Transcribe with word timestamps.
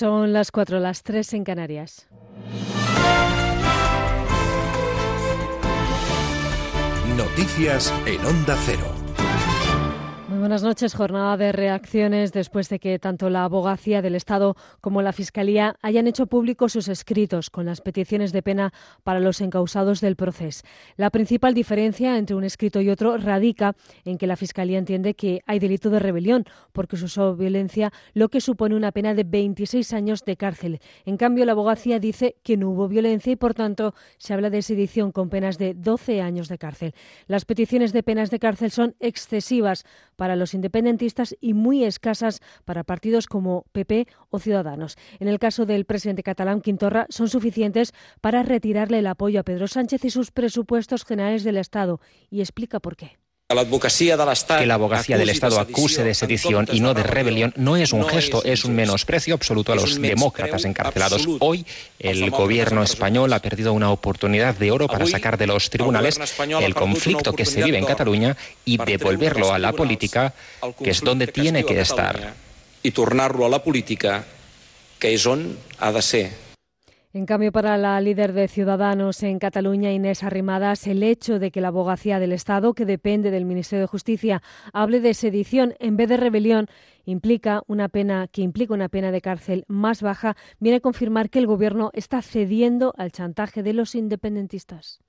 Son 0.00 0.32
las 0.32 0.50
cuatro, 0.50 0.80
las 0.80 1.02
tres 1.02 1.34
en 1.34 1.44
Canarias. 1.44 2.08
Noticias 7.18 7.92
en 8.06 8.24
Onda 8.24 8.56
Cero 8.64 8.99
buenas 10.40 10.62
noches. 10.62 10.94
Jornada 10.94 11.36
de 11.36 11.52
reacciones 11.52 12.32
después 12.32 12.70
de 12.70 12.78
que 12.78 12.98
tanto 12.98 13.28
la 13.28 13.44
abogacía 13.44 14.00
del 14.00 14.14
Estado 14.14 14.56
como 14.80 15.02
la 15.02 15.12
Fiscalía 15.12 15.76
hayan 15.82 16.06
hecho 16.06 16.26
públicos 16.26 16.72
sus 16.72 16.88
escritos 16.88 17.50
con 17.50 17.66
las 17.66 17.82
peticiones 17.82 18.32
de 18.32 18.42
pena 18.42 18.72
para 19.04 19.20
los 19.20 19.40
encausados 19.42 20.00
del 20.00 20.16
proceso. 20.16 20.62
La 20.96 21.10
principal 21.10 21.52
diferencia 21.52 22.16
entre 22.16 22.36
un 22.36 22.44
escrito 22.44 22.80
y 22.80 22.88
otro 22.88 23.18
radica 23.18 23.76
en 24.04 24.16
que 24.16 24.26
la 24.26 24.36
Fiscalía 24.36 24.78
entiende 24.78 25.14
que 25.14 25.42
hay 25.46 25.58
delito 25.58 25.90
de 25.90 25.98
rebelión 25.98 26.44
porque 26.72 26.96
se 26.96 27.04
usó 27.04 27.36
violencia, 27.36 27.92
lo 28.14 28.30
que 28.30 28.40
supone 28.40 28.74
una 28.74 28.92
pena 28.92 29.12
de 29.14 29.24
26 29.24 29.92
años 29.92 30.24
de 30.24 30.36
cárcel. 30.36 30.80
En 31.04 31.18
cambio, 31.18 31.44
la 31.44 31.52
abogacía 31.52 31.98
dice 31.98 32.36
que 32.42 32.56
no 32.56 32.70
hubo 32.70 32.88
violencia 32.88 33.32
y, 33.32 33.36
por 33.36 33.52
tanto, 33.52 33.94
se 34.16 34.32
habla 34.32 34.48
de 34.48 34.62
sedición 34.62 35.12
con 35.12 35.28
penas 35.28 35.58
de 35.58 35.74
12 35.74 36.22
años 36.22 36.48
de 36.48 36.56
cárcel. 36.56 36.94
Las 37.26 37.44
peticiones 37.44 37.92
de 37.92 38.02
penas 38.02 38.30
de 38.30 38.38
cárcel 38.38 38.70
son 38.70 38.94
excesivas 39.00 39.84
para 40.16 40.29
para 40.30 40.38
los 40.38 40.54
independentistas 40.54 41.36
y 41.40 41.54
muy 41.54 41.82
escasas 41.82 42.40
para 42.64 42.84
partidos 42.84 43.26
como 43.26 43.64
PP 43.72 44.06
o 44.28 44.38
Ciudadanos. 44.38 44.96
En 45.18 45.26
el 45.26 45.40
caso 45.40 45.66
del 45.66 45.86
presidente 45.86 46.22
catalán 46.22 46.60
Quintorra, 46.60 47.06
son 47.08 47.28
suficientes 47.28 47.92
para 48.20 48.44
retirarle 48.44 49.00
el 49.00 49.08
apoyo 49.08 49.40
a 49.40 49.42
Pedro 49.42 49.66
Sánchez 49.66 50.04
y 50.04 50.10
sus 50.10 50.30
presupuestos 50.30 51.04
generales 51.04 51.42
del 51.42 51.56
Estado. 51.56 52.00
Y 52.30 52.42
explica 52.42 52.78
por 52.78 52.94
qué. 52.94 53.18
Que 53.50 54.66
la 54.66 54.74
abogacía 54.74 55.18
del 55.18 55.28
Estado 55.28 55.58
acuse 55.58 56.04
de 56.04 56.14
sedición 56.14 56.68
y 56.70 56.78
no 56.78 56.94
de 56.94 57.02
rebelión 57.02 57.52
no 57.56 57.76
es 57.76 57.92
un 57.92 58.06
gesto, 58.06 58.44
es 58.44 58.64
un 58.64 58.76
menosprecio 58.76 59.34
absoluto 59.34 59.72
a 59.72 59.74
los 59.74 60.00
demócratas 60.00 60.64
encarcelados. 60.64 61.26
Hoy 61.40 61.66
el 61.98 62.30
gobierno 62.30 62.84
español 62.84 63.32
ha 63.32 63.40
perdido 63.40 63.72
una 63.72 63.90
oportunidad 63.90 64.54
de 64.54 64.70
oro 64.70 64.86
para 64.86 65.04
sacar 65.04 65.36
de 65.36 65.48
los 65.48 65.68
tribunales 65.68 66.20
el 66.60 66.74
conflicto 66.76 67.32
que 67.32 67.44
se 67.44 67.64
vive 67.64 67.78
en 67.78 67.86
Cataluña 67.86 68.36
y 68.64 68.76
devolverlo 68.76 69.52
a 69.52 69.58
la 69.58 69.72
política, 69.72 70.32
que 70.80 70.90
es 70.90 71.00
donde 71.00 71.26
tiene 71.26 71.64
que 71.64 71.80
estar. 71.80 72.34
Y 72.84 72.92
tornarlo 72.92 73.46
a 73.46 73.48
la 73.48 73.64
política, 73.64 74.24
que 75.00 75.14
es 75.14 75.24
donde 75.24 75.56
ha 75.80 75.90
de 75.90 76.02
ser. 76.02 76.49
En 77.12 77.26
cambio, 77.26 77.50
para 77.50 77.76
la 77.76 78.00
líder 78.00 78.32
de 78.32 78.46
Ciudadanos 78.46 79.24
en 79.24 79.40
Cataluña, 79.40 79.90
Inés 79.90 80.22
Arrimadas, 80.22 80.86
el 80.86 81.02
hecho 81.02 81.40
de 81.40 81.50
que 81.50 81.60
la 81.60 81.66
abogacía 81.66 82.20
del 82.20 82.30
Estado, 82.30 82.72
que 82.72 82.84
depende 82.84 83.32
del 83.32 83.44
Ministerio 83.44 83.80
de 83.80 83.88
Justicia, 83.88 84.42
hable 84.72 85.00
de 85.00 85.14
sedición 85.14 85.74
en 85.80 85.96
vez 85.96 86.08
de 86.08 86.16
rebelión, 86.16 86.68
implica 87.04 87.62
una 87.66 87.88
pena 87.88 88.28
que 88.28 88.42
implica 88.42 88.74
una 88.74 88.88
pena 88.88 89.10
de 89.10 89.20
cárcel 89.20 89.64
más 89.66 90.02
baja, 90.02 90.36
viene 90.60 90.76
a 90.76 90.80
confirmar 90.80 91.30
que 91.30 91.40
el 91.40 91.48
Gobierno 91.48 91.90
está 91.94 92.22
cediendo 92.22 92.94
al 92.96 93.10
chantaje 93.10 93.64
de 93.64 93.72
los 93.72 93.96
independentistas. 93.96 95.00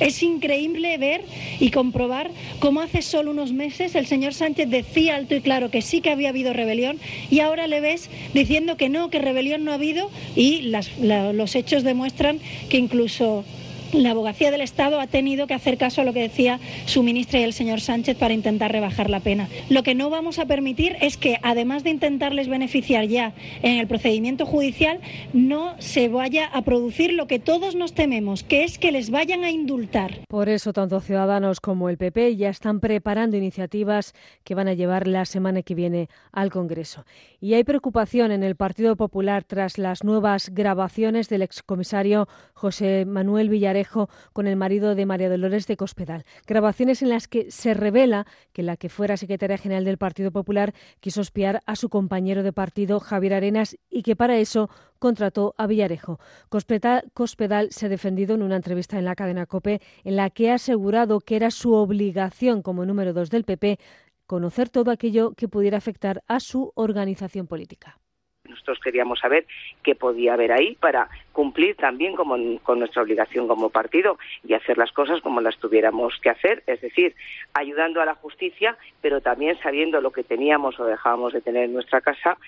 Es 0.00 0.22
increíble 0.22 0.98
ver 0.98 1.22
y 1.58 1.70
comprobar 1.70 2.30
cómo 2.58 2.80
hace 2.80 3.02
solo 3.02 3.30
unos 3.30 3.52
meses 3.52 3.94
el 3.94 4.06
señor 4.06 4.34
Sánchez 4.34 4.68
decía 4.68 5.16
alto 5.16 5.34
y 5.34 5.40
claro 5.40 5.70
que 5.70 5.82
sí 5.82 6.00
que 6.00 6.10
había 6.10 6.28
habido 6.28 6.52
rebelión 6.52 6.98
y 7.30 7.40
ahora 7.40 7.66
le 7.66 7.80
ves 7.80 8.10
diciendo 8.34 8.76
que 8.76 8.88
no, 8.88 9.10
que 9.10 9.18
rebelión 9.18 9.64
no 9.64 9.72
ha 9.72 9.76
habido 9.76 10.10
y 10.34 10.70
los 11.00 11.54
hechos 11.54 11.82
demuestran 11.82 12.40
que 12.68 12.76
incluso 12.76 13.44
la 13.92 14.10
abogacía 14.10 14.50
del 14.50 14.60
Estado 14.60 15.00
ha 15.00 15.06
tenido 15.06 15.46
que 15.46 15.54
hacer 15.54 15.78
caso 15.78 16.00
a 16.00 16.04
lo 16.04 16.12
que 16.12 16.20
decía 16.20 16.60
su 16.86 17.02
ministra 17.02 17.40
y 17.40 17.44
el 17.44 17.52
señor 17.52 17.80
Sánchez 17.80 18.16
para 18.16 18.34
intentar 18.34 18.72
rebajar 18.72 19.10
la 19.10 19.20
pena. 19.20 19.48
Lo 19.68 19.82
que 19.82 19.94
no 19.94 20.10
vamos 20.10 20.38
a 20.38 20.46
permitir 20.46 20.96
es 21.00 21.16
que, 21.16 21.38
además 21.42 21.84
de 21.84 21.90
intentarles 21.90 22.48
beneficiar 22.48 23.06
ya 23.06 23.34
en 23.62 23.78
el 23.78 23.86
procedimiento 23.86 24.46
judicial, 24.46 25.00
no 25.32 25.74
se 25.78 26.08
vaya 26.08 26.46
a 26.46 26.62
producir 26.62 27.12
lo 27.12 27.26
que 27.26 27.38
todos 27.38 27.74
nos 27.74 27.94
tememos, 27.94 28.42
que 28.42 28.64
es 28.64 28.78
que 28.78 28.92
les 28.92 29.10
vayan 29.10 29.44
a 29.44 29.50
indultar. 29.50 30.20
Por 30.28 30.48
eso, 30.48 30.72
tanto 30.72 31.00
Ciudadanos 31.00 31.60
como 31.60 31.88
el 31.88 31.96
PP 31.96 32.36
ya 32.36 32.48
están 32.48 32.80
preparando 32.80 33.36
iniciativas 33.36 34.14
que 34.44 34.54
van 34.54 34.68
a 34.68 34.74
llevar 34.74 35.06
la 35.06 35.24
semana 35.24 35.62
que 35.62 35.74
viene 35.74 36.08
al 36.32 36.50
Congreso. 36.50 37.04
Y 37.40 37.54
hay 37.54 37.64
preocupación 37.64 38.32
en 38.32 38.42
el 38.42 38.56
Partido 38.56 38.96
Popular 38.96 39.44
tras 39.44 39.78
las 39.78 40.04
nuevas 40.04 40.50
grabaciones 40.50 41.28
del 41.28 41.42
excomisario 41.42 42.28
José 42.54 43.04
Manuel 43.04 43.48
Con 44.32 44.46
el 44.46 44.56
marido 44.56 44.94
de 44.94 45.06
María 45.06 45.28
Dolores 45.28 45.66
de 45.66 45.76
Cospedal. 45.76 46.24
Grabaciones 46.46 47.02
en 47.02 47.10
las 47.10 47.28
que 47.28 47.50
se 47.50 47.74
revela 47.74 48.26
que 48.52 48.62
la 48.62 48.76
que 48.76 48.88
fuera 48.88 49.16
secretaria 49.16 49.58
general 49.58 49.84
del 49.84 49.98
Partido 49.98 50.30
Popular 50.30 50.72
quiso 51.00 51.20
espiar 51.20 51.62
a 51.66 51.76
su 51.76 51.88
compañero 51.88 52.42
de 52.42 52.52
partido, 52.52 53.00
Javier 53.00 53.34
Arenas, 53.34 53.76
y 53.90 54.02
que 54.02 54.16
para 54.16 54.38
eso 54.38 54.70
contrató 54.98 55.54
a 55.58 55.66
Villarejo. 55.66 56.18
Cospedal, 56.48 57.68
se 57.70 57.86
ha 57.86 57.88
defendido 57.88 58.34
en 58.34 58.42
una 58.42 58.56
entrevista 58.56 58.98
en 58.98 59.04
la 59.04 59.14
cadena 59.14 59.46
COPE 59.46 59.80
en 60.04 60.16
la 60.16 60.30
que 60.30 60.50
ha 60.50 60.54
asegurado 60.54 61.20
que 61.20 61.36
era 61.36 61.50
su 61.50 61.74
obligación 61.74 62.62
como 62.62 62.86
número 62.86 63.12
dos 63.12 63.30
del 63.30 63.44
PP 63.44 63.78
conocer 64.26 64.70
todo 64.70 64.90
aquello 64.90 65.32
que 65.36 65.48
pudiera 65.48 65.78
afectar 65.78 66.24
a 66.26 66.40
su 66.40 66.72
organización 66.74 67.46
política. 67.46 68.00
Nosotros 68.56 68.80
queríamos 68.82 69.20
saber 69.20 69.46
qué 69.82 69.94
podía 69.94 70.34
haber 70.34 70.52
ahí 70.52 70.76
para 70.80 71.08
cumplir 71.32 71.76
también 71.76 72.16
con 72.16 72.78
nuestra 72.78 73.02
obligación 73.02 73.46
como 73.46 73.70
partido 73.70 74.18
y 74.46 74.54
hacer 74.54 74.78
las 74.78 74.90
cosas 74.92 75.20
como 75.20 75.40
las 75.40 75.56
tuviéramos 75.58 76.14
que 76.22 76.30
hacer, 76.30 76.62
es 76.66 76.80
decir, 76.80 77.14
ayudando 77.54 78.00
a 78.00 78.06
la 78.06 78.14
justicia, 78.14 78.76
pero 79.02 79.20
también 79.20 79.58
sabiendo 79.62 80.00
lo 80.00 80.10
que 80.10 80.24
teníamos 80.24 80.80
o 80.80 80.84
dejábamos 80.84 81.32
de 81.32 81.42
tener 81.42 81.64
en 81.64 81.74
nuestra 81.74 82.00
casa, 82.00 82.38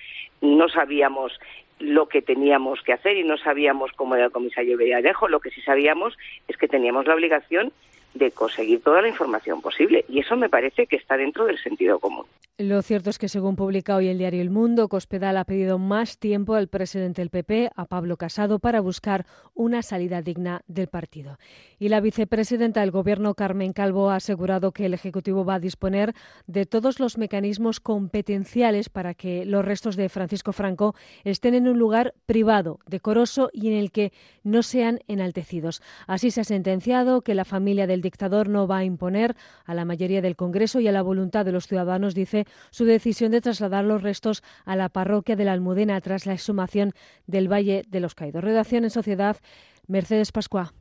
no 0.41 0.69
sabíamos 0.69 1.39
lo 1.79 2.09
que 2.09 2.23
teníamos 2.23 2.83
que 2.83 2.93
hacer 2.93 3.17
y 3.17 3.25
no 3.25 3.37
sabíamos 3.37 3.93
cómo 3.93 4.17
era 4.17 4.27
el 4.27 4.33
comisario 4.33 4.77
Villarejo, 4.77 5.29
lo 5.29 5.41
que 5.41 5.51
sí 5.51 5.61
sabíamos 5.61 6.17
es 6.49 6.57
que 6.57 6.69
teníamos 6.69 7.07
la 7.07 7.15
obligación 7.15 7.73
de 8.15 8.31
conseguir 8.31 8.83
toda 8.83 9.03
la 9.03 9.09
información 9.09 9.61
posible. 9.61 10.05
Y 10.09 10.21
eso 10.21 10.37
me 10.37 10.49
parece 10.49 10.87
que 10.87 10.97
está 10.97 11.17
dentro 11.17 11.47
del 11.47 11.59
sentido 11.59 11.99
común. 11.99 12.27
Lo 12.61 12.83
cierto 12.83 13.09
es 13.11 13.19
que, 13.19 13.29
según 13.29 13.55
publica 13.55 13.95
hoy 13.95 14.09
el 14.09 14.19
diario 14.19 14.43
El 14.43 14.51
Mundo, 14.51 14.89
Cospedal 14.89 15.37
ha 15.37 15.45
pedido 15.45 15.79
más 15.79 16.19
tiempo 16.19 16.57
al 16.57 16.67
presidente 16.67 17.23
del 17.23 17.31
PP, 17.31 17.71
a 17.77 17.85
Pablo 17.85 18.17
Casado, 18.17 18.59
para 18.59 18.81
buscar 18.81 19.27
una 19.55 19.83
salida 19.83 20.23
digna 20.23 20.63
del 20.67 20.89
partido. 20.89 21.39
Y 21.79 21.89
la 21.89 22.01
vicepresidenta 22.01 22.81
del 22.81 22.91
Gobierno, 22.91 23.35
Carmen 23.35 23.73
Calvo, 23.73 24.11
ha 24.11 24.17
asegurado 24.17 24.73
que 24.73 24.87
el 24.87 24.95
Ejecutivo 24.95 25.45
va 25.45 25.55
a 25.55 25.61
disponer 25.61 26.15
de 26.49 26.67
todos 26.67 26.99
los 26.99 27.17
mecanismos 27.17 27.79
competenciales 27.79 28.89
para 28.89 29.15
que 29.15 29.45
los 29.45 29.65
restos 29.65 29.95
de 29.95 30.09
Francisco 30.09 30.53
Franco 30.53 30.97
estén 31.23 31.55
en 31.55 31.69
un 31.69 31.79
lugar 31.79 32.15
privado, 32.27 32.81
decoroso 32.89 33.51
y 33.53 33.69
en 33.69 33.75
el 33.75 33.93
que 33.93 34.13
no 34.43 34.65
sean 34.65 34.99
enaltecidos. 35.07 35.81
Así 36.09 36.33
se 36.33 36.41
ha 36.41 36.45
sentenciado 36.45 37.21
que 37.21 37.37
la 37.37 37.45
familia 37.45 37.87
del 37.87 38.01
dictador 38.09 38.49
no 38.49 38.67
va 38.67 38.79
a 38.79 38.85
imponer 38.85 39.37
a 39.67 39.75
la 39.75 39.85
mayoría 39.85 40.23
del 40.23 40.35
Congreso 40.35 40.81
y 40.81 40.89
a 40.89 40.93
la 40.93 41.03
voluntad 41.03 41.45
de 41.45 41.53
los 41.53 41.67
ciudadanos, 41.67 42.15
dice, 42.15 42.47
su 42.71 42.85
decisión 42.85 43.33
de 43.33 43.43
trasladar 43.43 43.85
los 43.85 44.03
restos 44.03 44.43
a 44.65 44.77
la 44.77 44.89
parroquia 44.89 45.37
de 45.37 45.45
la 45.45 45.53
Almudena 45.53 46.01
tras 46.01 46.25
la 46.25 46.33
exhumación 46.33 46.93
del 47.27 47.53
Valle 47.53 47.85
de 47.89 48.01
los 48.01 48.15
Caídos. 48.15 48.43
Redacción 48.43 48.85
en 48.85 48.91
Sociedad, 48.91 49.37
Mercedes 49.87 50.33
Pascua. 50.33 50.73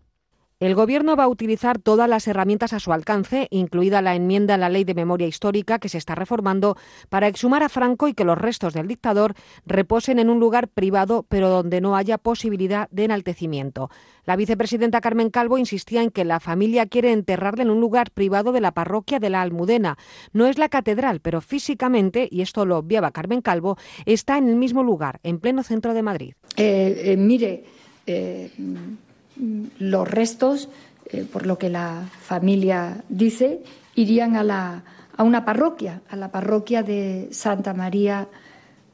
El 0.59 0.73
Gobierno 0.73 1.15
va 1.15 1.25
a 1.25 1.27
utilizar 1.27 1.77
todas 1.77 2.09
las 2.09 2.27
herramientas 2.27 2.73
a 2.73 2.79
su 2.79 2.91
alcance, 2.91 3.47
incluida 3.51 4.01
la 4.01 4.15
enmienda 4.15 4.55
a 4.55 4.57
la 4.57 4.69
Ley 4.69 4.85
de 4.85 4.95
Memoria 4.95 5.27
Histórica 5.27 5.77
que 5.77 5.87
se 5.87 5.99
está 5.99 6.15
reformando, 6.15 6.77
para 7.09 7.27
exhumar 7.27 7.61
a 7.61 7.69
Franco 7.69 8.07
y 8.07 8.15
que 8.15 8.23
los 8.23 8.39
restos 8.39 8.73
del 8.73 8.87
dictador 8.87 9.35
reposen 9.67 10.17
en 10.17 10.31
un 10.31 10.39
lugar 10.39 10.67
privado, 10.67 11.27
pero 11.29 11.49
donde 11.49 11.79
no 11.79 11.95
haya 11.95 12.17
posibilidad 12.17 12.89
de 12.89 13.03
enaltecimiento. 13.03 13.91
La 14.25 14.35
vicepresidenta 14.35 14.99
Carmen 14.99 15.29
Calvo 15.29 15.59
insistía 15.59 16.01
en 16.01 16.09
que 16.09 16.25
la 16.25 16.39
familia 16.39 16.87
quiere 16.87 17.11
enterrarle 17.11 17.61
en 17.61 17.69
un 17.69 17.79
lugar 17.79 18.09
privado 18.09 18.51
de 18.51 18.61
la 18.61 18.71
parroquia 18.71 19.19
de 19.19 19.29
la 19.29 19.43
Almudena. 19.43 19.99
No 20.33 20.47
es 20.47 20.57
la 20.57 20.69
catedral, 20.69 21.19
pero 21.19 21.39
físicamente, 21.39 22.27
y 22.31 22.41
esto 22.41 22.65
lo 22.65 22.79
obviaba 22.79 23.11
Carmen 23.11 23.43
Calvo, 23.43 23.77
está 24.07 24.39
en 24.39 24.49
el 24.49 24.55
mismo 24.55 24.81
lugar, 24.81 25.19
en 25.21 25.37
pleno 25.37 25.61
centro 25.61 25.93
de 25.93 26.01
Madrid. 26.01 26.33
Eh, 26.55 27.13
eh, 27.13 27.15
mire. 27.15 27.63
Eh, 28.07 28.49
los 29.79 30.09
restos, 30.09 30.69
eh, 31.11 31.25
por 31.31 31.45
lo 31.45 31.57
que 31.57 31.69
la 31.69 32.03
familia 32.21 33.03
dice, 33.09 33.61
irían 33.95 34.35
a, 34.35 34.43
la, 34.43 34.83
a 35.15 35.23
una 35.23 35.45
parroquia, 35.45 36.01
a 36.09 36.15
la 36.15 36.31
parroquia 36.31 36.83
de 36.83 37.29
Santa 37.31 37.73
María 37.73 38.27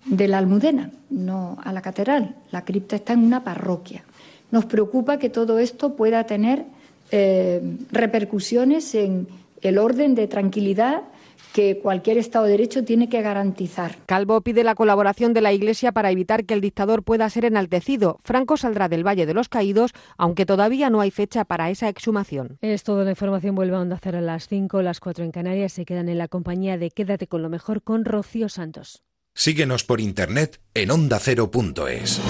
de 0.05 0.27
la 0.27 0.37
Almudena, 0.37 0.91
no 1.09 1.57
a 1.63 1.71
la 1.71 1.81
catedral. 1.81 2.35
La 2.51 2.65
cripta 2.65 2.95
está 2.95 3.13
en 3.13 3.23
una 3.23 3.43
parroquia. 3.43 4.03
Nos 4.51 4.65
preocupa 4.65 5.17
que 5.17 5.29
todo 5.29 5.59
esto 5.59 5.95
pueda 5.95 6.25
tener 6.25 6.65
eh, 7.11 7.61
repercusiones 7.91 8.93
en 8.95 9.27
el 9.61 9.77
orden 9.77 10.13
de 10.15 10.27
tranquilidad 10.27 11.03
que 11.53 11.79
cualquier 11.79 12.17
Estado 12.17 12.45
de 12.45 12.51
Derecho 12.51 12.83
tiene 12.83 13.07
que 13.07 13.21
garantizar. 13.21 13.97
Calvo 14.05 14.41
pide 14.41 14.63
la 14.63 14.75
colaboración 14.75 15.33
de 15.33 15.41
la 15.41 15.53
Iglesia 15.53 15.91
para 15.91 16.11
evitar 16.11 16.45
que 16.45 16.53
el 16.53 16.61
dictador 16.61 17.03
pueda 17.03 17.29
ser 17.29 17.45
enaltecido. 17.45 18.19
Franco 18.23 18.57
saldrá 18.57 18.89
del 18.89 19.05
Valle 19.07 19.25
de 19.25 19.33
los 19.33 19.49
Caídos, 19.49 19.91
aunque 20.17 20.45
todavía 20.45 20.89
no 20.89 20.99
hay 20.99 21.11
fecha 21.11 21.45
para 21.45 21.69
esa 21.69 21.87
exhumación. 21.87 22.57
Es 22.61 22.83
toda 22.83 23.03
la 23.05 23.11
información. 23.11 23.55
Vuelve 23.55 23.77
a 23.77 23.81
Onda 23.81 23.99
Cero 24.01 24.17
a 24.17 24.21
las 24.21 24.47
5, 24.47 24.81
las 24.81 24.99
4 24.99 25.23
en 25.23 25.31
Canarias. 25.31 25.73
Se 25.73 25.85
quedan 25.85 26.09
en 26.09 26.17
la 26.17 26.27
compañía 26.27 26.77
de 26.77 26.89
Quédate 26.89 27.27
con 27.27 27.41
lo 27.41 27.49
mejor 27.49 27.83
con 27.83 28.03
Rocío 28.03 28.49
Santos. 28.49 29.03
Síguenos 29.35 29.83
por 29.83 29.99
internet 30.01 30.59
en 30.73 30.91
ondacero.es. 30.91 32.21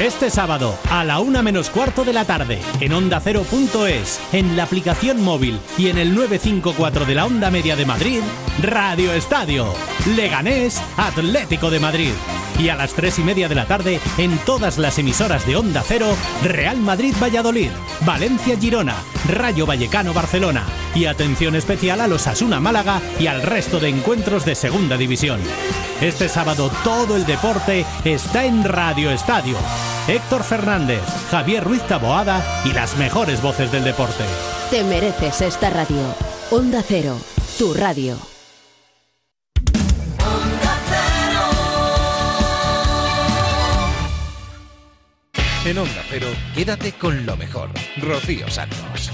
Este 0.00 0.30
sábado 0.30 0.78
a 0.92 1.02
la 1.02 1.18
una 1.18 1.42
menos 1.42 1.70
cuarto 1.70 2.04
de 2.04 2.12
la 2.12 2.24
tarde 2.24 2.60
en 2.78 2.92
onda 2.92 3.18
ondacero.es, 3.18 4.20
en 4.32 4.56
la 4.56 4.62
aplicación 4.62 5.20
móvil 5.20 5.58
y 5.76 5.88
en 5.88 5.98
el 5.98 6.14
954 6.14 7.04
de 7.04 7.16
la 7.16 7.26
onda 7.26 7.50
media 7.50 7.74
de 7.74 7.84
Madrid, 7.84 8.20
Radio 8.62 9.12
Estadio, 9.12 9.74
Leganés, 10.14 10.80
Atlético 10.96 11.68
de 11.70 11.80
Madrid. 11.80 12.12
Y 12.60 12.68
a 12.68 12.76
las 12.76 12.92
tres 12.92 13.18
y 13.18 13.24
media 13.24 13.48
de 13.48 13.56
la 13.56 13.66
tarde 13.66 13.98
en 14.18 14.38
todas 14.38 14.78
las 14.78 14.98
emisoras 15.00 15.44
de 15.46 15.56
Onda 15.56 15.82
Cero, 15.84 16.16
Real 16.44 16.76
Madrid 16.76 17.14
Valladolid, 17.20 17.70
Valencia 18.06 18.56
Girona, 18.56 18.94
Rayo 19.28 19.66
Vallecano 19.66 20.12
Barcelona. 20.12 20.64
Y 20.94 21.06
atención 21.06 21.56
especial 21.56 22.00
a 22.00 22.08
los 22.08 22.26
Asuna 22.28 22.60
Málaga 22.60 23.00
y 23.18 23.26
al 23.26 23.42
resto 23.42 23.80
de 23.80 23.88
encuentros 23.88 24.44
de 24.44 24.54
Segunda 24.54 24.96
División. 24.96 25.40
Este 26.00 26.28
sábado 26.28 26.70
todo 26.84 27.16
el 27.16 27.26
deporte 27.26 27.84
está 28.04 28.44
en 28.44 28.64
Radio 28.64 29.10
Estadio. 29.10 29.56
Héctor 30.08 30.42
Fernández, 30.42 31.02
Javier 31.30 31.62
Ruiz 31.62 31.82
Taboada 31.82 32.42
y 32.64 32.72
las 32.72 32.96
mejores 32.96 33.42
voces 33.42 33.70
del 33.70 33.84
deporte. 33.84 34.24
Te 34.70 34.82
mereces 34.82 35.42
esta 35.42 35.68
radio. 35.68 36.00
Onda 36.50 36.82
Cero, 36.82 37.14
tu 37.58 37.74
radio. 37.74 38.16
En 45.66 45.76
Onda 45.76 46.02
Cero, 46.08 46.28
quédate 46.54 46.92
con 46.92 47.26
lo 47.26 47.36
mejor. 47.36 47.68
Rocío 47.98 48.48
Santos. 48.48 49.12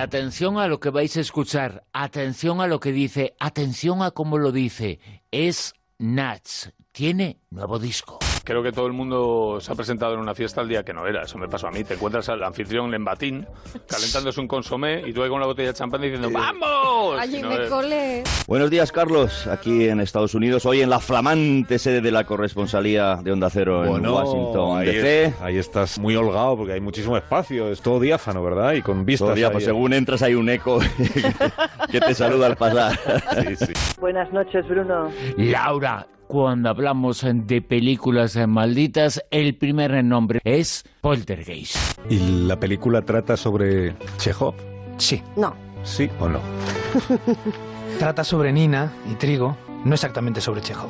Atención 0.00 0.58
a 0.58 0.68
lo 0.68 0.78
que 0.78 0.90
vais 0.90 1.16
a 1.16 1.20
escuchar, 1.20 1.84
atención 1.92 2.60
a 2.60 2.68
lo 2.68 2.78
que 2.78 2.92
dice, 2.92 3.34
atención 3.40 4.02
a 4.02 4.12
cómo 4.12 4.38
lo 4.38 4.52
dice. 4.52 5.00
Es 5.32 5.74
Nats, 5.98 6.72
tiene 6.92 7.40
nuevo 7.50 7.80
disco 7.80 8.20
creo 8.44 8.62
que 8.62 8.72
todo 8.72 8.86
el 8.86 8.92
mundo 8.92 9.58
se 9.60 9.72
ha 9.72 9.74
presentado 9.74 10.14
en 10.14 10.20
una 10.20 10.34
fiesta 10.34 10.60
el 10.60 10.68
día 10.68 10.84
que 10.84 10.92
no 10.92 11.06
era. 11.06 11.22
Eso 11.22 11.38
me 11.38 11.48
pasó 11.48 11.66
a 11.66 11.70
mí. 11.70 11.82
Te 11.82 11.94
encuentras 11.94 12.28
al 12.28 12.42
anfitrión 12.42 12.94
en 12.94 13.04
batín, 13.04 13.46
calentándose 13.88 14.40
un 14.40 14.46
consomé 14.46 15.02
y 15.06 15.12
tú 15.12 15.22
ahí 15.22 15.28
con 15.28 15.38
una 15.38 15.46
botella 15.46 15.68
de 15.68 15.74
champán 15.74 16.02
diciendo 16.02 16.30
¡Vamos! 16.30 17.18
Allí 17.18 17.42
me 17.42 17.68
colé. 17.68 18.22
Buenos 18.46 18.70
días, 18.70 18.92
Carlos. 18.92 19.46
Aquí 19.46 19.88
en 19.88 20.00
Estados 20.00 20.34
Unidos, 20.34 20.66
hoy 20.66 20.82
en 20.82 20.90
la 20.90 21.00
flamante 21.00 21.78
sede 21.78 22.00
de 22.02 22.12
la 22.12 22.24
corresponsalía 22.24 23.16
de 23.16 23.32
Onda 23.32 23.48
Cero 23.48 23.84
en 23.96 24.06
Washington, 24.06 24.78
ahí 24.78 24.86
DC. 24.86 25.34
ahí 25.40 25.56
estás 25.56 25.98
muy 25.98 26.14
holgado 26.14 26.56
porque 26.56 26.74
hay 26.74 26.80
muchísimo 26.80 27.16
espacio. 27.16 27.70
Es 27.70 27.80
todo 27.80 27.98
diáfano, 27.98 28.42
¿verdad? 28.42 28.74
Y 28.74 28.82
con 28.82 29.04
vistas. 29.04 29.34
Todo 29.34 29.52
pues 29.52 29.64
según 29.64 29.92
entras 29.94 30.22
hay 30.22 30.34
un 30.34 30.48
eco 30.50 30.80
que 31.90 32.00
te 32.00 32.14
saluda 32.14 32.46
al 32.46 32.56
pasar. 32.56 32.98
Buenas 33.98 34.30
noches, 34.32 34.66
Bruno. 34.68 35.10
Laura, 35.38 36.06
cuando 36.26 36.68
hablamos 36.68 37.24
de 37.24 37.62
películas 37.62 38.36
malditas, 38.46 39.24
el 39.30 39.56
primer 39.56 40.02
nombre 40.04 40.40
es 40.44 40.84
Poltergeist. 41.00 41.76
¿Y 42.10 42.46
la 42.46 42.58
película 42.58 43.02
trata 43.02 43.36
sobre 43.36 43.94
Chekhov? 44.18 44.54
Sí. 44.96 45.22
No. 45.36 45.54
¿Sí 45.82 46.10
o 46.20 46.28
no? 46.28 46.40
trata 47.98 48.24
sobre 48.24 48.52
Nina 48.52 48.92
y 49.10 49.14
Trigo, 49.14 49.56
no 49.84 49.94
exactamente 49.94 50.40
sobre 50.40 50.62
Chekhov. 50.62 50.88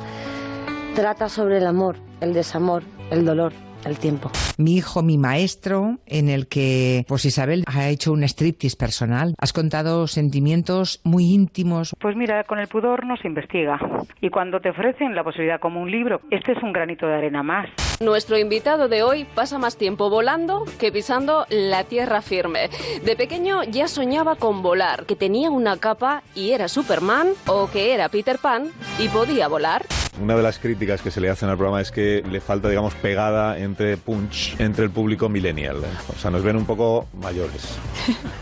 Trata 0.95 1.27
sobre 1.27 1.57
el 1.57 1.67
amor, 1.67 1.97
el 2.21 2.33
desamor, 2.33 2.83
el 3.11 3.25
dolor 3.25 3.51
el 3.85 3.97
tiempo. 3.97 4.31
Mi 4.57 4.75
hijo, 4.77 5.03
mi 5.03 5.17
maestro, 5.17 5.97
en 6.05 6.29
el 6.29 6.47
que 6.47 7.05
pues 7.07 7.25
Isabel 7.25 7.63
ha 7.67 7.89
hecho 7.89 8.11
un 8.11 8.23
striptease 8.23 8.77
personal. 8.77 9.35
Has 9.39 9.53
contado 9.53 10.07
sentimientos 10.07 11.01
muy 11.03 11.33
íntimos. 11.33 11.95
Pues 11.99 12.15
mira, 12.15 12.43
con 12.43 12.59
el 12.59 12.67
pudor 12.67 13.05
no 13.05 13.15
se 13.17 13.27
investiga. 13.27 13.79
Y 14.21 14.29
cuando 14.29 14.59
te 14.59 14.69
ofrecen 14.69 15.15
la 15.15 15.23
posibilidad 15.23 15.59
como 15.59 15.81
un 15.81 15.91
libro, 15.91 16.21
este 16.31 16.53
es 16.53 16.63
un 16.63 16.73
granito 16.73 17.07
de 17.07 17.15
arena 17.15 17.43
más. 17.43 17.67
Nuestro 18.01 18.37
invitado 18.37 18.87
de 18.87 19.03
hoy 19.03 19.25
pasa 19.35 19.57
más 19.57 19.77
tiempo 19.77 20.09
volando 20.09 20.65
que 20.79 20.91
pisando 20.91 21.45
la 21.49 21.83
tierra 21.83 22.21
firme. 22.21 22.69
De 23.03 23.15
pequeño 23.15 23.63
ya 23.63 23.87
soñaba 23.87 24.35
con 24.35 24.61
volar, 24.61 25.05
que 25.05 25.15
tenía 25.15 25.49
una 25.49 25.77
capa 25.77 26.23
y 26.33 26.51
era 26.51 26.67
Superman 26.67 27.29
o 27.47 27.69
que 27.71 27.93
era 27.93 28.09
Peter 28.09 28.37
Pan 28.41 28.69
y 28.99 29.07
podía 29.09 29.47
volar. 29.47 29.85
Una 30.21 30.35
de 30.35 30.43
las 30.43 30.59
críticas 30.59 31.01
que 31.01 31.11
se 31.11 31.19
le 31.19 31.29
hacen 31.29 31.49
al 31.49 31.57
programa 31.57 31.81
es 31.81 31.91
que 31.91 32.23
le 32.29 32.39
falta, 32.39 32.69
digamos, 32.69 32.95
pegada 32.95 33.59
entre 33.75 33.97
punch 33.97 34.55
entre 34.57 34.85
el 34.85 34.89
público 34.89 35.27
millennial. 35.27 35.83
¿eh? 35.83 35.87
O 36.15 36.17
sea, 36.17 36.31
nos 36.31 36.41
ven 36.41 36.55
un 36.55 36.65
poco 36.65 37.07
mayores. 37.21 37.77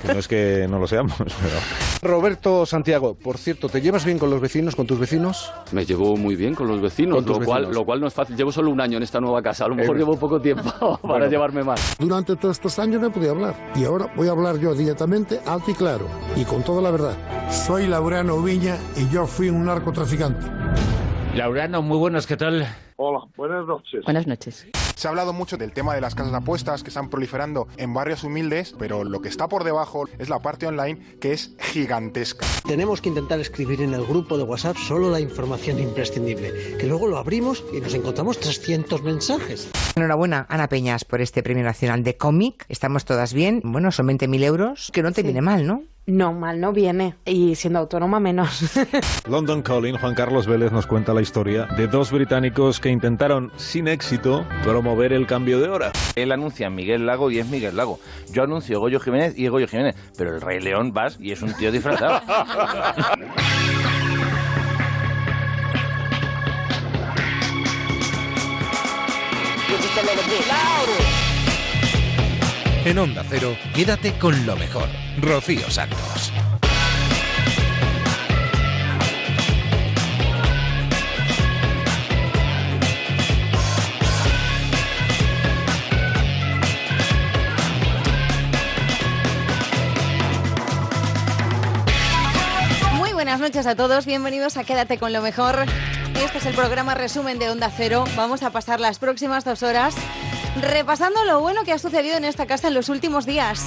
Que 0.03 0.13
no 0.13 0.19
es 0.19 0.27
que 0.27 0.67
no 0.69 0.77
lo 0.77 0.85
seamos, 0.85 1.15
pero... 1.17 2.13
Roberto 2.13 2.67
Santiago, 2.67 3.15
por 3.15 3.39
cierto, 3.39 3.67
¿te 3.67 3.81
llevas 3.81 4.05
bien 4.05 4.19
con 4.19 4.29
los 4.29 4.39
vecinos, 4.39 4.75
con 4.75 4.85
tus 4.85 4.99
vecinos? 4.99 5.51
Me 5.71 5.85
llevo 5.85 6.15
muy 6.17 6.35
bien 6.35 6.53
con 6.53 6.67
los 6.67 6.79
vecinos, 6.79 7.25
lo, 7.25 7.39
Cual, 7.39 7.71
lo 7.71 7.83
cual 7.83 7.99
no 7.99 8.07
es 8.07 8.13
fácil. 8.13 8.35
Llevo 8.35 8.51
solo 8.51 8.69
un 8.69 8.79
año 8.79 8.97
en 8.97 9.03
esta 9.03 9.19
nueva 9.19 9.41
casa, 9.41 9.65
a 9.65 9.69
lo 9.69 9.75
mejor 9.75 9.97
llevo 9.97 10.17
poco 10.17 10.39
tiempo 10.39 10.99
para 11.01 11.27
llevarme 11.27 11.63
más. 11.63 11.95
Durante 11.97 12.35
todos 12.35 12.57
estos 12.57 12.77
años 12.77 13.01
no 13.01 13.07
he 13.07 13.09
podido 13.09 13.31
hablar 13.31 13.55
y 13.75 13.85
ahora 13.85 14.13
voy 14.15 14.27
a 14.27 14.31
hablar 14.31 14.59
yo 14.59 14.75
directamente, 14.75 15.39
alto 15.47 15.71
y 15.71 15.73
claro, 15.73 16.07
y 16.35 16.43
con 16.43 16.61
toda 16.63 16.81
la 16.81 16.91
verdad. 16.91 17.17
Soy 17.49 17.87
Laureano 17.87 18.39
Viña 18.41 18.77
y 18.95 19.09
yo 19.09 19.25
fui 19.25 19.49
un 19.49 19.65
narcotraficante. 19.65 21.02
Laureano, 21.33 21.81
muy 21.81 21.97
buenas, 21.97 22.27
¿qué 22.27 22.37
tal? 22.37 22.67
Hola, 22.95 23.25
buenas 23.35 23.65
noches. 23.65 24.03
Buenas 24.05 24.27
noches. 24.27 24.67
Se 24.95 25.07
ha 25.07 25.09
hablado 25.09 25.33
mucho 25.33 25.57
del 25.57 25.73
tema 25.73 25.95
de 25.95 25.99
las 25.99 26.13
casas 26.13 26.31
de 26.31 26.37
apuestas 26.37 26.83
que 26.83 26.89
están 26.89 27.09
proliferando 27.09 27.67
en 27.77 27.91
barrios 27.91 28.23
humildes, 28.23 28.75
pero 28.77 29.03
lo 29.03 29.19
que 29.19 29.29
está 29.29 29.47
por 29.47 29.63
debajo 29.63 30.07
es 30.19 30.29
la 30.29 30.43
parte 30.43 30.67
online 30.67 31.17
que 31.19 31.33
es 31.33 31.55
gigantesca. 31.59 32.45
Tenemos 32.67 33.01
que 33.01 33.09
intentar 33.09 33.39
escribir 33.39 33.81
en 33.81 33.95
el 33.95 34.05
grupo 34.05 34.37
de 34.37 34.43
WhatsApp 34.43 34.77
solo 34.77 35.09
la 35.09 35.19
información 35.19 35.79
imprescindible, 35.79 36.77
que 36.77 36.85
luego 36.85 37.07
lo 37.07 37.17
abrimos 37.17 37.65
y 37.73 37.81
nos 37.81 37.95
encontramos 37.95 38.39
300 38.39 39.01
mensajes. 39.01 39.71
Enhorabuena, 39.95 40.45
Ana 40.49 40.69
Peñas, 40.69 41.03
por 41.03 41.19
este 41.19 41.41
Premio 41.41 41.63
Nacional 41.63 42.03
de 42.03 42.15
Cómic. 42.15 42.63
Estamos 42.69 43.05
todas 43.05 43.33
bien. 43.33 43.59
Bueno, 43.63 43.91
son 43.91 44.07
20.000 44.07 44.43
euros, 44.43 44.91
que 44.93 45.01
no 45.01 45.11
te 45.11 45.23
viene 45.23 45.41
mal, 45.41 45.65
¿no? 45.65 45.81
No, 46.05 46.33
mal 46.33 46.59
no 46.59 46.73
viene. 46.73 47.15
Y 47.25 47.55
siendo 47.55 47.79
autónoma 47.79 48.19
menos. 48.19 48.77
London 49.29 49.61
Calling, 49.61 49.97
Juan 49.97 50.15
Carlos 50.15 50.47
Vélez 50.47 50.71
nos 50.71 50.85
cuenta 50.85 51.13
la 51.13 51.21
historia 51.21 51.65
de 51.77 51.87
dos 51.87 52.11
británicos 52.11 52.81
que 52.81 52.89
intentaron 52.89 53.51
sin 53.55 53.87
éxito 53.87 54.45
promover 54.63 55.13
el 55.13 55.27
cambio 55.27 55.59
de 55.59 55.69
hora. 55.69 55.91
Él 56.15 56.33
anuncia 56.33 56.69
Miguel 56.69 57.05
Lago 57.05 57.31
y 57.31 57.39
es 57.39 57.47
Miguel 57.47 57.77
Lago. 57.77 57.99
Yo 58.31 58.43
anuncio 58.43 58.79
Goyo 58.79 58.99
Jiménez 58.99 59.37
y 59.37 59.45
es 59.45 59.51
Goyo 59.51 59.67
Jiménez. 59.67 59.95
Pero 60.17 60.35
el 60.35 60.41
Rey 60.41 60.59
León 60.59 60.91
vas 60.91 61.17
y 61.21 61.31
es 61.31 61.41
un 61.41 61.53
tío 61.53 61.71
disfrazado. 61.71 62.21
En 72.85 72.99
Onda 72.99 73.23
Cero, 73.29 73.55
quédate 73.73 74.11
con 74.19 74.45
lo 74.45 74.57
mejor. 74.57 74.89
Rocío 75.17 75.69
Santos. 75.71 76.33
Muy 92.97 93.13
buenas 93.13 93.39
noches 93.39 93.65
a 93.65 93.75
todos, 93.75 94.05
bienvenidos 94.05 94.57
a 94.57 94.65
Quédate 94.65 94.97
con 94.97 95.13
lo 95.13 95.21
mejor. 95.21 95.65
Este 96.15 96.37
es 96.37 96.45
el 96.45 96.55
programa 96.55 96.93
resumen 96.93 97.39
de 97.39 97.49
Onda 97.49 97.71
Cero. 97.75 98.05
Vamos 98.15 98.43
a 98.43 98.51
pasar 98.51 98.79
las 98.79 98.99
próximas 98.99 99.43
dos 99.43 99.63
horas 99.63 99.95
repasando 100.61 101.23
lo 101.25 101.39
bueno 101.39 101.63
que 101.63 101.71
ha 101.71 101.79
sucedido 101.79 102.17
en 102.17 102.25
esta 102.25 102.45
casa 102.45 102.67
en 102.67 102.75
los 102.75 102.89
últimos 102.89 103.25
días. 103.25 103.65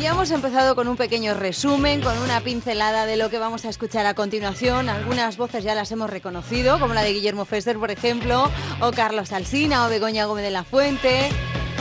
Ya 0.00 0.10
hemos 0.10 0.30
empezado 0.30 0.74
con 0.74 0.88
un 0.88 0.96
pequeño 0.96 1.34
resumen, 1.34 2.02
con 2.02 2.18
una 2.18 2.40
pincelada 2.40 3.06
de 3.06 3.16
lo 3.16 3.30
que 3.30 3.38
vamos 3.38 3.64
a 3.64 3.68
escuchar 3.68 4.04
a 4.06 4.14
continuación. 4.14 4.88
Algunas 4.88 5.36
voces 5.36 5.64
ya 5.64 5.74
las 5.74 5.90
hemos 5.92 6.10
reconocido, 6.10 6.78
como 6.78 6.94
la 6.94 7.02
de 7.02 7.12
Guillermo 7.12 7.44
Fester, 7.44 7.78
por 7.78 7.90
ejemplo, 7.90 8.50
o 8.80 8.90
Carlos 8.92 9.32
Alsina, 9.32 9.86
o 9.86 9.88
Begoña 9.88 10.26
Gómez 10.26 10.44
de 10.44 10.50
la 10.50 10.64
Fuente, 10.64 11.30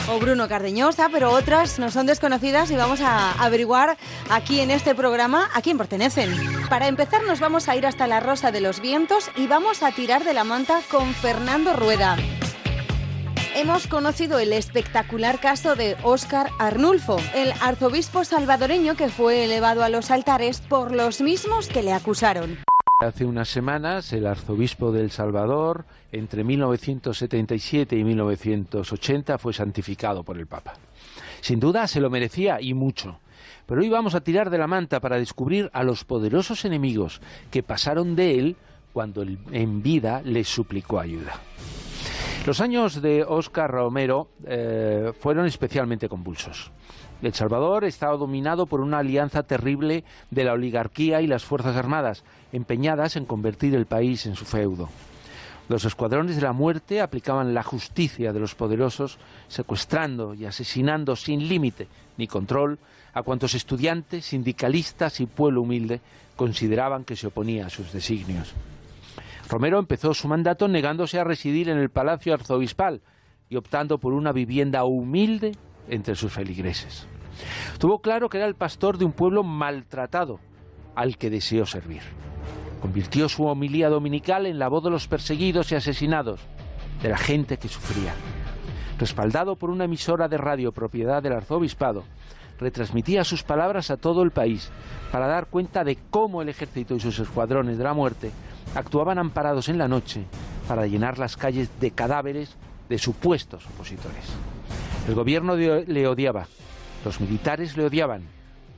o 0.09 0.19
Bruno 0.19 0.47
Cardeñosa, 0.47 1.09
pero 1.11 1.31
otras 1.31 1.79
no 1.79 1.91
son 1.91 2.05
desconocidas 2.05 2.71
y 2.71 2.75
vamos 2.75 3.01
a 3.01 3.31
averiguar 3.43 3.97
aquí 4.29 4.59
en 4.59 4.71
este 4.71 4.95
programa 4.95 5.49
a 5.53 5.61
quién 5.61 5.77
pertenecen. 5.77 6.31
Para 6.69 6.87
empezar 6.87 7.23
nos 7.23 7.39
vamos 7.39 7.69
a 7.69 7.75
ir 7.75 7.85
hasta 7.85 8.07
la 8.07 8.19
Rosa 8.19 8.51
de 8.51 8.61
los 8.61 8.81
Vientos 8.81 9.29
y 9.35 9.47
vamos 9.47 9.83
a 9.83 9.91
tirar 9.91 10.23
de 10.23 10.33
la 10.33 10.43
manta 10.43 10.81
con 10.89 11.13
Fernando 11.13 11.73
Rueda 11.73 12.17
hemos 13.55 13.87
conocido 13.87 14.37
el 14.37 14.51
espectacular 14.53 15.39
caso 15.39 15.75
de 15.75 15.95
Óscar 16.03 16.49
Arnulfo, 16.59 17.17
el 17.33 17.53
arzobispo 17.61 18.25
salvadoreño 18.25 18.95
que 18.95 19.09
fue 19.09 19.45
elevado 19.45 19.83
a 19.83 19.89
los 19.89 20.11
altares 20.11 20.59
por 20.59 20.93
los 20.93 21.21
mismos 21.21 21.69
que 21.69 21.81
le 21.81 21.93
acusaron. 21.93 22.59
Hace 22.99 23.25
unas 23.25 23.49
semanas 23.49 24.13
el 24.13 24.25
arzobispo 24.25 24.93
del 24.93 25.11
Salvador, 25.11 25.83
entre 26.13 26.45
1977 26.45 27.97
y 27.97 28.05
1980, 28.05 29.37
fue 29.37 29.51
santificado 29.51 30.23
por 30.23 30.37
el 30.37 30.47
Papa. 30.47 30.75
Sin 31.41 31.59
duda 31.59 31.87
se 31.87 31.99
lo 31.99 32.09
merecía 32.09 32.61
y 32.61 32.73
mucho. 32.73 33.19
Pero 33.65 33.81
hoy 33.81 33.89
vamos 33.89 34.15
a 34.15 34.21
tirar 34.21 34.49
de 34.49 34.59
la 34.59 34.67
manta 34.67 35.01
para 35.01 35.17
descubrir 35.17 35.69
a 35.73 35.83
los 35.83 36.05
poderosos 36.05 36.63
enemigos 36.63 37.19
que 37.51 37.63
pasaron 37.63 38.15
de 38.15 38.39
él 38.39 38.55
cuando 38.93 39.23
en 39.23 39.83
vida 39.83 40.21
les 40.23 40.47
suplicó 40.47 40.97
ayuda. 40.97 41.33
Los 42.45 42.61
años 42.61 43.01
de 43.01 43.25
Oscar 43.27 43.71
Romero 43.71 44.29
eh, 44.45 45.11
fueron 45.19 45.47
especialmente 45.47 46.07
convulsos. 46.07 46.71
El 47.21 47.33
Salvador 47.33 47.85
estaba 47.85 48.17
dominado 48.17 48.65
por 48.65 48.81
una 48.81 48.99
alianza 48.99 49.43
terrible 49.43 50.03
de 50.31 50.43
la 50.43 50.53
oligarquía 50.53 51.21
y 51.21 51.27
las 51.27 51.43
Fuerzas 51.43 51.75
Armadas, 51.75 52.23
empeñadas 52.51 53.15
en 53.15 53.25
convertir 53.25 53.73
el 53.73 53.85
país 53.85 54.25
en 54.25 54.35
su 54.35 54.45
feudo. 54.45 54.89
Los 55.67 55.85
escuadrones 55.85 56.35
de 56.35 56.43
la 56.43 56.53
muerte 56.53 57.01
aplicaban 57.01 57.55
la 57.55 57.63
justicia 57.63 58.31
de 58.31 58.39
los 58.39 58.53
poderosos, 58.53 59.17
secuestrando 59.47 60.35
y 60.35 60.45
asesinando 60.45 61.15
sin 61.15 61.47
límite 61.47 61.87
ni 62.17 62.27
control 62.27 62.77
a 63.13 63.23
cuantos 63.23 63.55
estudiantes, 63.55 64.25
sindicalistas 64.25 65.19
y 65.21 65.25
pueblo 65.25 65.61
humilde 65.61 66.01
consideraban 66.35 67.03
que 67.03 67.15
se 67.15 67.27
oponía 67.27 67.65
a 67.65 67.69
sus 67.69 67.91
designios. 67.91 68.53
Romero 69.49 69.79
empezó 69.79 70.13
su 70.13 70.27
mandato 70.27 70.67
negándose 70.67 71.19
a 71.19 71.23
residir 71.23 71.69
en 71.69 71.77
el 71.77 71.89
Palacio 71.89 72.33
Arzobispal 72.33 73.01
y 73.49 73.55
optando 73.55 73.99
por 73.99 74.13
una 74.13 74.31
vivienda 74.31 74.83
humilde 74.83 75.53
entre 75.89 76.15
sus 76.15 76.31
feligreses. 76.31 77.07
Tuvo 77.79 77.99
claro 77.99 78.29
que 78.29 78.37
era 78.37 78.47
el 78.47 78.55
pastor 78.55 78.97
de 78.97 79.05
un 79.05 79.11
pueblo 79.11 79.43
maltratado 79.43 80.39
al 80.95 81.17
que 81.17 81.29
deseó 81.29 81.65
servir. 81.65 82.01
Convirtió 82.81 83.27
su 83.29 83.45
homilía 83.45 83.89
dominical 83.89 84.45
en 84.45 84.59
la 84.59 84.69
voz 84.69 84.83
de 84.83 84.89
los 84.89 85.07
perseguidos 85.07 85.71
y 85.71 85.75
asesinados, 85.75 86.39
de 87.01 87.09
la 87.09 87.17
gente 87.17 87.57
que 87.57 87.67
sufría. 87.67 88.13
Respaldado 88.97 89.57
por 89.57 89.69
una 89.69 89.85
emisora 89.85 90.27
de 90.27 90.37
radio 90.37 90.71
propiedad 90.71 91.21
del 91.21 91.33
arzobispado, 91.33 92.03
retransmitía 92.59 93.23
sus 93.23 93.43
palabras 93.43 93.91
a 93.91 93.97
todo 93.97 94.23
el 94.23 94.31
país 94.31 94.69
para 95.11 95.27
dar 95.27 95.47
cuenta 95.47 95.83
de 95.83 95.97
cómo 96.09 96.41
el 96.41 96.49
ejército 96.49 96.95
y 96.95 96.99
sus 96.99 97.19
escuadrones 97.19 97.77
de 97.77 97.83
la 97.83 97.93
muerte 97.93 98.31
actuaban 98.73 99.19
amparados 99.19 99.67
en 99.67 99.77
la 99.77 99.87
noche 99.87 100.23
para 100.67 100.87
llenar 100.87 101.19
las 101.19 101.35
calles 101.35 101.69
de 101.79 101.91
cadáveres 101.91 102.55
de 102.89 102.97
supuestos 102.97 103.65
opositores. 103.67 104.25
El 105.07 105.13
gobierno 105.13 105.55
le 105.55 106.07
odiaba, 106.07 106.47
los 107.03 107.21
militares 107.21 107.77
le 107.77 107.85
odiaban, 107.85 108.23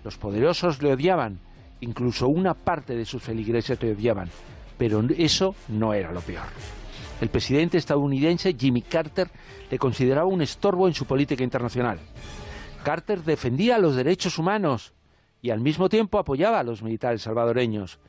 los 0.04 0.18
poderosos 0.18 0.82
le 0.82 0.92
odiaban, 0.92 1.40
incluso 1.80 2.28
una 2.28 2.54
parte 2.54 2.96
de 2.96 3.06
sus 3.06 3.24
feligreses 3.24 3.82
le 3.82 3.94
odiaban, 3.94 4.30
pero 4.78 5.02
eso 5.18 5.56
no 5.70 5.94
era 5.94 6.12
lo 6.12 6.20
peor. 6.20 6.44
El 7.22 7.30
presidente 7.30 7.78
estadounidense 7.78 8.56
Jimmy 8.60 8.82
Carter 8.82 9.30
le 9.72 9.80
consideraba 9.80 10.28
un 10.28 10.42
estorbo 10.42 10.88
en 10.88 10.94
su 10.94 11.06
política 11.06 11.46
internacional. 11.46 11.98
Carter 12.84 13.24
defendía 13.24 13.80
los 13.80 13.96
derechos 13.96 14.38
humanos 14.38 14.94
y 15.42 15.50
al 15.50 15.62
mismo 15.62 15.88
tiempo 15.88 16.20
apoyaba 16.20 16.60
a 16.60 16.64
los 16.64 16.84
militares 16.84 17.22
salvadoreños, 17.22 18.00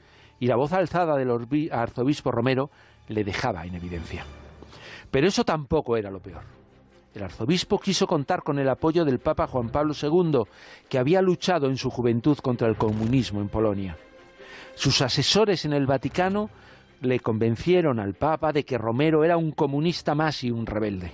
y 0.40 0.46
la 0.46 0.56
voz 0.56 0.72
alzada 0.72 1.16
del 1.16 1.70
arzobispo 1.70 2.32
Romero 2.32 2.70
le 3.06 3.22
dejaba 3.22 3.64
en 3.64 3.76
evidencia. 3.76 4.24
Pero 5.10 5.28
eso 5.28 5.44
tampoco 5.44 5.96
era 5.96 6.10
lo 6.10 6.20
peor. 6.20 6.57
El 7.18 7.24
arzobispo 7.24 7.80
quiso 7.80 8.06
contar 8.06 8.44
con 8.44 8.60
el 8.60 8.68
apoyo 8.68 9.04
del 9.04 9.18
Papa 9.18 9.48
Juan 9.48 9.70
Pablo 9.70 9.92
II, 10.00 10.42
que 10.88 10.98
había 10.98 11.20
luchado 11.20 11.66
en 11.66 11.76
su 11.76 11.90
juventud 11.90 12.38
contra 12.38 12.68
el 12.68 12.76
comunismo 12.76 13.40
en 13.40 13.48
Polonia. 13.48 13.96
Sus 14.76 15.02
asesores 15.02 15.64
en 15.64 15.72
el 15.72 15.84
Vaticano 15.84 16.48
le 17.00 17.18
convencieron 17.18 17.98
al 17.98 18.14
Papa 18.14 18.52
de 18.52 18.64
que 18.64 18.78
Romero 18.78 19.24
era 19.24 19.36
un 19.36 19.50
comunista 19.50 20.14
más 20.14 20.44
y 20.44 20.52
un 20.52 20.64
rebelde. 20.64 21.10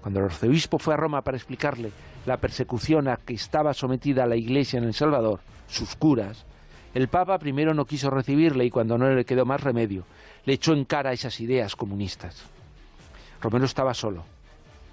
Cuando 0.00 0.18
el 0.18 0.26
arzobispo 0.26 0.80
fue 0.80 0.94
a 0.94 0.96
Roma 0.96 1.22
para 1.22 1.36
explicarle 1.36 1.92
la 2.26 2.38
persecución 2.38 3.06
a 3.06 3.18
que 3.18 3.34
estaba 3.34 3.72
sometida 3.74 4.26
la 4.26 4.34
Iglesia 4.34 4.78
en 4.78 4.86
El 4.86 4.94
Salvador, 4.94 5.38
sus 5.68 5.94
curas, 5.94 6.46
el 6.94 7.06
Papa 7.06 7.38
primero 7.38 7.74
no 7.74 7.84
quiso 7.84 8.10
recibirle 8.10 8.64
y 8.64 8.70
cuando 8.70 8.98
no 8.98 9.08
le 9.08 9.24
quedó 9.24 9.46
más 9.46 9.60
remedio, 9.60 10.02
le 10.46 10.54
echó 10.54 10.72
en 10.72 10.84
cara 10.84 11.12
esas 11.12 11.38
ideas 11.38 11.76
comunistas. 11.76 12.42
Romero 13.40 13.66
estaba 13.66 13.94
solo, 13.94 14.24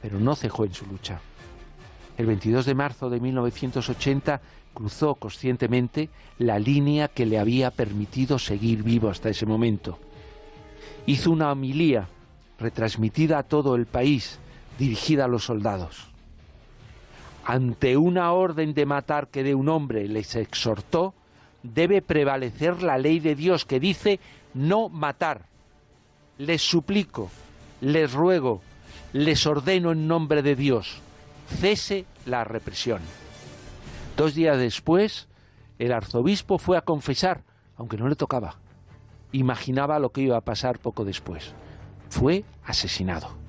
pero 0.01 0.19
no 0.19 0.35
cejó 0.35 0.65
en 0.65 0.73
su 0.73 0.85
lucha. 0.85 1.19
El 2.17 2.27
22 2.27 2.65
de 2.65 2.75
marzo 2.75 3.09
de 3.09 3.19
1980 3.19 4.41
cruzó 4.73 5.15
conscientemente 5.15 6.09
la 6.37 6.59
línea 6.59 7.07
que 7.07 7.25
le 7.25 7.39
había 7.39 7.71
permitido 7.71 8.39
seguir 8.39 8.83
vivo 8.83 9.09
hasta 9.09 9.29
ese 9.29 9.45
momento. 9.45 9.99
Hizo 11.05 11.31
una 11.31 11.51
homilía 11.51 12.07
retransmitida 12.59 13.39
a 13.39 13.43
todo 13.43 13.75
el 13.75 13.85
país, 13.85 14.39
dirigida 14.77 15.25
a 15.25 15.27
los 15.27 15.45
soldados. 15.45 16.07
Ante 17.45 17.97
una 17.97 18.31
orden 18.31 18.73
de 18.73 18.85
matar 18.85 19.27
que 19.27 19.43
de 19.43 19.55
un 19.55 19.69
hombre 19.69 20.07
les 20.07 20.35
exhortó, 20.35 21.13
debe 21.63 22.01
prevalecer 22.01 22.81
la 22.81 22.97
ley 22.97 23.19
de 23.19 23.35
Dios 23.35 23.65
que 23.65 23.79
dice 23.79 24.19
no 24.53 24.89
matar. 24.89 25.45
Les 26.37 26.61
suplico, 26.61 27.29
les 27.81 28.13
ruego, 28.13 28.61
les 29.15 29.45
ordeno 29.47 29.93
en 29.93 30.09
nombre 30.09 30.41
de 30.41 30.57
Dios, 30.57 30.99
cese 31.47 32.03
la 32.25 32.43
represión. 32.43 32.99
Dos 34.17 34.35
días 34.35 34.57
después, 34.57 35.29
el 35.79 35.93
arzobispo 35.93 36.57
fue 36.57 36.77
a 36.77 36.81
confesar, 36.81 37.45
aunque 37.77 37.95
no 37.95 38.09
le 38.09 38.17
tocaba. 38.17 38.57
Imaginaba 39.31 39.99
lo 39.99 40.11
que 40.11 40.19
iba 40.19 40.35
a 40.35 40.41
pasar 40.41 40.79
poco 40.79 41.05
después. 41.05 41.53
Fue 42.09 42.43
asesinado 42.65 43.45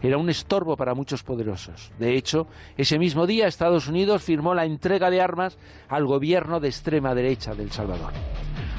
era 0.00 0.16
un 0.16 0.30
estorbo 0.30 0.76
para 0.76 0.94
muchos 0.94 1.24
poderosos. 1.24 1.90
De 1.98 2.16
hecho, 2.16 2.46
ese 2.76 2.98
mismo 3.00 3.26
día 3.26 3.48
Estados 3.48 3.88
Unidos 3.88 4.22
firmó 4.22 4.54
la 4.54 4.64
entrega 4.64 5.10
de 5.10 5.20
armas 5.20 5.58
al 5.88 6.06
gobierno 6.06 6.60
de 6.60 6.68
extrema 6.68 7.14
derecha 7.14 7.54
de 7.54 7.64
El 7.64 7.72
Salvador. 7.72 8.12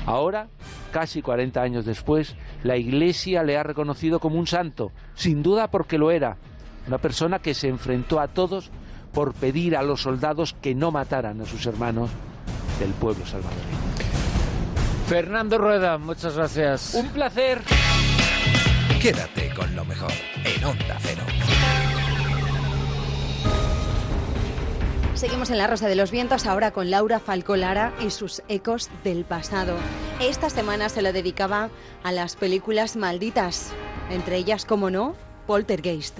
Ahora, 0.06 0.48
casi 0.92 1.22
40 1.22 1.62
años 1.62 1.86
después, 1.86 2.36
la 2.64 2.78
Iglesia 2.78 3.44
le 3.44 3.58
ha 3.58 3.64
reconocido 3.64 4.20
como 4.20 4.40
un 4.40 4.48
santo, 4.48 4.92
sin 5.16 5.44
duda 5.44 5.70
porque 5.70 5.98
lo 5.98 6.12
era, 6.12 6.38
una 6.88 6.98
persona 6.98 7.40
que 7.40 7.54
se 7.54 7.68
enfrentó 7.68 8.20
a 8.20 8.28
todos 8.28 8.72
por 9.14 9.34
pedir 9.34 9.76
a 9.76 9.84
los 9.84 10.02
soldados 10.02 10.56
que 10.62 10.76
no 10.76 10.92
mataran 10.92 11.42
a 11.42 11.46
sus 11.46 11.66
hermanos 11.66 12.10
del 12.80 12.92
pueblo 12.92 13.26
salvadoreño. 13.26 13.90
Fernando 15.08 15.58
Rueda, 15.58 15.98
muchas 15.98 16.36
gracias. 16.36 16.94
Un 16.94 17.08
placer. 17.10 17.62
Quédate 19.02 19.50
con 19.56 19.76
lo 19.76 19.86
mejor 19.86 20.12
en 20.46 20.64
Onda 20.64 20.98
Cero. 21.00 21.24
Seguimos 25.20 25.50
en 25.50 25.58
La 25.58 25.68
Rosa 25.68 25.90
de 25.90 25.98
los 25.98 26.12
Vientos 26.12 26.46
ahora 26.46 26.72
con 26.72 26.90
Laura 26.90 27.20
Falcolara 27.20 27.92
y 28.00 28.10
sus 28.10 28.42
ecos 28.48 28.90
del 29.04 29.26
pasado. 29.26 29.76
Esta 30.22 30.50
semana 30.50 30.88
se 30.88 31.02
lo 31.02 31.12
dedicaba 31.12 31.70
a 32.04 32.14
las 32.14 32.38
películas 32.38 32.96
malditas, 32.96 33.74
entre 34.10 34.38
ellas, 34.38 34.64
como 34.64 34.90
no, 34.90 35.18
Poltergeist. 35.46 36.20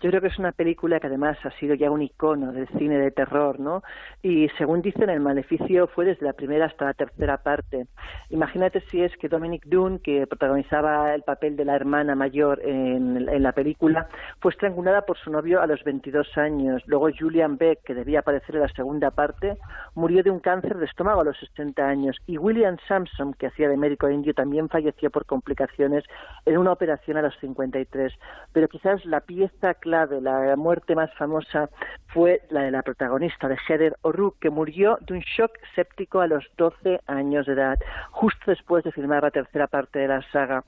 Yo 0.00 0.08
creo 0.08 0.22
que 0.22 0.28
es 0.28 0.38
una 0.38 0.52
película 0.52 0.98
que 0.98 1.08
además 1.08 1.36
ha 1.44 1.50
sido 1.58 1.74
ya 1.74 1.90
un 1.90 2.00
icono 2.00 2.52
del 2.52 2.66
cine 2.78 2.98
de 2.98 3.10
terror, 3.10 3.60
¿no? 3.60 3.82
Y 4.22 4.48
según 4.56 4.80
dicen, 4.80 5.10
el 5.10 5.20
maleficio 5.20 5.88
fue 5.88 6.06
desde 6.06 6.24
la 6.24 6.32
primera 6.32 6.66
hasta 6.66 6.86
la 6.86 6.94
tercera 6.94 7.36
parte. 7.42 7.86
Imagínate 8.30 8.80
si 8.90 9.02
es 9.02 9.14
que 9.18 9.28
Dominic 9.28 9.66
Dunn, 9.66 9.98
que 9.98 10.26
protagonizaba 10.26 11.14
el 11.14 11.22
papel 11.22 11.54
de 11.56 11.66
la 11.66 11.76
hermana 11.76 12.14
mayor 12.14 12.60
en, 12.64 13.42
la 13.42 13.52
película, 13.52 14.08
fue 14.40 14.52
estrangulada 14.52 15.02
por 15.02 15.18
su 15.18 15.30
novio 15.30 15.60
a 15.60 15.66
los 15.66 15.84
22 15.84 16.38
años. 16.38 16.82
Luego 16.86 17.10
Julian 17.16 17.58
Beck, 17.58 17.82
que 17.84 17.94
debía 17.94 18.20
aparecer 18.20 18.56
en 18.56 18.62
la 18.62 18.68
segunda 18.68 19.10
parte, 19.10 19.58
murió 19.94 20.22
de 20.22 20.30
un 20.30 20.40
cáncer 20.40 20.78
de 20.78 20.86
estómago 20.86 21.20
a 21.20 21.24
los 21.24 21.38
60 21.38 21.86
años. 21.86 22.16
Y 22.26 22.38
William 22.38 22.76
Sampson, 22.88 23.34
que 23.34 23.48
hacía 23.48 23.68
de 23.68 23.76
médico 23.76 24.08
indio, 24.08 24.34
también 24.34 24.68
falleció 24.68 25.10
por 25.10 25.26
complicaciones 25.26 26.04
en 26.46 26.58
una 26.58 26.72
operación 26.72 27.16
a 27.16 27.22
los 27.22 27.36
53. 27.40 28.12
Pero 28.52 28.68
quizás 28.68 29.04
la 29.04 29.20
pieza 29.20 29.74
de 29.90 30.20
la 30.20 30.56
muerte 30.56 30.94
más 30.94 31.12
famosa 31.14 31.68
fue 32.08 32.42
la 32.50 32.62
de 32.62 32.70
la 32.70 32.82
protagonista 32.82 33.48
de 33.48 33.56
Heather 33.68 33.96
O'Rourke, 34.02 34.38
que 34.40 34.50
murió 34.50 34.98
de 35.00 35.14
un 35.14 35.20
shock 35.20 35.52
séptico 35.74 36.20
a 36.20 36.26
los 36.26 36.44
12 36.56 37.00
años 37.06 37.46
de 37.46 37.52
edad, 37.52 37.78
justo 38.10 38.50
después 38.50 38.84
de 38.84 38.92
filmar 38.92 39.22
la 39.22 39.30
tercera 39.30 39.66
parte 39.66 39.98
de 39.98 40.08
la 40.08 40.22
saga. 40.30 40.64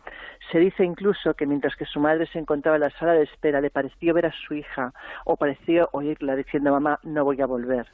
Se 0.52 0.58
dice 0.58 0.84
incluso 0.84 1.34
que 1.34 1.46
mientras 1.46 1.74
que 1.76 1.86
su 1.86 1.98
madre 1.98 2.26
se 2.26 2.38
encontraba 2.38 2.76
en 2.76 2.82
la 2.82 2.90
sala 2.98 3.14
de 3.14 3.22
espera, 3.22 3.60
le 3.60 3.70
pareció 3.70 4.12
ver 4.12 4.26
a 4.26 4.32
su 4.46 4.54
hija 4.54 4.92
o 5.24 5.36
pareció 5.36 5.88
oírla 5.92 6.36
diciendo, 6.36 6.70
mamá, 6.70 7.00
no 7.02 7.24
voy 7.24 7.40
a 7.40 7.46
volver 7.46 7.86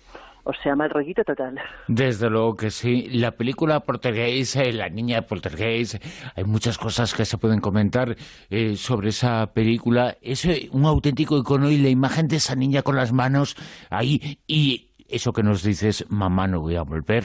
o 0.49 0.55
sea, 0.55 0.75
mal 0.75 0.89
rollito 0.89 1.23
total. 1.25 1.61
Desde 1.89 2.31
luego 2.31 2.57
que 2.57 2.71
sí. 2.71 3.11
La 3.13 3.33
película 3.33 3.81
Poltergeist, 3.81 4.57
eh, 4.57 4.73
la 4.73 4.89
niña 4.89 5.21
Poltergeist, 5.21 6.03
hay 6.35 6.45
muchas 6.45 6.79
cosas 6.79 7.13
que 7.13 7.27
se 7.27 7.37
pueden 7.37 7.61
comentar 7.61 8.17
eh, 8.49 8.75
sobre 8.77 9.11
esa 9.11 9.53
película. 9.53 10.17
Es 10.23 10.47
eh, 10.47 10.71
un 10.73 10.87
auténtico 10.87 11.37
icono 11.37 11.71
y 11.71 11.77
la 11.77 11.91
imagen 11.91 12.29
de 12.29 12.37
esa 12.37 12.55
niña 12.55 12.81
con 12.81 12.97
las 12.97 13.13
manos 13.13 13.57
ahí 13.91 14.41
y 14.47 14.93
eso 15.07 15.35
que 15.35 15.43
nos 15.43 15.63
dices, 15.63 16.07
mamá, 16.09 16.47
no 16.47 16.63
voy 16.63 16.77
a 16.77 16.83
volver, 16.83 17.25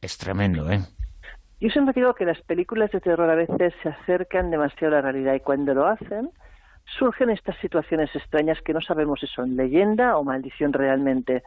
es 0.00 0.16
tremendo, 0.16 0.70
¿eh? 0.70 0.80
Yo 1.62 1.70
siempre 1.70 1.94
digo 1.94 2.12
que 2.14 2.24
las 2.24 2.42
películas 2.42 2.90
de 2.90 3.00
terror 3.00 3.30
a 3.30 3.36
veces 3.36 3.72
se 3.84 3.88
acercan 3.88 4.50
demasiado 4.50 4.96
a 4.96 4.96
la 4.96 5.02
realidad 5.02 5.34
y 5.34 5.38
cuando 5.38 5.72
lo 5.72 5.86
hacen 5.86 6.30
surgen 6.98 7.30
estas 7.30 7.56
situaciones 7.58 8.10
extrañas 8.16 8.60
que 8.62 8.72
no 8.72 8.80
sabemos 8.80 9.20
si 9.20 9.28
son 9.28 9.54
leyenda 9.54 10.16
o 10.16 10.24
maldición 10.24 10.72
realmente. 10.72 11.44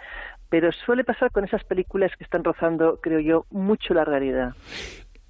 Pero 0.48 0.72
suele 0.72 1.04
pasar 1.04 1.32
con 1.32 1.44
esas 1.44 1.66
películas 1.66 2.16
que 2.16 2.24
están 2.24 2.46
rozando, 2.46 3.02
creo 3.02 3.20
yo, 3.20 3.46
mucho 3.50 3.94
la 3.94 4.06
realidad 4.06 4.54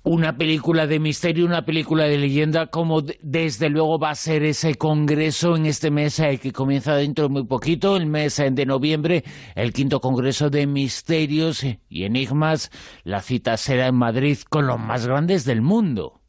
una 0.05 0.37
película 0.37 0.85
de 0.85 0.99
misterio, 0.99 1.47
una 1.47 1.65
película 1.65 2.05
de 2.05 2.19
leyenda, 2.19 2.67
como 2.67 3.01
desde 3.01 3.69
luego 3.69 3.97
va 3.97 4.11
a 4.11 4.15
ser 4.15 4.43
ese 4.43 4.75
congreso 4.75 5.55
en 5.55 5.65
este 5.65 5.89
mes 5.89 6.19
eh, 6.19 6.37
que 6.37 6.51
comienza 6.51 6.95
dentro 6.95 7.23
de 7.23 7.29
muy 7.29 7.45
poquito, 7.45 7.97
el 7.97 8.05
mes 8.05 8.37
eh, 8.37 8.51
de 8.51 8.67
noviembre, 8.67 9.23
el 9.55 9.73
quinto 9.73 9.99
congreso 9.99 10.51
de 10.51 10.67
misterios 10.67 11.63
y 11.63 12.03
enigmas. 12.03 12.69
La 13.03 13.21
cita 13.21 13.57
será 13.57 13.87
en 13.87 13.95
Madrid 13.95 14.37
con 14.47 14.67
los 14.67 14.79
más 14.79 15.07
grandes 15.07 15.43
del 15.43 15.63
mundo 15.63 16.21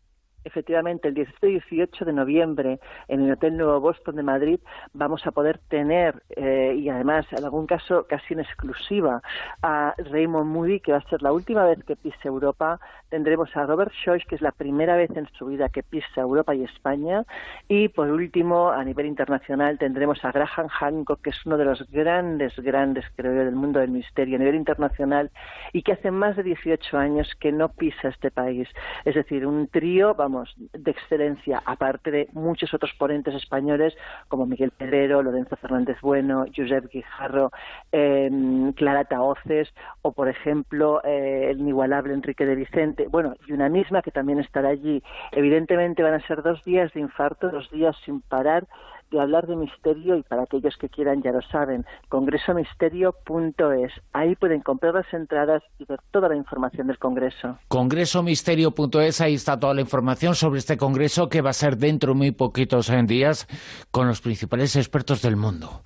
efectivamente 0.47 1.09
el 1.09 1.15
17 1.15 1.49
y 1.49 1.53
18 1.53 2.05
de 2.05 2.13
noviembre 2.13 2.81
en 3.09 3.23
el 3.23 3.33
Hotel 3.33 3.57
Nuevo 3.57 3.81
Boston 3.81 4.17
de 4.17 4.23
Madrid 4.23 4.61
vamos 4.95 5.27
a 5.27 5.33
poder 5.33 5.59
tener, 5.69 6.23
eh, 6.31 6.75
y 6.79 6.89
además 6.89 7.27
en 7.33 7.45
algún 7.45 7.67
caso 7.67 8.07
casi 8.09 8.35
en 8.35 8.41
exclusiva, 8.41 9.23
a 9.63 9.95
Raymond 9.99 10.51
Moody, 10.51 10.81
que 10.81 10.93
va 10.93 10.99
a 10.99 11.11
ser 11.11 11.21
la 11.23 11.33
última 11.33 11.65
vez 11.65 11.83
que 11.85 11.97
pise 11.97 12.17
Europa. 12.29 12.79
Tendremos 13.09 13.57
a 13.57 13.67
Robert 13.67 13.93
Schoch, 13.93 14.23
que 14.29 14.35
es 14.35 14.41
la 14.41 14.53
primera 14.53 14.97
vez 14.97 15.11
en 15.17 15.29
su 15.39 15.47
vida 15.47 15.69
que 15.69 15.83
pisa 15.83 16.21
Europa 16.21 16.55
y 16.55 16.65
España. 16.65 17.25
Y 17.69 17.89
por 17.89 18.11
último, 18.11 18.71
a 18.71 18.85
nivel 18.85 19.07
internacional, 19.07 19.79
tendremos 19.79 20.25
a 20.25 20.33
Graham 20.33 20.69
Hancock, 20.69 21.23
que 21.23 21.31
es 21.31 21.47
uno 21.47 21.57
de 21.57 21.65
los 21.65 21.89
grandes, 21.91 22.55
grandes, 22.57 23.05
creo 23.17 23.35
yo, 23.35 23.45
del 23.45 23.55
mundo 23.55 23.81
del 23.81 23.91
misterio 23.91 24.37
a 24.37 24.39
nivel 24.39 24.55
internacional 24.55 25.31
y 25.73 25.83
que 25.83 25.93
hace 25.93 26.11
más 26.11 26.37
de 26.37 26.43
18 26.43 26.97
años 26.99 27.29
que 27.41 27.53
no 27.53 27.69
pisa 27.69 28.09
este 28.09 28.31
país. 28.31 28.69
Es 29.05 29.15
decir, 29.15 29.47
un 29.47 29.69
trío, 29.69 30.15
vamos, 30.15 30.55
de 30.57 30.91
excelencia, 30.91 31.63
aparte 31.65 32.11
de 32.11 32.29
muchos 32.33 32.73
otros 32.75 32.93
ponentes 32.99 33.35
españoles 33.35 33.95
como 34.29 34.47
Miguel 34.47 34.71
Pedrero, 34.71 35.23
Lorenzo 35.23 35.57
Fernández 35.57 35.99
Bueno, 36.01 36.45
Josep 36.55 36.91
Guijarro, 36.91 37.51
eh, 37.93 38.31
Clara 38.77 39.05
Taoces 39.05 39.73
o, 40.03 40.13
por 40.13 40.29
ejemplo, 40.29 41.03
eh, 41.05 41.49
el 41.51 41.61
inigualable 41.61 42.15
Enrique 42.15 42.47
de 42.47 42.55
Vicente. 42.55 42.96
Bueno, 43.05 43.35
y 43.47 43.53
una 43.53 43.69
misma 43.69 44.03
que 44.03 44.11
también 44.11 44.41
estará 44.41 44.71
allí. 44.71 45.03
Evidentemente 45.33 46.03
van 46.03 46.15
a 46.15 46.27
ser 46.27 46.43
dos 46.43 46.65
días 46.65 46.93
de 46.95 47.01
infarto, 47.01 47.51
dos 47.51 47.71
días 47.71 47.97
sin 48.05 48.21
parar 48.23 48.67
de 49.11 49.21
hablar 49.21 49.47
de 49.47 49.57
misterio 49.57 50.17
y 50.17 50.23
para 50.23 50.43
aquellos 50.43 50.77
que 50.77 50.89
quieran 50.89 51.23
ya 51.23 51.33
lo 51.33 51.43
saben, 51.43 51.85
congresomisterio.es. 52.09 53.93
Ahí 54.13 54.35
pueden 54.35 54.61
comprar 54.63 54.95
las 54.95 55.13
entradas 55.13 55.63
y 55.79 55.85
ver 55.85 56.01
toda 56.11 56.29
la 56.29 56.37
información 56.37 56.89
del 56.89 56.99
Congreso. 56.99 57.59
Congresomisterio.es, 57.69 59.21
ahí 59.21 59.35
está 59.35 59.59
toda 59.59 59.75
la 59.75 59.81
información 59.81 60.35
sobre 60.35 60.59
este 60.59 60.77
Congreso 60.77 61.29
que 61.29 61.41
va 61.41 61.51
a 61.51 61.55
ser 61.55 61.77
dentro 61.77 62.13
de 62.13 62.19
muy 62.19 62.31
poquitos 62.33 62.91
días 63.07 63.47
con 63.91 64.09
los 64.09 64.21
principales 64.21 64.75
expertos 64.77 65.23
del 65.23 65.37
mundo. 65.37 65.83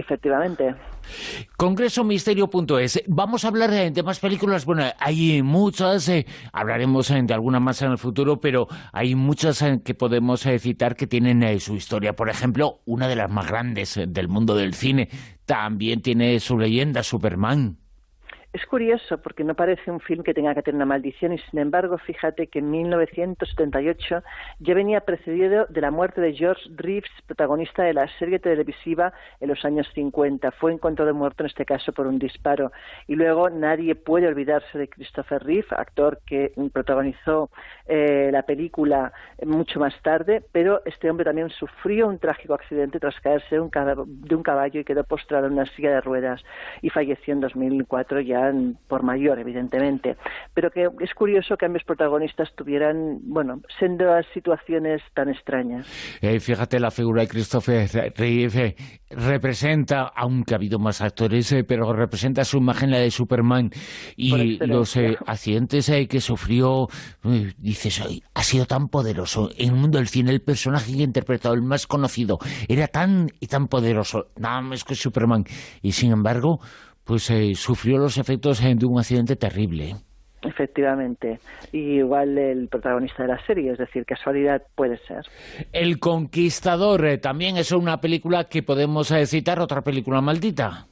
Efectivamente. 0.00 0.74
Congresomisterio.es. 1.56 3.02
Vamos 3.06 3.44
a 3.44 3.48
hablar 3.48 3.70
de, 3.70 4.02
más 4.02 4.18
películas. 4.18 4.64
Bueno, 4.64 4.84
hay 4.98 5.42
muchas, 5.42 6.08
eh, 6.08 6.26
hablaremos 6.52 7.10
eh, 7.10 7.20
de 7.22 7.34
alguna 7.34 7.60
más 7.60 7.82
en 7.82 7.92
el 7.92 7.98
futuro, 7.98 8.40
pero 8.40 8.66
hay 8.92 9.14
muchas 9.14 9.60
eh, 9.60 9.82
que 9.84 9.94
podemos 9.94 10.40
citar 10.58 10.96
que 10.96 11.06
tienen 11.06 11.60
su 11.60 11.74
historia. 11.74 12.14
Por 12.14 12.30
ejemplo, 12.30 12.80
una 12.86 13.08
de 13.08 13.16
las 13.16 13.30
más 13.30 13.46
grandes 13.46 14.00
del 14.08 14.28
mundo 14.28 14.56
del 14.56 14.72
cine 14.72 15.10
también 15.44 16.00
tiene 16.00 16.40
su 16.40 16.58
leyenda, 16.58 17.02
Superman. 17.02 17.79
Es 18.52 18.66
curioso 18.66 19.18
porque 19.18 19.44
no 19.44 19.54
parece 19.54 19.92
un 19.92 20.00
film 20.00 20.24
que 20.24 20.34
tenga 20.34 20.56
que 20.56 20.62
tener 20.62 20.74
una 20.74 20.84
maldición 20.84 21.32
y 21.32 21.38
sin 21.38 21.60
embargo 21.60 21.98
fíjate 21.98 22.48
que 22.48 22.58
en 22.58 22.68
1978 22.72 24.24
ya 24.58 24.74
venía 24.74 25.02
precedido 25.02 25.66
de 25.68 25.80
la 25.80 25.92
muerte 25.92 26.20
de 26.20 26.34
George 26.34 26.68
Reeves, 26.74 27.12
protagonista 27.28 27.84
de 27.84 27.94
la 27.94 28.08
serie 28.18 28.40
televisiva 28.40 29.12
en 29.38 29.50
los 29.50 29.64
años 29.64 29.86
50. 29.94 30.50
Fue 30.50 30.72
encontrado 30.72 31.14
muerto 31.14 31.44
en 31.44 31.46
este 31.46 31.64
caso 31.64 31.92
por 31.92 32.08
un 32.08 32.18
disparo. 32.18 32.72
Y 33.06 33.14
luego 33.14 33.50
nadie 33.50 33.94
puede 33.94 34.26
olvidarse 34.26 34.78
de 34.78 34.88
Christopher 34.88 35.44
Reeve, 35.44 35.68
actor 35.70 36.18
que 36.26 36.52
protagonizó 36.72 37.50
eh, 37.86 38.30
la 38.32 38.42
película 38.42 39.12
mucho 39.46 39.78
más 39.78 39.94
tarde, 40.02 40.42
pero 40.50 40.82
este 40.86 41.08
hombre 41.08 41.24
también 41.24 41.50
sufrió 41.50 42.08
un 42.08 42.18
trágico 42.18 42.54
accidente 42.54 42.98
tras 42.98 43.20
caerse 43.20 43.54
de 43.54 43.60
un, 43.60 43.70
caballo 44.42 44.80
y 44.80 44.84
quedó 44.84 45.04
postrado 45.04 45.46
en 45.46 45.52
una 45.52 45.66
silla 45.66 45.92
de 45.92 46.00
ruedas 46.00 46.42
y 46.82 46.90
falleció 46.90 47.32
en 47.32 47.40
2004 47.40 48.20
ya 48.22 48.39
por 48.88 49.02
mayor, 49.02 49.38
evidentemente, 49.38 50.16
pero 50.54 50.70
que 50.70 50.88
es 51.00 51.14
curioso 51.14 51.56
que 51.56 51.66
ambos 51.66 51.82
protagonistas 51.84 52.52
tuvieran, 52.54 53.18
bueno, 53.22 53.60
sendas 53.78 54.26
situaciones 54.34 55.02
tan 55.14 55.28
extrañas. 55.28 55.86
Eh, 56.20 56.40
fíjate, 56.40 56.80
la 56.80 56.90
figura 56.90 57.22
de 57.22 57.28
Christopher 57.28 57.88
Reeve 58.16 58.76
representa, 59.10 60.12
aunque 60.14 60.54
ha 60.54 60.56
habido 60.56 60.78
más 60.78 61.00
actores, 61.00 61.50
eh, 61.52 61.64
pero 61.64 61.92
representa 61.92 62.44
su 62.44 62.58
imagen, 62.58 62.90
la 62.90 62.98
de 62.98 63.10
Superman, 63.10 63.70
y 64.16 64.56
los 64.66 64.96
eh, 64.96 65.16
accidentes 65.26 65.90
que 66.08 66.20
sufrió, 66.20 66.86
dices, 67.58 68.02
ha 68.34 68.42
sido 68.42 68.66
tan 68.66 68.88
poderoso. 68.88 69.50
En 69.56 69.70
el 69.70 69.76
mundo 69.76 69.98
del 69.98 70.08
cine, 70.08 70.30
el 70.30 70.42
personaje 70.42 70.92
que 70.92 71.00
ha 71.00 71.04
interpretado, 71.04 71.54
el 71.54 71.62
más 71.62 71.86
conocido, 71.86 72.38
era 72.68 72.86
tan 72.88 73.28
y 73.40 73.46
tan 73.46 73.66
poderoso, 73.68 74.28
nada 74.36 74.60
más 74.60 74.84
que 74.84 74.94
Superman, 74.94 75.44
y 75.82 75.92
sin 75.92 76.12
embargo 76.12 76.60
pues 77.04 77.30
eh, 77.30 77.54
sufrió 77.54 77.98
los 77.98 78.18
efectos 78.18 78.60
de 78.60 78.86
un 78.86 78.98
accidente 78.98 79.36
terrible. 79.36 79.96
Efectivamente. 80.42 81.38
Y 81.70 81.98
igual 81.98 82.38
el 82.38 82.68
protagonista 82.68 83.24
de 83.24 83.28
la 83.28 83.46
serie, 83.46 83.72
es 83.72 83.78
decir, 83.78 84.06
casualidad 84.06 84.62
puede 84.74 84.98
ser. 85.06 85.24
El 85.72 85.98
Conquistador 85.98 87.04
eh, 87.04 87.18
también 87.18 87.56
es 87.58 87.72
una 87.72 88.00
película 88.00 88.44
que 88.44 88.62
podemos 88.62 89.10
eh, 89.10 89.26
citar, 89.26 89.60
otra 89.60 89.82
película 89.82 90.20
maldita. 90.20 90.86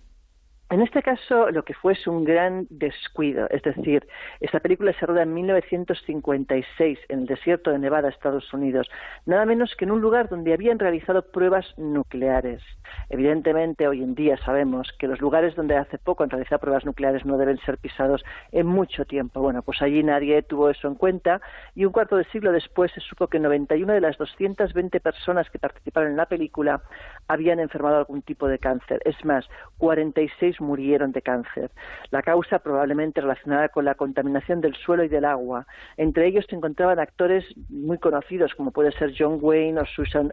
En 0.70 0.83
este 0.83 1.02
caso, 1.02 1.50
lo 1.50 1.64
que 1.64 1.72
fue 1.72 1.94
es 1.94 2.07
un 2.07 2.24
gran 2.24 2.66
descuido. 2.68 3.48
Es 3.48 3.62
decir, 3.62 4.07
esta 4.40 4.61
película 4.61 4.92
se 4.92 5.07
roda 5.07 5.22
en 5.22 5.33
1956 5.33 6.98
en 7.09 7.20
el 7.20 7.26
desierto 7.26 7.70
de 7.70 7.78
Nevada, 7.78 8.11
Estados 8.11 8.52
Unidos, 8.52 8.87
nada 9.24 9.46
menos 9.46 9.74
que 9.76 9.87
en 9.87 9.92
un 9.92 10.02
lugar 10.02 10.28
donde 10.28 10.52
habían 10.52 10.78
realizado 10.78 11.22
pruebas 11.22 11.66
nucleares. 11.78 12.62
Evidentemente, 13.09 13.88
hoy 13.88 14.02
en 14.02 14.14
día 14.14 14.37
sabemos 14.44 14.92
que 14.98 15.09
los 15.09 15.20
lugares 15.22 15.57
donde 15.57 15.74
hace 15.74 15.96
poco 15.96 16.22
han 16.22 16.28
realizado 16.28 16.61
pruebas 16.61 16.85
nucleares 16.85 17.24
no 17.24 17.38
deben 17.38 17.59
ser 17.61 17.78
pisados 17.78 18.22
en 18.52 18.66
mucho 18.66 19.07
tiempo. 19.07 19.40
Bueno, 19.40 19.62
pues 19.62 19.81
allí 19.81 20.02
nadie 20.02 20.42
tuvo 20.42 20.68
eso 20.68 20.87
en 20.87 20.96
cuenta 20.96 21.40
y 21.74 21.87
un 21.87 21.92
cuarto 21.92 22.16
de 22.16 22.24
siglo 22.24 22.52
después 22.52 22.92
se 22.92 23.00
supo 23.00 23.28
que 23.28 23.38
91 23.38 23.94
de 23.94 24.02
las 24.02 24.18
220 24.18 25.00
personas 25.00 25.48
que 25.48 25.59
participaron 25.59 26.11
en 26.11 26.16
la 26.18 26.26
película 26.26 26.83
habían 27.29 27.61
enfermado 27.61 27.99
algún 27.99 28.23
tipo 28.23 28.49
de 28.49 28.59
cáncer. 28.59 29.01
Es 29.05 29.25
más, 29.25 29.47
46 29.79 30.61
murieron 30.61 31.12
de 31.12 31.23
cáncer. 31.23 31.71
La 32.11 32.23
causa 32.23 32.59
probablemente 32.59 33.21
relacionada 33.21 33.69
con 33.69 33.85
la 33.85 33.95
contaminación 33.95 34.61
del 34.61 34.75
suelo 34.75 35.05
y 35.05 35.09
del 35.09 35.25
agua. 35.25 35.67
Entre 35.97 36.27
ellos 36.27 36.47
se 36.49 36.57
encontraban 36.57 36.99
actores 36.99 37.45
muy 37.69 37.99
conocidos 37.99 38.55
como 38.55 38.71
puede 38.71 38.93
ser 38.93 39.14
John 39.17 39.38
Wayne 39.41 39.81
o 39.81 39.87
Susan 39.87 40.31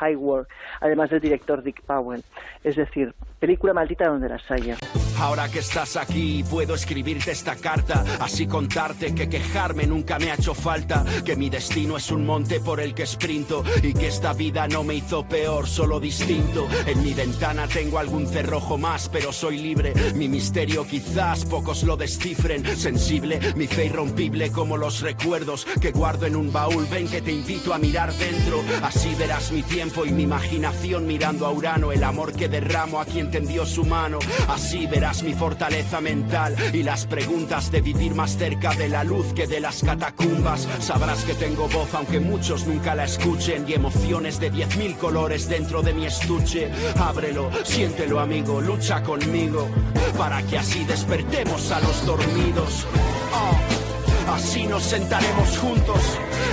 Hayward, 0.00 0.46
además 0.80 1.10
del 1.10 1.20
director 1.20 1.62
Dick 1.62 1.82
Powell. 1.82 2.22
Es 2.64 2.76
decir, 2.76 3.14
película 3.38 3.74
maldita 3.74 4.08
donde 4.08 4.28
las 4.28 4.50
haya. 4.50 4.76
Ahora 5.20 5.50
que 5.50 5.58
estás 5.58 5.96
aquí, 5.96 6.42
puedo 6.48 6.74
escribirte 6.74 7.30
esta 7.30 7.54
carta, 7.54 8.04
así 8.20 8.46
contarte 8.46 9.14
que 9.14 9.28
quejarme 9.28 9.86
nunca 9.86 10.18
me 10.18 10.30
ha 10.30 10.34
hecho 10.34 10.54
falta, 10.54 11.04
que 11.26 11.36
mi 11.36 11.50
destino 11.50 11.98
es 11.98 12.10
un 12.10 12.24
monte 12.24 12.58
por 12.58 12.80
el 12.80 12.94
que 12.94 13.06
sprinto 13.06 13.62
y 13.82 13.92
que 13.92 14.06
esta 14.06 14.32
vida 14.32 14.66
no 14.66 14.82
me 14.82 14.94
hizo 14.94 15.28
peor, 15.28 15.68
solo 15.68 16.00
distinto. 16.00 16.66
En 16.86 17.02
mi 17.02 17.12
ventana 17.12 17.68
tengo 17.68 17.98
algún 17.98 18.26
cerrojo 18.26 18.78
más, 18.78 19.10
pero 19.10 19.30
soy 19.30 19.58
libre. 19.58 19.92
Mi 20.14 20.26
misterio 20.26 20.86
quizás 20.86 21.44
pocos 21.44 21.82
lo 21.82 21.98
descifren. 21.98 22.64
Sensible, 22.74 23.40
mi 23.56 23.66
fe 23.66 23.86
irrompible 23.86 24.50
como 24.50 24.78
los 24.78 25.02
recuerdos 25.02 25.66
que 25.82 25.92
guardo 25.92 26.24
en 26.24 26.34
un 26.34 26.50
baúl. 26.50 26.86
Ven 26.90 27.08
que 27.08 27.20
te 27.20 27.32
invito 27.32 27.74
a 27.74 27.78
mirar 27.78 28.10
dentro. 28.14 28.62
Así 28.82 29.14
verás 29.16 29.52
mi 29.52 29.62
tiempo 29.62 30.06
y 30.06 30.12
mi 30.12 30.22
imaginación 30.22 31.06
mirando 31.06 31.44
a 31.44 31.52
Urano. 31.52 31.92
El 31.92 32.04
amor 32.04 32.32
que 32.32 32.48
derramo 32.48 33.00
a 33.00 33.04
quien 33.04 33.30
tendió 33.30 33.66
su 33.66 33.84
mano. 33.84 34.18
Así 34.48 34.86
verás 34.86 35.09
mi 35.22 35.34
fortaleza 35.34 36.00
mental 36.00 36.56
y 36.72 36.82
las 36.82 37.04
preguntas 37.04 37.70
de 37.70 37.80
vivir 37.80 38.14
más 38.14 38.38
cerca 38.38 38.74
de 38.74 38.88
la 38.88 39.04
luz 39.04 39.32
que 39.34 39.46
de 39.46 39.60
las 39.60 39.82
catacumbas. 39.82 40.66
Sabrás 40.80 41.24
que 41.24 41.34
tengo 41.34 41.68
voz 41.68 41.92
aunque 41.94 42.20
muchos 42.20 42.66
nunca 42.66 42.94
la 42.94 43.04
escuchen 43.04 43.64
y 43.68 43.74
emociones 43.74 44.38
de 44.38 44.50
diez 44.50 44.76
mil 44.76 44.96
colores 44.96 45.48
dentro 45.48 45.82
de 45.82 45.92
mi 45.92 46.06
estuche. 46.06 46.70
Ábrelo, 46.96 47.50
siéntelo 47.64 48.20
amigo, 48.20 48.60
lucha 48.60 49.02
conmigo 49.02 49.68
para 50.16 50.42
que 50.44 50.58
así 50.58 50.84
despertemos 50.84 51.70
a 51.72 51.80
los 51.80 52.06
dormidos. 52.06 52.86
Oh, 53.34 54.32
así 54.34 54.66
nos 54.66 54.84
sentaremos 54.84 55.58
juntos 55.58 56.00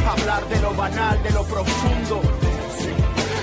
hablar 0.08 0.48
de 0.50 0.60
lo 0.62 0.74
banal, 0.74 1.22
de 1.24 1.32
lo 1.32 1.43
profundo. 1.43 2.22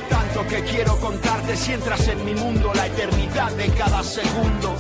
Tanto 0.09 0.47
que 0.49 0.63
quiero 0.65 0.97
contarte 0.97 1.57
si 1.57 1.73
entras 1.73 2.09
en 2.09 2.25
mi 2.25 2.35
mundo 2.35 2.73
la 2.75 2.87
eternidad 2.87 3.53
de 3.53 3.69
cada 3.69 4.03
segundo. 4.03 4.75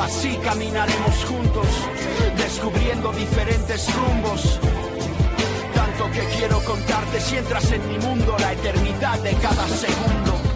Así 0.00 0.36
caminaremos 0.38 1.24
juntos, 1.24 1.66
descubriendo 2.36 3.12
diferentes 3.12 3.88
rumbos 3.94 4.58
que 6.12 6.24
quiero 6.36 6.60
contarte 6.64 7.20
si 7.20 7.36
entras 7.36 7.70
en 7.72 7.86
mi 7.88 7.98
mundo, 7.98 8.36
la 8.38 8.52
eternidad 8.52 9.18
de 9.20 9.34
cada 9.34 9.66
segundo. 9.68 10.47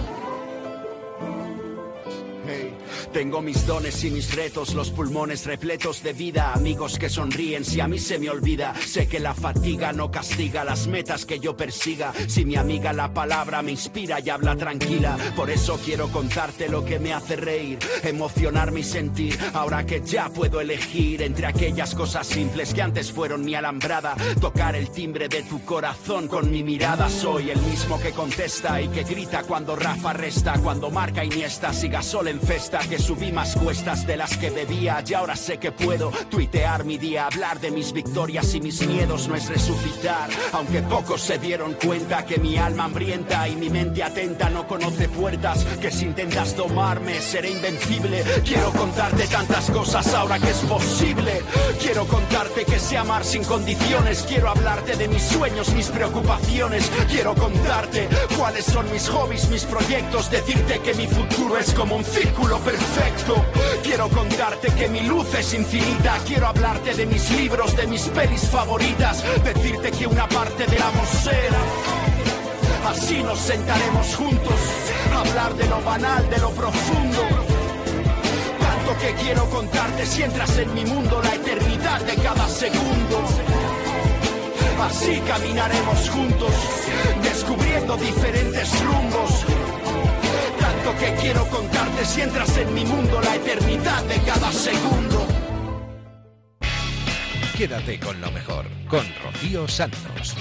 Tengo 3.12 3.42
mis 3.42 3.66
dones 3.66 4.03
y 4.05 4.11
mis 4.11 4.35
retos, 4.35 4.72
los 4.72 4.90
pulmones 4.90 5.44
repletos 5.44 6.03
de 6.03 6.14
vida, 6.14 6.55
amigos 6.55 6.98
que 6.98 7.11
sonríen 7.11 7.62
si 7.62 7.79
a 7.79 7.87
mí 7.87 7.98
se 7.98 8.18
me 8.18 8.31
olvida. 8.31 8.75
Sé 8.87 9.07
que 9.07 9.20
la 9.20 9.35
fatiga 9.35 9.92
no 9.92 10.11
castiga 10.11 10.64
las 10.64 10.87
metas 10.87 11.27
que 11.27 11.38
yo 11.38 11.55
persiga. 11.55 12.14
Si 12.27 12.46
mi 12.46 12.57
amiga 12.57 12.94
la 12.94 13.12
palabra 13.12 13.61
me 13.61 13.72
inspira 13.72 14.18
y 14.20 14.31
habla 14.31 14.57
tranquila, 14.57 15.18
por 15.37 15.51
eso 15.51 15.79
quiero 15.85 16.09
contarte 16.09 16.70
lo 16.70 16.87
que 16.87 16.98
me 16.98 17.12
hace 17.12 17.37
reír, 17.37 17.79
emocionar 18.03 18.72
mi 18.72 18.83
sentir. 18.83 19.38
Ahora 19.53 19.85
que 19.85 20.01
ya 20.01 20.31
puedo 20.31 20.62
elegir 20.62 21.20
entre 21.20 21.46
aquellas 21.46 21.94
cosas 21.94 22.27
simples 22.27 22.72
que 22.72 22.81
antes 22.81 23.12
fueron 23.12 23.44
mi 23.44 23.55
alambrada, 23.55 24.16
tocar 24.40 24.75
el 24.75 24.90
timbre 24.90 25.29
de 25.29 25.42
tu 25.42 25.62
corazón 25.66 26.29
con 26.29 26.51
mi 26.51 26.62
mirada. 26.62 27.11
Soy 27.11 27.51
el 27.51 27.61
mismo 27.61 28.01
que 28.01 28.12
contesta 28.12 28.81
y 28.81 28.88
que 28.88 29.05
grita 29.05 29.42
cuando 29.42 29.77
Rafa 29.77 30.14
resta, 30.14 30.59
cuando 30.61 30.90
marca 30.90 31.22
Iniesta, 31.22 31.75
siga 31.75 32.03
sol 32.03 32.29
en 32.29 32.40
festa 32.40 32.79
que 32.79 33.01
subí 33.02 33.32
más 33.32 33.56
cuestas 33.56 34.06
de 34.06 34.16
las 34.16 34.36
que 34.36 34.50
bebía 34.50 35.02
y 35.04 35.14
ahora 35.14 35.34
sé 35.34 35.58
que 35.58 35.72
puedo 35.72 36.12
tuitear 36.30 36.84
mi 36.84 36.98
día, 36.98 37.26
hablar 37.26 37.58
de 37.58 37.72
mis 37.72 37.92
victorias 37.92 38.54
y 38.54 38.60
mis 38.60 38.86
miedos. 38.86 39.26
No 39.26 39.34
es 39.34 39.48
resucitar, 39.48 40.30
aunque 40.52 40.82
pocos 40.82 41.20
se 41.20 41.38
dieron 41.38 41.74
cuenta 41.74 42.24
que 42.24 42.38
mi 42.38 42.56
alma 42.56 42.84
hambrienta 42.84 43.48
y 43.48 43.56
mi 43.56 43.70
mente 43.70 44.04
atenta 44.04 44.48
no 44.50 44.68
conoce 44.68 45.08
puertas, 45.08 45.64
que 45.80 45.90
si 45.90 46.04
intentas 46.04 46.54
tomarme 46.54 47.20
seré 47.20 47.50
invencible, 47.50 48.22
quiero 48.44 48.70
contarte 48.70 49.26
tantas 49.26 49.68
cosas 49.70 50.14
ahora 50.14 50.38
que 50.38 50.50
es 50.50 50.58
posible, 50.58 51.42
quiero 51.80 52.06
contarte 52.06 52.64
que 52.64 52.78
sé 52.78 52.98
amar 52.98 53.24
sin 53.24 53.42
condiciones, 53.42 54.24
quiero 54.28 54.48
hablarte 54.48 54.96
de 54.96 55.08
mis 55.08 55.22
sueños, 55.22 55.74
mis 55.74 55.88
preocupaciones, 55.88 56.88
quiero 57.10 57.34
contarte 57.34 58.08
cuáles 58.38 58.64
son 58.64 58.90
mis 58.92 59.08
hobbies, 59.08 59.48
mis 59.48 59.64
proyectos, 59.64 60.30
decirte 60.30 60.78
que 60.80 60.94
mi 60.94 61.08
futuro 61.08 61.58
es 61.58 61.74
como 61.74 61.96
un 61.96 62.04
círculo 62.04 62.58
perfecto 62.58 62.91
Quiero 63.83 64.09
contarte 64.09 64.68
que 64.74 64.88
mi 64.88 65.00
luz 65.00 65.35
es 65.35 65.55
infinita. 65.55 66.18
Quiero 66.26 66.46
hablarte 66.46 66.94
de 66.94 67.07
mis 67.07 67.31
libros, 67.33 67.76
de 67.76 67.87
mis 67.87 68.02
pelis 68.09 68.48
favoritas. 68.48 69.22
Decirte 69.44 69.90
que 69.90 70.07
una 70.07 70.28
parte 70.28 70.66
del 70.66 70.83
amor 70.83 71.07
será. 71.07 71.62
Así 72.88 73.22
nos 73.22 73.38
sentaremos 73.38 74.16
juntos. 74.16 74.55
Hablar 75.14 75.55
de 75.55 75.68
lo 75.68 75.81
banal, 75.83 76.28
de 76.31 76.38
lo 76.38 76.50
profundo. 76.50 77.22
Tanto 78.61 79.00
que 79.00 79.14
quiero 79.22 79.48
contarte 79.50 80.07
si 80.07 80.22
entras 80.22 80.59
en 80.59 80.74
mi 80.74 80.85
mundo 80.85 81.20
la 81.22 81.35
eternidad 81.35 82.00
de 82.00 82.16
cada 82.16 82.48
segundo. 82.48 83.22
Así 84.81 85.20
caminaremos 85.28 86.11
juntos, 86.11 86.52
descubriendo 87.22 87.96
diferentes 87.96 88.68
rumbos 88.85 89.51
que 90.90 91.14
quiero 91.20 91.46
contarte 91.46 92.04
si 92.04 92.22
entras 92.22 92.56
en 92.58 92.74
mi 92.74 92.84
mundo 92.84 93.20
la 93.22 93.36
eternidad 93.36 94.02
de 94.04 94.16
cada 94.22 94.50
segundo. 94.50 95.26
Quédate 97.56 98.00
con 98.00 98.20
lo 98.20 98.30
mejor, 98.32 98.66
con 98.88 99.04
Rocío 99.22 99.68
Santos. 99.68 100.34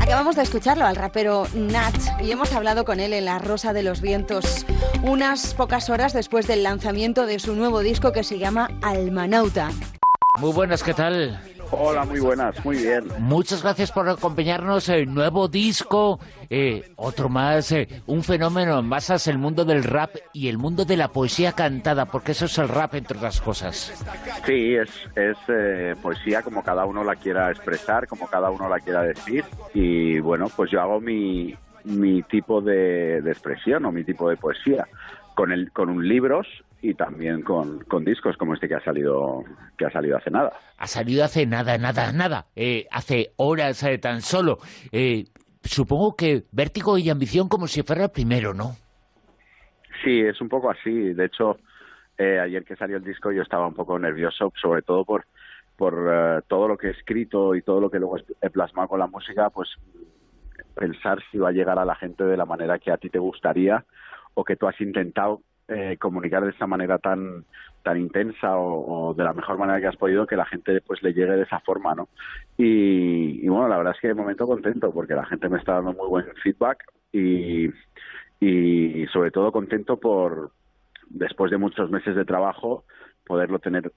Acabamos 0.00 0.36
de 0.36 0.42
escucharlo 0.42 0.86
al 0.86 0.96
rapero 0.96 1.46
Nat 1.54 1.96
y 2.22 2.30
hemos 2.30 2.52
hablado 2.52 2.84
con 2.84 3.00
él 3.00 3.12
en 3.12 3.24
La 3.24 3.38
Rosa 3.38 3.72
de 3.72 3.82
los 3.82 4.00
Vientos 4.00 4.64
unas 5.02 5.54
pocas 5.54 5.90
horas 5.90 6.12
después 6.12 6.46
del 6.46 6.62
lanzamiento 6.62 7.26
de 7.26 7.40
su 7.40 7.54
nuevo 7.54 7.80
disco 7.80 8.12
que 8.12 8.22
se 8.22 8.38
llama 8.38 8.70
Almanauta. 8.82 9.70
Muy 10.38 10.52
buenas, 10.52 10.82
¿qué 10.82 10.94
tal? 10.94 11.40
Hola, 11.70 12.04
muy 12.04 12.18
buenas, 12.18 12.64
muy 12.64 12.78
bien. 12.78 13.04
Muchas 13.18 13.62
gracias 13.62 13.92
por 13.92 14.08
acompañarnos. 14.08 14.88
El 14.88 15.12
nuevo 15.12 15.48
disco, 15.48 16.18
eh, 16.48 16.90
otro 16.96 17.28
más, 17.28 17.72
eh, 17.72 17.88
un 18.06 18.22
fenómeno 18.22 18.78
en 18.78 18.86
masas, 18.86 19.26
el 19.26 19.36
mundo 19.36 19.66
del 19.66 19.84
rap 19.84 20.16
y 20.32 20.48
el 20.48 20.56
mundo 20.56 20.86
de 20.86 20.96
la 20.96 21.08
poesía 21.08 21.52
cantada, 21.52 22.06
porque 22.06 22.32
eso 22.32 22.46
es 22.46 22.56
el 22.58 22.68
rap, 22.68 22.94
entre 22.94 23.18
otras 23.18 23.40
cosas. 23.42 23.92
Sí, 24.46 24.74
es, 24.74 24.88
es 25.14 25.36
eh, 25.48 25.94
poesía 26.00 26.42
como 26.42 26.62
cada 26.62 26.86
uno 26.86 27.04
la 27.04 27.16
quiera 27.16 27.50
expresar, 27.50 28.06
como 28.06 28.28
cada 28.28 28.50
uno 28.50 28.68
la 28.68 28.80
quiera 28.80 29.02
decir. 29.02 29.44
Y 29.74 30.20
bueno, 30.20 30.46
pues 30.54 30.70
yo 30.70 30.80
hago 30.80 31.00
mi, 31.00 31.54
mi 31.84 32.22
tipo 32.22 32.62
de, 32.62 33.20
de 33.20 33.30
expresión 33.30 33.84
o 33.84 33.92
mi 33.92 34.04
tipo 34.04 34.30
de 34.30 34.36
poesía 34.38 34.86
con, 35.34 35.52
el, 35.52 35.70
con 35.70 35.90
un 35.90 36.08
libros 36.08 36.46
y 36.80 36.94
también 36.94 37.42
con, 37.42 37.80
con, 37.84 38.04
discos 38.04 38.36
como 38.36 38.54
este 38.54 38.68
que 38.68 38.76
ha 38.76 38.84
salido 38.84 39.44
que 39.76 39.86
ha 39.86 39.90
salido 39.90 40.16
hace 40.16 40.30
nada. 40.30 40.52
Ha 40.76 40.86
salido 40.86 41.24
hace 41.24 41.46
nada, 41.46 41.76
nada, 41.78 42.12
nada. 42.12 42.46
Eh, 42.54 42.86
hace 42.90 43.32
horas 43.36 43.82
eh, 43.82 43.98
tan 43.98 44.20
solo. 44.20 44.58
Eh, 44.92 45.24
supongo 45.62 46.14
que 46.14 46.44
Vértigo 46.52 46.96
y 46.98 47.10
Ambición 47.10 47.48
como 47.48 47.66
si 47.66 47.82
fuera 47.82 48.04
el 48.04 48.10
primero, 48.10 48.54
¿no? 48.54 48.76
Sí, 50.04 50.20
es 50.20 50.40
un 50.40 50.48
poco 50.48 50.70
así. 50.70 51.12
De 51.14 51.24
hecho, 51.24 51.58
ayer 52.18 52.64
que 52.64 52.76
salió 52.76 52.96
el 52.96 53.04
disco 53.04 53.32
yo 53.32 53.42
estaba 53.42 53.66
un 53.66 53.74
poco 53.74 53.98
nervioso, 53.98 54.52
sobre 54.60 54.82
todo 54.82 55.04
por, 55.04 55.26
por 55.76 56.44
todo 56.46 56.68
lo 56.68 56.78
que 56.78 56.88
he 56.88 56.90
escrito 56.90 57.56
y 57.56 57.62
todo 57.62 57.80
lo 57.80 57.90
que 57.90 57.98
luego 57.98 58.18
he 58.40 58.50
plasmado 58.50 58.88
con 58.88 59.00
la 59.00 59.08
música, 59.08 59.50
pues 59.50 59.68
pensar 60.76 61.18
si 61.30 61.38
va 61.38 61.48
a 61.48 61.52
llegar 61.52 61.78
a 61.78 61.84
la 61.84 61.96
gente 61.96 62.22
de 62.22 62.36
la 62.36 62.44
manera 62.44 62.78
que 62.78 62.92
a 62.92 62.96
ti 62.96 63.10
te 63.10 63.18
gustaría 63.18 63.84
o 64.34 64.44
que 64.44 64.54
tú 64.54 64.68
has 64.68 64.80
intentado 64.80 65.42
eh, 65.68 65.96
comunicar 65.98 66.44
de 66.44 66.50
esa 66.50 66.66
manera 66.66 66.98
tan 66.98 67.44
tan 67.82 67.98
intensa 67.98 68.58
o, 68.58 69.14
de 69.14 69.22
la 69.22 69.32
mejor 69.32 69.58
manera 69.58 69.80
que 69.80 69.86
has 69.86 69.96
podido 69.96 70.26
que 70.26 70.36
la 70.36 70.46
gente 70.46 70.80
pues 70.80 71.02
le 71.02 71.12
llegue 71.12 71.32
de 71.32 71.42
esa 71.42 71.60
forma 71.60 71.94
no 71.94 72.08
y, 72.56 73.46
bueno 73.48 73.68
la 73.68 73.76
verdad 73.76 73.94
es 73.94 74.00
que 74.00 74.08
de 74.08 74.14
momento 74.14 74.46
contento 74.46 74.92
porque 74.92 75.14
la 75.14 75.26
gente 75.26 75.48
me 75.48 75.58
está 75.58 75.74
dando 75.74 75.92
muy 75.92 76.08
buen 76.08 76.26
feedback 76.42 76.84
y, 77.12 77.68
y 78.40 79.06
sobre 79.08 79.30
todo 79.30 79.52
contento 79.52 79.98
por 79.98 80.52
después 81.08 81.50
de 81.50 81.58
muchos 81.58 81.90
meses 81.90 82.16
de 82.16 82.24
trabajo 82.24 82.84
poderlo 83.26 83.58
tener 83.58 83.92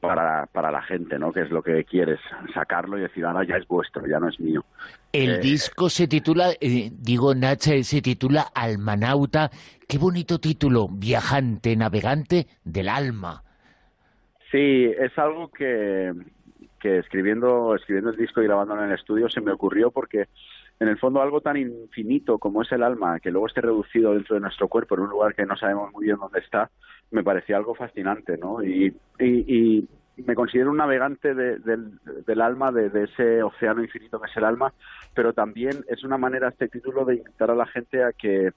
para, 0.00 0.46
para 0.46 0.70
la 0.70 0.82
gente, 0.82 1.18
¿no? 1.18 1.32
Que 1.32 1.42
es 1.42 1.50
lo 1.50 1.62
que 1.62 1.84
quieres, 1.84 2.20
sacarlo 2.54 2.98
y 2.98 3.02
decir, 3.02 3.24
ahora 3.24 3.44
ya 3.44 3.56
es 3.56 3.66
vuestro, 3.66 4.06
ya 4.06 4.18
no 4.18 4.28
es 4.28 4.38
mío. 4.40 4.64
El 5.12 5.36
eh, 5.36 5.38
disco 5.38 5.88
se 5.88 6.06
titula, 6.06 6.50
eh, 6.60 6.90
digo 6.92 7.34
Nacha, 7.34 7.82
se 7.82 8.00
titula 8.02 8.46
Almanauta. 8.54 9.50
Qué 9.88 9.98
bonito 9.98 10.38
título, 10.38 10.88
viajante, 10.88 11.76
navegante 11.76 12.46
del 12.64 12.88
alma. 12.88 13.42
Sí, 14.50 14.92
es 14.98 15.16
algo 15.18 15.50
que, 15.50 16.12
que 16.80 16.98
escribiendo, 16.98 17.74
escribiendo 17.74 18.10
el 18.10 18.16
disco 18.16 18.40
y 18.40 18.46
grabándolo 18.46 18.82
en 18.82 18.90
el 18.90 18.98
estudio 18.98 19.28
se 19.28 19.40
me 19.40 19.52
ocurrió 19.52 19.90
porque 19.90 20.28
en 20.80 20.88
el 20.88 20.98
fondo 20.98 21.20
algo 21.20 21.40
tan 21.40 21.56
infinito 21.56 22.38
como 22.38 22.62
es 22.62 22.70
el 22.72 22.82
alma, 22.82 23.18
que 23.20 23.30
luego 23.30 23.48
esté 23.48 23.60
reducido 23.60 24.14
dentro 24.14 24.34
de 24.36 24.40
nuestro 24.40 24.68
cuerpo 24.68 24.94
en 24.94 25.02
un 25.02 25.10
lugar 25.10 25.34
que 25.34 25.44
no 25.44 25.56
sabemos 25.56 25.92
muy 25.92 26.04
bien 26.04 26.18
dónde 26.18 26.40
está, 26.40 26.70
me 27.10 27.24
parecía 27.24 27.56
algo 27.56 27.74
fascinante, 27.74 28.36
¿no? 28.36 28.62
Y, 28.62 28.94
y, 29.18 29.88
me 30.26 30.34
considero 30.34 30.72
un 30.72 30.78
navegante 30.78 31.32
del 31.32 32.40
alma, 32.40 32.72
de, 32.72 33.04
ese 33.04 33.40
océano 33.40 33.84
infinito 33.84 34.20
que 34.20 34.28
es 34.28 34.36
el 34.36 34.44
alma, 34.44 34.72
pero 35.14 35.32
también 35.32 35.84
es 35.86 36.02
una 36.02 36.18
manera 36.18 36.48
este 36.48 36.66
título 36.66 37.04
de 37.04 37.18
invitar 37.18 37.52
a 37.52 37.54
la 37.54 37.66
gente 37.66 38.02
a 38.02 38.10
que 38.12 38.50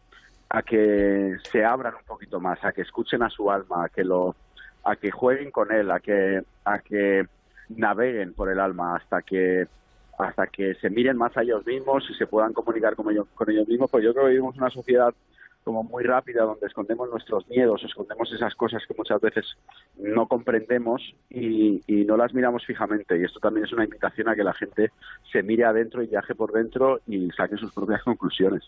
a 0.49 0.63
que 0.63 1.37
se 1.51 1.63
abran 1.63 1.93
un 1.93 2.03
poquito 2.03 2.39
más, 2.39 2.65
a 2.65 2.71
que 2.71 2.81
escuchen 2.81 3.21
a 3.21 3.29
su 3.29 3.51
alma, 3.51 3.85
a 3.85 3.89
que 3.89 4.03
lo 4.03 4.35
a 4.83 4.95
que 4.95 5.11
jueguen 5.11 5.51
con 5.51 5.71
él, 5.71 5.91
a 5.91 5.99
que 5.99 6.41
a 6.65 6.79
que 6.79 7.27
naveguen 7.69 8.33
por 8.33 8.49
el 8.49 8.59
alma 8.59 8.95
hasta 8.95 9.21
que 9.21 9.67
hasta 10.21 10.47
que 10.47 10.75
se 10.75 10.89
miren 10.89 11.17
más 11.17 11.35
a 11.37 11.41
ellos 11.41 11.65
mismos 11.65 12.03
y 12.09 12.13
se 12.13 12.27
puedan 12.27 12.53
comunicar 12.53 12.95
con 12.95 13.11
ellos, 13.11 13.27
con 13.35 13.49
ellos 13.49 13.67
mismos, 13.67 13.89
pues 13.89 14.03
yo 14.03 14.13
creo 14.13 14.25
que 14.25 14.31
vivimos 14.31 14.57
una 14.57 14.69
sociedad 14.69 15.13
como 15.63 15.83
muy 15.83 16.03
rápida 16.03 16.43
donde 16.43 16.67
escondemos 16.67 17.09
nuestros 17.09 17.47
miedos, 17.47 17.83
escondemos 17.83 18.31
esas 18.33 18.55
cosas 18.55 18.81
que 18.87 18.95
muchas 18.97 19.21
veces 19.21 19.45
no 19.97 20.27
comprendemos 20.27 21.01
y, 21.29 21.81
no 21.87 22.17
las 22.17 22.33
miramos 22.33 22.65
fijamente. 22.65 23.17
Y 23.17 23.23
esto 23.23 23.39
también 23.39 23.65
es 23.65 23.71
una 23.71 23.83
invitación 23.83 24.27
a 24.27 24.35
que 24.35 24.43
la 24.43 24.53
gente 24.53 24.91
se 25.31 25.43
mire 25.43 25.63
adentro 25.63 26.03
y 26.03 26.07
viaje 26.07 26.35
por 26.35 26.51
dentro 26.51 26.99
y 27.07 27.29
saque 27.31 27.55
sus 27.55 27.71
propias 27.71 28.03
conclusiones. 28.03 28.63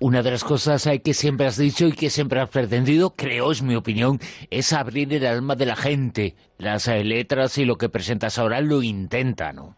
Una 0.00 0.22
de 0.22 0.32
las 0.32 0.44
cosas 0.44 0.86
que 1.02 1.14
siempre 1.14 1.46
has 1.46 1.56
dicho 1.56 1.86
y 1.86 1.92
que 1.92 2.10
siempre 2.10 2.40
has 2.40 2.50
pretendido, 2.50 3.14
creo, 3.16 3.52
es 3.52 3.62
mi 3.62 3.76
opinión, 3.76 4.18
es 4.50 4.72
abrir 4.72 5.14
el 5.14 5.24
alma 5.24 5.54
de 5.54 5.66
la 5.66 5.76
gente. 5.76 6.34
Las 6.58 6.88
eh, 6.88 7.04
letras 7.04 7.56
y 7.58 7.64
lo 7.64 7.76
que 7.76 7.88
presentas 7.88 8.38
ahora 8.38 8.60
lo 8.60 8.82
intenta, 8.82 9.52
¿no? 9.52 9.76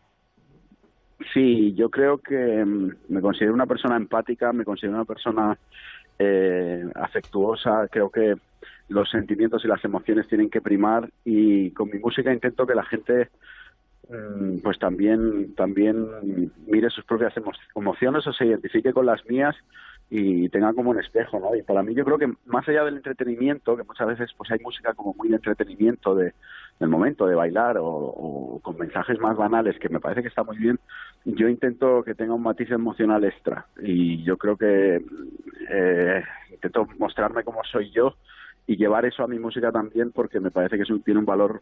Sí, 1.37 1.75
yo 1.75 1.91
creo 1.91 2.17
que 2.17 2.65
mm, 2.65 2.93
me 3.11 3.21
considero 3.21 3.53
una 3.53 3.67
persona 3.67 3.95
empática, 3.95 4.55
me 4.55 4.65
considero 4.65 4.95
una 4.95 5.05
persona 5.05 5.59
eh, 6.19 6.83
afectuosa, 6.95 7.89
creo 7.93 8.09
que 8.09 8.37
los 8.89 9.11
sentimientos 9.11 9.63
y 9.63 9.69
las 9.69 9.85
emociones 9.85 10.27
tienen 10.29 10.49
que 10.49 10.63
primar 10.63 11.11
y 11.27 11.73
con 11.73 11.91
mi 11.91 11.99
música 11.99 12.33
intento 12.33 12.67
que 12.67 12.75
la 12.75 12.85
gente 12.85 13.29
mm, 14.09 14.61
pues 14.63 14.79
también 14.79 15.55
también 15.55 16.07
mire 16.67 16.89
sus 16.89 17.05
propias 17.05 17.35
emociones 17.75 18.27
o 18.27 18.33
se 18.33 18.47
identifique 18.47 18.95
con 18.95 19.05
las 19.05 19.23
mías 19.27 19.55
y 20.09 20.49
tenga 20.51 20.73
como 20.73 20.91
un 20.91 21.01
espejo, 21.01 21.41
¿no? 21.41 21.55
Y 21.57 21.63
para 21.63 21.83
mí 21.83 21.95
yo 21.95 22.05
creo 22.05 22.19
que 22.19 22.33
más 22.47 22.69
allá 22.69 22.85
del 22.85 22.97
entretenimiento, 22.97 23.77
que 23.77 23.83
muchas 23.83 24.07
veces 24.07 24.31
pues 24.37 24.51
hay 24.51 24.61
música 24.61 24.95
como 24.95 25.15
muy 25.15 25.29
de 25.29 25.37
entretenimiento 25.37 26.15
de, 26.15 26.33
del 26.79 26.89
momento 26.89 27.27
de 27.27 27.35
bailar 27.35 27.77
o, 27.81 28.61
con 28.63 28.79
mensajes 28.79 29.19
más 29.19 29.37
banales, 29.37 29.79
que 29.79 29.89
me 29.89 30.01
parece 30.01 30.23
que 30.23 30.29
está 30.29 30.45
muy 30.45 30.59
bien, 30.59 30.79
yo 31.25 31.49
intento 31.49 32.05
que 32.05 32.15
tenga 32.15 32.35
un 32.35 32.43
matiz 32.43 32.71
emocional 32.71 33.25
extra 33.25 33.67
y 33.83 34.23
yo 34.23 34.37
creo 34.37 34.57
que 34.57 35.05
eh, 35.71 36.25
intento 36.53 36.87
mostrarme 36.99 37.43
como 37.43 37.65
soy 37.65 37.91
yo 37.91 38.15
y 38.67 38.77
llevar 38.77 39.07
eso 39.07 39.25
a 39.25 39.29
mi 39.29 39.39
música 39.39 39.73
también 39.73 40.13
porque 40.13 40.39
me 40.39 40.51
parece 40.51 40.77
que 40.77 40.83
eso 40.83 40.99
tiene 41.05 41.21
un 41.21 41.27
valor 41.27 41.61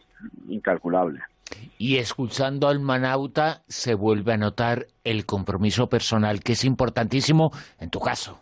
incalculable. 0.48 1.20
Y 1.78 1.96
escuchando 1.96 2.68
al 2.68 2.80
Manauta 2.80 3.62
se 3.68 3.94
vuelve 3.94 4.33
a 4.33 4.37
notar 4.37 4.87
el 5.04 5.26
compromiso 5.26 5.88
personal, 5.88 6.40
que 6.40 6.52
es 6.52 6.64
importantísimo 6.64 7.50
en 7.78 7.90
tu 7.90 8.00
caso. 8.00 8.40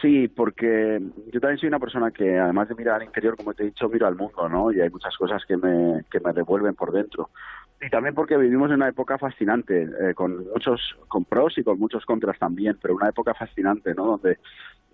Sí, 0.00 0.26
porque 0.26 1.00
yo 1.32 1.40
también 1.40 1.58
soy 1.58 1.68
una 1.68 1.78
persona 1.78 2.10
que, 2.10 2.36
además 2.36 2.68
de 2.68 2.74
mirar 2.74 2.96
al 2.96 3.06
interior, 3.06 3.36
como 3.36 3.54
te 3.54 3.62
he 3.62 3.66
dicho, 3.66 3.88
miro 3.88 4.08
al 4.08 4.16
mundo, 4.16 4.48
¿no? 4.48 4.72
Y 4.72 4.80
hay 4.80 4.90
muchas 4.90 5.16
cosas 5.16 5.44
que 5.46 5.56
me, 5.56 6.04
que 6.10 6.18
me 6.18 6.32
devuelven 6.32 6.74
por 6.74 6.90
dentro. 6.90 7.30
Y 7.80 7.88
también 7.88 8.14
porque 8.14 8.36
vivimos 8.36 8.68
en 8.70 8.76
una 8.76 8.88
época 8.88 9.16
fascinante, 9.16 9.82
eh, 9.82 10.14
con 10.14 10.48
muchos 10.52 10.96
con 11.06 11.24
pros 11.24 11.56
y 11.56 11.62
con 11.62 11.78
muchos 11.78 12.04
contras 12.04 12.38
también, 12.38 12.78
pero 12.82 12.96
una 12.96 13.08
época 13.08 13.32
fascinante, 13.34 13.94
¿no? 13.94 14.06
Donde 14.06 14.38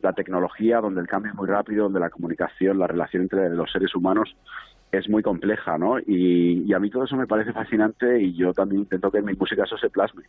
la 0.02 0.12
tecnología, 0.12 0.80
donde 0.80 1.00
el 1.00 1.08
cambio 1.08 1.32
es 1.32 1.38
muy 1.38 1.48
rápido, 1.48 1.84
donde 1.84 2.00
la 2.00 2.10
comunicación, 2.10 2.78
la 2.78 2.86
relación 2.86 3.22
entre 3.22 3.48
los 3.50 3.72
seres 3.72 3.94
humanos 3.94 4.36
es 4.92 5.08
muy 5.08 5.22
compleja, 5.22 5.76
¿no? 5.78 5.98
Y, 5.98 6.72
a 6.72 6.78
mí 6.78 6.90
todo 6.90 7.04
eso 7.04 7.16
me 7.16 7.26
parece 7.26 7.52
fascinante 7.52 8.20
y 8.22 8.34
yo 8.34 8.52
también 8.52 8.82
intento 8.82 9.10
que 9.10 9.18
en 9.18 9.24
mi 9.24 9.34
música 9.34 9.64
eso 9.64 9.76
se 9.76 9.90
plasme. 9.90 10.24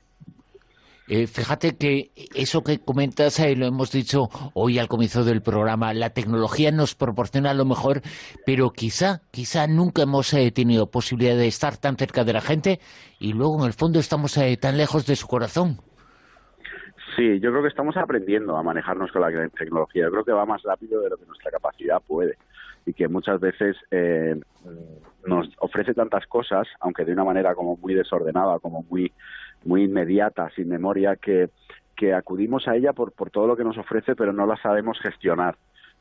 Eh, 1.07 1.25
fíjate 1.25 1.75
que 1.75 2.11
eso 2.35 2.63
que 2.63 2.79
comentas, 2.79 3.39
eh, 3.39 3.55
lo 3.55 3.65
hemos 3.65 3.91
dicho 3.91 4.29
hoy 4.53 4.77
al 4.77 4.87
comienzo 4.87 5.23
del 5.23 5.41
programa, 5.41 5.91
la 5.91 6.11
tecnología 6.11 6.71
nos 6.71 6.93
proporciona 6.93 7.55
lo 7.55 7.65
mejor, 7.65 8.01
pero 8.45 8.69
quizá, 8.69 9.21
quizá 9.31 9.65
nunca 9.65 10.03
hemos 10.03 10.31
eh, 10.33 10.51
tenido 10.51 10.91
posibilidad 10.91 11.35
de 11.35 11.47
estar 11.47 11.77
tan 11.77 11.95
cerca 11.95 12.23
de 12.23 12.33
la 12.33 12.41
gente 12.41 12.79
y 13.19 13.33
luego 13.33 13.59
en 13.59 13.65
el 13.65 13.73
fondo 13.73 13.99
estamos 13.99 14.39
tan 14.61 14.77
lejos 14.77 15.07
de 15.07 15.15
su 15.15 15.25
corazón. 15.27 15.77
Sí, 17.15 17.39
yo 17.39 17.49
creo 17.49 17.63
que 17.63 17.69
estamos 17.69 17.97
aprendiendo 17.97 18.55
a 18.55 18.61
manejarnos 18.61 19.11
con 19.11 19.21
la 19.23 19.49
tecnología. 19.57 20.03
Yo 20.03 20.11
creo 20.11 20.23
que 20.23 20.31
va 20.31 20.45
más 20.45 20.61
rápido 20.61 21.01
de 21.01 21.09
lo 21.09 21.17
que 21.17 21.25
nuestra 21.25 21.49
capacidad 21.49 21.99
puede 22.05 22.37
y 22.89 22.93
que 22.93 23.07
muchas 23.07 23.39
veces 23.39 23.77
eh, 23.91 24.35
nos 25.27 25.47
ofrece 25.59 25.93
tantas 25.93 26.25
cosas, 26.25 26.67
aunque 26.79 27.05
de 27.05 27.13
una 27.13 27.23
manera 27.23 27.53
como 27.53 27.77
muy 27.77 27.93
desordenada, 27.93 28.57
como 28.59 28.83
muy 28.89 29.11
muy 29.63 29.83
inmediata, 29.83 30.49
sin 30.55 30.69
memoria, 30.69 31.15
que, 31.17 31.49
que 31.95 32.13
acudimos 32.13 32.67
a 32.67 32.75
ella 32.75 32.93
por, 32.93 33.11
por 33.11 33.29
todo 33.29 33.45
lo 33.45 33.55
que 33.55 33.63
nos 33.63 33.77
ofrece, 33.77 34.15
pero 34.15 34.33
no 34.33 34.47
la 34.47 34.55
sabemos 34.57 34.99
gestionar. 35.01 35.55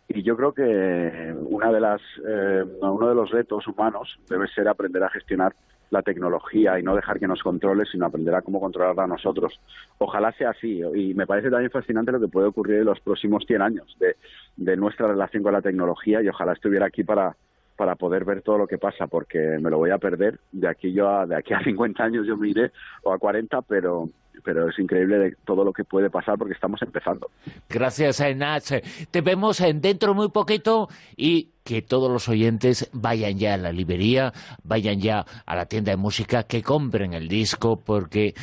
Y 0.08 0.22
yo 0.22 0.36
creo 0.36 0.54
que 0.54 1.34
una 1.50 1.70
de 1.70 1.80
las, 1.80 2.00
eh, 2.26 2.64
uno 2.80 3.08
de 3.08 3.14
los 3.14 3.30
retos 3.30 3.66
humanos 3.66 4.18
debe 4.30 4.46
ser 4.48 4.68
aprender 4.68 5.02
a 5.02 5.10
gestionar 5.10 5.54
la 5.90 6.02
tecnología 6.02 6.78
y 6.78 6.82
no 6.82 6.94
dejar 6.94 7.18
que 7.18 7.26
nos 7.26 7.42
controle, 7.42 7.84
sino 7.86 8.06
aprender 8.06 8.34
a 8.34 8.42
cómo 8.42 8.60
controlarla 8.60 9.04
a 9.04 9.06
nosotros. 9.06 9.58
Ojalá 9.98 10.32
sea 10.32 10.50
así. 10.50 10.82
Y 10.94 11.14
me 11.14 11.26
parece 11.26 11.50
también 11.50 11.70
fascinante 11.70 12.12
lo 12.12 12.20
que 12.20 12.28
puede 12.28 12.48
ocurrir 12.48 12.78
en 12.78 12.84
los 12.86 13.00
próximos 13.00 13.44
100 13.46 13.62
años 13.62 13.96
de, 13.98 14.16
de 14.56 14.76
nuestra 14.76 15.06
relación 15.06 15.42
con 15.42 15.52
la 15.52 15.62
tecnología 15.62 16.22
y 16.22 16.28
ojalá 16.28 16.52
estuviera 16.52 16.86
aquí 16.86 17.04
para, 17.04 17.36
para 17.78 17.94
poder 17.94 18.24
ver 18.24 18.42
todo 18.42 18.58
lo 18.58 18.66
que 18.66 18.76
pasa, 18.76 19.06
porque 19.06 19.38
me 19.60 19.70
lo 19.70 19.78
voy 19.78 19.90
a 19.90 19.98
perder. 19.98 20.40
De 20.50 20.68
aquí 20.68 20.92
yo 20.92 21.08
a, 21.08 21.26
de 21.26 21.36
aquí 21.36 21.54
a 21.54 21.62
50 21.62 22.02
años 22.02 22.26
yo 22.26 22.36
me 22.36 22.48
iré, 22.48 22.72
o 23.04 23.12
a 23.12 23.18
40, 23.18 23.62
pero, 23.62 24.08
pero 24.44 24.68
es 24.68 24.78
increíble 24.78 25.18
de 25.18 25.36
todo 25.44 25.64
lo 25.64 25.72
que 25.72 25.84
puede 25.84 26.10
pasar 26.10 26.36
porque 26.38 26.54
estamos 26.54 26.80
empezando. 26.82 27.30
Gracias, 27.68 28.22
Nach. 28.36 28.64
Te 29.10 29.20
vemos 29.20 29.60
en 29.60 29.80
dentro 29.80 30.14
muy 30.14 30.28
poquito 30.30 30.88
y 31.16 31.50
que 31.64 31.82
todos 31.82 32.10
los 32.10 32.28
oyentes 32.28 32.90
vayan 32.92 33.38
ya 33.38 33.54
a 33.54 33.58
la 33.58 33.72
librería, 33.72 34.32
vayan 34.64 35.00
ya 35.00 35.24
a 35.44 35.54
la 35.54 35.66
tienda 35.66 35.90
de 35.90 35.96
música, 35.96 36.44
que 36.44 36.62
compren 36.62 37.12
el 37.12 37.28
disco 37.28 37.80
porque 37.84 38.34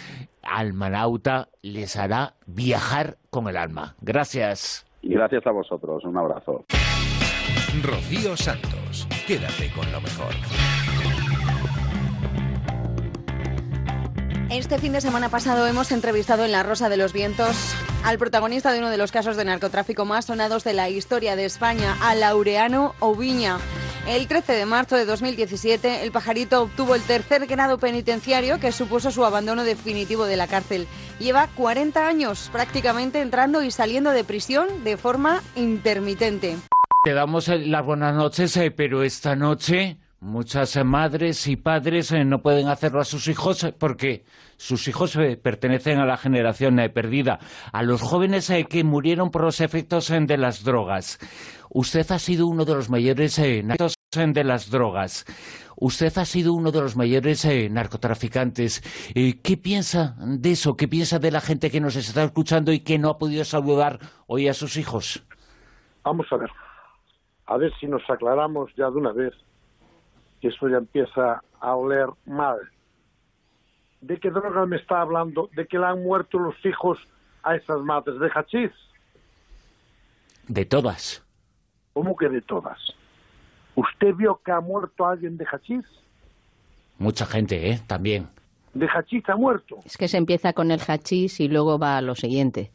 Almanauta 0.43 1.49
les 1.61 1.97
hará 1.97 2.35
viajar 2.45 3.17
con 3.29 3.47
el 3.47 3.57
alma. 3.57 3.95
Gracias. 4.01 4.85
Y 5.01 5.09
gracias 5.09 5.45
a 5.47 5.51
vosotros. 5.51 6.03
Un 6.05 6.17
abrazo. 6.17 6.65
Rocío 7.83 8.37
Santos. 8.37 9.07
Quédate 9.27 9.71
con 9.75 9.91
lo 9.91 10.01
mejor. 10.01 10.33
Este 14.49 14.77
fin 14.77 14.91
de 14.91 15.01
semana 15.01 15.29
pasado 15.29 15.65
hemos 15.65 15.91
entrevistado 15.91 16.45
en 16.45 16.51
La 16.51 16.61
Rosa 16.61 16.87
de 16.87 16.97
los 16.97 17.13
Vientos 17.13 17.75
al 18.03 18.19
protagonista 18.19 18.71
de 18.71 18.77
uno 18.77 18.91
de 18.91 18.97
los 18.97 19.11
casos 19.11 19.37
de 19.37 19.43
narcotráfico 19.43 20.05
más 20.05 20.25
sonados 20.25 20.63
de 20.63 20.73
la 20.73 20.87
historia 20.87 21.35
de 21.35 21.45
España, 21.45 21.95
a 21.99 22.13
Laureano 22.13 22.93
Oviña. 22.99 23.57
El 24.07 24.27
13 24.27 24.53
de 24.53 24.67
marzo 24.67 24.97
de 24.97 25.05
2017, 25.05 26.03
el 26.03 26.11
pajarito 26.11 26.61
obtuvo 26.61 26.93
el 26.93 27.01
tercer 27.01 27.47
grado 27.47 27.79
penitenciario 27.79 28.59
que 28.59 28.71
supuso 28.71 29.09
su 29.09 29.25
abandono 29.25 29.63
definitivo 29.63 30.25
de 30.25 30.37
la 30.37 30.45
cárcel. 30.45 30.87
Lleva 31.19 31.47
40 31.55 32.07
años 32.07 32.49
prácticamente 32.51 33.21
entrando 33.21 33.63
y 33.63 33.71
saliendo 33.71 34.11
de 34.11 34.23
prisión 34.23 34.83
de 34.83 34.95
forma 34.95 35.41
intermitente. 35.55 36.55
Te 37.03 37.13
damos 37.13 37.47
las 37.47 37.83
buenas 37.83 38.13
noches, 38.13 38.55
eh, 38.57 38.69
pero 38.69 39.01
esta 39.01 39.35
noche 39.35 39.97
Muchas 40.25 40.83
madres 40.83 41.45
y 41.45 41.55
padres 41.55 42.11
eh, 42.11 42.25
no 42.25 42.41
pueden 42.41 42.67
hacerlo 42.67 42.99
a 42.99 43.03
sus 43.03 43.27
hijos 43.27 43.63
eh, 43.63 43.75
porque 43.79 44.25
sus 44.57 44.87
hijos 44.87 45.15
eh, 45.17 45.37
pertenecen 45.37 45.99
a 45.99 46.05
la 46.07 46.17
generación 46.17 46.77
perdida, 46.91 47.37
a 47.71 47.83
los 47.83 48.01
jóvenes 48.01 48.51
que 48.67 48.83
murieron 48.83 49.29
por 49.29 49.43
los 49.43 49.61
efectos 49.61 50.07
de 50.07 50.37
las 50.37 50.63
drogas. 50.63 51.19
Usted 51.69 52.09
ha 52.09 52.17
sido 52.17 52.47
uno 52.47 52.65
de 52.65 52.73
los 52.73 52.89
mayores 52.89 53.35
de 53.35 54.43
las 54.43 54.71
drogas. 54.71 55.25
Usted 55.75 56.17
ha 56.17 56.25
sido 56.25 56.53
uno 56.53 56.71
de 56.71 56.81
los 56.81 56.95
mayores 56.95 57.45
narcotraficantes. 57.69 58.81
¿Qué 59.13 59.57
piensa 59.57 60.15
de 60.17 60.53
eso? 60.53 60.75
¿Qué 60.75 60.87
piensa 60.87 61.19
de 61.19 61.29
la 61.29 61.41
gente 61.41 61.69
que 61.69 61.79
nos 61.79 61.95
está 61.97 62.23
escuchando 62.23 62.71
y 62.71 62.79
que 62.79 62.97
no 62.97 63.11
ha 63.11 63.19
podido 63.19 63.43
saludar 63.43 63.99
hoy 64.25 64.47
a 64.47 64.55
sus 64.55 64.75
hijos? 64.77 65.23
Vamos 66.03 66.25
a 66.31 66.37
ver. 66.37 66.49
A 67.45 67.57
ver 67.57 67.71
si 67.79 67.85
nos 67.85 68.01
aclaramos 68.09 68.71
ya 68.75 68.89
de 68.89 68.97
una 68.97 69.11
vez 69.11 69.31
que 70.41 70.49
eso 70.49 70.67
ya 70.69 70.77
empieza 70.77 71.41
a 71.59 71.75
oler 71.75 72.07
mal. 72.25 72.59
¿De 74.01 74.19
qué 74.19 74.29
droga 74.29 74.65
me 74.65 74.77
está 74.77 75.01
hablando? 75.01 75.49
¿De 75.55 75.65
que 75.65 75.79
le 75.79 75.85
han 75.85 76.03
muerto 76.03 76.37
los 76.37 76.55
hijos 76.65 76.99
a 77.43 77.55
esas 77.55 77.79
madres? 77.81 78.19
¿De 78.19 78.29
hachís? 78.33 78.71
De 80.47 80.65
todas. 80.65 81.23
¿Cómo 81.93 82.15
que 82.15 82.29
de 82.29 82.41
todas? 82.41 82.77
¿Usted 83.75 84.13
vio 84.13 84.39
que 84.43 84.51
ha 84.51 84.59
muerto 84.59 85.05
alguien 85.05 85.37
de 85.37 85.45
hachís? 85.45 85.85
Mucha 86.97 87.25
gente, 87.25 87.71
¿eh? 87.71 87.81
También. 87.87 88.27
¿De 88.73 88.87
hachís 88.87 89.27
ha 89.29 89.35
muerto? 89.35 89.79
Es 89.85 89.97
que 89.97 90.07
se 90.07 90.17
empieza 90.17 90.53
con 90.53 90.71
el 90.71 90.79
hachís 90.79 91.39
y 91.39 91.47
luego 91.47 91.79
va 91.79 91.97
a 91.97 92.01
lo 92.01 92.15
siguiente. 92.15 92.71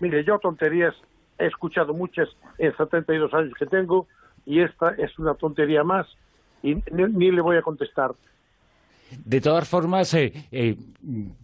Mire, 0.00 0.24
yo 0.24 0.38
tonterías 0.38 0.94
he 1.38 1.46
escuchado 1.46 1.94
muchas 1.94 2.28
en 2.58 2.76
72 2.76 3.32
años 3.34 3.54
que 3.58 3.66
tengo 3.66 4.06
y 4.46 4.60
esta 4.60 4.90
es 4.98 5.16
una 5.18 5.34
tontería 5.34 5.84
más 5.84 6.06
y 6.62 6.74
ni, 6.92 7.30
le 7.30 7.42
voy 7.42 7.56
a 7.56 7.62
contestar. 7.62 8.12
De 9.24 9.42
todas 9.42 9.68
formas, 9.68 10.14
eh, 10.14 10.32
eh, 10.50 10.74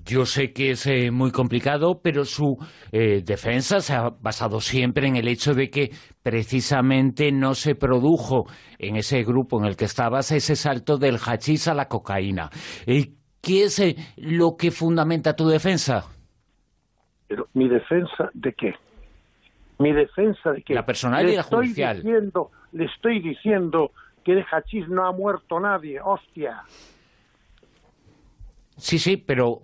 yo 0.03 0.25
sé 0.25 0.55
que 0.55 0.71
es 0.71 0.87
eh, 0.87 1.11
muy 1.11 1.31
complicado, 1.31 2.01
pero 2.03 2.25
su 2.25 2.57
defensa 2.91 3.81
se 3.81 3.95
ha 3.95 4.09
basado 4.09 4.61
siempre 4.61 5.07
en 5.07 5.17
el 5.17 5.29
hecho 5.29 5.53
de 5.53 5.69
que 5.69 5.91
precisamente 6.23 7.31
no 7.31 7.55
se 7.55 7.75
produjo 7.75 8.47
en 8.79 8.97
ese 8.97 9.23
grupo 9.23 9.59
en 9.59 9.67
el 9.67 9.77
que 9.77 9.85
estabas 9.85 10.33
ese 10.33 10.57
salto 10.57 10.97
del 10.97 11.19
hachís 11.19 11.69
a 11.69 11.75
la 11.75 11.89
cocaína. 11.89 12.49
¿Qué 12.87 13.65
es 13.65 14.15
lo 14.17 14.57
que 14.57 14.71
fundamenta 14.71 15.37
tu 15.37 15.47
defensa? 15.47 16.05
Pero, 17.29 17.47
¿Mi 17.53 17.69
defensa 17.69 18.31
de 18.33 18.53
qué? 18.55 18.75
¿Mi 19.79 19.93
defensa 19.93 20.53
de 20.53 20.63
qué? 20.63 20.75
La 20.75 20.85
personal 20.85 21.29
y 21.29 21.37
la 21.37 21.43
judicial. 21.43 22.03
Diciendo, 22.03 22.51
le 22.73 22.87
estoy 22.87 23.21
diciendo 23.21 23.91
que 24.25 24.35
de 24.35 24.45
hachís 24.51 24.89
no 24.89 25.07
ha 25.07 25.13
muerto 25.13 25.61
nadie, 25.61 26.01
hostia. 26.01 26.63
Sí, 28.77 28.99
sí, 28.99 29.17
pero 29.17 29.63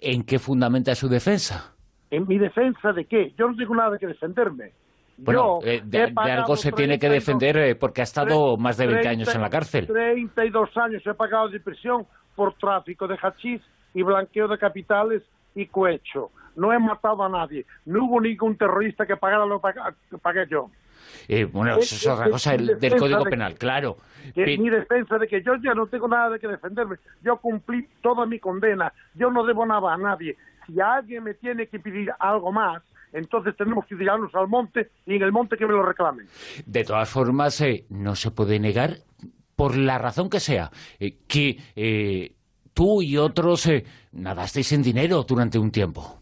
¿en 0.00 0.24
qué 0.24 0.38
fundamenta 0.38 0.94
su 0.94 1.08
defensa? 1.08 1.74
¿En 2.10 2.26
mi 2.26 2.38
defensa 2.38 2.92
de 2.92 3.04
qué? 3.04 3.32
Yo 3.38 3.48
no 3.48 3.56
tengo 3.56 3.74
nada 3.74 3.96
que 3.98 4.06
defenderme. 4.06 4.72
Bueno, 5.16 5.60
eh, 5.62 5.82
de, 5.84 6.12
algo 6.16 6.56
se 6.56 6.72
tiene 6.72 6.98
que 6.98 7.08
defender 7.08 7.56
eh, 7.58 7.74
porque 7.74 8.00
ha 8.00 8.04
estado 8.04 8.56
más 8.56 8.78
de 8.78 8.86
20 8.86 9.08
años 9.08 9.34
en 9.34 9.42
la 9.42 9.50
cárcel. 9.50 9.86
32 9.86 10.76
años 10.78 11.06
he 11.06 11.14
pagado 11.14 11.48
de 11.50 11.60
prisión 11.60 12.06
por 12.34 12.54
tráfico 12.54 13.06
de 13.06 13.18
hachís 13.20 13.60
y 13.92 14.02
blanqueo 14.02 14.48
de 14.48 14.58
capitales 14.58 15.22
y 15.54 15.66
cohecho. 15.66 16.30
No 16.56 16.72
he 16.72 16.78
matado 16.78 17.22
a 17.22 17.28
nadie. 17.28 17.66
No 17.84 18.06
hubo 18.06 18.20
ningún 18.20 18.56
terrorista 18.56 19.06
que 19.06 19.16
pagara 19.16 19.44
lo 19.44 19.60
que 19.60 20.18
pagué 20.18 20.46
yo. 20.48 20.70
Eh, 21.28 21.44
bueno, 21.44 21.76
eso 21.76 21.94
es 21.94 22.06
otra 22.06 22.30
cosa 22.30 22.52
del, 22.52 22.96
Código 22.98 23.24
Penal, 23.24 23.54
claro. 23.56 23.96
mi 24.34 24.70
defensa 24.70 25.18
de 25.18 25.26
que 25.26 25.42
yo 25.42 25.54
ya 25.62 25.74
no 25.74 25.86
tengo 25.86 26.08
nada 26.08 26.30
de 26.30 26.38
que 26.38 26.48
defenderme. 26.48 26.96
Yo 27.22 27.36
cumplí 27.38 27.88
toda 28.02 28.26
mi 28.26 28.38
condena. 28.38 28.92
Yo 29.14 29.30
no 29.30 29.44
debo 29.44 29.66
nada 29.66 29.94
a 29.94 29.96
nadie. 29.96 30.36
si 30.66 30.80
alguien 30.80 31.24
me 31.24 31.34
tiene 31.34 31.66
que 31.66 31.80
pedir 31.80 32.12
algo 32.18 32.52
más, 32.52 32.82
entonces 33.12 33.56
tenemos 33.56 33.86
que 33.86 33.96
tirarnos 33.96 34.34
al 34.34 34.48
monte 34.48 34.90
y 35.06 35.16
en 35.16 35.22
el 35.22 35.32
monte 35.32 35.56
que 35.56 35.66
me 35.66 35.72
lo 35.72 35.82
reclamen. 35.82 36.26
De 36.64 36.84
todas 36.84 37.08
formas, 37.08 37.60
eh, 37.60 37.84
no 37.88 38.14
se 38.14 38.30
puede 38.30 38.58
negar, 38.58 38.98
por 39.56 39.76
la 39.76 39.98
razón 39.98 40.30
que 40.30 40.40
sea, 40.40 40.70
eh, 40.98 41.18
que 41.26 41.58
eh, 41.74 42.32
tú 42.72 43.02
y 43.02 43.16
otros 43.16 43.68
nadasteis 44.12 44.72
en 44.72 44.82
dinero 44.82 45.24
durante 45.24 45.58
un 45.58 45.70
tiempo. 45.70 46.20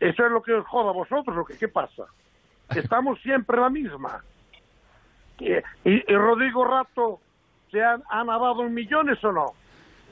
Eso 0.00 0.26
es 0.26 0.32
lo 0.32 0.42
que 0.42 0.52
os 0.52 0.66
joda 0.66 0.90
a 0.90 0.92
vosotros, 0.92 1.34
lo 1.34 1.44
que 1.44 1.56
qué 1.56 1.68
pasa. 1.68 2.04
Estamos 2.74 3.20
siempre 3.22 3.58
la 3.58 3.70
misma. 3.70 4.22
Y, 5.38 6.14
Rodrigo 6.14 6.64
Rato 6.64 7.20
se 7.70 7.82
ha, 7.82 7.98
nadado 8.24 8.62
en 8.62 8.74
millones 8.74 9.22
o 9.24 9.32
no. 9.32 9.52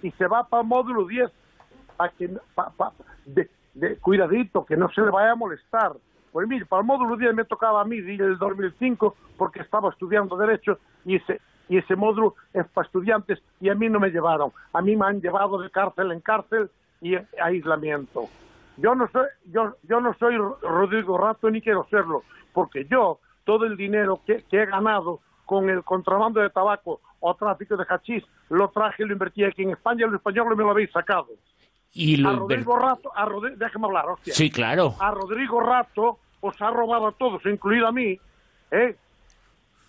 Y 0.02 0.10
se 0.12 0.26
va 0.26 0.44
para 0.44 0.62
el 0.62 0.68
módulo 0.68 1.06
10 1.06 1.30
para 1.96 2.10
que 2.10 2.30
de, 3.26 3.96
cuidadito, 3.98 4.64
que 4.64 4.76
no 4.76 4.90
se 4.90 5.00
le 5.00 5.10
vaya 5.10 5.32
a 5.32 5.36
molestar. 5.36 5.92
Pues 6.32 6.48
mire, 6.48 6.66
para 6.66 6.80
el 6.80 6.86
módulo 6.86 7.16
10 7.16 7.34
me 7.34 7.44
tocaba 7.44 7.82
a 7.82 7.84
mí 7.84 7.98
el 7.98 8.38
2005 8.38 9.14
porque 9.36 9.60
estaba 9.60 9.90
estudiando 9.90 10.36
Derecho 10.36 10.78
y 11.04 11.16
ese, 11.16 11.40
y 11.68 11.78
ese 11.78 11.94
módulo 11.94 12.34
es 12.52 12.66
para 12.68 12.86
estudiantes 12.86 13.40
y 13.60 13.68
a 13.68 13.74
mí 13.74 13.88
no 13.88 14.00
me 14.00 14.10
llevaron. 14.10 14.52
A 14.72 14.82
mí 14.82 14.96
me 14.96 15.06
han 15.06 15.20
llevado 15.20 15.58
de 15.58 15.70
cárcel 15.70 16.10
en 16.12 16.20
cárcel 16.20 16.70
y 17.00 17.16
aislamiento. 17.40 18.28
Yo 18.78 18.94
no 18.94 19.08
soy, 19.08 19.26
yo, 19.46 19.76
yo 19.82 20.00
no 20.00 20.14
soy 20.14 20.36
Rodrigo 20.36 21.18
Rato 21.18 21.50
ni 21.50 21.60
quiero 21.60 21.86
serlo, 21.90 22.22
porque 22.52 22.86
yo 22.86 23.18
todo 23.44 23.64
el 23.64 23.76
dinero 23.76 24.20
que, 24.26 24.44
he 24.50 24.66
ganado 24.66 25.20
con 25.46 25.68
el 25.68 25.82
contrabando 25.82 26.40
de 26.40 26.50
tabaco 26.50 27.00
o 27.20 27.34
tráfico 27.34 27.76
de 27.76 27.84
hachís 27.88 28.24
lo 28.48 28.68
traje 28.68 29.02
y 29.02 29.06
lo 29.06 29.12
invertí 29.12 29.44
aquí 29.44 29.62
en 29.62 29.70
España, 29.70 30.06
los 30.06 30.16
españoles 30.16 30.56
me 30.56 30.64
lo 30.64 30.70
habéis 30.70 30.90
sacado. 30.90 31.28
Y 31.94 32.24
a 32.24 32.32
Rodrigo 32.32 32.78
Rato, 32.78 33.10
a 33.14 33.28
déjeme 33.56 33.86
hablar, 33.86 34.08
hostia. 34.08 34.32
Sí, 34.34 34.50
claro. 34.50 34.94
A 34.98 35.10
Rodrigo 35.10 35.60
Rato 35.60 36.18
os 36.40 36.60
ha 36.60 36.70
robado 36.70 37.08
a 37.08 37.12
todos, 37.12 37.44
incluido 37.44 37.86
a 37.86 37.92
mí, 37.92 38.18
¿eh? 38.70 38.96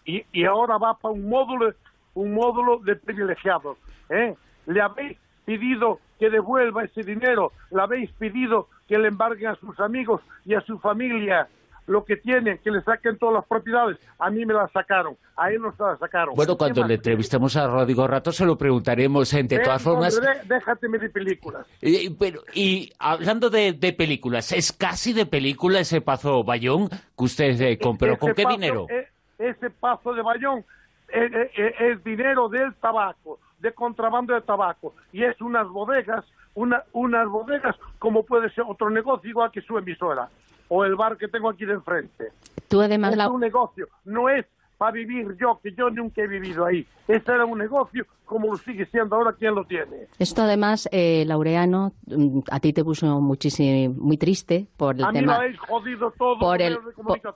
Y, 0.06 0.26
y 0.34 0.44
ahora 0.44 0.78
va 0.78 0.96
para 0.96 1.14
un 1.14 1.30
módulo, 1.30 1.74
un 2.14 2.34
módulo 2.34 2.80
de 2.80 2.96
privilegiados, 2.98 3.78
¿eh? 4.10 4.36
Le 4.66 4.82
habéis 4.82 5.18
pedido 5.46 6.00
que 6.20 6.30
devuelva 6.30 6.84
ese 6.84 7.04
dinero, 7.04 7.52
le 7.72 7.82
habéis 7.82 8.12
pedido 8.12 8.68
que 8.88 8.98
le 8.98 9.08
embarguen 9.08 9.48
a 9.48 9.56
sus 9.56 9.80
amigos 9.80 10.22
y 10.46 10.54
a 10.56 10.62
su 10.62 10.80
familia 10.80 11.48
lo 11.88 12.06
que 12.06 12.18
tienen, 12.18 12.58
que 12.60 12.72
le 12.72 12.82
saquen 12.82 13.18
todas 13.18 13.36
las 13.36 13.46
propiedades. 13.46 13.98
A 14.20 14.30
mí 14.30 14.46
me 14.46 14.54
las 14.54 14.72
sacaron, 14.72 15.18
a 15.36 15.52
él 15.52 15.62
no 15.62 15.72
se 15.76 15.84
las 15.84 16.00
sacaron. 16.00 16.36
Bueno, 16.36 16.58
cuando 16.58 16.86
le 16.86 16.96
entrevistemos 16.96 17.56
a 17.58 17.68
Rodrigo 17.68 18.08
Rato 18.08 18.32
se 18.32 18.46
lo 18.46 18.58
preguntaremos. 18.58 19.32
De 19.32 19.60
todas 19.60 19.82
formas... 19.82 20.22
déjate 20.46 20.88
de 20.88 21.10
películas. 21.10 21.66
Y, 21.82 22.10
pero, 22.12 22.42
y 22.54 22.92
hablando 23.00 23.50
de, 23.50 23.74
películas, 23.98 24.52
¿es 24.52 24.72
casi 24.72 25.14
de 25.14 25.26
película 25.26 25.80
ese 25.80 26.02
Pazo 26.02 26.44
Bayón 26.44 26.90
que 26.90 27.24
usted 27.24 27.60
eh, 27.62 27.78
compró? 27.78 28.18
¿Con 28.18 28.34
qué 28.34 28.46
dinero? 28.46 28.88
E, 28.90 29.08
ese 29.38 29.70
Pazo 29.70 30.14
de 30.14 30.22
Bayón 30.22 30.64
eh, 31.10 31.52
eh, 31.58 31.74
es 31.80 32.04
dinero 32.04 32.50
del 32.50 32.74
tabaco 32.76 33.40
de 33.60 33.72
contrabando 33.74 34.34
de 34.34 34.42
tabaco 34.42 34.94
y 35.12 35.24
es 35.24 35.40
unas 35.42 35.68
bodegas, 35.70 36.26
una, 36.54 36.84
unas 36.92 37.28
bodegas 37.30 37.76
como 37.98 38.24
puede 38.24 38.50
ser 38.52 38.66
otro 38.68 38.90
negocio 38.90 39.30
igual 39.30 39.52
que 39.52 39.62
su 39.62 39.78
emisora 39.78 40.30
o 40.74 40.84
el 40.84 40.96
bar 40.96 41.18
que 41.18 41.28
tengo 41.28 41.50
aquí 41.50 41.66
de 41.66 41.74
enfrente. 41.74 42.30
Tú 42.68 42.82
además 42.82 43.16
es 43.16 43.28
un 43.28 43.42
negocio, 43.42 43.88
no 44.06 44.28
es 44.28 44.46
para 44.80 44.92
vivir 44.92 45.38
yo, 45.40 45.60
que 45.62 45.72
yo 45.74 45.92
nunca 45.92 46.24
he 46.24 46.28
vivido 46.28 46.66
ahí. 46.66 46.86
Este 47.08 47.32
era 47.32 47.46
un 47.46 47.60
negocio 47.60 48.06
como 48.26 48.48
lo 48.48 48.58
sigue 48.58 48.88
siendo 48.88 49.16
ahora 49.16 49.34
quien 49.34 49.54
lo 49.54 49.66
tiene. 49.66 50.08
Esto 50.18 50.42
además, 50.42 50.90
eh, 50.92 51.26
Laureano, 51.28 51.94
mm, 52.08 52.40
a 52.50 52.60
ti 52.60 52.74
te 52.74 52.84
puso 52.84 53.22
muchísimo, 53.22 53.94
muy 54.00 54.18
triste 54.18 54.66
por 54.76 54.96
el 54.96 55.04
a 55.04 55.12
tema... 55.12 55.20
Mí 55.20 55.28
me 55.28 55.34
habéis 55.34 55.60
jodido 55.60 56.12
todo 56.18 56.40
por 56.40 56.60
el, 56.60 56.80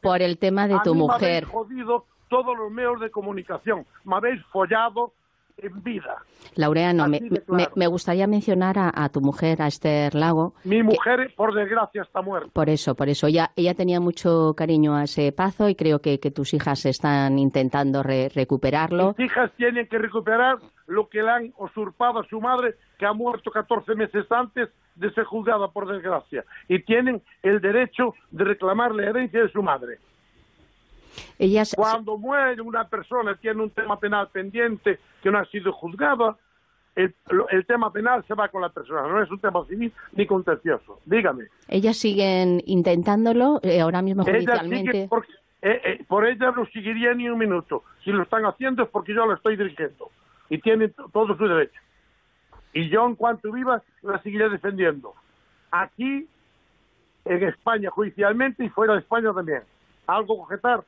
por, 0.02 0.21
el 0.23 0.39
tema 0.39 0.67
de 0.67 0.80
tu 0.84 0.95
mujer. 0.95 1.21
Me 1.21 1.28
habéis 1.38 1.52
jodido 1.52 2.06
todos 2.30 2.58
los 2.58 2.71
medios 2.71 3.00
de 3.00 3.12
comunicación. 3.12 3.86
Me 4.04 4.15
habéis 4.15 4.43
follado 4.47 5.13
en 5.57 5.83
vida. 5.83 6.17
Laureano, 6.55 7.07
me, 7.07 7.87
gustaría 7.87 8.27
mencionar 8.27 8.75
a, 8.77 9.09
tu 9.09 9.21
mujer, 9.21 9.61
a 9.61 9.67
Esther 9.67 10.15
Lago. 10.15 10.53
Mi 10.63 10.83
mujer, 10.83 11.33
por 11.35 11.53
desgracia, 11.53 12.01
está 12.01 12.21
muerta. 12.21 12.49
Por 12.53 12.69
eso, 12.69 12.95
por 12.95 13.09
eso. 13.09 13.27
Ella, 13.27 13.51
ella 13.55 13.73
tenía 13.73 13.99
mucho 13.99 14.53
cariño 14.55 14.95
a 14.95 15.03
ese 15.03 15.31
pazo 15.31 15.69
y 15.69 15.75
creo 15.75 15.99
que, 15.99 16.17
tus 16.27 16.53
hijas 16.53 16.85
están 16.85 17.39
intentando 17.39 18.03
recuperarlo. 18.03 19.15
Mis 19.17 19.27
hijas 19.27 19.49
tienen 19.55 19.87
que 19.87 19.97
recuperar 19.97 20.57
lo 20.87 21.07
que 21.07 21.23
le 21.23 21.29
han 21.29 21.53
usurpado 21.57 22.19
a 22.19 22.27
su 22.27 22.41
madre, 22.41 22.75
que 22.97 23.05
ha 23.05 23.13
muerto 23.13 23.49
14 23.49 23.95
meses 23.95 24.25
antes 24.29 24.69
de 24.95 25.11
ser 25.13 25.23
juzgada, 25.23 25.69
por 25.69 25.87
desgracia. 25.87 26.43
Y 26.67 26.79
tienen 26.83 27.21
el 27.43 27.61
derecho 27.61 28.13
de 28.31 28.43
reclamar 28.43 28.93
la 28.93 29.09
herencia 29.09 29.41
de 29.41 29.49
su 29.49 29.63
madre. 29.63 29.99
Cuando 31.75 32.17
muere 32.17 32.62
una 32.62 32.88
persona 32.88 33.36
tiene 33.36 33.62
un 33.62 33.69
tema 33.69 33.99
penal 33.99 34.30
pendiente 34.30 34.99
que 35.21 35.32
no 35.32 35.39
ha 35.39 35.45
sido 35.45 35.71
juzgado, 35.71 36.38
el, 36.95 37.65
tema 37.67 37.91
penal 37.91 38.25
se 38.27 38.34
va 38.34 38.49
con 38.49 38.62
la 38.62 38.69
persona, 38.69 39.08
no 39.08 39.21
es 39.21 39.30
un 39.30 39.39
tema 39.39 39.63
civil 39.65 39.93
ni 40.13 40.25
contencioso. 40.25 40.99
Dígame. 41.06 41.45
Ellas 41.67 41.97
siguen 41.97 42.62
intentándolo 42.65 43.60
eh, 43.62 43.82
ahora 43.82 44.01
mismo 44.01 44.23
judicialmente. 44.23 45.08
Eh, 45.62 45.82
eh, 45.84 46.06
por 46.08 46.25
ella 46.25 46.51
no 46.51 46.65
seguiría 46.67 47.13
ni 47.13 47.30
un 47.30 47.38
minuto. 47.38 47.84
Si 48.03 48.12
lo 48.12 48.23
están 48.23 48.45
haciendo 48.45 48.84
es 48.84 48.89
porque 48.89 49.13
yo 49.13 49.25
lo 49.25 49.34
estoy 49.34 49.58
dirigiendo 49.58 50.10
y 50.49 50.60
tienen 50.60 50.93
todo 51.12 51.36
su 51.36 51.47
derecho. 51.47 51.80
Y 52.73 52.89
yo, 52.89 53.06
en 53.06 53.15
cuanto 53.15 53.51
viva, 53.51 53.82
la 54.01 54.21
seguiré 54.21 54.49
defendiendo. 54.49 55.13
Aquí, 55.71 56.27
en 57.25 57.43
España, 57.43 57.89
judicialmente 57.89 58.63
y 58.63 58.69
fuera 58.69 58.93
de 58.93 58.99
España 58.99 59.34
también. 59.34 59.63
¿Algo 60.06 60.38
cogetar? 60.38 60.84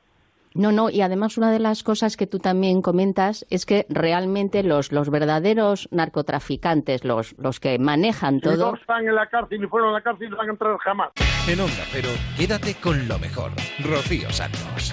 No, 0.54 0.72
no, 0.72 0.90
y 0.90 1.00
además 1.00 1.38
una 1.38 1.52
de 1.52 1.60
las 1.60 1.82
cosas 1.82 2.16
que 2.16 2.26
tú 2.26 2.38
también 2.38 2.82
comentas 2.82 3.46
es 3.50 3.66
que 3.66 3.86
realmente 3.88 4.62
los, 4.62 4.90
los 4.90 5.08
verdaderos 5.10 5.88
narcotraficantes, 5.92 7.04
los, 7.04 7.34
los 7.38 7.60
que 7.60 7.78
manejan 7.78 8.40
todo... 8.40 8.54
Si 8.54 8.58
no 8.58 8.74
están 8.74 9.06
en 9.06 9.14
la 9.14 9.28
cárcel 9.28 9.62
y 9.62 9.66
fueron 9.68 9.90
a 9.90 9.92
la 9.92 10.02
cárcel 10.02 10.30
no 10.30 10.36
van 10.36 10.48
a 10.48 10.52
entrar 10.52 10.76
jamás. 10.78 11.10
En 11.48 11.60
Onda 11.60 11.84
Pero, 11.92 12.08
quédate 12.36 12.74
con 12.74 13.06
lo 13.08 13.18
mejor. 13.18 13.52
Rocío 13.84 14.30
Santos. 14.30 14.92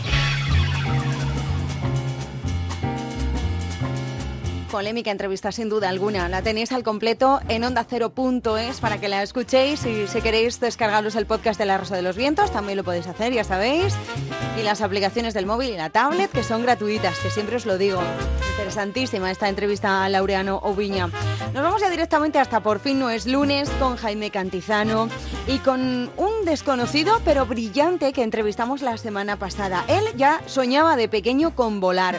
Polémica 4.71 5.11
entrevista, 5.11 5.51
sin 5.51 5.69
duda 5.69 5.89
alguna. 5.89 6.27
La 6.29 6.41
tenéis 6.41 6.71
al 6.71 6.83
completo 6.83 7.39
en 7.47 7.63
onda0.es 7.63 8.79
para 8.79 8.99
que 8.99 9.07
la 9.07 9.23
escuchéis. 9.23 9.85
Y 9.85 10.07
si 10.07 10.21
queréis 10.21 10.59
descargaros 10.59 11.15
el 11.15 11.25
podcast 11.25 11.59
de 11.59 11.65
La 11.65 11.77
Rosa 11.77 11.95
de 11.95 12.01
los 12.01 12.17
Vientos, 12.17 12.51
también 12.51 12.77
lo 12.77 12.83
podéis 12.83 13.07
hacer, 13.07 13.31
ya 13.33 13.43
sabéis. 13.43 13.95
Y 14.59 14.63
las 14.63 14.81
aplicaciones 14.81 15.33
del 15.33 15.45
móvil 15.45 15.69
y 15.69 15.77
la 15.77 15.89
tablet, 15.89 16.29
que 16.31 16.43
son 16.43 16.63
gratuitas, 16.63 17.17
que 17.19 17.29
siempre 17.29 17.55
os 17.55 17.65
lo 17.65 17.77
digo. 17.77 18.01
Interesantísima 18.51 19.31
esta 19.31 19.47
entrevista 19.47 20.03
a 20.03 20.09
Laureano 20.09 20.57
Oviña. 20.57 21.09
Nos 21.53 21.63
vamos 21.63 21.81
ya 21.81 21.89
directamente 21.89 22.39
hasta 22.39 22.61
por 22.61 22.79
fin 22.79 22.99
no 22.99 23.09
es 23.09 23.25
lunes 23.25 23.69
con 23.79 23.95
Jaime 23.95 24.31
Cantizano 24.31 25.09
y 25.47 25.59
con 25.59 26.11
un 26.17 26.45
desconocido 26.45 27.21
pero 27.23 27.45
brillante 27.45 28.11
que 28.13 28.23
entrevistamos 28.23 28.81
la 28.81 28.97
semana 28.97 29.37
pasada. 29.37 29.85
Él 29.87 30.03
ya 30.15 30.41
soñaba 30.47 30.95
de 30.95 31.07
pequeño 31.07 31.55
con 31.55 31.79
volar. 31.79 32.17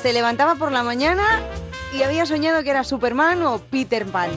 Se 0.00 0.12
levantaba 0.12 0.54
por 0.54 0.72
la 0.72 0.82
mañana 0.82 1.42
y 1.92 2.02
había 2.02 2.26
soñado 2.26 2.62
que 2.62 2.70
era 2.70 2.84
Superman 2.84 3.42
o 3.42 3.58
Peter 3.58 4.06
Pan. 4.06 4.30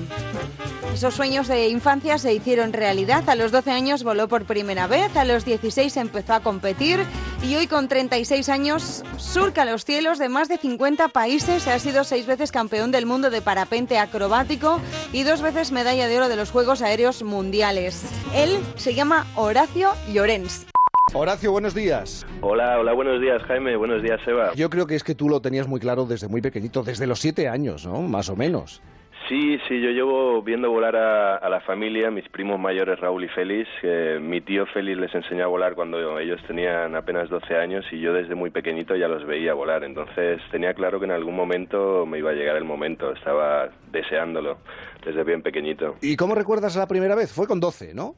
Esos 0.94 1.16
sueños 1.16 1.48
de 1.48 1.70
infancia 1.70 2.20
se 2.20 2.34
hicieron 2.34 2.72
realidad. 2.72 3.28
A 3.28 3.36
los 3.36 3.52
12 3.52 3.72
años 3.72 4.04
voló 4.04 4.28
por 4.28 4.46
primera 4.46 4.86
vez, 4.86 5.16
a 5.18 5.26
los 5.26 5.44
16 5.44 5.98
empezó 5.98 6.34
a 6.34 6.42
competir 6.42 7.04
y 7.42 7.56
hoy 7.56 7.66
con 7.66 7.88
36 7.88 8.48
años 8.50 9.04
surca 9.18 9.66
los 9.66 9.86
cielos 9.86 10.20
de 10.20 10.30
más 10.30 10.50
de 10.50 10.58
50 10.58 11.08
países. 11.08 11.68
Ha 11.68 11.80
sido 11.80 12.04
seis 12.04 12.28
veces 12.28 12.52
campeón 12.52 12.92
del 12.92 13.08
mundo 13.08 13.32
de 13.32 13.42
parapente 13.42 13.98
acrobático 13.98 14.80
y 15.12 15.24
dos 15.24 15.42
veces 15.42 15.72
medalla 15.72 16.08
de 16.08 16.18
oro 16.18 16.30
de 16.30 16.36
los 16.36 16.52
Juegos 16.52 16.84
Aéreos 16.84 17.24
Mundiales. 17.24 18.04
Él 18.36 18.60
se 18.76 18.94
llama 18.94 19.26
Horacio 19.36 19.94
Llorens. 20.12 20.73
Horacio, 21.12 21.52
buenos 21.52 21.76
días. 21.76 22.26
Hola, 22.42 22.80
hola, 22.80 22.94
buenos 22.94 23.22
días, 23.22 23.44
Jaime. 23.44 23.76
Buenos 23.76 24.02
días, 24.02 24.20
Eva. 24.26 24.54
Yo 24.56 24.70
creo 24.70 24.88
que 24.88 24.96
es 24.96 25.04
que 25.04 25.14
tú 25.14 25.30
lo 25.30 25.42
tenías 25.42 25.68
muy 25.68 25.80
claro 25.80 26.06
desde 26.06 26.28
muy 26.28 26.42
pequeñito, 26.42 26.82
desde 26.82 27.06
los 27.06 27.20
siete 27.20 27.50
años, 27.50 27.86
¿no? 27.86 28.02
Más 28.02 28.30
o 28.30 28.36
menos. 28.36 28.82
Sí, 29.30 29.58
sí, 29.68 29.80
yo 29.80 29.92
llevo 29.92 30.42
viendo 30.42 30.72
volar 30.72 30.96
a, 30.96 31.50
la 31.50 31.62
familia, 31.62 32.10
mis 32.10 32.28
primos 32.30 32.60
mayores 32.60 33.00
Raúl 33.00 33.24
y 33.24 33.30
Félix. 33.30 33.70
mi 34.22 34.42
tío 34.42 34.66
Félix 34.66 34.98
les 34.98 35.16
enseñó 35.16 35.46
a 35.46 35.48
volar 35.48 35.76
cuando 35.76 36.20
ellos 36.20 36.42
tenían 36.48 36.96
apenas 36.96 37.30
12 37.30 37.56
años 37.56 37.86
y 37.92 38.00
yo 38.00 38.12
desde 38.12 38.36
muy 38.36 38.50
pequeñito 38.50 38.96
ya 38.96 39.08
los 39.08 39.26
veía 39.26 39.54
volar. 39.54 39.84
Entonces 39.84 40.42
tenía 40.52 40.74
claro 40.74 41.00
que 41.00 41.06
en 41.06 41.12
algún 41.12 41.36
momento 41.36 42.06
me 42.06 42.18
iba 42.18 42.32
a 42.32 42.34
llegar 42.34 42.56
el 42.58 42.66
momento, 42.66 43.14
estaba 43.14 43.70
deseándolo 43.92 44.58
desde 45.06 45.24
bien 45.24 45.42
pequeñito. 45.42 45.96
¿Y 46.02 46.16
cómo 46.16 46.34
recuerdas 46.34 46.76
la 46.76 46.88
primera 46.88 47.14
vez? 47.14 47.32
Fue 47.32 47.46
con 47.46 47.60
12, 47.60 47.94
¿no? 47.94 48.16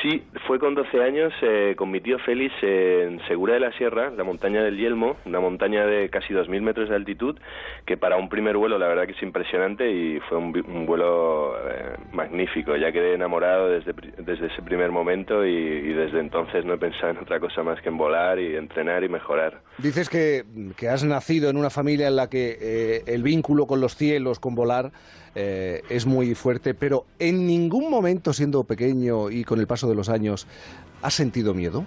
Sí, 0.00 0.22
fue 0.46 0.58
con 0.58 0.74
12 0.74 1.02
años 1.02 1.32
eh, 1.42 1.74
con 1.76 1.90
mi 1.90 2.00
tío 2.00 2.18
Félix 2.20 2.54
en 2.62 3.20
Segura 3.28 3.54
de 3.54 3.60
la 3.60 3.72
Sierra, 3.72 4.10
la 4.10 4.24
montaña 4.24 4.62
del 4.62 4.76
Yelmo, 4.76 5.16
una 5.26 5.38
montaña 5.38 5.86
de 5.86 6.08
casi 6.08 6.32
2.000 6.32 6.60
metros 6.60 6.88
de 6.88 6.96
altitud, 6.96 7.38
que 7.86 7.96
para 7.96 8.16
un 8.16 8.28
primer 8.28 8.56
vuelo 8.56 8.78
la 8.78 8.88
verdad 8.88 9.06
que 9.06 9.12
es 9.12 9.22
impresionante 9.22 9.90
y 9.90 10.18
fue 10.28 10.38
un, 10.38 10.86
vuelo 10.86 11.54
eh, 11.68 11.96
magnífico. 12.12 12.76
Ya 12.76 12.90
quedé 12.90 13.14
enamorado 13.14 13.68
desde, 13.68 13.92
desde 14.18 14.46
ese 14.46 14.62
primer 14.62 14.90
momento 14.90 15.44
y, 15.44 15.92
desde 15.92 16.20
entonces 16.20 16.64
no 16.64 16.74
he 16.74 16.78
pensado 16.78 17.10
en 17.10 17.18
otra 17.18 17.38
cosa 17.38 17.62
más 17.62 17.80
que 17.80 17.88
en 17.88 17.96
volar 17.96 18.38
y 18.40 18.56
entrenar 18.56 19.04
y 19.04 19.08
mejorar. 19.08 19.60
Dices 19.78 20.08
que, 20.08 20.44
que 20.76 20.88
has 20.88 21.04
nacido 21.04 21.50
en 21.50 21.56
una 21.56 21.70
familia 21.70 22.08
en 22.08 22.16
la 22.16 22.28
que 22.28 22.56
eh, 22.60 23.02
el 23.06 23.22
vínculo 23.22 23.66
con 23.66 23.80
los 23.80 23.94
cielos, 23.94 24.40
con 24.40 24.54
volar, 24.54 24.90
es 25.34 26.06
muy 26.06 26.34
fuerte, 26.34 26.74
pero 26.74 27.06
en 27.18 27.46
ningún 27.46 27.90
momento 27.90 28.32
siendo 28.32 28.64
pequeño 28.64 29.30
y 29.30 29.44
con 29.44 29.60
el 29.60 29.66
paso 29.66 29.88
de 29.88 29.94
los 29.94 30.08
años, 30.08 30.46
¿has 31.02 31.14
sentido 31.14 31.54
miedo? 31.54 31.84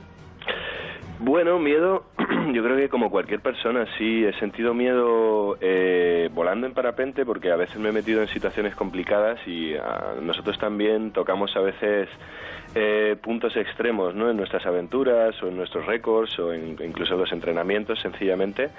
Bueno, 1.20 1.60
miedo, 1.60 2.04
yo 2.54 2.64
creo 2.64 2.76
que 2.76 2.90
como 2.90 3.10
cualquier 3.10 3.40
persona 3.40 3.86
sí 3.98 4.26
he 4.26 4.34
sentido 4.38 4.74
miedo 4.74 5.58
eh, 5.62 6.30
volando 6.34 6.68
en 6.68 6.74
parapente 6.74 7.26
porque 7.26 7.52
a 7.52 7.56
veces 7.56 7.78
me 7.78 7.90
he 7.90 7.92
metido 7.94 8.22
en 8.22 8.28
situaciones 8.28 8.76
complicadas 8.76 9.40
y 9.48 9.76
ah, 9.76 10.16
nosotros 10.22 10.60
también 10.60 11.12
tocamos 11.12 11.56
a 11.56 11.62
veces 11.62 12.10
eh, 12.76 13.16
puntos 13.22 13.56
extremos 13.56 14.14
¿no? 14.14 14.30
en 14.30 14.36
nuestras 14.36 14.66
aventuras 14.66 15.34
o 15.42 15.48
en 15.48 15.56
nuestros 15.56 15.86
récords 15.86 16.38
o 16.40 16.52
en, 16.52 16.76
incluso 16.84 17.16
los 17.16 17.32
entrenamientos 17.32 18.00
sencillamente 18.02 18.70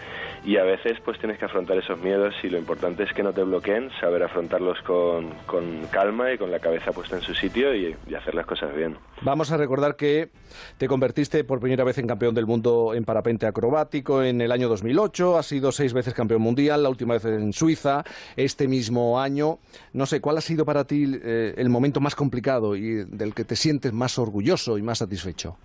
y 0.44 0.58
a 0.58 0.64
veces 0.64 0.98
pues 1.02 1.18
tienes 1.18 1.38
que 1.38 1.46
afrontar 1.46 1.78
esos 1.78 1.98
miedos 2.00 2.34
y 2.42 2.50
lo 2.50 2.58
importante 2.58 3.04
es 3.04 3.12
que 3.14 3.22
no 3.22 3.32
te 3.32 3.42
bloqueen, 3.42 3.90
saber 3.98 4.22
afrontarlos 4.22 4.80
con, 4.82 5.30
con 5.46 5.86
calma 5.90 6.30
y 6.30 6.36
con 6.36 6.50
la 6.50 6.58
cabeza 6.58 6.92
puesta 6.92 7.16
en 7.16 7.22
su 7.22 7.34
sitio 7.34 7.74
y, 7.74 7.96
y, 8.06 8.14
hacer 8.14 8.34
las 8.34 8.44
cosas 8.44 8.76
bien. 8.76 8.96
Vamos 9.22 9.50
a 9.50 9.56
recordar 9.56 9.96
que 9.96 10.28
te 10.76 10.88
convertiste 10.88 11.42
por 11.44 11.58
primera 11.58 11.82
vez 11.82 11.96
en 11.96 12.06
campeón 12.06 12.34
del 12.34 12.44
mundo 12.44 12.92
en 12.94 13.04
parapente 13.04 13.46
acrobático 13.46 14.22
en 14.22 14.42
el 14.42 14.52
año 14.52 14.68
2008, 14.68 15.38
has 15.38 15.46
sido 15.46 15.72
seis 15.72 15.94
veces 15.94 16.12
campeón 16.12 16.42
mundial, 16.42 16.82
la 16.82 16.90
última 16.90 17.14
vez 17.14 17.24
en 17.24 17.54
Suiza, 17.54 18.04
este 18.36 18.68
mismo 18.68 19.18
año. 19.18 19.58
No 19.94 20.04
sé, 20.04 20.20
¿cuál 20.20 20.36
ha 20.36 20.42
sido 20.42 20.66
para 20.66 20.84
ti 20.84 21.18
eh, 21.22 21.54
el 21.56 21.70
momento 21.70 22.00
más 22.00 22.14
complicado 22.14 22.76
y 22.76 23.04
del 23.04 23.34
que 23.34 23.44
te 23.44 23.56
sientes 23.56 23.85
más 23.92 24.18
orgulloso 24.18 24.78
y 24.78 24.82
más 24.82 24.98
satisfecho? 24.98 25.56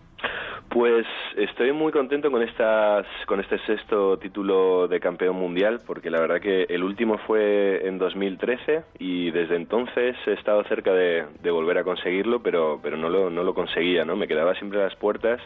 Pues 0.72 1.06
estoy 1.36 1.74
muy 1.74 1.92
contento 1.92 2.32
con 2.32 2.42
estas, 2.42 3.06
con 3.26 3.42
este 3.42 3.60
sexto 3.66 4.18
título 4.18 4.88
de 4.88 5.02
campeón 5.02 5.36
mundial, 5.36 5.82
porque 5.86 6.10
la 6.10 6.22
verdad 6.22 6.40
que 6.40 6.64
el 6.70 6.82
último 6.82 7.18
fue 7.28 7.86
en 7.86 7.98
2013 7.98 8.82
y 8.98 9.32
desde 9.32 9.58
entonces 9.58 10.16
he 10.26 10.32
estado 10.32 10.64
cerca 10.64 10.94
de, 10.94 11.26
volver 11.52 11.78
a 11.78 11.84
conseguirlo, 11.84 12.42
pero, 12.42 12.80
pero 12.82 12.96
no 12.96 13.10
lo, 13.10 13.30
no 13.30 13.44
lo 13.44 13.54
conseguía, 13.54 14.06
¿no? 14.06 14.16
Me 14.16 14.30
quedaba 14.30 14.56
siempre 14.56 14.80
a 14.80 14.86
las 14.86 14.96
puertas 14.96 15.42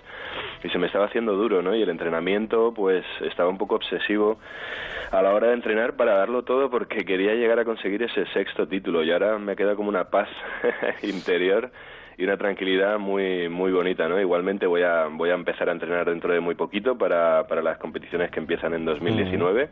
y 0.63 0.69
se 0.69 0.78
me 0.78 0.86
estaba 0.86 1.05
haciendo 1.05 1.34
duro, 1.34 1.63
¿no? 1.63 1.76
Y 1.76 1.82
el 1.82 1.89
entrenamiento, 1.89 2.71
pues 2.71 3.03
estaba 3.21 3.49
un 3.49 3.57
poco 3.57 3.78
obsesivo 3.78 4.38
a 5.09 5.23
la 5.23 5.34
hora 5.34 5.47
de 5.47 5.53
entrenar 5.53 5.95
para 5.95 6.17
darlo 6.17 6.43
todo 6.43 6.69
porque 6.69 7.03
quería 7.03 7.34
llegar 7.34 7.57
a 7.57 7.65
conseguir 7.65 8.03
ese 8.03 8.28
sexto 8.28 8.67
título 8.67 9.03
y 9.03 9.11
ahora 9.11 9.39
me 9.39 9.55
queda 9.55 9.76
como 9.76 9.89
una 9.89 10.03
paz 10.03 10.30
interior 11.01 11.71
y 12.18 12.24
una 12.24 12.38
tranquilidad 12.38 12.97
muy 12.97 13.49
muy 13.49 13.72
bonita, 13.72 14.07
¿no? 14.07 14.20
Igualmente 14.20 14.66
voy 14.68 14.84
a 14.84 15.07
voy 15.11 15.30
a 15.30 15.34
empezar 15.34 15.70
a 15.70 15.72
entrenar 15.72 16.09
dentro 16.09 16.34
de 16.34 16.39
muy 16.39 16.55
poquito 16.55 16.97
para, 16.97 17.47
para 17.47 17.61
las 17.61 17.78
competiciones 17.78 18.32
que 18.32 18.39
empiezan 18.39 18.74
en 18.74 18.86
2019, 18.86 19.70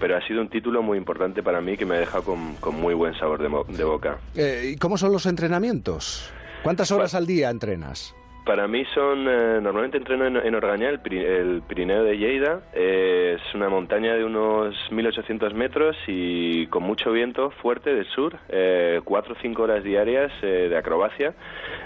pero 0.00 0.16
ha 0.16 0.26
sido 0.26 0.40
un 0.40 0.48
título 0.48 0.82
muy 0.82 0.98
importante 0.98 1.42
para 1.42 1.60
mí 1.60 1.76
que 1.76 1.86
me 1.86 1.96
ha 1.96 2.00
dejado 2.00 2.24
con, 2.24 2.54
con 2.56 2.74
muy 2.76 2.94
buen 2.94 3.14
sabor 3.18 3.40
de, 3.40 3.76
de 3.76 3.84
boca. 3.84 4.18
Eh, 4.34 4.72
¿Y 4.74 4.76
cómo 4.76 4.98
son 4.98 5.12
los 5.12 5.26
entrenamientos? 5.26 6.32
¿Cuántas 6.62 6.90
horas 6.90 7.14
al 7.14 7.26
día 7.26 7.50
entrenas? 7.50 8.14
Para 8.48 8.66
mí 8.66 8.82
son, 8.94 9.28
eh, 9.28 9.60
normalmente 9.60 9.98
entreno 9.98 10.24
en, 10.24 10.54
Orgaña, 10.54 10.88
el, 10.88 11.00
Pirineo 11.00 12.02
de 12.02 12.16
Lleida. 12.16 12.62
Eh, 12.72 13.36
es 13.38 13.54
una 13.54 13.68
montaña 13.68 14.14
de 14.14 14.24
unos 14.24 14.74
1800 14.90 15.52
metros 15.52 15.94
y 16.06 16.66
con 16.68 16.82
mucho 16.82 17.12
viento 17.12 17.50
fuerte 17.50 17.94
del 17.94 18.06
sur, 18.06 18.38
eh, 18.48 19.02
cuatro 19.04 19.34
o 19.34 19.36
cinco 19.42 19.64
horas 19.64 19.84
diarias 19.84 20.32
de 20.40 20.74
acrobacia, 20.78 21.34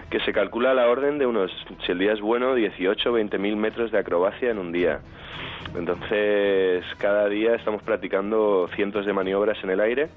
que 0.09 0.21
se 0.21 0.33
calcula 0.33 0.71
a 0.71 0.75
la 0.75 0.89
orden 0.89 1.19
de 1.19 1.27
unos, 1.27 1.51
si 1.85 1.91
el 1.91 1.99
día 1.99 2.13
es 2.13 2.21
bueno, 2.21 2.55
18 2.55 3.11
o 3.11 3.13
20 3.13 3.39
mil 3.39 3.57
metros 3.57 3.91
de 3.91 3.99
acrobacia 3.99 4.49
en 4.49 4.59
un 4.59 4.71
día. 4.71 5.01
Entonces, 5.77 6.85
cada 6.99 7.29
día 7.29 7.57
estamos 7.57 7.83
practicando 7.83 8.69
cientos 8.77 9.05
de 9.05 9.13
maniobras 9.13 9.59
en 9.65 9.71
el 9.71 9.81
aire 9.81 10.11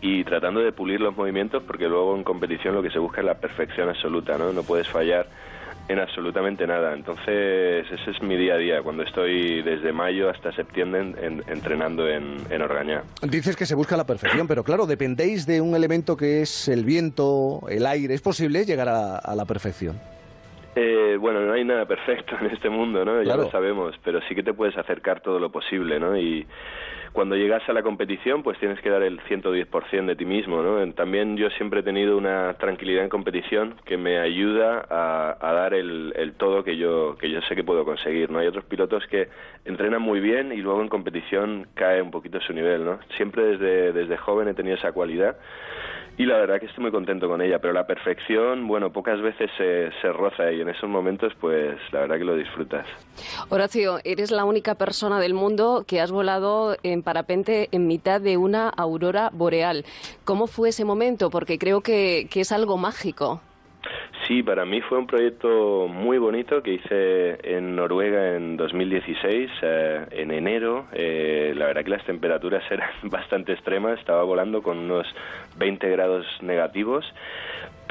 y 0.00 0.24
tratando 0.24 0.58
de 0.58 0.72
pulir 0.72 1.00
los 1.00 1.16
movimientos 1.16 1.62
porque 1.62 1.88
luego 1.88 2.16
en 2.16 2.24
competición 2.24 2.74
lo 2.74 2.82
que 2.82 2.90
se 2.90 2.98
busca 2.98 3.20
es 3.20 3.26
la 3.26 3.38
perfección 3.38 3.88
absoluta, 3.88 4.36
¿no? 4.36 4.52
No 4.52 4.64
puedes 4.64 4.88
fallar 4.88 5.28
en 5.92 6.00
absolutamente 6.00 6.66
nada. 6.66 6.94
Entonces, 6.94 7.86
ese 7.90 8.10
es 8.10 8.22
mi 8.22 8.36
día 8.36 8.54
a 8.54 8.58
día, 8.58 8.82
cuando 8.82 9.02
estoy 9.02 9.62
desde 9.62 9.92
mayo 9.92 10.28
hasta 10.30 10.52
septiembre 10.52 11.14
entrenando 11.46 12.08
en, 12.08 12.38
en 12.50 12.62
Orgañá. 12.62 13.02
Dices 13.22 13.56
que 13.56 13.66
se 13.66 13.74
busca 13.74 13.96
la 13.96 14.06
perfección, 14.06 14.48
pero 14.48 14.64
claro, 14.64 14.86
dependéis 14.86 15.46
de 15.46 15.60
un 15.60 15.74
elemento 15.74 16.16
que 16.16 16.42
es 16.42 16.68
el 16.68 16.84
viento, 16.84 17.60
el 17.68 17.86
aire. 17.86 18.14
¿Es 18.14 18.22
posible 18.22 18.64
llegar 18.64 18.88
a, 18.88 19.34
la 19.34 19.44
perfección? 19.44 19.98
Eh, 20.74 21.16
bueno, 21.20 21.40
no 21.40 21.52
hay 21.52 21.64
nada 21.64 21.84
perfecto 21.84 22.34
en 22.40 22.46
este 22.46 22.70
mundo, 22.70 23.04
¿no? 23.04 23.22
Ya 23.22 23.36
lo 23.36 23.50
sabemos, 23.50 23.94
pero 24.02 24.20
sí 24.28 24.34
que 24.34 24.42
te 24.42 24.54
puedes 24.54 24.76
acercar 24.76 25.20
todo 25.20 25.38
lo 25.38 25.52
posible, 25.52 26.00
¿no? 26.00 26.16
Y 26.16 26.46
cuando 27.12 27.36
llegas 27.36 27.68
a 27.68 27.72
la 27.72 27.82
competición, 27.82 28.42
pues 28.42 28.58
tienes 28.58 28.80
que 28.80 28.88
dar 28.88 29.02
el 29.02 29.20
110% 29.20 30.06
de 30.06 30.16
ti 30.16 30.24
mismo, 30.24 30.62
¿no? 30.62 30.92
También 30.94 31.36
yo 31.36 31.50
siempre 31.50 31.80
he 31.80 31.82
tenido 31.82 32.16
una 32.16 32.54
tranquilidad 32.54 33.04
en 33.04 33.10
competición 33.10 33.74
que 33.84 33.96
me 33.96 34.18
ayuda 34.18 34.86
a, 34.88 35.52
dar 35.52 35.74
el, 35.74 36.12
el, 36.16 36.32
todo 36.34 36.64
que 36.64 36.76
yo, 36.76 37.16
que 37.18 37.30
yo 37.30 37.40
sé 37.42 37.54
que 37.54 37.64
puedo 37.64 37.84
conseguir, 37.84 38.30
¿no? 38.30 38.38
Hay 38.38 38.46
otros 38.46 38.64
pilotos 38.64 39.04
que 39.08 39.28
entrenan 39.64 40.00
muy 40.00 40.20
bien 40.20 40.52
y 40.52 40.56
luego 40.56 40.80
en 40.80 40.88
competición 40.88 41.66
cae 41.74 42.00
un 42.00 42.10
poquito 42.10 42.40
su 42.40 42.52
nivel, 42.52 42.84
¿no? 42.84 42.98
Siempre 43.16 43.44
desde, 43.44 43.92
desde 43.92 44.16
joven 44.16 44.48
he 44.48 44.54
tenido 44.54 44.76
esa 44.76 44.92
cualidad 44.92 45.36
y 46.18 46.26
la 46.26 46.36
verdad 46.36 46.60
que 46.60 46.66
estoy 46.66 46.82
muy 46.82 46.90
contento 46.90 47.26
con 47.26 47.40
ella, 47.40 47.58
pero 47.58 47.72
la 47.72 47.86
perfección, 47.86 48.68
bueno, 48.68 48.92
pocas 48.92 49.20
veces 49.22 49.50
se, 49.56 49.90
se 50.02 50.12
roza 50.12 50.52
y 50.52 50.60
en 50.60 50.68
esos 50.68 50.88
momentos, 50.88 51.32
pues 51.40 51.78
la 51.90 52.00
verdad 52.00 52.18
que 52.18 52.24
lo 52.24 52.36
disfrutas. 52.36 52.86
Horacio, 53.48 53.98
eres 54.04 54.30
la 54.30 54.44
única 54.44 54.74
persona 54.74 55.20
del 55.20 55.32
mundo 55.32 55.84
que 55.86 56.00
has 56.00 56.12
volado 56.12 56.76
en 56.82 57.01
parapente 57.02 57.68
en 57.72 57.86
mitad 57.86 58.20
de 58.20 58.36
una 58.36 58.68
aurora 58.68 59.30
boreal. 59.32 59.84
¿Cómo 60.24 60.46
fue 60.46 60.70
ese 60.70 60.84
momento? 60.84 61.30
Porque 61.30 61.58
creo 61.58 61.80
que, 61.80 62.28
es 62.34 62.52
algo 62.52 62.76
mágico. 62.76 63.40
Sí, 64.26 64.42
para 64.42 64.64
mí 64.64 64.80
fue 64.80 64.98
un 64.98 65.06
proyecto 65.06 65.88
muy 65.88 66.18
bonito 66.18 66.62
que 66.62 66.74
hice 66.74 67.38
en 67.42 67.74
Noruega 67.74 68.36
en 68.36 68.56
2016, 68.56 69.50
eh, 69.62 70.06
en 70.12 70.30
enero. 70.30 70.86
Eh, 70.92 71.52
la 71.56 71.66
verdad 71.66 71.82
que 71.82 71.90
las 71.90 72.04
temperaturas 72.04 72.62
eran 72.70 72.90
bastante 73.04 73.52
extremas, 73.52 73.98
estaba 73.98 74.22
volando 74.22 74.62
con 74.62 74.78
unos 74.78 75.06
20 75.58 75.88
grados 75.90 76.24
negativos 76.40 77.04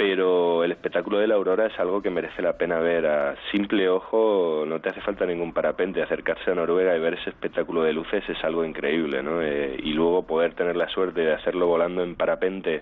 pero 0.02 0.64
el 0.64 0.72
espectáculo 0.72 1.20
de 1.20 1.28
la 1.28 1.36
aurora 1.36 1.68
es 1.68 1.80
algo 1.80 2.02
que 2.02 2.10
merece 2.10 2.42
la 2.42 2.54
pena 2.54 2.80
ver 2.80 3.06
a 3.06 3.36
simple 3.52 3.88
ojo, 3.88 4.64
no 4.66 4.82
te 4.82 4.90
hace 4.90 5.00
falta 5.00 5.28
ningún 5.28 5.54
parapente, 5.54 6.02
acercarse 6.02 6.50
a 6.50 6.56
Noruega 6.56 6.98
y 6.98 7.00
ver 7.00 7.14
ese 7.14 7.30
espectáculo 7.30 7.84
de 7.84 7.94
luces 7.94 8.24
es 8.28 8.44
algo 8.44 8.66
increíble, 8.66 9.22
¿no? 9.22 9.44
Eh, 9.44 9.78
y 9.78 9.94
luego 9.94 10.24
poder 10.24 10.56
tener 10.56 10.76
la 10.76 10.90
suerte 10.90 11.22
de 11.22 11.36
hacerlo 11.36 11.68
volando 11.68 12.02
en 12.02 12.16
parapente 12.16 12.82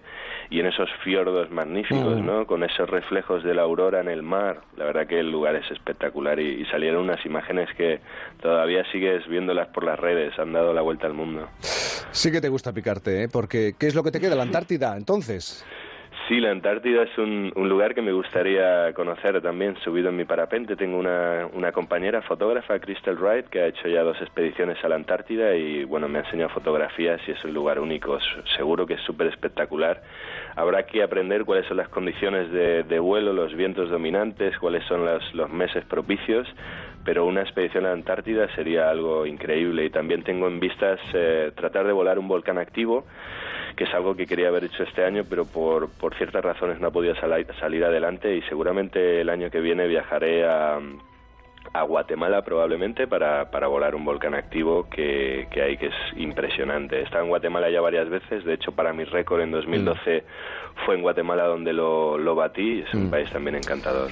y 0.49 0.61
en 0.61 0.67
esos 0.67 0.89
fiordos 1.03 1.51
magníficos, 1.51 2.22
mm. 2.22 2.26
¿no? 2.26 2.47
Con 2.47 2.63
esos 2.63 2.89
reflejos 2.89 3.43
de 3.43 3.53
la 3.53 3.63
aurora 3.63 3.99
en 3.99 4.07
el 4.07 4.24
mar, 4.24 4.61
la 4.78 4.86
verdad 4.86 5.05
que 5.05 5.20
el 5.20 5.30
lugar 5.30 5.57
es 5.57 5.70
espectacular 5.72 6.39
y, 6.39 6.61
y 6.61 6.65
salieron 6.67 7.03
unas 7.03 7.26
imágenes 7.26 7.67
que 7.76 7.99
todavía 8.41 8.89
sigues 8.93 9.28
viéndolas 9.28 9.67
por 9.67 9.84
las 9.84 9.99
redes, 9.99 10.39
han 10.39 10.53
dado 10.53 10.72
la 10.72 10.82
vuelta 10.82 11.07
al 11.07 11.15
mundo. 11.15 11.49
Sí 12.11 12.32
que 12.32 12.39
te 12.39 12.47
gusta 12.47 12.72
picarte, 12.72 13.24
¿eh? 13.24 13.28
Porque 13.28 13.74
¿qué 13.78 13.88
es 13.88 13.95
lo 13.95 14.03
que 14.03 14.11
te 14.11 14.22
queda? 14.22 14.36
La 14.36 14.43
Antártida, 14.43 14.95
entonces. 14.95 15.65
Sí, 16.30 16.39
la 16.39 16.51
Antártida 16.51 17.01
es 17.01 17.17
un, 17.17 17.51
lugar 17.55 17.95
que 17.95 18.03
me 18.03 18.11
gustaría 18.11 18.93
conocer 18.93 19.41
también, 19.41 19.75
subido 19.77 20.09
en 20.09 20.15
mi 20.15 20.25
parapente. 20.25 20.75
Tengo 20.75 20.99
una, 20.99 21.71
compañera 21.71 22.21
fotógrafa, 22.21 22.77
Crystal 22.77 23.17
Wright, 23.17 23.47
que 23.47 23.61
ha 23.61 23.65
hecho 23.65 23.88
ya 23.88 24.03
dos 24.03 24.21
expediciones 24.21 24.77
a 24.84 24.89
la 24.89 24.95
Antártida 24.95 25.55
y 25.55 25.86
bueno, 25.86 26.07
me 26.07 26.19
ha 26.19 26.21
enseñado 26.21 26.49
fotografías 26.49 27.19
y 27.27 27.32
es 27.32 27.43
un 27.43 27.55
lugar 27.55 27.80
único. 27.80 28.19
Seguro 28.55 28.86
que 28.86 28.93
es 28.93 29.01
súper 29.01 29.25
espectacular. 29.25 30.03
Habrá 30.55 30.86
que 30.86 31.01
aprender 31.01 31.45
cuáles 31.45 31.65
son 31.65 31.77
las 31.77 31.89
condiciones 31.89 32.51
de, 32.51 32.99
vuelo, 32.99 33.34
los 33.34 33.55
vientos 33.55 33.89
dominantes, 33.89 34.55
cuáles 34.59 34.84
son 34.84 35.03
los, 35.03 35.34
los 35.34 35.49
meses 35.49 35.84
propicios, 35.86 36.47
pero 37.03 37.25
una 37.25 37.41
expedición 37.41 37.86
a 37.86 37.88
la 37.88 37.93
Antártida 37.95 38.53
sería 38.53 38.91
algo 38.91 39.25
increíble 39.25 39.86
y 39.86 39.89
también 39.89 40.21
tengo 40.21 40.47
en 40.47 40.59
vistas 40.59 40.99
eh, 41.11 41.51
tratar 41.55 41.88
de 41.88 41.91
volar 41.91 42.19
un 42.19 42.27
volcán 42.27 42.59
activo 42.59 43.07
que 43.80 43.86
es 43.86 43.93
algo 43.93 44.13
que 44.13 44.27
quería 44.27 44.49
haber 44.49 44.65
hecho 44.65 44.84
este 44.84 45.05
año, 45.05 45.23
pero 45.30 45.45
por, 45.45 45.89
por 45.89 46.13
ciertas 46.15 46.43
razones 46.43 46.82
no 46.82 46.88
ha 46.88 46.91
podido 46.91 47.15
salir 47.15 47.86
adelante 47.86 48.36
y 48.36 48.41
seguramente 48.41 49.21
el 49.21 49.30
año 49.30 49.49
que 49.49 49.61
viene 49.61 49.88
viajaré 49.88 50.45
a, 50.45 50.82
a 51.71 51.84
Guatemala 51.84 52.41
probablemente 52.41 53.07
para, 53.07 53.49
para 53.49 53.67
volar 53.67 53.95
un 53.95 54.03
volcán 54.03 54.36
activo 54.36 54.89
que, 54.89 55.47
que 55.49 55.61
hay 55.61 55.77
que 55.77 55.86
es 55.86 56.17
impresionante. 56.17 56.97
He 56.97 57.03
estado 57.03 57.23
en 57.23 57.30
Guatemala 57.30 57.69
ya 57.69 57.80
varias 57.80 58.09
veces, 58.09 58.43
de 58.43 58.55
hecho 58.55 58.73
para 58.73 58.91
mi 58.91 59.05
récord 59.05 59.39
en 59.39 59.51
2012 59.51 60.17
mm. 60.17 60.86
fue 60.86 60.95
en 60.95 61.01
Guatemala 61.01 61.45
donde 61.45 61.71
lo, 61.71 62.17
lo 62.17 62.36
batí, 62.36 62.82
es 62.86 62.93
un 62.93 63.07
mm. 63.07 63.11
país 63.11 63.32
también 63.32 63.55
encantador. 63.55 64.11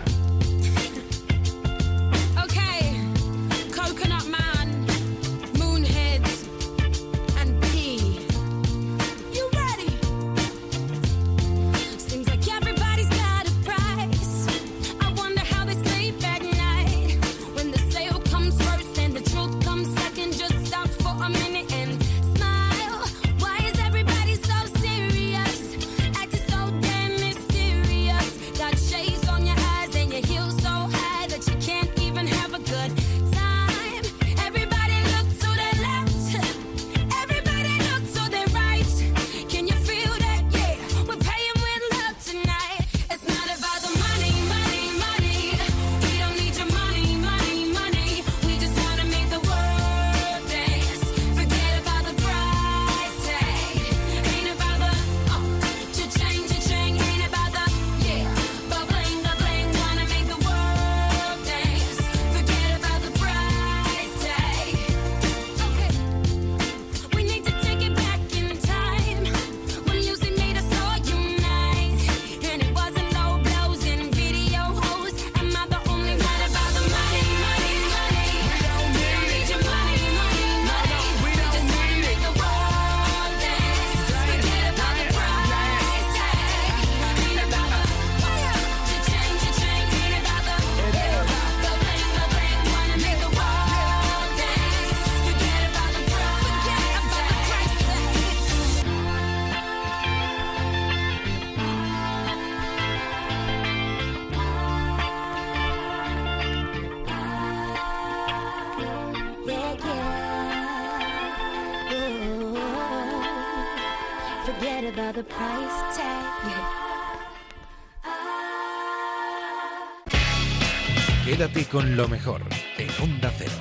Quédate 121.26 121.66
con 121.66 121.98
lo 121.98 122.08
mejor 122.08 122.42
en 122.78 122.90
Onda 123.04 123.30
Cero. 123.38 123.52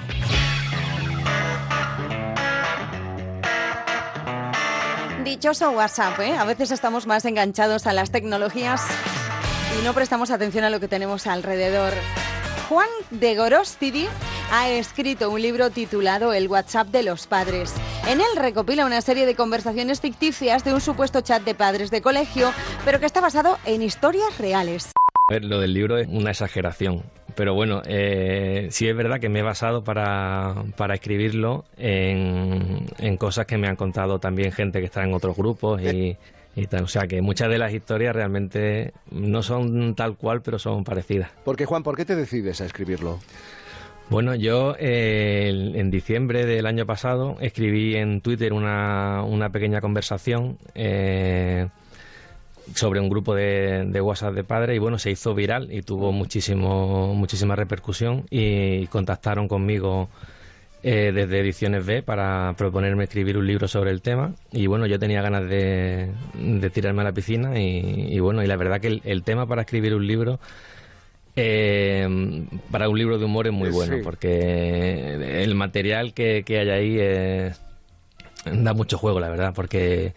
Dichoso 5.24 5.72
WhatsApp, 5.72 6.20
¿eh? 6.20 6.37
A 6.37 6.45
veces 6.45 6.70
estamos 6.70 7.09
más 7.09 7.24
enganchados 7.24 7.89
a 7.89 7.93
las 7.93 8.12
tecnologías 8.12 8.83
y 9.81 9.85
no 9.85 9.95
prestamos 9.95 10.31
atención 10.31 10.64
a 10.64 10.70
lo 10.70 10.79
que 10.79 10.87
tenemos 10.87 11.27
alrededor. 11.27 11.93
Juan 12.68 12.89
de 13.11 13.35
Gorostidi 13.35 14.07
ha 14.53 14.68
escrito 14.68 15.31
un 15.31 15.43
libro 15.43 15.70
titulado 15.70 16.33
El 16.33 16.47
WhatsApp 16.47 16.87
de 16.89 17.03
los 17.03 17.27
padres. 17.27 17.74
En 18.09 18.20
él 18.20 18.26
recopila 18.36 18.86
una 18.86 19.00
serie 19.00 19.26
de 19.26 19.34
conversaciones 19.34 20.00
ficticias 20.00 20.62
de 20.62 20.72
un 20.72 20.80
supuesto 20.80 21.22
chat 21.22 21.42
de 21.42 21.57
padres 21.57 21.90
de 21.90 22.02
colegio, 22.02 22.52
pero 22.84 23.00
que 23.00 23.07
está 23.07 23.20
basado 23.20 23.59
en 23.64 23.82
historias 23.82 24.38
reales. 24.38 24.92
A 25.28 25.32
ver, 25.32 25.44
lo 25.44 25.59
del 25.59 25.74
libro 25.74 25.98
es 25.98 26.07
una 26.07 26.30
exageración, 26.30 27.02
pero 27.34 27.54
bueno, 27.54 27.82
eh, 27.84 28.68
sí 28.70 28.86
es 28.86 28.96
verdad 28.96 29.18
que 29.18 29.28
me 29.28 29.40
he 29.40 29.42
basado 29.42 29.82
para, 29.82 30.54
para 30.76 30.94
escribirlo 30.94 31.64
en, 31.76 32.86
en, 32.98 33.16
cosas 33.16 33.44
que 33.46 33.59
me 33.59 33.66
han 33.66 33.74
contado 33.74 34.20
también 34.20 34.52
gente 34.52 34.78
que 34.78 34.86
está 34.86 35.02
en 35.02 35.12
otros 35.12 35.36
grupos 35.36 35.82
y, 35.82 36.16
y 36.54 36.66
tal. 36.68 36.84
O 36.84 36.88
sea 36.88 37.09
que 37.09 37.20
muchas 37.22 37.48
de 37.50 37.59
las 37.59 37.72
historias 37.72 38.14
realmente 38.14 38.92
no 39.11 39.42
son 39.42 39.96
tal 39.96 40.16
cual, 40.16 40.42
pero 40.42 40.61
son 40.61 40.84
parecidas. 40.84 41.30
Porque 41.44 41.66
Juan, 41.66 41.82
¿por 41.82 41.96
qué 41.96 42.04
te 42.04 42.14
decides 42.14 42.61
a 42.61 42.66
escribirlo? 42.66 43.18
Bueno, 44.09 44.36
yo 44.36 44.76
eh, 44.78 45.72
en 45.74 45.90
diciembre 45.90 46.46
del 46.46 46.66
año 46.66 46.86
pasado 46.86 47.36
escribí 47.40 47.96
en 47.96 48.20
Twitter 48.20 48.52
una, 48.52 49.24
una 49.24 49.50
pequeña 49.50 49.80
conversación 49.80 50.59
eh, 50.76 51.66
sobre 52.72 53.00
un 53.00 53.09
grupo 53.09 53.34
de, 53.34 53.84
de, 53.86 54.00
WhatsApp 54.00 54.34
de 54.34 54.44
padres 54.44 54.76
y 54.76 54.78
bueno, 54.78 54.98
se 54.98 55.11
hizo 55.11 55.34
viral 55.34 55.72
y 55.72 55.82
tuvo 55.82 56.12
muchísimo, 56.12 57.14
muchísima 57.14 57.57
repercusión 57.57 58.26
y 58.30 58.86
contactaron 58.86 59.48
conmigo 59.48 60.09
eh, 60.84 61.11
desde 61.12 61.40
Ediciones 61.40 61.84
B 61.84 62.02
para 62.02 62.54
proponerme 62.57 63.02
escribir 63.04 63.36
un 63.36 63.46
libro 63.48 63.66
sobre 63.66 63.90
el 63.90 64.02
tema 64.02 64.34
y 64.52 64.68
bueno, 64.68 64.86
yo 64.86 65.00
tenía 65.00 65.20
ganas 65.20 65.48
de, 65.48 66.12
de 66.34 66.70
tirarme 66.70 67.00
a 67.00 67.04
la 67.07 67.12
piscina 67.12 67.59
y, 67.59 68.20
bueno, 68.20 68.40
y 68.44 68.46
la 68.46 68.57
verdad 68.57 68.80
que 68.80 69.00
el 69.02 69.22
tema 69.24 69.48
para 69.48 69.62
escribir 69.62 69.96
un 69.96 70.07
libro 70.07 70.38
eh, 71.37 72.47
para 72.70 72.89
un 72.89 72.99
libro 72.99 73.18
de 73.18 73.24
humor 73.24 73.47
es 73.47 73.53
muy 73.53 73.70
bueno, 73.70 73.99
porque 74.03 75.43
el 75.43 75.55
material 75.55 76.14
que, 76.14 76.45
hay 76.49 76.70
ahí 76.70 77.53
da 78.45 78.74
mucho 78.74 78.99
juego, 78.99 79.20
la 79.20 79.28
verdad, 79.28 79.53
porque, 79.55 80.14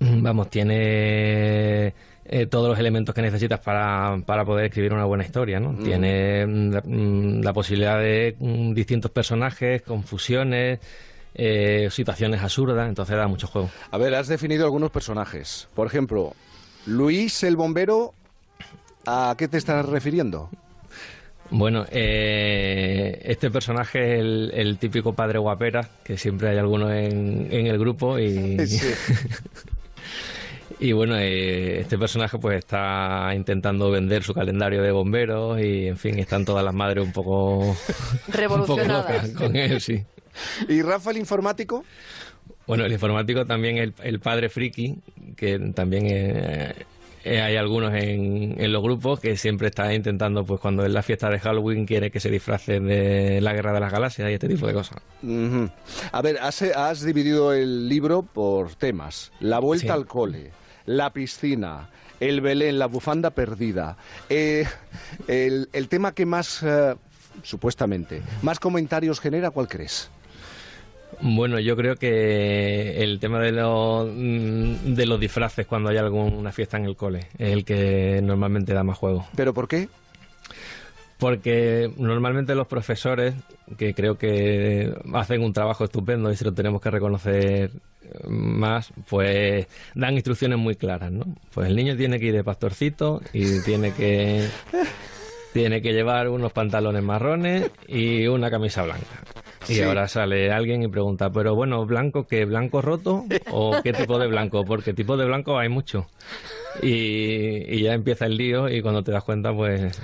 vamos, 0.00 0.50
tiene 0.50 1.94
eh, 2.28 2.46
todos 2.46 2.68
los 2.68 2.78
elementos 2.78 3.14
que 3.14 3.22
necesitas 3.22 3.60
para, 3.60 4.20
para, 4.26 4.44
poder 4.44 4.66
escribir 4.66 4.92
una 4.92 5.04
buena 5.04 5.24
historia, 5.24 5.60
¿no? 5.60 5.72
Mm. 5.72 5.84
Tiene 5.84 6.46
mm, 6.46 7.42
la, 7.42 7.52
posibilidad 7.52 8.00
de 8.00 8.34
mm, 8.38 8.72
distintos 8.72 9.12
personajes, 9.12 9.82
confusiones, 9.82 10.80
eh, 11.34 11.88
situaciones 11.90 12.42
absurdas, 12.42 12.88
entonces 12.88 13.16
da 13.16 13.28
mucho 13.28 13.46
juego. 13.46 13.70
A 13.92 13.98
ver, 13.98 14.14
has 14.16 14.26
definido 14.26 14.64
algunos 14.64 14.90
personajes. 14.90 15.68
Por 15.74 15.86
ejemplo, 15.86 16.34
Luis 16.84 17.44
el 17.44 17.54
bombero 17.54 18.12
¿A 19.06 19.34
qué 19.38 19.46
te 19.46 19.56
estás 19.56 19.86
refiriendo? 19.86 20.50
Bueno, 21.50 21.84
eh, 21.90 23.20
este 23.24 23.50
personaje 23.50 24.16
es 24.16 24.20
el, 24.52 24.78
típico 24.78 25.12
padre 25.12 25.38
guapera, 25.38 25.88
que 26.02 26.18
siempre 26.18 26.48
hay 26.48 26.58
alguno 26.58 26.92
en, 26.92 27.48
el 27.52 27.78
grupo 27.78 28.18
y... 28.18 28.56
y 30.80 30.92
bueno, 30.92 31.16
eh, 31.18 31.80
este 31.80 31.96
personaje 31.98 32.36
pues 32.38 32.58
está 32.58 33.32
intentando 33.34 33.92
vender 33.92 34.24
su 34.24 34.34
calendario 34.34 34.82
de 34.82 34.90
bomberos 34.90 35.60
y 35.60 35.86
en 35.86 35.96
fin, 35.96 36.18
están 36.18 36.44
todas 36.44 36.64
las 36.64 36.74
madres 36.74 37.04
un 37.04 37.12
poco... 37.12 37.76
Revolucionadas. 38.28 39.30
con 39.30 39.54
él, 39.54 39.80
sí. 39.80 40.04
¿Y 40.68 40.82
Rafa 40.82 41.12
el 41.12 41.18
informático? 41.18 41.84
Bueno, 42.66 42.84
el 42.84 42.92
informático 42.92 43.46
también 43.46 43.78
el, 43.78 43.94
el 44.02 44.18
padre 44.18 44.48
friki, 44.48 44.98
que 45.36 45.58
también 45.74 46.06
es 46.06 46.74
eh, 47.26 47.42
hay 47.42 47.56
algunos 47.56 47.92
en, 47.94 48.54
los 48.72 48.82
grupos 48.82 49.18
que 49.18 49.36
siempre 49.36 49.68
están 49.68 49.92
intentando, 49.92 50.44
pues 50.44 50.60
cuando 50.60 50.84
es 50.84 50.92
la 50.92 51.02
fiesta 51.02 51.28
de 51.28 51.40
Halloween, 51.40 51.84
quiere 51.84 52.12
que 52.12 52.20
se 52.20 52.30
disfracen 52.30 52.86
de 52.86 53.40
la 53.40 53.52
guerra 53.52 53.72
de 53.72 53.80
las 53.80 53.90
galaxias 53.90 54.30
y 54.30 54.34
este 54.34 54.48
tipo 54.48 54.66
de 54.66 54.72
cosas. 54.72 54.98
A 56.12 56.22
ver, 56.22 56.38
has, 56.38 57.00
dividido 57.02 57.52
el 57.52 57.88
libro 57.88 58.22
por 58.22 58.76
temas. 58.76 59.32
La 59.40 59.58
vuelta 59.58 59.92
al 59.94 60.06
cole, 60.06 60.52
la 60.84 61.12
piscina, 61.12 61.90
el 62.20 62.40
Belén, 62.40 62.78
la 62.78 62.86
bufanda 62.86 63.30
perdida. 63.30 63.96
Eh, 64.28 64.64
el, 65.26 65.88
tema 65.88 66.12
que 66.12 66.26
más, 66.26 66.62
eh, 66.62 66.94
supuestamente, 67.42 68.22
más 68.42 68.60
comentarios 68.60 69.18
genera, 69.18 69.50
¿cuál 69.50 69.66
crees? 69.66 70.10
Bueno, 71.20 71.58
yo 71.58 71.76
creo 71.76 71.96
que 71.96 73.02
el 73.02 73.18
tema 73.20 73.40
de, 73.40 73.52
mm, 73.52 74.94
de 74.94 75.06
los 75.06 75.18
disfraces 75.18 75.66
cuando 75.66 75.90
hay 75.90 75.96
alguna 75.96 76.52
fiesta 76.52 76.76
en 76.76 76.84
el 76.84 76.96
cole 76.96 77.28
es 77.38 77.52
el 77.52 77.64
que 77.64 78.20
normalmente 78.22 78.74
da 78.74 78.84
más 78.84 78.98
juego. 78.98 79.26
¿Pero 79.34 79.54
por 79.54 79.68
qué? 79.68 79.88
porque 81.18 81.90
normalmente 81.96 82.54
los 82.54 82.66
profesores, 82.66 83.34
que 83.78 83.94
creo 83.94 84.18
que 84.18 84.94
hacen 85.14 85.42
un 85.42 85.52
trabajo 85.52 85.84
estupendo 85.84 86.30
y 86.30 86.36
se 86.36 86.44
lo 86.44 86.52
tenemos 86.52 86.80
que 86.80 86.90
reconocer 86.90 87.70
más, 88.28 88.92
pues 89.08 89.66
dan 89.94 90.14
instrucciones 90.14 90.58
muy 90.58 90.76
claras, 90.76 91.10
¿no? 91.10 91.24
Pues 91.54 91.68
el 91.68 91.76
niño 91.76 91.96
tiene 91.96 92.18
que 92.20 92.26
ir 92.26 92.34
de 92.34 92.44
pastorcito 92.44 93.20
y 93.32 93.62
tiene 93.62 93.92
que 93.92 94.46
tiene 95.52 95.80
que 95.80 95.92
llevar 95.92 96.28
unos 96.28 96.52
pantalones 96.52 97.02
marrones 97.02 97.70
y 97.88 98.26
una 98.26 98.50
camisa 98.50 98.82
blanca. 98.82 99.22
Y 99.68 99.74
Sí. 99.74 99.82
ahora 99.82 100.06
sale 100.08 100.50
alguien 100.52 100.82
y 100.82 100.88
pregunta, 100.88 101.30
pero 101.30 101.54
bueno, 101.54 101.84
¿blanco 101.86 102.26
qué? 102.26 102.44
¿Blanco 102.44 102.82
roto? 102.82 103.24
¿O 103.50 103.80
qué 103.82 103.92
tipo 103.92 104.18
de 104.18 104.26
blanco? 104.28 104.64
Porque 104.64 104.94
tipo 104.94 105.16
de 105.16 105.24
blanco 105.26 105.58
hay 105.58 105.68
mucho. 105.68 106.06
Y, 106.82 107.64
y 107.74 107.82
ya 107.82 107.94
empieza 107.94 108.26
el 108.26 108.36
lío 108.36 108.68
y 108.68 108.82
cuando 108.82 109.02
te 109.02 109.12
das 109.12 109.24
cuenta, 109.24 109.52
pues, 109.54 110.00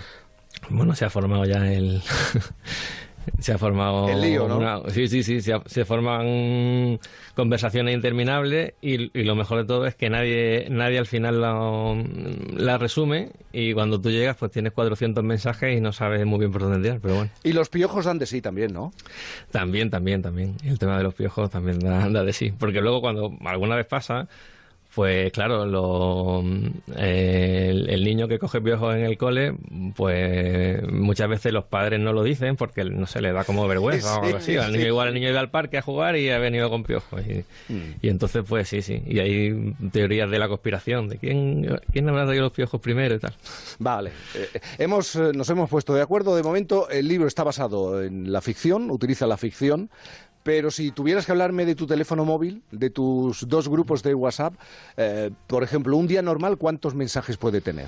bueno, 0.71 0.95
se 0.95 1.05
ha 1.05 1.11
formado 1.11 1.45
ya 1.45 1.73
el... 1.73 2.03
Se 3.39 3.53
ha 3.53 3.59
formado... 3.59 4.09
El 4.09 4.21
lío, 4.21 4.49
¿no? 4.49 4.59
una- 4.59 4.81
sí, 4.91 5.09
sí, 5.09 5.23
sí, 5.23 5.41
se, 5.41 5.53
ha- 5.55 5.63
se 5.67 5.85
forman 5.85 6.99
conversaciones 7.35 7.95
interminables 7.95 8.75
y, 8.83 9.17
y 9.19 9.25
lo 9.25 9.35
mejor 9.35 9.59
de 9.59 9.65
todo 9.65 9.87
es 9.87 9.95
que 9.95 10.11
nadie 10.11 10.67
nadie 10.71 10.99
al 10.99 11.07
final 11.07 11.41
la, 11.41 11.95
la 12.57 12.79
resume 12.79 13.31
y 13.53 13.73
cuando 13.73 14.01
tú 14.01 14.11
llegas 14.11 14.37
pues 14.37 14.51
tienes 14.53 14.73
400 14.73 15.23
mensajes 15.25 15.77
y 15.77 15.81
no 15.81 15.93
sabes 15.93 16.25
muy 16.27 16.39
bien 16.41 16.53
por 16.53 16.63
dónde 16.63 16.81
tirar, 16.81 16.99
pero 17.01 17.15
bueno. 17.17 17.31
Y 17.43 17.53
los 17.53 17.69
piojos 17.69 18.05
dan 18.05 18.19
de 18.19 18.27
sí 18.27 18.41
también, 18.43 18.73
¿no? 18.73 18.93
También, 19.51 19.91
también, 19.91 20.23
también. 20.23 20.57
El 20.65 20.79
tema 20.79 20.97
de 20.99 21.05
los 21.05 21.15
piojos 21.15 21.51
también 21.51 21.79
da, 21.79 22.09
da 22.09 22.25
de 22.25 22.33
sí. 22.33 22.53
Porque 22.59 22.81
luego 22.81 23.01
cuando 23.01 23.37
alguna 23.45 23.77
vez 23.77 23.87
pasa, 23.87 24.29
pues 24.95 25.33
claro, 25.33 25.65
lo, 25.65 26.43
eh, 26.97 27.69
el, 27.71 27.89
el 27.89 28.05
niño 28.05 28.29
que 28.29 28.39
coge 28.39 28.61
piojos 28.61 28.95
en 28.95 29.05
el 29.05 29.17
cole, 29.17 29.55
pues 29.97 30.83
muchas 30.93 31.29
veces 31.29 31.53
los 31.53 31.65
padres 31.65 31.99
no 31.99 32.13
lo 32.13 32.23
dicen 32.23 32.57
porque, 32.57 32.85
no 32.85 33.07
sé, 33.07 33.23
le 33.23 33.33
da 33.33 33.45
como 33.45 33.67
vergüenza 33.67 34.19
o 34.19 34.23
algo 34.25 34.37
así. 34.37 34.53
Sí, 34.53 34.59
Al 34.59 34.71
niño 34.73 34.83
sí. 34.83 34.89
igual 34.89 35.09
el 35.09 35.15
niño 35.15 35.31
iba 35.31 35.41
al 35.41 35.51
parque 35.51 35.79
a 35.79 35.83
jugar 35.83 36.17
y 36.17 36.29
ha 36.31 36.39
venido 36.39 36.69
con 36.69 36.85
piojos. 36.85 37.23
Y, 37.27 37.45
y 38.03 38.09
entonces, 38.11 38.45
pues 38.47 38.69
sí, 38.69 38.83
sí. 38.83 39.03
Y 39.07 39.19
hay 39.21 39.75
teorías 39.93 40.31
de 40.31 40.39
la 40.39 40.49
conspiración, 40.49 41.09
de 41.09 41.17
quién, 41.19 41.81
quién 41.91 42.09
habrá 42.09 42.27
traído 42.27 42.45
los 42.45 42.53
piojos 42.53 42.81
primero 42.81 43.15
y 43.15 43.19
tal. 43.19 43.33
Vale. 43.79 44.11
Eh, 44.35 44.61
hemos, 44.79 45.17
eh, 45.17 45.33
nos 45.35 45.49
hemos 45.49 45.71
puesto 45.71 45.95
de 45.95 46.03
acuerdo. 46.03 46.37
De 46.37 46.43
momento, 46.43 46.89
el 46.91 47.09
libro 47.09 47.29
está 47.29 47.45
basado 47.45 48.03
en 48.03 48.31
la 48.31 48.41
ficción, 48.43 48.91
utiliza 48.91 49.27
la 49.27 49.37
ficción. 49.39 49.89
Pero 50.43 50.71
si 50.71 50.91
tuvieras 50.91 51.25
que 51.27 51.33
hablarme 51.33 51.65
de 51.65 51.75
tu 51.75 51.87
teléfono 51.87 52.25
móvil, 52.25 52.63
de 52.73 52.91
tus 52.91 53.47
dos 53.49 53.69
grupos 53.69 54.03
de 54.03 54.15
WhatsApp, 54.15 54.55
eh, 54.97 55.31
por 55.47 55.63
ejemplo, 55.63 55.97
un 55.97 56.07
día 56.09 56.21
normal, 56.23 56.59
¿cuántos 56.59 56.95
mensajes 56.95 57.37
puede 57.37 57.61
tener? 57.61 57.87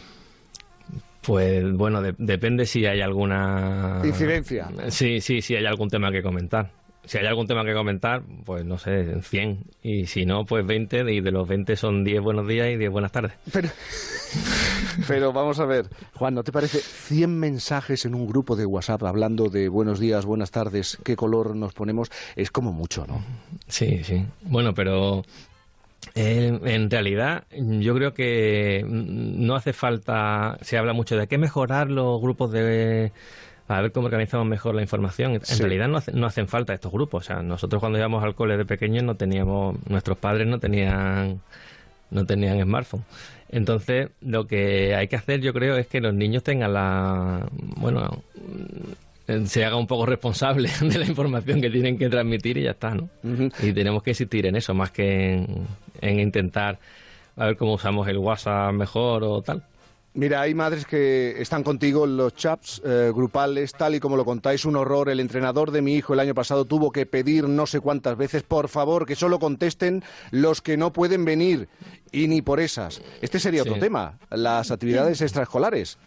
Pues 1.22 1.72
bueno, 1.72 2.02
de- 2.02 2.14
depende 2.18 2.66
si 2.66 2.84
hay 2.86 3.00
alguna... 3.00 4.02
Incidencia. 4.04 4.68
Sí, 4.88 5.20
sí, 5.20 5.40
sí 5.42 5.56
hay 5.56 5.64
algún 5.66 5.88
tema 5.88 6.12
que 6.12 6.22
comentar. 6.22 6.70
Si 7.06 7.18
hay 7.18 7.26
algún 7.26 7.46
tema 7.46 7.64
que 7.64 7.74
comentar, 7.74 8.22
pues 8.44 8.64
no 8.64 8.78
sé, 8.78 9.20
100. 9.20 9.64
Y 9.82 10.06
si 10.06 10.24
no, 10.24 10.44
pues 10.44 10.66
20. 10.66 11.12
Y 11.12 11.20
de 11.20 11.30
los 11.30 11.46
20 11.46 11.76
son 11.76 12.04
10 12.04 12.22
buenos 12.22 12.48
días 12.48 12.68
y 12.68 12.76
10 12.76 12.90
buenas 12.90 13.12
tardes. 13.12 13.32
Pero, 13.52 13.68
pero 15.08 15.32
vamos 15.32 15.60
a 15.60 15.66
ver, 15.66 15.86
Juan, 16.14 16.34
¿no 16.34 16.42
te 16.42 16.52
parece 16.52 16.78
100 16.78 17.38
mensajes 17.38 18.04
en 18.04 18.14
un 18.14 18.26
grupo 18.26 18.56
de 18.56 18.66
WhatsApp 18.66 19.02
hablando 19.04 19.48
de 19.48 19.68
buenos 19.68 20.00
días, 20.00 20.24
buenas 20.24 20.50
tardes, 20.50 20.98
qué 21.04 21.16
color 21.16 21.54
nos 21.54 21.74
ponemos? 21.74 22.10
Es 22.36 22.50
como 22.50 22.72
mucho, 22.72 23.06
¿no? 23.06 23.22
Sí, 23.68 24.02
sí. 24.04 24.24
Bueno, 24.42 24.74
pero 24.74 25.22
eh, 26.14 26.58
en 26.64 26.90
realidad 26.90 27.44
yo 27.50 27.94
creo 27.94 28.14
que 28.14 28.84
no 28.86 29.56
hace 29.56 29.72
falta, 29.72 30.58
se 30.60 30.78
habla 30.78 30.92
mucho 30.92 31.16
de 31.16 31.26
que 31.26 31.38
mejorar 31.38 31.90
los 31.90 32.20
grupos 32.20 32.52
de... 32.52 33.12
A 33.68 33.80
ver 33.80 33.92
cómo 33.92 34.06
organizamos 34.06 34.46
mejor 34.46 34.74
la 34.74 34.82
información. 34.82 35.32
En 35.34 35.44
Sí. 35.44 35.60
realidad 35.62 35.88
no, 35.88 35.96
hace- 35.98 36.12
no 36.12 36.26
hacen 36.26 36.48
falta 36.48 36.74
estos 36.74 36.92
grupos. 36.92 37.24
O 37.24 37.26
sea, 37.26 37.42
nosotros 37.42 37.80
cuando 37.80 37.98
íbamos 37.98 38.22
al 38.22 38.34
cole 38.34 38.56
de 38.56 38.64
pequeños 38.66 39.02
no 39.04 39.14
teníamos, 39.14 39.76
nuestros 39.88 40.18
padres 40.18 40.46
no 40.46 40.58
tenían, 40.58 41.40
no 42.10 42.26
tenían 42.26 42.60
smartphone. 42.62 43.04
Entonces, 43.48 44.10
lo 44.20 44.46
que 44.46 44.94
hay 44.94 45.08
que 45.08 45.16
hacer, 45.16 45.40
yo 45.40 45.52
creo, 45.54 45.76
es 45.76 45.86
que 45.86 46.00
los 46.00 46.12
niños 46.12 46.42
tengan 46.42 46.74
la, 46.74 47.46
bueno, 47.52 48.22
mm, 49.28 49.44
se 49.46 49.64
haga 49.64 49.76
un 49.76 49.86
poco 49.86 50.04
responsable 50.06 50.68
de 50.82 50.98
la 50.98 51.06
información 51.06 51.60
que 51.62 51.70
tienen 51.70 51.96
que 51.96 52.10
transmitir 52.10 52.58
y 52.58 52.64
ya 52.64 52.72
está, 52.72 52.94
¿no? 52.94 53.08
Y 53.62 53.72
tenemos 53.72 54.02
que 54.02 54.10
insistir 54.10 54.44
en 54.46 54.56
eso 54.56 54.74
más 54.74 54.90
que 54.90 55.34
en, 55.34 55.66
en 56.02 56.20
intentar 56.20 56.78
a 57.36 57.46
ver 57.46 57.56
cómo 57.56 57.74
usamos 57.74 58.06
el 58.08 58.18
WhatsApp 58.18 58.72
mejor 58.74 59.24
o 59.24 59.40
tal. 59.40 59.62
Mira, 60.16 60.42
hay 60.42 60.54
madres 60.54 60.86
que 60.86 61.42
están 61.42 61.64
contigo 61.64 62.04
en 62.04 62.16
los 62.16 62.34
chats 62.36 62.80
eh, 62.84 63.10
grupales, 63.12 63.72
tal 63.72 63.96
y 63.96 64.00
como 64.00 64.16
lo 64.16 64.24
contáis, 64.24 64.64
un 64.64 64.76
horror. 64.76 65.08
El 65.08 65.18
entrenador 65.18 65.72
de 65.72 65.82
mi 65.82 65.94
hijo 65.96 66.14
el 66.14 66.20
año 66.20 66.34
pasado 66.34 66.64
tuvo 66.66 66.92
que 66.92 67.04
pedir 67.04 67.48
no 67.48 67.66
sé 67.66 67.80
cuántas 67.80 68.16
veces, 68.16 68.44
por 68.44 68.68
favor, 68.68 69.06
que 69.06 69.16
solo 69.16 69.40
contesten 69.40 70.04
los 70.30 70.62
que 70.62 70.76
no 70.76 70.92
pueden 70.92 71.24
venir. 71.24 71.68
Y 72.12 72.28
ni 72.28 72.42
por 72.42 72.60
esas. 72.60 73.02
Este 73.22 73.40
sería 73.40 73.62
otro 73.62 73.74
Sí. 73.74 73.80
tema, 73.80 74.20
las 74.30 74.70
actividades 74.70 75.20
extraescolares. 75.20 75.98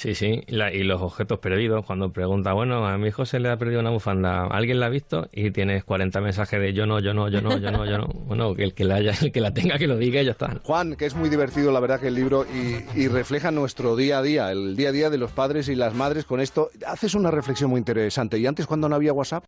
Sí, 0.00 0.14
sí, 0.14 0.40
y, 0.46 0.52
la- 0.56 0.72
y 0.72 0.82
los 0.82 1.02
objetos 1.02 1.40
perdidos, 1.40 1.84
cuando 1.84 2.10
pregunta, 2.10 2.54
bueno, 2.54 2.86
a 2.86 2.96
mi 2.96 3.08
hijo 3.08 3.26
se 3.26 3.38
le 3.38 3.50
ha 3.50 3.58
perdido 3.58 3.80
una 3.80 3.90
bufanda, 3.90 4.46
¿alguien 4.46 4.80
la 4.80 4.86
ha 4.86 4.88
visto? 4.88 5.28
Y 5.30 5.50
tienes 5.50 5.84
40 5.84 6.22
mensajes 6.22 6.58
de 6.58 6.72
yo 6.72 6.86
no, 6.86 7.00
yo 7.00 7.12
no, 7.12 7.28
yo 7.28 7.42
no, 7.42 7.58
yo 7.58 7.70
no, 7.70 7.84
yo 7.84 7.98
no. 7.98 8.06
Bueno, 8.30 8.54
que 8.54 8.64
el 8.64 8.72
que 8.72 8.84
la, 8.84 8.94
haya, 8.94 9.12
el 9.20 9.30
que 9.30 9.42
la 9.42 9.52
tenga 9.52 9.76
que 9.76 9.86
lo 9.86 9.98
diga 9.98 10.22
y 10.22 10.24
ya 10.24 10.30
está. 10.30 10.58
Juan, 10.62 10.96
que 10.96 11.04
es 11.04 11.14
muy 11.14 11.28
divertido, 11.28 11.70
la 11.70 11.80
verdad, 11.80 12.00
que 12.00 12.06
el 12.06 12.14
libro 12.14 12.46
y, 12.46 12.98
y 12.98 13.08
refleja 13.08 13.50
nuestro 13.50 13.94
día 13.94 14.20
a 14.20 14.22
día, 14.22 14.50
el 14.52 14.74
día 14.74 14.88
a 14.88 14.92
día 14.92 15.10
de 15.10 15.18
los 15.18 15.32
padres 15.32 15.68
y 15.68 15.74
las 15.74 15.92
madres 15.94 16.24
con 16.24 16.40
esto. 16.40 16.70
Haces 16.86 17.14
una 17.14 17.30
reflexión 17.30 17.68
muy 17.68 17.76
interesante. 17.78 18.38
¿Y 18.38 18.46
antes, 18.46 18.66
cuando 18.66 18.88
no 18.88 18.96
había 18.96 19.12
WhatsApp? 19.12 19.44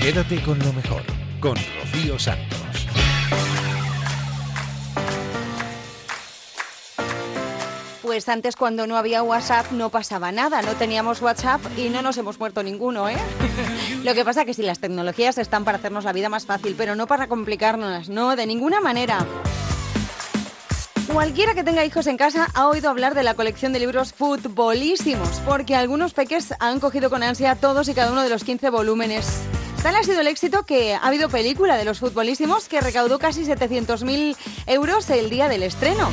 Quédate 0.00 0.36
con 0.42 0.60
lo 0.60 0.72
mejor, 0.74 1.02
con 1.40 1.56
Rocío 1.82 2.20
Santos. 2.20 2.85
Pues 8.06 8.28
antes 8.28 8.54
cuando 8.54 8.86
no 8.86 8.96
había 8.96 9.24
WhatsApp 9.24 9.72
no 9.72 9.90
pasaba 9.90 10.30
nada, 10.30 10.62
no 10.62 10.74
teníamos 10.74 11.20
WhatsApp 11.20 11.60
y 11.76 11.88
no 11.88 12.02
nos 12.02 12.16
hemos 12.16 12.38
muerto 12.38 12.62
ninguno, 12.62 13.08
¿eh? 13.08 13.16
Lo 14.04 14.14
que 14.14 14.24
pasa 14.24 14.44
que 14.44 14.54
si 14.54 14.62
las 14.62 14.78
tecnologías 14.78 15.38
están 15.38 15.64
para 15.64 15.78
hacernos 15.78 16.04
la 16.04 16.12
vida 16.12 16.28
más 16.28 16.46
fácil, 16.46 16.76
pero 16.78 16.94
no 16.94 17.08
para 17.08 17.26
complicarnos, 17.26 18.08
no, 18.08 18.36
de 18.36 18.46
ninguna 18.46 18.80
manera. 18.80 19.26
Cualquiera 21.12 21.54
que 21.54 21.64
tenga 21.64 21.84
hijos 21.84 22.06
en 22.06 22.16
casa 22.16 22.46
ha 22.54 22.68
oído 22.68 22.90
hablar 22.90 23.16
de 23.16 23.24
la 23.24 23.34
colección 23.34 23.72
de 23.72 23.80
libros 23.80 24.12
futbolísimos, 24.12 25.42
porque 25.44 25.74
algunos 25.74 26.14
peques 26.14 26.54
han 26.60 26.78
cogido 26.78 27.10
con 27.10 27.24
ansia 27.24 27.56
todos 27.56 27.88
y 27.88 27.94
cada 27.94 28.12
uno 28.12 28.22
de 28.22 28.28
los 28.28 28.44
15 28.44 28.70
volúmenes. 28.70 29.26
Tal 29.82 29.96
ha 29.96 30.04
sido 30.04 30.20
el 30.20 30.28
éxito 30.28 30.62
que 30.62 30.94
ha 30.94 31.04
habido 31.04 31.28
película 31.28 31.76
de 31.76 31.84
los 31.84 31.98
futbolísimos 31.98 32.68
que 32.68 32.80
recaudó 32.80 33.18
casi 33.18 33.42
700.000 33.42 34.36
euros 34.66 35.10
el 35.10 35.28
día 35.28 35.48
del 35.48 35.64
estreno. 35.64 36.08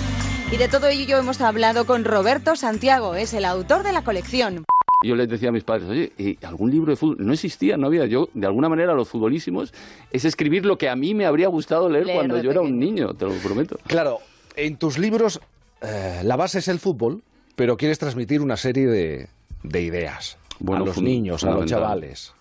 Y 0.52 0.58
de 0.58 0.68
todo 0.68 0.88
ello 0.88 1.18
hemos 1.18 1.42
hablado 1.42 1.86
con 1.86 2.06
Roberto 2.06 2.56
Santiago, 2.56 3.16
es 3.16 3.34
el 3.34 3.46
autor 3.46 3.84
de 3.84 3.92
la 3.92 4.04
colección. 4.04 4.66
Yo 5.04 5.16
les 5.16 5.28
decía 5.28 5.50
a 5.50 5.52
mis 5.52 5.64
padres, 5.64 5.90
oye, 5.90 6.14
¿y 6.18 6.46
algún 6.46 6.72
libro 6.72 6.92
de 6.92 6.96
fútbol? 6.96 7.18
No 7.20 7.34
existía, 7.34 7.76
no 7.76 7.88
había. 7.88 8.06
Yo, 8.06 8.30
de 8.34 8.48
alguna 8.48 8.70
manera, 8.70 8.94
los 8.94 9.10
futbolísimos 9.10 9.74
es 10.12 10.26
escribir 10.26 10.66
lo 10.66 10.78
que 10.78 10.90
a 10.90 10.96
mí 10.96 11.14
me 11.14 11.26
habría 11.26 11.48
gustado 11.48 11.90
leer, 11.90 12.06
Leer 12.06 12.18
cuando 12.18 12.42
yo 12.42 12.52
era 12.52 12.62
un 12.62 12.80
niño, 12.80 13.14
te 13.14 13.26
lo 13.26 13.34
prometo. 13.34 13.78
Claro, 13.88 14.20
en 14.56 14.78
tus 14.78 14.98
libros 14.98 15.42
eh, 15.82 16.22
la 16.24 16.36
base 16.36 16.60
es 16.60 16.68
el 16.70 16.80
fútbol, 16.80 17.22
pero 17.56 17.76
quieres 17.76 18.00
transmitir 18.00 18.42
una 18.42 18.56
serie 18.56 18.88
de, 18.88 19.28
de 19.64 19.82
ideas 19.82 20.38
a 20.66 20.80
los 20.80 21.02
niños, 21.02 21.44
a 21.44 21.52
los 21.52 21.66
chavales. 21.66 22.34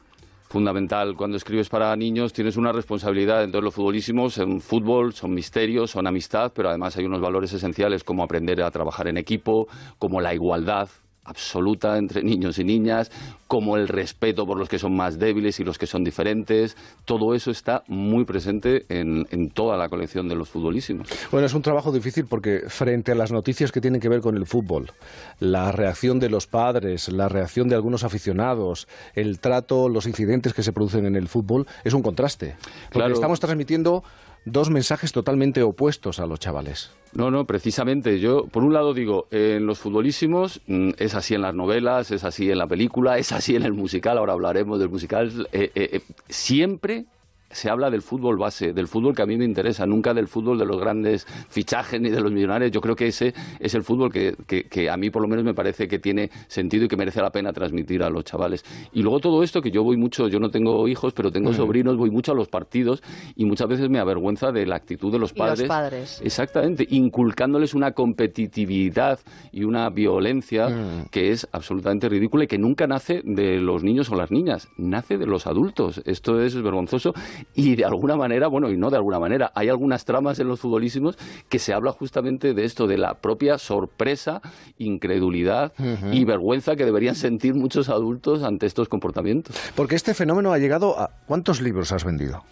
Fundamental, 0.53 1.17
cuando 1.17 1.39
escribes 1.39 1.71
para 1.71 1.97
niños 1.97 2.35
tienes 2.35 2.59
una 2.59 2.73
responsabilidad. 2.73 3.43
Entonces, 3.43 3.65
los 3.65 3.75
futbolísimos 3.75 4.35
son 4.35 4.61
fútbol, 4.61 5.15
son 5.15 5.33
misterios, 5.33 5.93
son 5.93 6.07
amistad, 6.07 6.53
pero 6.55 6.69
además 6.69 6.95
hay 6.99 7.07
unos 7.07 7.23
valores 7.23 7.55
esenciales 7.55 8.05
como 8.05 8.23
aprender 8.23 8.61
a 8.63 8.71
trabajar 8.71 9.09
en 9.09 9.17
equipo, 9.17 9.67
como 9.99 10.21
la 10.21 10.35
igualdad 10.35 10.91
absoluta 11.25 11.97
entre 11.97 12.23
niños 12.33 12.59
y 12.59 12.65
niñas, 12.65 13.11
como 13.53 13.77
el 13.77 13.87
respeto 13.87 14.47
por 14.47 14.59
los 14.59 14.67
que 14.67 14.79
son 14.79 14.97
más 14.97 15.19
débiles 15.19 15.61
y 15.61 15.63
los 15.63 15.77
que 15.77 15.87
son 15.87 16.03
diferentes. 16.03 16.75
Todo 17.05 17.35
eso 17.35 17.51
está 17.51 17.83
muy 17.87 18.25
presente 18.25 18.87
en, 18.89 19.27
en 19.31 19.51
toda 19.51 19.77
la 19.77 19.91
colección 19.91 20.27
de 20.27 20.35
los 20.35 20.49
futbolísimos. 20.49 21.07
Bueno, 21.31 21.47
es 21.47 21.53
un 21.53 21.61
trabajo 21.61 21.93
difícil 21.93 22.25
porque 22.27 22.63
frente 22.69 23.13
a 23.13 23.15
las 23.15 23.31
noticias 23.31 23.71
que 23.71 23.83
tienen 23.83 24.01
que 24.01 24.09
ver 24.09 24.23
con 24.23 24.39
el 24.39 24.47
fútbol, 24.47 24.91
la 25.39 25.71
reacción 25.71 26.19
de 26.19 26.31
los 26.31 26.47
padres, 26.47 27.13
la 27.13 27.29
reacción 27.29 27.69
de 27.69 27.75
algunos 27.75 28.05
aficionados, 28.05 28.89
el 29.13 29.39
trato, 29.39 29.91
los 29.91 30.07
incidentes 30.07 30.55
que 30.55 30.63
se 30.63 30.73
producen 30.73 31.05
en 31.05 31.15
el 31.15 31.29
fútbol, 31.29 31.67
es 31.85 31.93
un 31.93 32.01
contraste. 32.01 32.57
Porque 32.85 33.01
Claro. 33.01 33.13
estamos 33.13 33.39
transmitiendo 33.39 34.03
dos 34.45 34.71
mensajes 34.71 35.13
totalmente 35.13 35.63
opuestos 35.63 36.19
a 36.21 36.27
los 36.27 36.41
chavales. 36.41 36.91
No, 37.15 37.31
no, 37.31 37.45
precisamente. 37.45 38.19
Yo, 38.19 38.45
por 38.51 38.65
un 38.65 38.73
lado, 38.73 38.95
digo, 38.95 39.27
en 39.31 39.67
los 39.67 39.79
futbolísimos 39.79 40.63
mm, 40.67 40.93
es 40.97 41.15
así 41.15 41.35
en 41.35 41.43
las 41.43 41.55
novelas, 41.55 42.11
es 42.11 42.25
así 42.25 42.51
en 42.51 42.57
la 42.59 42.67
película, 42.67 43.19
es 43.19 43.33
así 43.33 43.42
en 43.51 43.63
el 43.63 43.73
musical. 43.73 44.19
Ahora 44.19 44.33
hablaremos 44.33 44.79
del 44.79 44.89
musical. 44.89 45.49
eh, 45.53 45.71
eh, 45.75 45.89
eh, 45.93 46.01
siempre 46.29 47.07
se 47.53 47.71
habla 47.71 47.91
del 47.91 48.03
fútbol 48.03 48.37
base, 48.39 48.73
del 48.73 48.89
fútbol 48.89 49.15
que 49.15 49.23
a 49.23 49.27
mí 49.27 49.37
me 49.37 49.45
interesa, 49.45 49.87
nunca 49.87 50.15
del 50.15 50.29
fútbol 50.29 50.59
de 50.59 50.67
los 50.67 50.81
grandes 50.81 51.27
fichajes 51.49 52.01
ni 52.01 52.11
de 52.11 52.21
los 52.21 52.33
millonarios. 52.33 52.71
Yo 52.71 52.81
creo 52.81 52.97
que 52.97 53.07
ese 53.07 53.35
es 53.61 53.75
el 53.75 53.83
fútbol 53.83 54.11
que, 54.13 54.35
que, 54.47 54.91
a 54.91 54.97
mí 54.97 55.11
por 55.11 55.23
lo 55.23 55.29
menos 55.29 55.45
me 55.45 55.55
parece 55.55 55.87
que 55.87 55.99
tiene 55.99 56.31
sentido 56.49 56.87
y 56.87 56.89
que 56.89 56.97
merece 56.97 57.21
la 57.21 57.31
pena 57.31 57.53
transmitir 57.53 58.03
a 58.03 58.11
los 58.11 58.25
chavales. 58.25 58.65
Y 58.93 59.03
luego 59.03 59.21
todo 59.21 59.43
esto, 59.43 59.61
que 59.61 59.71
yo 59.71 59.83
voy 59.85 59.97
mucho, 59.97 60.29
yo 60.29 60.39
no 60.39 60.51
tengo 60.51 60.89
hijos, 60.89 61.13
pero 61.13 61.31
tengo 61.31 61.53
sobrinos, 61.53 61.97
voy 61.97 62.11
mucho 62.11 62.33
a 62.33 62.35
los 62.35 62.49
partidos 62.49 63.03
y 63.37 63.45
muchas 63.45 63.69
veces 63.69 63.89
me 63.89 63.99
avergüenza 63.99 64.51
de 64.51 64.67
la 64.67 64.77
actitud 64.77 65.13
de 65.13 65.19
los 65.19 65.33
padres. 65.33 65.61
los 65.61 65.69
padres. 65.69 66.21
Exactamente, 66.25 66.87
inculcándoles 66.89 67.75
una 67.75 67.93
competitividad 67.93 69.21
y 69.53 69.65
una 69.65 69.89
violencia 69.91 70.69
mm. 70.69 71.09
que 71.11 71.31
es 71.31 71.49
absolutamente 71.53 72.09
ridícula 72.09 72.45
y 72.45 72.47
que 72.47 72.59
nunca 72.59 72.87
nace 72.87 73.23
de 73.25 73.59
los 73.59 73.83
niños 73.83 74.11
o 74.11 74.15
las 74.15 74.31
niñas, 74.31 74.69
nace 74.77 75.19
de 75.19 75.27
los 75.27 75.47
adultos. 75.47 76.03
Esto 76.05 76.41
es 76.41 76.61
vergonzoso 76.61 77.13
y 77.55 77.77
de 77.77 77.85
alguna 77.85 78.17
manera, 78.17 78.49
bueno, 78.49 78.71
y 78.71 78.77
no 78.77 78.91
de 78.91 78.97
alguna 78.97 79.19
manera, 79.19 79.53
hay 79.55 79.69
algunas 79.69 80.05
tramas 80.05 80.39
en 80.39 80.49
los 80.49 80.61
futbolísimos 80.61 81.17
que 81.49 81.59
se 81.59 81.73
habla 81.73 81.93
justamente 81.93 82.55
de 82.55 82.65
esto, 82.65 82.87
de 82.87 82.99
la 82.99 83.15
propia 83.15 83.59
sorpresa, 83.59 84.41
incredulidad 84.79 85.73
y 86.13 86.25
vergüenza 86.25 86.77
que 86.77 86.85
deberían 86.85 87.15
sentir 87.15 87.55
muchos 87.55 87.89
adultos 87.89 88.43
ante 88.43 88.67
estos 88.67 88.89
comportamientos. 88.89 89.57
Porque 89.75 89.95
este 89.95 90.15
fenómeno 90.15 90.53
ha 90.53 90.59
llegado 90.59 90.99
a... 90.99 91.11
¿Cuántos 91.27 91.61
libros 91.61 91.93
has 91.93 92.05
vendido? 92.05 92.43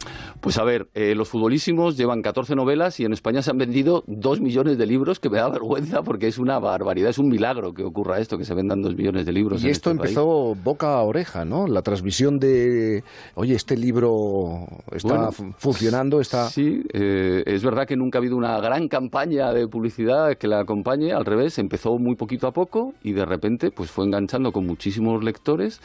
Pues 0.41 0.59
a 0.59 0.65
ver, 0.65 0.89
eh, 0.95 1.15
los 1.15 1.29
futbolísimos 1.29 1.97
llevan 1.97 2.23
14 2.23 2.55
novelas 2.55 2.99
y 3.01 3.05
en 3.05 3.13
España 3.13 3.43
se 3.43 3.51
han 3.51 3.59
vendido 3.59 4.05
2 4.07 4.41
millones 4.41 4.79
de 4.79 4.87
libros, 4.87 5.21
que 5.21 5.31
me 5.31 5.39
da 5.39 5.49
vergüenza 5.51 6.03
porque 6.03 6.29
es 6.29 6.39
una 6.39 6.59
barbaridad, 6.59 7.11
es 7.11 7.19
un 7.19 7.29
milagro 7.29 7.73
que 7.75 7.85
ocurra 7.85 8.19
esto, 8.19 8.39
que 8.39 8.45
se 8.45 8.55
vendan 8.55 8.83
2 8.83 8.97
millones 8.97 9.27
de 9.27 9.33
libros. 9.33 9.63
Y 9.63 9.69
esto 9.69 9.91
este 9.91 10.03
empezó 10.03 10.55
boca 10.55 10.95
a 10.95 11.03
oreja, 11.03 11.45
¿no? 11.45 11.67
La 11.67 11.83
transmisión 11.83 12.39
de, 12.39 13.05
oye, 13.35 13.55
este 13.55 13.77
libro 13.77 14.67
está 14.93 15.31
funcionando, 15.59 16.21
está... 16.21 16.49
Sí, 16.49 16.83
eh, 16.93 17.43
es 17.47 17.63
verdad 17.63 17.87
que 17.87 17.97
nunca 17.97 18.19
ha 18.19 18.21
habido 18.21 18.37
una 18.37 18.59
gran 18.61 18.89
campaña 18.89 19.53
de 19.53 19.67
publicidad 19.69 20.37
que 20.37 20.49
la 20.49 20.61
acompañe, 20.61 21.13
al 21.13 21.25
revés, 21.25 21.59
empezó 21.59 21.99
muy 21.99 22.17
poquito 22.17 22.47
a 22.47 22.53
poco 22.53 22.95
y 23.03 23.13
de 23.13 23.25
repente 23.25 23.71
pues 23.71 23.91
fue 23.91 24.05
enganchando 24.05 24.53
con 24.53 24.67
muchísimos 24.67 25.23
lectores 25.25 25.81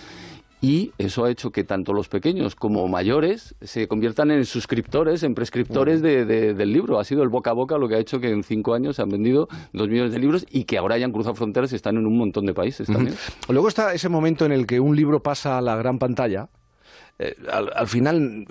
y 0.62 0.93
eso 0.98 1.26
ha 1.26 1.30
hecho 1.30 1.52
que 1.52 1.64
tanto 1.64 1.93
los 1.93 2.08
pequeños 2.08 2.56
como 2.56 2.88
mayores 2.88 3.54
se 3.62 3.88
conviertan 3.88 4.32
en 4.32 4.46
suscriptores, 4.46 5.22
en 5.22 5.36
prescriptores 5.36 6.02
del 6.02 6.74
libro. 6.74 7.00
Ha 7.00 7.04
sido 7.04 7.22
el 7.22 7.30
boca 7.30 7.52
a 7.52 7.54
boca 7.54 7.78
lo 7.78 7.88
que 7.88 7.96
ha 7.96 8.00
hecho 8.00 8.20
que 8.20 8.32
en 8.32 8.43
cinco 8.43 8.74
años 8.74 8.96
se 8.96 9.04
han 9.04 9.10
vendido 9.10 9.48
dos 9.74 9.89
millones 9.89 10.12
de 10.12 10.18
libros 10.18 10.46
y 10.50 10.64
que 10.64 10.80
ahora 10.80 10.96
hayan 10.96 11.12
cruzado 11.12 11.36
fronteras 11.36 11.72
y 11.72 11.76
están 11.76 11.98
en 11.98 12.08
un 12.08 12.18
montón 12.18 12.48
de 12.48 12.56
países 12.56 12.88
también. 12.88 13.16
Luego 13.48 13.68
está 13.68 13.93
ese 13.93 14.10
momento 14.10 14.46
en 14.46 14.54
el 14.54 14.66
que 14.66 14.80
un 14.80 14.96
libro 14.96 15.22
pasa 15.22 15.60
a 15.60 15.62
la 15.62 15.76
gran 15.76 16.00
pantalla 16.00 16.50
eh, 17.18 17.34
al, 17.49 17.88
final 17.88 18.45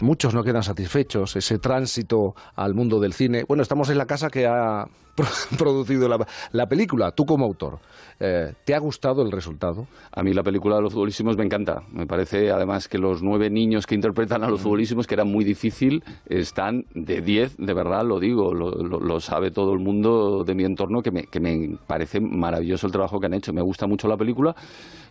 muchos 0.00 0.34
no 0.34 0.42
quedan 0.42 0.62
satisfechos, 0.62 1.36
ese 1.36 1.58
tránsito 1.58 2.34
al 2.54 2.74
mundo 2.74 2.98
del 2.98 3.12
cine. 3.12 3.44
Bueno, 3.46 3.62
estamos 3.62 3.90
en 3.90 3.98
la 3.98 4.06
casa 4.06 4.30
que 4.30 4.46
ha 4.46 4.86
producido 5.58 6.08
la, 6.52 6.66
película, 6.66 7.10
tú 7.10 7.24
como 7.24 7.44
autor. 7.44 7.78
Eh, 8.18 8.54
¿Te 8.64 8.74
ha 8.74 8.78
gustado 8.78 9.22
el 9.22 9.30
resultado? 9.30 9.86
A 10.12 10.22
mí 10.22 10.32
la 10.32 10.42
película 10.42 10.76
de 10.76 10.82
los 10.82 10.94
futbolísimos 10.94 11.36
me 11.36 11.44
encanta. 11.44 11.82
Me 11.92 12.06
parece 12.06 12.50
además 12.50 12.88
que 12.88 12.96
los 12.96 13.22
nueve 13.22 13.50
niños 13.50 13.86
que 13.86 13.94
interpretan 13.94 14.42
a 14.44 14.48
los 14.48 14.60
mm. 14.60 14.62
futbolísimos, 14.62 15.06
que 15.06 15.14
era 15.14 15.24
muy 15.24 15.44
difícil, 15.44 16.02
están 16.24 16.84
de 16.94 17.20
diez, 17.20 17.54
de 17.58 17.74
verdad 17.74 18.02
lo 18.02 18.18
digo, 18.18 18.54
lo, 18.54 19.20
sabe 19.20 19.50
todo 19.50 19.74
el 19.74 19.80
mundo 19.80 20.42
de 20.42 20.54
mi 20.54 20.64
entorno, 20.64 21.02
que 21.02 21.10
me, 21.10 21.24
que 21.24 21.40
me 21.40 21.76
parece 21.86 22.20
maravilloso 22.20 22.86
el 22.86 22.92
trabajo 22.92 23.20
que 23.20 23.26
han 23.26 23.34
hecho. 23.34 23.52
Me 23.52 23.62
gusta 23.62 23.86
mucho 23.86 24.08
la 24.08 24.16
película 24.16 24.54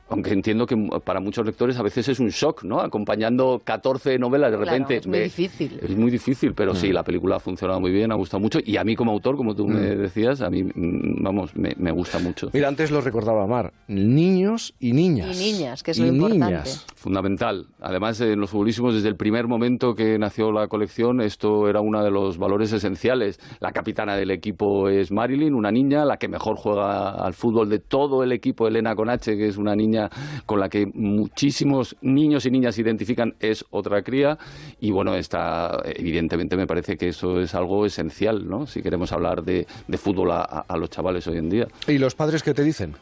aunque 0.08 0.34
entiendo 0.34 0.66
que 0.66 0.76
para 1.04 1.20
muchos 1.20 1.46
lectores 1.46 1.78
a 1.80 1.84
veces 1.84 2.08
es 2.10 2.20
un 2.20 2.30
shock, 2.30 2.64
¿no? 2.64 2.80
Acompañando 2.80 3.62
14 3.64 4.20
novelas 4.20 4.52
de 4.52 4.58
repente. 4.58 4.98
es 4.98 5.08
muy 5.08 5.20
difícil. 5.20 5.80
Es 5.82 5.96
muy 5.96 6.12
difícil, 6.12 6.54
pero 6.54 6.76
sí, 6.76 6.90
mm. 6.90 6.94
la 6.94 7.04
película 7.04 7.38
ha 7.38 7.40
funcionado 7.40 7.80
muy 7.80 7.92
bien, 7.92 8.12
ha 8.12 8.16
gustado 8.16 8.42
mucho. 8.42 8.60
Y 8.64 8.78
a 8.78 8.84
mí 8.84 8.96
como 8.96 9.12
autor, 9.12 9.36
como 9.36 9.56
tú 9.56 9.68
me 9.68 9.96
mm. 9.96 10.02
decías, 10.02 10.42
a 10.42 10.50
mí, 10.50 10.64
mm, 10.64 11.24
vamos, 11.24 11.52
me, 11.56 11.92
gusta 11.92 12.20
mucho. 12.20 12.50
Mira, 12.54 12.68
antes 12.68 12.92
lo 12.92 13.02
recordaba 13.02 13.48
Mar, 13.48 13.74
niños 13.88 14.76
y 14.80 14.94
niñas. 14.94 15.40
Y 15.40 15.54
niñas, 15.54 15.82
que 15.82 15.92
es 15.92 16.00
lo 16.00 16.08
importante. 16.08 16.70
Fundamental. 16.96 17.68
Además, 17.82 18.20
en 18.22 18.40
los 18.40 18.50
futbolísimos, 18.50 18.94
desde 18.94 19.10
el 19.10 19.16
primer 19.16 19.48
momento 19.48 19.96
que 19.96 20.20
nació 20.20 20.52
la 20.52 20.68
colección, 20.68 21.22
esto 21.22 21.68
era 21.68 21.82
uno 21.82 22.04
de 22.04 22.12
los 22.12 22.38
valores 22.38 22.74
esenciales. 22.74 23.40
La 23.60 23.72
capitana 23.72 24.16
del 24.16 24.32
equipo 24.32 24.90
es 24.90 25.12
Marilyn, 25.12 25.54
una 25.54 25.72
niña, 25.72 26.06
la 26.06 26.18
que 26.18 26.28
mejor 26.28 26.58
juega 26.58 27.12
al 27.12 27.34
fútbol 27.34 27.70
de 27.70 27.80
todo 27.80 28.24
el 28.24 28.32
equipo, 28.32 28.68
Elena 28.68 28.96
Conache, 28.96 29.38
que 29.38 29.48
es 29.48 29.58
una 29.58 29.76
niña 29.76 29.95
con 30.46 30.60
la 30.60 30.70
que 30.70 30.86
muchísimos 30.94 31.96
niños 32.02 32.46
y 32.46 32.52
niñas 32.52 32.78
identifican 32.78 33.34
es 33.40 33.66
otra 33.72 34.02
cría 34.02 34.38
y 34.80 34.92
bueno, 34.92 35.16
está, 35.16 35.82
evidentemente 35.86 36.56
me 36.58 36.68
parece 36.68 36.98
que 36.98 37.10
eso 37.10 37.40
es 37.40 37.56
algo 37.56 37.86
esencial, 37.86 38.48
¿no? 38.48 38.66
Si 38.66 38.82
queremos 38.82 39.12
hablar 39.12 39.44
de, 39.44 39.66
fútbol 39.98 40.32
a, 40.32 40.66
los 40.78 40.90
chavales 40.90 41.28
hoy 41.28 41.38
en 41.38 41.50
día. 41.50 41.68
¿Y 41.88 41.98
los 41.98 42.16
padres 42.16 42.44
qué 42.44 42.54
te 42.54 42.64
dicen? 42.64 42.94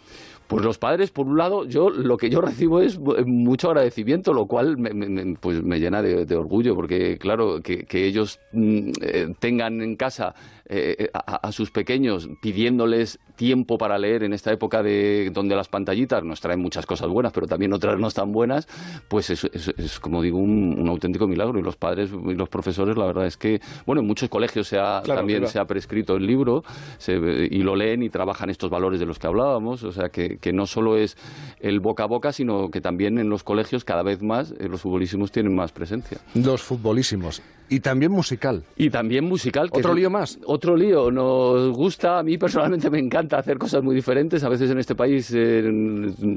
Pues 0.48 0.64
los 0.64 0.78
padres, 0.78 1.10
por 1.10 1.26
un 1.26 1.38
lado, 1.38 1.66
yo 1.66 1.90
lo 1.90 2.18
que 2.18 2.30
yo 2.30 2.42
recibo 2.42 2.82
es 2.82 3.00
mucho 3.00 3.70
agradecimiento, 3.70 4.34
lo 4.34 4.46
cual 4.46 4.78
me, 4.78 5.36
pues 5.40 5.64
me 5.64 5.80
llena 5.80 6.02
de, 6.02 6.36
orgullo, 6.36 6.76
porque 6.76 7.18
claro, 7.18 7.62
que, 7.62 7.86
ellos 7.92 8.40
mm, 8.52 8.92
eh, 9.02 9.28
tengan 9.40 9.82
en 9.82 9.96
casa 9.96 10.36
eh, 10.76 11.10
a, 11.14 11.52
sus 11.52 11.72
pequeños 11.72 12.30
pidiéndoles 12.42 13.20
tiempo 13.36 13.78
para 13.78 13.98
leer 13.98 14.24
en 14.24 14.34
esta 14.34 14.52
época 14.52 14.82
de 14.82 15.30
donde 15.34 15.56
las 15.56 15.68
pantallitas 15.68 16.24
nos 16.24 16.40
traen 16.42 16.60
muchas 16.60 16.86
cosas 16.86 17.10
buenas, 17.10 17.32
pero 17.34 17.48
también 17.48 17.74
otras 17.74 18.00
no 18.00 18.10
tan 18.12 18.32
buenas, 18.32 18.68
pues 19.08 19.30
es, 19.30 19.44
es, 19.44 20.00
como 20.00 20.22
digo, 20.22 20.38
un, 20.38 20.88
auténtico 20.88 21.28
milagro. 21.28 21.60
Y 21.60 21.64
los 21.64 21.76
padres 21.76 22.12
y 22.12 22.36
los 22.36 22.50
profesores, 22.50 22.98
la 22.98 23.06
verdad 23.06 23.26
es 23.26 23.38
que, 23.38 23.60
bueno, 23.86 24.02
en 24.02 24.08
muchos 24.08 24.30
colegios 24.30 24.68
se 24.68 24.78
ha, 24.78 25.02
también 25.02 25.48
se 25.48 25.60
ha 25.60 25.66
prescrito 25.66 26.16
el 26.16 26.26
libro 26.26 26.64
y 27.08 27.64
lo 27.64 27.76
leen 27.76 28.04
y 28.04 28.10
trabajan 28.10 28.50
estos 28.50 28.70
valores 28.70 29.00
de 29.00 29.06
los 29.06 29.20
que 29.20 29.28
hablábamos, 29.28 29.84
o 29.84 29.92
sea 29.92 30.10
que, 30.10 30.38
que 30.38 30.54
no 30.54 30.66
solo 30.66 30.98
es 30.98 31.18
el 31.60 31.80
boca 31.80 32.04
a 32.04 32.08
boca, 32.08 32.32
sino 32.32 32.70
que 32.70 32.82
también 32.82 33.18
en 33.18 33.30
los 33.30 33.44
colegios 33.44 33.84
cada 33.84 34.04
vez 34.04 34.22
más 34.22 34.54
eh, 34.60 34.68
los 34.70 34.82
futbolísimos 34.82 35.32
tienen 35.32 35.56
más 35.56 35.72
presencia. 35.72 36.20
Los 36.34 36.62
futbolísimos. 36.62 37.42
Y 37.70 37.80
también 37.80 38.12
musical. 38.12 38.64
Y 38.76 38.90
también 38.90 39.26
musical. 39.26 39.70
¿Otro 39.72 39.96
lío 39.96 40.10
más? 40.10 40.38
Otro 40.46 40.63
lío. 40.72 41.12
Nos 41.12 41.72
gusta, 41.72 42.20
a 42.20 42.24
mí 42.24 42.38
personalmente 42.38 42.90
me 42.90 43.00
encanta 43.00 43.38
hacer 43.38 43.58
cosas 43.58 43.84
muy 43.84 43.94
diferentes. 43.94 44.44
A 44.44 44.50
veces 44.50 44.72
en 44.72 44.80
este 44.80 44.96
país, 44.96 45.36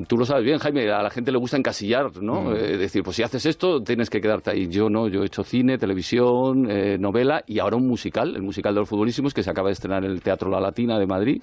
tú 0.09 0.19
lo 0.19 0.27
sabes 0.27 0.45
bien, 0.45 0.59
Jaime, 0.59 0.91
a 0.91 1.03
la 1.03 1.11
gente 1.11 1.31
le 1.31 1.39
gusta 1.39 1.57
encasillar, 1.57 2.21
¿no? 2.21 2.43
Mm. 2.43 2.57
Es 2.57 2.79
decir, 2.79 3.03
pues 3.03 3.17
si 3.17 3.23
haces 3.23 3.47
esto, 3.47 3.83
tienes 3.83 4.11
que 4.11 4.21
quedarte 4.21 4.51
ahí. 4.51 4.69
Yo 4.69 4.91
no, 4.91 5.07
yo 5.09 5.23
he 5.23 5.27
hecho 5.27 5.45
cine, 5.45 5.79
televisión, 5.79 6.69
eh, 6.71 6.99
novela 6.99 7.45
y 7.47 7.61
ahora 7.61 7.77
un 7.77 7.87
musical, 7.87 8.35
el 8.35 8.43
musical 8.43 8.75
de 8.75 8.81
los 8.81 8.89
futbolísimos, 8.89 9.33
que 9.33 9.43
se 9.43 9.51
acaba 9.51 9.69
de 9.69 9.75
estrenar 9.75 10.05
en 10.05 10.11
el 10.11 10.21
Teatro 10.21 10.51
La 10.51 10.61
Latina 10.61 10.99
de 10.99 11.07
Madrid 11.07 11.43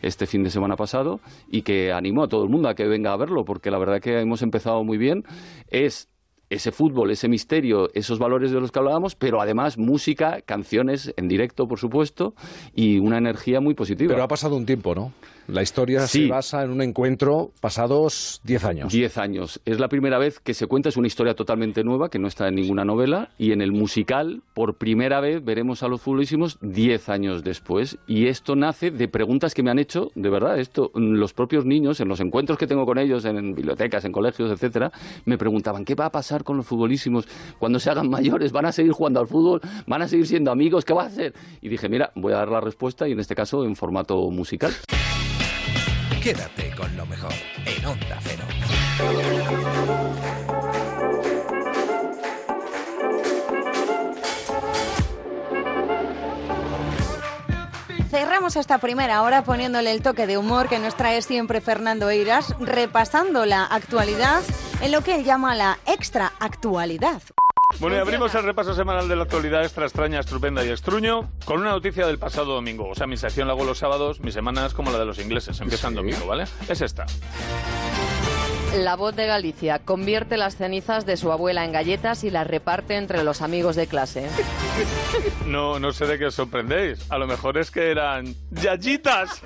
este 0.00 0.26
fin 0.26 0.42
de 0.42 0.50
semana 0.50 0.76
pasado 0.76 1.20
y 1.50 1.62
que 1.62 1.92
animo 1.92 2.24
a 2.24 2.28
todo 2.28 2.44
el 2.44 2.50
mundo 2.50 2.68
a 2.68 2.74
que 2.74 2.86
venga 2.86 3.12
a 3.12 3.16
verlo, 3.16 3.44
porque 3.44 3.70
la 3.70 3.78
verdad 3.78 4.00
que 4.00 4.20
hemos 4.20 4.42
empezado 4.42 4.82
muy 4.84 4.98
bien. 4.98 5.24
Es 5.68 6.11
ese 6.52 6.70
fútbol, 6.70 7.10
ese 7.10 7.28
misterio, 7.28 7.88
esos 7.94 8.18
valores 8.18 8.50
de 8.50 8.60
los 8.60 8.70
que 8.70 8.78
hablábamos, 8.78 9.14
pero 9.14 9.40
además 9.40 9.78
música, 9.78 10.42
canciones 10.42 11.14
en 11.16 11.26
directo, 11.26 11.66
por 11.66 11.78
supuesto, 11.78 12.34
y 12.74 12.98
una 12.98 13.18
energía 13.18 13.60
muy 13.60 13.74
positiva. 13.74 14.12
Pero 14.12 14.22
ha 14.22 14.28
pasado 14.28 14.56
un 14.56 14.66
tiempo, 14.66 14.94
¿no? 14.94 15.12
La 15.48 15.62
historia 15.62 16.06
se 16.06 16.28
basa 16.28 16.62
en 16.62 16.70
un 16.70 16.82
encuentro 16.82 17.50
pasados 17.60 18.40
10 18.44 18.64
años. 18.64 18.92
10 18.92 19.18
años. 19.18 19.60
Es 19.64 19.80
la 19.80 19.88
primera 19.88 20.18
vez 20.18 20.38
que 20.38 20.54
se 20.54 20.66
cuenta, 20.66 20.88
es 20.88 20.96
una 20.96 21.08
historia 21.08 21.34
totalmente 21.34 21.82
nueva, 21.82 22.08
que 22.08 22.18
no 22.18 22.28
está 22.28 22.48
en 22.48 22.54
ninguna 22.54 22.84
novela, 22.84 23.30
y 23.38 23.52
en 23.52 23.60
el 23.60 23.72
musical, 23.72 24.42
por 24.54 24.78
primera 24.78 25.20
vez, 25.20 25.44
veremos 25.44 25.82
a 25.82 25.88
los 25.88 26.00
futbolísimos 26.00 26.58
10 26.60 27.08
años 27.08 27.42
después. 27.42 27.98
Y 28.06 28.28
esto 28.28 28.54
nace 28.54 28.90
de 28.90 29.08
preguntas 29.08 29.52
que 29.52 29.62
me 29.62 29.70
han 29.70 29.78
hecho, 29.78 30.10
de 30.14 30.30
verdad, 30.30 30.58
esto, 30.58 30.90
los 30.94 31.34
propios 31.34 31.66
niños, 31.66 32.00
en 32.00 32.08
los 32.08 32.20
encuentros 32.20 32.56
que 32.56 32.66
tengo 32.66 32.86
con 32.86 32.98
ellos, 32.98 33.24
en 33.24 33.54
bibliotecas, 33.54 34.04
en 34.04 34.12
colegios, 34.12 34.50
etcétera, 34.50 34.92
me 35.24 35.36
preguntaban, 35.36 35.84
¿qué 35.84 35.94
va 35.94 36.06
a 36.06 36.10
pasar 36.10 36.44
con 36.44 36.56
los 36.56 36.66
futbolísimos 36.66 37.26
cuando 37.58 37.80
se 37.80 37.90
hagan 37.90 38.08
mayores? 38.08 38.52
¿Van 38.52 38.66
a 38.66 38.72
seguir 38.72 38.92
jugando 38.92 39.20
al 39.20 39.26
fútbol? 39.26 39.60
¿Van 39.86 40.02
a 40.02 40.08
seguir 40.08 40.26
siendo 40.26 40.52
amigos? 40.52 40.84
¿Qué 40.84 40.94
va 40.94 41.02
a 41.02 41.06
hacer? 41.06 41.34
Y 41.60 41.68
dije, 41.68 41.88
mira, 41.88 42.12
voy 42.14 42.32
a 42.32 42.36
dar 42.36 42.48
la 42.48 42.60
respuesta, 42.60 43.08
y 43.08 43.12
en 43.12 43.20
este 43.20 43.34
caso 43.34 43.64
en 43.64 43.74
formato 43.74 44.30
musical. 44.30 44.72
Quédate 46.22 46.72
con 46.76 46.96
lo 46.96 47.04
mejor 47.04 47.32
en 47.66 47.84
Onda 47.84 48.18
Cero. 48.22 48.44
Cerramos 58.08 58.54
esta 58.54 58.78
primera 58.78 59.22
hora 59.22 59.42
poniéndole 59.42 59.90
el 59.90 60.00
toque 60.00 60.28
de 60.28 60.38
humor 60.38 60.68
que 60.68 60.78
nos 60.78 60.96
trae 60.96 61.22
siempre 61.22 61.60
Fernando 61.60 62.08
Eiras, 62.08 62.54
repasando 62.60 63.44
la 63.44 63.64
actualidad 63.64 64.42
en 64.80 64.92
lo 64.92 65.00
que 65.00 65.16
él 65.16 65.24
llama 65.24 65.56
la 65.56 65.80
extra 65.86 66.34
actualidad. 66.38 67.20
Bueno, 67.80 67.96
y 67.96 67.98
abrimos 67.98 68.34
el 68.34 68.44
repaso 68.44 68.74
semanal 68.74 69.08
de 69.08 69.16
la 69.16 69.24
actualidad 69.24 69.62
extra 69.62 69.84
extraña, 69.84 70.20
estupenda 70.20 70.64
y 70.64 70.68
estruño 70.68 71.30
con 71.44 71.60
una 71.60 71.70
noticia 71.70 72.06
del 72.06 72.18
pasado 72.18 72.54
domingo. 72.54 72.88
O 72.88 72.94
sea, 72.94 73.06
mi 73.06 73.16
sección 73.16 73.48
la 73.48 73.54
hago 73.54 73.64
los 73.64 73.78
sábados, 73.78 74.20
mis 74.20 74.34
semanas 74.34 74.72
como 74.74 74.90
la 74.90 74.98
de 74.98 75.06
los 75.06 75.18
ingleses, 75.18 75.60
empiezan 75.60 75.94
domingo, 75.94 76.26
¿vale? 76.26 76.44
Es 76.68 76.80
esta. 76.80 77.06
La 78.78 78.96
voz 78.96 79.14
de 79.14 79.26
Galicia 79.26 79.80
convierte 79.80 80.38
las 80.38 80.56
cenizas 80.56 81.04
de 81.04 81.18
su 81.18 81.30
abuela 81.30 81.64
en 81.64 81.72
galletas 81.72 82.24
y 82.24 82.30
las 82.30 82.46
reparte 82.46 82.96
entre 82.96 83.22
los 83.22 83.42
amigos 83.42 83.76
de 83.76 83.86
clase. 83.86 84.28
No, 85.46 85.78
no 85.78 85.92
sé 85.92 86.06
de 86.06 86.18
qué 86.18 86.26
os 86.26 86.34
sorprendéis. 86.34 86.98
A 87.10 87.18
lo 87.18 87.26
mejor 87.26 87.58
es 87.58 87.70
que 87.70 87.90
eran 87.90 88.34
yayitas. 88.50 89.40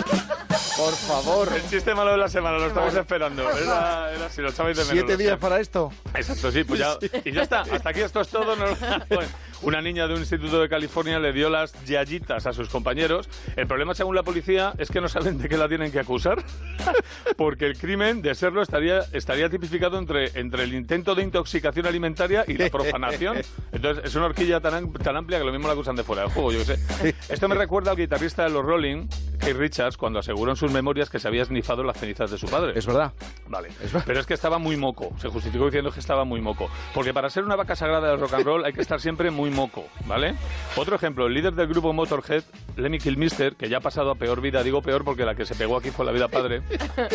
Por 0.76 0.92
favor. 0.94 1.48
El 1.54 1.68
chiste 1.68 1.92
malo 1.94 2.12
de 2.12 2.18
la 2.18 2.28
semana, 2.28 2.58
lo 2.58 2.66
estamos 2.68 2.94
esperando. 2.94 3.50
Era, 3.50 4.12
era 4.14 4.30
si 4.30 4.42
lo 4.42 4.50
echabais 4.50 4.76
de 4.76 4.84
menos. 4.84 4.98
Siete 5.08 5.16
días 5.16 5.38
para 5.38 5.58
esto. 5.58 5.90
Exacto, 6.14 6.52
sí, 6.52 6.62
pues 6.62 6.78
ya, 6.78 6.96
y 7.24 7.32
ya 7.32 7.42
está. 7.42 7.62
Hasta 7.62 7.90
aquí 7.90 8.00
esto 8.02 8.20
es 8.20 8.28
todo. 8.28 8.54
No- 8.54 8.66
Bueno, 9.08 9.28
una 9.66 9.82
niña 9.82 10.06
de 10.06 10.14
un 10.14 10.20
instituto 10.20 10.60
de 10.60 10.68
California 10.68 11.18
le 11.18 11.32
dio 11.32 11.50
las 11.50 11.72
yayitas 11.84 12.46
a 12.46 12.52
sus 12.52 12.68
compañeros. 12.68 13.28
El 13.56 13.66
problema, 13.66 13.94
según 13.94 14.14
la 14.14 14.22
policía, 14.22 14.72
es 14.78 14.90
que 14.90 15.00
no 15.00 15.08
saben 15.08 15.38
de 15.38 15.48
qué 15.48 15.56
la 15.56 15.68
tienen 15.68 15.90
que 15.90 15.98
acusar. 15.98 16.44
Porque 17.36 17.66
el 17.66 17.76
crimen, 17.76 18.22
de 18.22 18.36
serlo, 18.36 18.62
estaría, 18.62 19.00
estaría 19.12 19.50
tipificado 19.50 19.98
entre, 19.98 20.30
entre 20.38 20.62
el 20.62 20.72
intento 20.72 21.16
de 21.16 21.24
intoxicación 21.24 21.84
alimentaria 21.84 22.44
y 22.46 22.54
la 22.54 22.70
profanación. 22.70 23.38
Entonces, 23.72 24.04
es 24.04 24.14
una 24.14 24.26
horquilla 24.26 24.60
tan, 24.60 24.92
tan 24.92 25.16
amplia 25.16 25.38
que 25.38 25.44
lo 25.44 25.50
mismo 25.50 25.66
la 25.66 25.74
acusan 25.74 25.96
de 25.96 26.04
fuera 26.04 26.22
del 26.22 26.30
juego, 26.30 26.52
yo 26.52 26.60
qué 26.60 26.76
sé. 26.76 27.14
Esto 27.28 27.48
me 27.48 27.56
recuerda 27.56 27.90
al 27.90 27.96
guitarrista 27.96 28.44
de 28.44 28.50
los 28.50 28.64
Rolling, 28.64 29.08
Keith 29.40 29.56
Richards, 29.56 29.96
cuando 29.96 30.20
aseguró 30.20 30.52
en 30.52 30.56
sus 30.56 30.70
memorias 30.70 31.10
que 31.10 31.18
se 31.18 31.26
había 31.26 31.42
esnifado 31.42 31.82
las 31.82 31.98
cenizas 31.98 32.30
de 32.30 32.38
su 32.38 32.46
padre. 32.46 32.72
Es 32.76 32.86
verdad. 32.86 33.12
Vale. 33.48 33.70
Pero 34.06 34.20
es 34.20 34.26
que 34.26 34.34
estaba 34.34 34.58
muy 34.58 34.76
moco. 34.76 35.12
Se 35.18 35.28
justificó 35.28 35.64
diciendo 35.64 35.90
que 35.90 35.98
estaba 35.98 36.24
muy 36.24 36.40
moco. 36.40 36.70
Porque 36.94 37.12
para 37.12 37.28
ser 37.30 37.42
una 37.42 37.56
vaca 37.56 37.74
sagrada 37.74 38.10
del 38.10 38.20
rock 38.20 38.34
and 38.34 38.44
roll 38.44 38.64
hay 38.64 38.72
que 38.72 38.80
estar 38.80 39.00
siempre 39.00 39.32
muy 39.32 39.50
moco, 39.56 39.88
¿vale? 40.06 40.36
Otro 40.76 40.94
ejemplo, 40.94 41.26
el 41.26 41.34
líder 41.34 41.54
del 41.54 41.66
grupo 41.66 41.92
Motorhead, 41.92 42.44
Lemmy 42.76 42.98
Kilmister, 42.98 43.56
que 43.56 43.68
ya 43.68 43.78
ha 43.78 43.80
pasado 43.80 44.12
a 44.12 44.14
peor 44.14 44.40
vida, 44.40 44.62
digo 44.62 44.82
peor 44.82 45.02
porque 45.02 45.24
la 45.24 45.34
que 45.34 45.44
se 45.44 45.56
pegó 45.56 45.76
aquí 45.76 45.90
fue 45.90 46.06
la 46.06 46.12
vida 46.12 46.28
padre, 46.28 46.62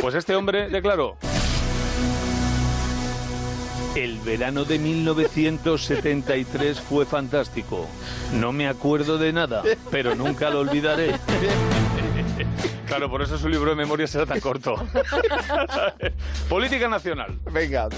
pues 0.01 0.15
este 0.15 0.35
hombre 0.35 0.67
declaró... 0.67 1.17
El 3.95 4.19
verano 4.19 4.63
de 4.63 4.79
1973 4.79 6.79
fue 6.79 7.05
fantástico. 7.05 7.89
No 8.33 8.53
me 8.53 8.69
acuerdo 8.69 9.17
de 9.17 9.33
nada, 9.33 9.63
pero 9.91 10.15
nunca 10.15 10.49
lo 10.49 10.59
olvidaré. 10.59 11.19
Claro, 12.87 13.09
por 13.09 13.21
eso 13.21 13.37
su 13.37 13.49
libro 13.49 13.71
de 13.71 13.75
memorias 13.75 14.15
era 14.15 14.25
tan 14.25 14.39
corto. 14.39 14.75
Política 16.49 16.87
nacional. 16.87 17.37
Venga. 17.51 17.89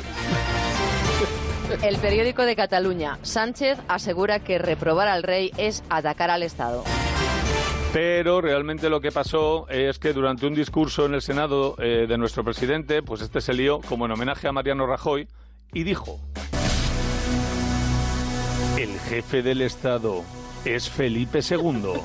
El 1.83 1.97
periódico 1.97 2.43
de 2.43 2.55
Cataluña, 2.55 3.19
Sánchez 3.21 3.79
asegura 3.87 4.39
que 4.39 4.57
reprobar 4.57 5.07
al 5.07 5.23
rey 5.23 5.51
es 5.57 5.83
atacar 5.89 6.29
al 6.29 6.43
Estado. 6.43 6.83
Pero 7.93 8.41
realmente 8.41 8.89
lo 8.89 9.01
que 9.01 9.11
pasó 9.11 9.67
es 9.69 9.99
que 9.99 10.13
durante 10.13 10.47
un 10.47 10.55
discurso 10.55 11.05
en 11.05 11.13
el 11.13 11.21
Senado 11.21 11.75
eh, 11.77 12.07
de 12.07 12.17
nuestro 12.17 12.43
presidente, 12.43 13.03
pues 13.03 13.21
este 13.21 13.39
se 13.39 13.53
lió 13.53 13.81
como 13.81 14.05
en 14.05 14.11
homenaje 14.11 14.47
a 14.47 14.51
Mariano 14.51 14.87
Rajoy 14.87 15.27
y 15.73 15.83
dijo: 15.83 16.19
El 18.77 18.99
jefe 18.99 19.43
del 19.43 19.61
Estado 19.61 20.23
es 20.65 20.89
Felipe 20.89 21.39
II. 21.47 22.01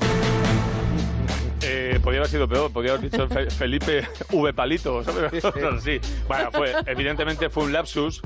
Eh, 1.61 1.99
podría 2.01 2.21
haber 2.21 2.31
sido 2.31 2.47
peor, 2.47 2.71
podría 2.71 2.93
haber 2.93 3.09
dicho 3.09 3.27
Fe- 3.27 3.49
Felipe 3.49 4.07
V. 4.31 4.53
Palito, 4.53 4.99
así. 4.99 5.99
Bueno, 6.27 6.51
fue, 6.51 6.73
evidentemente 6.85 7.49
fue 7.49 7.63
un 7.65 7.73
lapsus, 7.73 8.21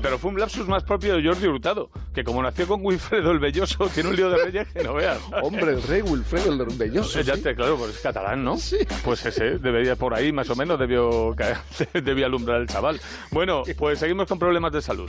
pero 0.00 0.18
fue 0.18 0.30
un 0.30 0.38
lapsus 0.38 0.68
más 0.68 0.84
propio 0.84 1.16
de 1.16 1.26
Jordi 1.26 1.46
Hurtado, 1.48 1.90
que 2.14 2.22
como 2.22 2.42
nació 2.42 2.68
con 2.68 2.84
Wilfredo 2.84 3.32
el 3.32 3.40
Belloso, 3.40 3.88
tiene 3.94 4.10
un 4.10 4.16
lío 4.16 4.30
de 4.30 4.44
reyes 4.44 4.68
que 4.68 4.84
no 4.84 4.94
veas. 4.94 5.18
Hombre, 5.42 5.72
el 5.72 5.82
rey 5.82 6.02
Wilfredo 6.02 6.52
el 6.52 6.76
Belloso. 6.76 7.20
Ya 7.22 7.34
sí. 7.34 7.42
te, 7.42 7.54
claro, 7.56 7.76
pues 7.76 7.96
es 7.96 8.00
catalán, 8.00 8.44
¿no? 8.44 8.56
Sí. 8.56 8.78
Pues 9.04 9.24
ese 9.26 9.58
debería 9.58 9.96
por 9.96 10.14
ahí 10.14 10.30
más 10.32 10.48
o 10.50 10.54
menos 10.56 10.78
debió 10.78 11.34
caer, 11.36 11.56
debía 12.04 12.26
alumbrar 12.26 12.60
el 12.60 12.68
chaval. 12.68 13.00
Bueno, 13.32 13.62
pues 13.76 13.98
seguimos 13.98 14.28
con 14.28 14.38
problemas 14.38 14.72
de 14.72 14.82
salud. 14.82 15.08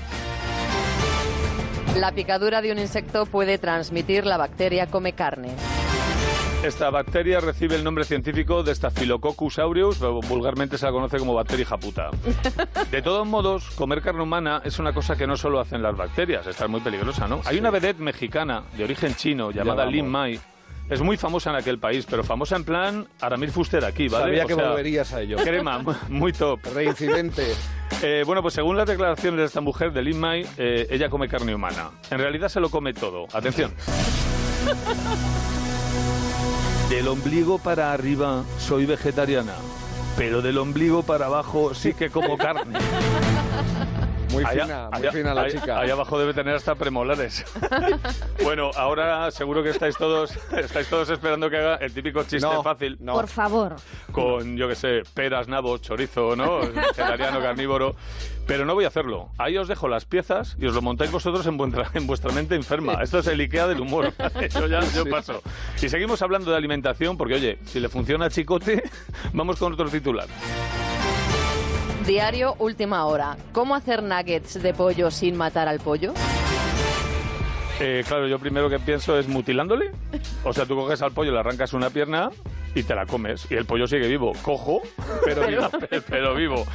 La 1.97 2.11
picadura 2.13 2.61
de 2.61 2.71
un 2.71 2.79
insecto 2.79 3.25
puede 3.25 3.57
transmitir 3.57 4.25
la 4.25 4.37
bacteria 4.37 4.87
come 4.87 5.13
carne. 5.13 5.49
Esta 6.63 6.89
bacteria 6.89 7.39
recibe 7.39 7.75
el 7.75 7.85
nombre 7.85 8.03
científico 8.03 8.63
de 8.63 8.75
Staphylococcus 8.75 9.59
aureus, 9.59 9.97
pero 9.97 10.19
vulgarmente 10.19 10.77
se 10.77 10.85
la 10.85 10.91
conoce 10.91 11.17
como 11.17 11.33
bacteria 11.33 11.65
japuta. 11.65 12.09
De 12.91 13.01
todos 13.01 13.25
modos, 13.25 13.69
comer 13.71 14.01
carne 14.01 14.23
humana 14.23 14.61
es 14.65 14.77
una 14.77 14.91
cosa 14.91 15.15
que 15.15 15.25
no 15.25 15.37
solo 15.37 15.61
hacen 15.61 15.81
las 15.81 15.95
bacterias, 15.95 16.45
esta 16.47 16.65
es 16.65 16.69
muy 16.69 16.81
peligrosa, 16.81 17.29
¿no? 17.29 17.41
Hay 17.45 17.57
una 17.59 17.69
vedette 17.71 17.99
mexicana 17.99 18.63
de 18.75 18.83
origen 18.83 19.15
chino 19.15 19.51
llamada. 19.51 19.85
Lin 19.85 20.07
Mai. 20.09 20.37
Es 20.89 21.01
muy 21.01 21.15
famosa 21.17 21.51
en 21.51 21.55
aquel 21.55 21.79
país, 21.79 22.05
pero 22.09 22.23
famosa 22.23 22.55
en 22.57 22.63
plan 22.65 23.07
Aramir 23.21 23.51
Fuster 23.51 23.85
aquí, 23.85 24.09
¿vale? 24.09 24.25
Sabía 24.25 24.43
O 24.43 24.47
que 24.47 24.55
sea, 24.55 24.69
volverías 24.69 25.13
a 25.13 25.21
ello. 25.21 25.37
Crema, 25.37 25.81
muy 26.09 26.33
top. 26.33 26.59
Reincidente. 26.73 27.53
Eh, 28.03 28.23
bueno, 28.25 28.41
pues 28.41 28.53
según 28.53 28.77
las 28.77 28.87
declaraciones 28.87 29.39
de 29.39 29.45
esta 29.47 29.59
mujer, 29.59 29.91
de 29.91 30.01
Lin 30.03 30.19
Mai, 30.19 30.45
eh, 30.57 30.87
ella 30.89 31.09
come 31.09 31.27
carne 31.27 31.53
humana. 31.53 31.89
En 32.11 32.19
realidad 32.19 32.47
se 32.47 32.61
lo 32.61 32.69
come 32.69 32.93
todo. 32.93 33.25
Atención. 33.33 33.73
Del 36.89 37.07
ombligo 37.07 37.59
para 37.59 37.93
arriba 37.93 38.43
soy 38.57 38.87
vegetariana, 38.87 39.53
pero 40.17 40.41
del 40.41 40.57
ombligo 40.57 41.03
para 41.03 41.27
abajo 41.27 41.75
sí 41.75 41.93
que 41.93 42.09
como 42.09 42.35
carne. 42.35 42.79
Muy 44.31 44.43
Allá- 44.45 44.63
fina, 44.63 44.89
muy 44.91 44.99
allá- 44.99 45.11
fina 45.11 45.33
la 45.33 45.49
chica. 45.49 45.79
Ahí 45.79 45.89
abajo 45.89 46.19
debe 46.19 46.33
tener 46.33 46.55
hasta 46.55 46.75
premolares. 46.75 47.43
bueno, 48.43 48.71
ahora 48.75 49.31
seguro 49.31 49.63
que 49.63 49.69
estáis 49.69 49.97
todos, 49.97 50.31
estáis 50.57 50.87
todos 50.87 51.09
esperando 51.09 51.49
que 51.49 51.57
haga 51.57 51.75
el 51.77 51.93
típico 51.93 52.21
chiste 52.23 52.39
No, 52.47 52.61
fácil 52.63 52.97
Por 52.97 53.27
favor. 53.27 53.75
con, 54.11 54.55
yo 54.57 54.67
que 54.67 54.75
sé, 54.75 55.01
peras, 55.13 55.47
nabos, 55.47 55.81
chorizo, 55.81 56.35
¿no? 56.35 56.59
Vegetariano, 56.73 57.39
carnívoro. 57.41 57.95
Pero 58.45 58.65
no 58.65 58.73
voy 58.73 58.85
a 58.85 58.87
hacerlo. 58.87 59.29
Ahí 59.37 59.57
os 59.57 59.67
dejo 59.67 59.87
las 59.87 60.05
piezas 60.05 60.55
y 60.59 60.65
os 60.65 60.73
lo 60.73 60.81
montáis 60.81 61.11
vosotros 61.11 61.45
en 61.45 61.55
vuestra, 61.57 61.89
en 61.93 62.07
vuestra 62.07 62.31
mente 62.31 62.55
enferma. 62.55 62.99
Esto 63.03 63.19
es 63.19 63.27
el 63.27 63.39
Ikea 63.39 63.67
del 63.67 63.79
humor. 63.81 64.11
Yo 64.53 64.65
ya 64.67 64.79
yo 64.81 65.03
Sí. 65.03 65.09
paso. 65.09 65.41
Y 65.81 65.87
seguimos 65.89 66.21
hablando 66.23 66.49
de 66.51 66.57
alimentación 66.57 67.15
porque, 67.17 67.35
oye, 67.35 67.59
si 67.65 67.79
le 67.79 67.89
funciona 67.89 68.25
a 68.25 68.29
Chicote, 68.29 68.83
vamos 69.33 69.57
con 69.59 69.73
otro 69.73 69.87
titular. 69.89 70.27
Diario 72.09 72.55
Última 72.57 73.05
Hora. 73.05 73.37
¿Cómo 73.51 73.75
hacer 73.75 74.01
nuggets 74.01 74.59
de 74.63 74.73
pollo 74.73 75.11
sin 75.11 75.37
matar 75.37 75.67
al 75.67 75.79
pollo? 75.79 76.11
Eh, 77.79 78.03
claro, 78.07 78.27
yo 78.27 78.39
primero 78.39 78.67
que 78.67 78.79
pienso 78.79 79.19
es 79.19 79.27
mutilándole. 79.27 79.91
O 80.43 80.51
sea, 80.51 80.65
tú 80.65 80.75
coges 80.75 81.03
al 81.03 81.11
pollo, 81.11 81.31
le 81.31 81.37
arrancas 81.37 81.71
una 81.73 81.91
pierna 81.91 82.31
y 82.73 82.81
te 82.81 82.95
la 82.95 83.05
comes. 83.05 83.45
Y 83.51 83.53
el 83.53 83.65
pollo 83.65 83.85
sigue 83.85 84.07
vivo. 84.07 84.33
Cojo, 84.41 84.81
pero, 85.23 85.45
vivo, 85.45 85.69
pero 86.09 86.33
vivo. 86.33 86.65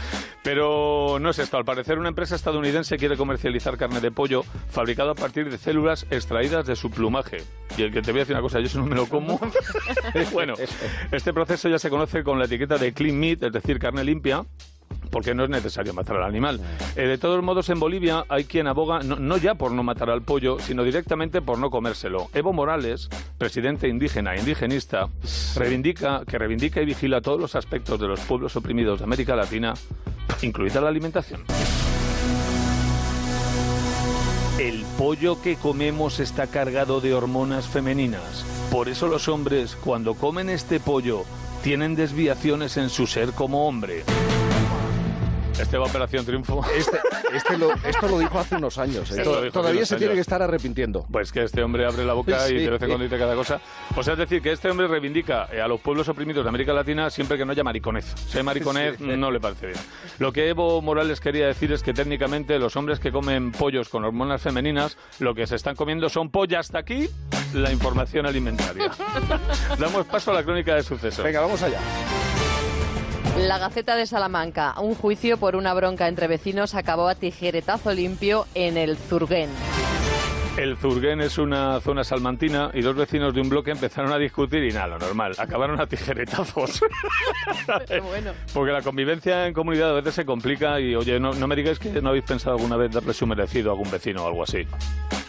Pero 0.45 1.19
no 1.21 1.31
es 1.31 1.39
esto. 1.41 1.57
Al 1.57 1.65
parecer, 1.65 1.99
una 1.99 2.11
empresa 2.11 2.37
estadounidense 2.37 2.97
quiere 2.97 3.17
comercializar 3.17 3.77
carne 3.77 4.01
de 4.01 4.13
pollo 4.13 4.45
fabricada 4.71 5.11
a 5.11 5.17
partir 5.17 5.51
de 5.51 5.59
células 5.59 6.07
extraídas 6.13 6.65
de 6.65 6.77
su 6.77 6.93
plumaje. 6.93 7.39
Y 7.77 7.83
el 7.83 7.93
que 7.93 8.03
te 8.03 8.13
voy 8.13 8.21
a 8.21 8.23
decir 8.23 8.37
una 8.37 8.43
cosa, 8.43 8.61
yo 8.61 8.67
eso 8.67 8.79
no 8.79 8.87
me 8.87 8.95
lo 8.95 9.07
como. 9.07 9.41
bueno, 10.33 10.55
este 11.11 11.33
proceso 11.33 11.69
ya 11.69 11.81
se 11.81 11.91
conoce 11.91 12.23
con 12.23 12.39
la 12.39 12.45
etiqueta 12.45 12.79
de 12.79 12.93
clean 12.93 13.19
meat, 13.19 13.43
es 13.43 13.53
decir, 13.53 13.81
carne 13.81 14.05
limpia 14.05 14.45
porque 15.11 15.35
no 15.35 15.45
es 15.45 15.51
necesario 15.51 15.95
matar 15.95 16.17
al 16.17 16.25
animal. 16.25 16.61
Eh, 16.97 17.07
de 17.07 17.19
todos 17.19 17.43
modos, 17.43 17.69
en 17.69 17.81
Bolivia 17.81 18.25
hay 18.29 18.45
quien 18.45 18.67
aboga 18.67 19.01
no, 19.01 19.17
no 19.17 19.37
ya 19.37 19.55
por 19.55 19.73
no 19.73 19.83
matar 19.83 20.11
al 20.11 20.23
pollo, 20.23 20.59
sino 20.59 20.85
directamente 20.85 21.43
por 21.43 21.59
no 21.59 21.71
comérselo. 21.71 22.29
Evo 22.33 22.53
Morales, 22.53 23.09
presidente 23.39 23.89
indígena 23.89 24.35
e 24.35 24.39
indigenista, 24.39 25.09
reivindica, 25.57 26.23
que 26.27 26.39
reivindica 26.39 26.81
y 26.81 26.87
vigila 26.87 27.21
todos 27.21 27.41
los 27.41 27.55
aspectos 27.55 28.01
de 28.01 28.09
los 28.09 28.21
pueblos 28.21 28.57
oprimidos 28.57 28.99
de 28.99 29.05
América 29.05 29.37
Latina, 29.37 29.75
incluida 30.43 30.81
la 30.81 30.89
alimentación. 30.89 31.43
El 34.59 34.85
pollo 34.97 35.43
que 35.43 35.57
comemos 35.57 36.21
está 36.21 36.47
cargado 36.47 37.01
de 37.01 37.13
hormonas 37.13 37.67
femeninas. 37.67 38.47
Por 38.71 38.89
eso 38.89 39.09
los 39.09 39.29
hombres, 39.29 39.77
cuando 39.77 40.15
comen 40.15 40.49
este 40.49 40.79
pollo, 40.79 41.25
tienen 41.65 41.97
desviaciones 41.97 42.77
en 42.77 42.89
su 42.89 43.07
ser 43.07 43.33
como 43.33 43.67
hombre. 43.67 44.05
Este 45.59 45.79
va 45.79 45.87
a 45.87 45.89
Operación 45.89 46.25
Triunfo. 46.27 46.65
Este, 46.77 46.99
este 47.33 47.57
lo- 47.57 47.73
esto 47.73 48.09
lo 48.09 48.19
dijo 48.19 48.39
hace 48.39 48.57
unos 48.57 48.77
años. 48.79 49.11
¿eh? 49.13 49.23
Todavía 49.53 49.87
se 49.87 49.97
tiene 49.97 50.13
años. 50.13 50.17
que 50.17 50.21
estar 50.21 50.43
arrepintiendo. 50.43 51.07
Pues 51.11 51.31
que 51.31 51.45
este 51.45 51.63
hombre 51.63 51.87
abre 51.87 52.05
la 52.05 52.13
boca 52.15 52.41
Sí. 52.47 52.55
y 52.57 52.65
de 52.65 52.71
vez 52.71 52.83
en 52.83 52.89
cuando 52.89 53.05
dice 53.05 53.19
cada 53.19 53.35
cosa. 53.35 53.61
O 53.97 54.03
sea, 54.03 54.15
es 54.15 54.19
decir, 54.19 54.43
que 54.43 54.51
este 54.53 54.69
hombre 54.71 54.89
reivindica 54.89 55.49
eh, 55.53 55.61
a 55.61 55.69
los 55.69 55.81
pueblos 55.81 56.09
oprimidos 56.09 56.45
de 56.45 56.49
América 56.49 56.73
Latina 56.73 57.09
siempre 57.09 57.39
que 57.39 57.45
no 57.45 57.53
haya 57.53 57.63
mariconez. 57.63 58.05
Si 58.29 58.37
hay 58.39 58.45
mariconez, 58.45 58.97
Sí. 58.99 59.05
no 59.05 59.31
le 59.31 59.41
parece 59.41 59.69
bien. 59.69 59.79
Lo 60.19 60.33
que 60.33 60.49
Evo 60.49 60.83
Morales 60.83 61.21
quería 61.21 61.47
decir 61.47 61.73
es 61.73 61.83
que 61.83 61.93
técnicamente 61.95 62.59
los 62.59 62.75
hombres 62.77 62.99
que 62.99 63.13
comen 63.13 63.53
pollos 63.53 63.89
con 63.89 64.05
hormonas 64.05 64.43
femeninas, 64.43 64.97
lo 65.21 65.35
que 65.35 65.47
se 65.47 65.55
están 65.57 65.77
comiendo 65.77 66.09
son 66.09 66.31
pollas. 66.31 66.67
Hasta 66.67 66.79
aquí 66.79 67.09
la 67.53 67.71
información 67.73 68.27
alimentaria. 68.27 68.91
Damos 69.79 70.07
paso 70.07 70.31
a 70.31 70.35
la 70.35 70.43
crónica 70.43 70.75
de 70.75 70.83
sucesos. 70.83 71.25
Venga, 71.25 71.41
vamos 71.41 71.63
allá. 71.63 71.79
La 73.39 73.59
Gaceta 73.59 73.97
de 73.97 74.07
Salamanca. 74.07 74.75
Un 74.81 74.95
juicio 74.95 75.39
por 75.39 75.57
una 75.57 75.75
bronca 75.75 76.07
entre 76.07 76.29
vecinos 76.29 76.77
acabó 76.77 77.09
a 77.09 77.17
tijeretazo 77.17 77.93
limpio 77.93 78.47
en 78.55 78.77
el 78.77 78.97
Zurguén. 78.97 79.51
El 80.57 80.77
Zurguén 80.77 81.21
es 81.21 81.37
una 81.39 81.81
zona 81.81 82.05
salmantina 82.05 82.71
y 82.73 82.81
dos 82.81 82.95
vecinos 82.95 83.35
de 83.35 83.41
un 83.41 83.49
bloque 83.49 83.73
empezaron 83.73 84.13
a 84.13 84.19
discutir 84.19 84.63
y 84.63 84.71
nada, 84.73 84.87
lo 84.87 84.99
normal, 85.01 85.35
acabaron 85.37 85.81
a 85.81 85.87
tijeretazos. 85.87 86.81
Porque 88.55 88.71
la 88.73 88.81
convivencia 88.83 89.49
en 89.49 89.53
comunidad 89.53 89.91
a 89.91 89.95
veces 89.95 90.15
se 90.15 90.25
complica 90.25 90.79
y, 90.79 90.95
oye, 90.95 91.19
no, 91.19 91.33
no 91.33 91.49
me 91.49 91.57
digáis 91.57 91.81
que 91.81 92.01
no 92.01 92.11
habéis 92.11 92.25
pensado 92.25 92.55
alguna 92.57 92.77
vez 92.77 92.93
darle 92.93 93.13
su 93.13 93.27
merecido 93.27 93.71
a 93.71 93.73
algún 93.73 93.91
vecino 93.91 94.23
o 94.23 94.29
algo 94.29 94.45
así. 94.45 94.65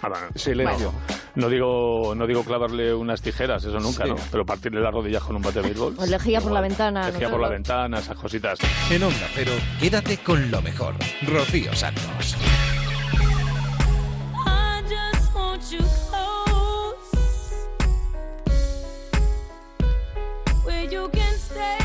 Ahora, 0.03 0.17
Silencio. 0.35 0.93
No 1.33 1.49
digo, 1.49 2.13
no 2.15 2.27
digo 2.27 2.43
clavarle 2.43 2.93
unas 2.93 3.19
tijeras, 3.21 3.63
eso 3.65 3.79
nunca, 3.79 4.03
Sí. 4.03 4.09
¿no? 4.11 4.17
Pero 4.31 4.45
partirle 4.45 4.79
las 4.79 4.93
rodillas 4.93 5.23
con 5.23 5.35
un 5.37 5.41
bate 5.41 5.61
de 5.61 5.69
béisbol. 5.69 5.95
O 5.97 6.05
lejía 6.05 6.39
por 6.39 6.51
la 6.51 6.61
ventana. 6.61 7.07
Lejía 7.09 7.27
no 7.27 7.31
por 7.31 7.41
la 7.41 7.49
ventana, 7.49 7.97
esas 7.97 8.15
cositas. 8.17 8.59
En 8.91 9.01
Onda 9.01 9.27
Cero, 9.33 9.51
quédate 9.79 10.19
con 10.19 10.51
lo 10.51 10.61
mejor. 10.61 10.93
Rocío 11.27 11.73
Santos. 11.73 12.37
You 20.95 21.09
can 21.09 21.37
stay 21.37 21.84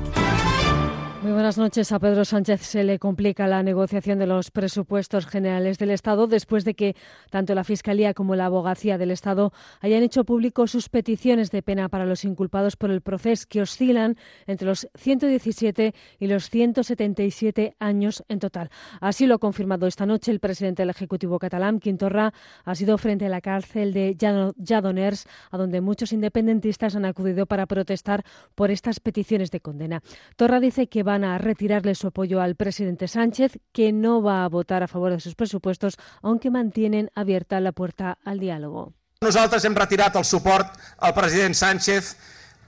Buenas 1.41 1.57
noches. 1.57 1.91
A 1.91 1.97
Pedro 1.97 2.23
Sánchez 2.23 2.61
se 2.61 2.83
le 2.83 2.99
complica 2.99 3.47
la 3.47 3.63
negociación 3.63 4.19
de 4.19 4.27
los 4.27 4.51
presupuestos 4.51 5.25
generales 5.25 5.79
del 5.79 5.89
Estado 5.89 6.27
después 6.27 6.65
de 6.65 6.75
que 6.75 6.95
tanto 7.31 7.55
la 7.55 7.63
Fiscalía 7.63 8.13
como 8.13 8.35
la 8.35 8.45
Abogacía 8.45 8.99
del 8.99 9.09
Estado 9.09 9.51
hayan 9.79 10.03
hecho 10.03 10.23
público 10.23 10.67
sus 10.67 10.87
peticiones 10.87 11.49
de 11.49 11.63
pena 11.63 11.89
para 11.89 12.05
los 12.05 12.25
inculpados 12.25 12.75
por 12.75 12.91
el 12.91 13.01
proceso 13.01 13.47
que 13.49 13.63
oscilan 13.63 14.17
entre 14.45 14.67
los 14.67 14.87
117 14.93 15.95
y 16.19 16.27
los 16.27 16.47
177 16.51 17.75
años 17.79 18.23
en 18.27 18.37
total. 18.37 18.69
Así 18.99 19.25
lo 19.25 19.33
ha 19.33 19.39
confirmado 19.39 19.87
esta 19.87 20.05
noche 20.05 20.29
el 20.29 20.39
presidente 20.39 20.83
del 20.83 20.91
Ejecutivo 20.91 21.39
catalán, 21.39 21.79
Quintorra, 21.79 22.35
ha 22.65 22.75
sido 22.75 22.99
frente 22.99 23.25
a 23.25 23.29
la 23.29 23.41
cárcel 23.41 23.93
de 23.93 24.15
Lledoners, 24.15 25.25
a 25.49 25.57
donde 25.57 25.81
muchos 25.81 26.13
independentistas 26.13 26.95
han 26.95 27.05
acudido 27.05 27.47
para 27.47 27.65
protestar 27.65 28.23
por 28.53 28.69
estas 28.69 28.99
peticiones 28.99 29.49
de 29.49 29.59
condena. 29.59 30.03
Torra 30.35 30.59
dice 30.59 30.85
que 30.85 31.01
van 31.01 31.23
a 31.23 31.30
retirarle 31.37 31.95
su 31.95 32.07
apoyo 32.07 32.41
al 32.41 32.55
presidente 32.55 33.07
Sánchez, 33.07 33.59
que 33.71 33.91
no 33.91 34.21
va 34.21 34.43
a 34.43 34.49
votar 34.49 34.83
a 34.83 34.87
favor 34.87 35.11
de 35.11 35.19
sus 35.19 35.35
presupuestos, 35.35 35.97
aunque 36.21 36.49
mantienen 36.49 37.09
abierta 37.15 37.59
la 37.59 37.71
puerta 37.71 38.17
al 38.23 38.39
diálogo. 38.39 38.93
Nosaltres 39.21 39.65
hem 39.65 39.75
retirat 39.75 40.15
el 40.15 40.25
suport 40.25 40.77
al 40.97 41.13
president 41.13 41.53
Sánchez. 41.53 42.15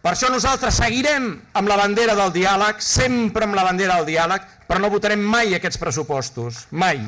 Per 0.03 0.11
això 0.11 0.27
nosaltres 0.29 0.75
seguirem 0.77 1.29
amb 1.57 1.71
la 1.71 1.77
bandera 1.79 2.13
del 2.13 2.33
diàleg, 2.35 2.81
sempre 2.83 3.47
amb 3.47 3.55
la 3.55 3.63
bandera 3.63 3.95
del 3.97 4.11
diàleg, 4.11 4.45
però 4.67 4.81
no 4.83 4.91
votarem 4.93 5.23
mai 5.23 5.55
aquests 5.55 5.79
pressupostos. 5.81 6.67
Mai. 6.69 6.99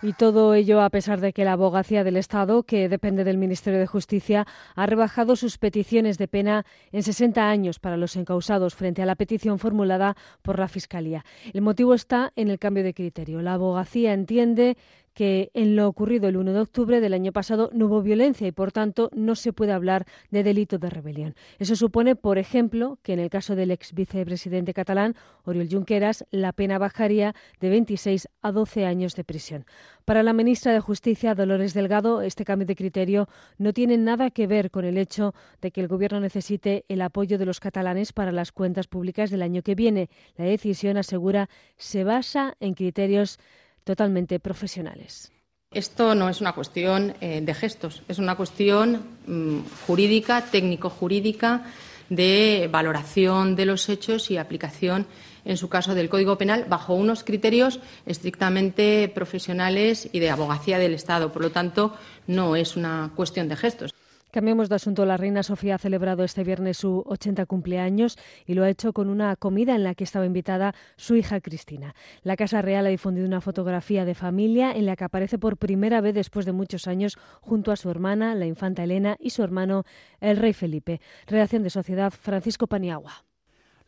Y 0.00 0.12
todo 0.12 0.54
ello 0.54 0.80
a 0.80 0.90
pesar 0.90 1.20
de 1.20 1.32
que 1.32 1.44
la 1.44 1.52
abogacía 1.52 2.04
del 2.04 2.16
Estado, 2.16 2.62
que 2.62 2.88
depende 2.88 3.24
del 3.24 3.36
Ministerio 3.36 3.80
de 3.80 3.86
Justicia, 3.88 4.46
ha 4.76 4.86
rebajado 4.86 5.34
sus 5.34 5.58
peticiones 5.58 6.18
de 6.18 6.28
pena 6.28 6.64
en 6.92 7.02
60 7.02 7.48
años 7.48 7.80
para 7.80 7.96
los 7.96 8.14
encausados 8.14 8.76
frente 8.76 9.02
a 9.02 9.06
la 9.06 9.16
petición 9.16 9.58
formulada 9.58 10.16
por 10.42 10.60
la 10.60 10.68
Fiscalía. 10.68 11.24
El 11.52 11.62
motivo 11.62 11.94
está 11.94 12.32
en 12.36 12.48
el 12.48 12.60
cambio 12.60 12.84
de 12.84 12.94
criterio. 12.94 13.42
La 13.42 13.54
abogacía 13.54 14.12
entiende 14.12 14.76
que 15.18 15.50
en 15.52 15.74
lo 15.74 15.88
ocurrido 15.88 16.28
el 16.28 16.36
1 16.36 16.52
de 16.52 16.60
octubre 16.60 17.00
del 17.00 17.12
año 17.12 17.32
pasado 17.32 17.70
no 17.72 17.86
hubo 17.86 18.02
violencia 18.02 18.46
y, 18.46 18.52
por 18.52 18.70
tanto, 18.70 19.10
no 19.12 19.34
se 19.34 19.52
puede 19.52 19.72
hablar 19.72 20.06
de 20.30 20.44
delito 20.44 20.78
de 20.78 20.90
rebelión. 20.90 21.34
Eso 21.58 21.74
supone, 21.74 22.14
por 22.14 22.38
ejemplo, 22.38 23.00
que 23.02 23.14
en 23.14 23.18
el 23.18 23.28
caso 23.28 23.56
del 23.56 23.72
ex 23.72 23.94
vicepresidente 23.94 24.72
catalán, 24.72 25.16
Oriol 25.42 25.68
Junqueras, 25.68 26.24
la 26.30 26.52
pena 26.52 26.78
bajaría 26.78 27.34
de 27.60 27.68
26 27.68 28.28
a 28.42 28.52
12 28.52 28.86
años 28.86 29.16
de 29.16 29.24
prisión. 29.24 29.64
Para 30.04 30.22
la 30.22 30.32
ministra 30.32 30.72
de 30.72 30.78
Justicia, 30.78 31.34
Dolores 31.34 31.74
Delgado, 31.74 32.22
este 32.22 32.44
cambio 32.44 32.66
de 32.66 32.76
criterio 32.76 33.28
no 33.58 33.72
tiene 33.72 33.98
nada 33.98 34.30
que 34.30 34.46
ver 34.46 34.70
con 34.70 34.84
el 34.84 34.98
hecho 34.98 35.34
de 35.60 35.72
que 35.72 35.80
el 35.80 35.88
Gobierno 35.88 36.20
necesite 36.20 36.84
el 36.86 37.02
apoyo 37.02 37.38
de 37.38 37.44
los 37.44 37.58
catalanes 37.58 38.12
para 38.12 38.30
las 38.30 38.52
cuentas 38.52 38.86
públicas 38.86 39.30
del 39.30 39.42
año 39.42 39.62
que 39.62 39.74
viene. 39.74 40.10
La 40.36 40.44
decisión, 40.44 40.96
asegura, 40.96 41.48
se 41.76 42.04
basa 42.04 42.56
en 42.60 42.74
criterios 42.74 43.40
totalmente 43.88 44.38
profesionales. 44.38 45.32
Esto 45.72 46.14
no 46.14 46.28
es 46.28 46.42
una 46.42 46.52
cuestión 46.52 47.14
eh, 47.22 47.40
de 47.40 47.54
gestos, 47.54 48.02
es 48.06 48.18
una 48.18 48.36
cuestión 48.36 49.00
mm, 49.26 49.60
jurídica, 49.86 50.42
técnico-jurídica, 50.42 51.64
de 52.10 52.68
valoración 52.70 53.56
de 53.56 53.64
los 53.64 53.88
hechos 53.88 54.30
y 54.30 54.36
aplicación, 54.36 55.06
en 55.46 55.56
su 55.56 55.70
caso, 55.70 55.94
del 55.94 56.10
Código 56.10 56.36
Penal 56.36 56.66
bajo 56.68 56.92
unos 56.92 57.24
criterios 57.24 57.80
estrictamente 58.04 59.10
profesionales 59.14 60.10
y 60.12 60.18
de 60.18 60.28
abogacía 60.28 60.78
del 60.78 60.92
Estado. 60.92 61.32
Por 61.32 61.40
lo 61.40 61.50
tanto, 61.50 61.94
no 62.26 62.56
es 62.56 62.76
una 62.76 63.12
cuestión 63.16 63.48
de 63.48 63.56
gestos. 63.56 63.94
Cambiemos 64.30 64.68
de 64.68 64.74
asunto. 64.74 65.06
La 65.06 65.16
reina 65.16 65.42
Sofía 65.42 65.76
ha 65.76 65.78
celebrado 65.78 66.22
este 66.22 66.44
viernes 66.44 66.76
su 66.76 67.02
80 67.06 67.46
cumpleaños 67.46 68.18
y 68.46 68.54
lo 68.54 68.62
ha 68.62 68.68
hecho 68.68 68.92
con 68.92 69.08
una 69.08 69.34
comida 69.36 69.74
en 69.74 69.84
la 69.84 69.94
que 69.94 70.04
estaba 70.04 70.26
invitada 70.26 70.74
su 70.96 71.16
hija 71.16 71.40
Cristina. 71.40 71.94
La 72.22 72.36
Casa 72.36 72.60
Real 72.60 72.86
ha 72.86 72.90
difundido 72.90 73.26
una 73.26 73.40
fotografía 73.40 74.04
de 74.04 74.14
familia 74.14 74.72
en 74.72 74.84
la 74.84 74.96
que 74.96 75.04
aparece 75.04 75.38
por 75.38 75.56
primera 75.56 76.02
vez 76.02 76.14
después 76.14 76.44
de 76.44 76.52
muchos 76.52 76.86
años 76.86 77.16
junto 77.40 77.72
a 77.72 77.76
su 77.76 77.90
hermana, 77.90 78.34
la 78.34 78.46
infanta 78.46 78.84
Elena, 78.84 79.16
y 79.18 79.30
su 79.30 79.42
hermano, 79.42 79.84
el 80.20 80.36
rey 80.36 80.52
Felipe. 80.52 81.00
Redacción 81.26 81.62
de 81.62 81.70
Sociedad, 81.70 82.12
Francisco 82.12 82.66
Paniagua. 82.66 83.27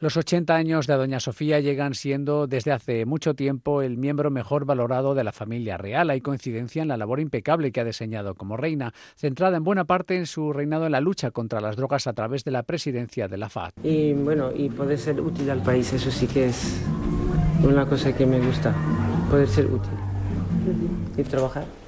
Los 0.03 0.16
80 0.16 0.55
años 0.55 0.86
de 0.86 0.94
Doña 0.94 1.20
Sofía 1.20 1.61
llegan 1.61 1.92
siendo 1.92 2.46
desde 2.46 2.72
hace 2.72 3.05
mucho 3.05 3.34
tiempo 3.34 3.82
el 3.82 3.98
miembro 3.98 4.30
mejor 4.30 4.64
valorado 4.64 5.14
de 5.14 5.24
la 5.24 5.30
familia 5.30 5.76
real. 5.76 6.09
Hay 6.09 6.22
coincidencia 6.22 6.80
en 6.80 6.88
la 6.88 6.96
labor 6.96 7.20
impecable 7.20 7.70
que 7.70 7.82
ha 7.82 7.84
diseñado 7.84 8.34
como 8.34 8.57
reina, 8.57 8.94
centrada 9.14 9.59
en 9.59 9.62
buena 9.62 9.84
parte 9.84 10.16
en 10.16 10.24
su 10.24 10.55
reinado 10.55 10.86
en 10.86 10.92
la 10.92 11.03
lucha 11.03 11.32
contra 11.32 11.61
las 11.61 11.76
drogas 11.76 12.07
a 12.07 12.14
través 12.14 12.44
de 12.44 12.51
la 12.51 12.62
presidencia 12.62 13.28
de 13.28 13.36
la 13.36 13.51
FAD. 13.51 13.72
Y 13.84 14.14
bueno, 14.14 14.51
y 14.57 14.70
poder 14.70 14.96
ser 14.96 15.20
útil 15.20 15.51
al 15.51 15.62
país, 15.62 15.92
eso 15.92 16.11
sí 16.11 16.26
que 16.26 16.46
es 16.46 16.80
una 17.62 17.84
cosa 17.84 18.16
que 18.16 18.24
me 18.24 18.40
gusta, 18.40 18.74
poder 19.28 19.48
ser 19.48 19.66
útil 19.66 19.92
y 21.14 21.22
trabajar. 21.24 21.79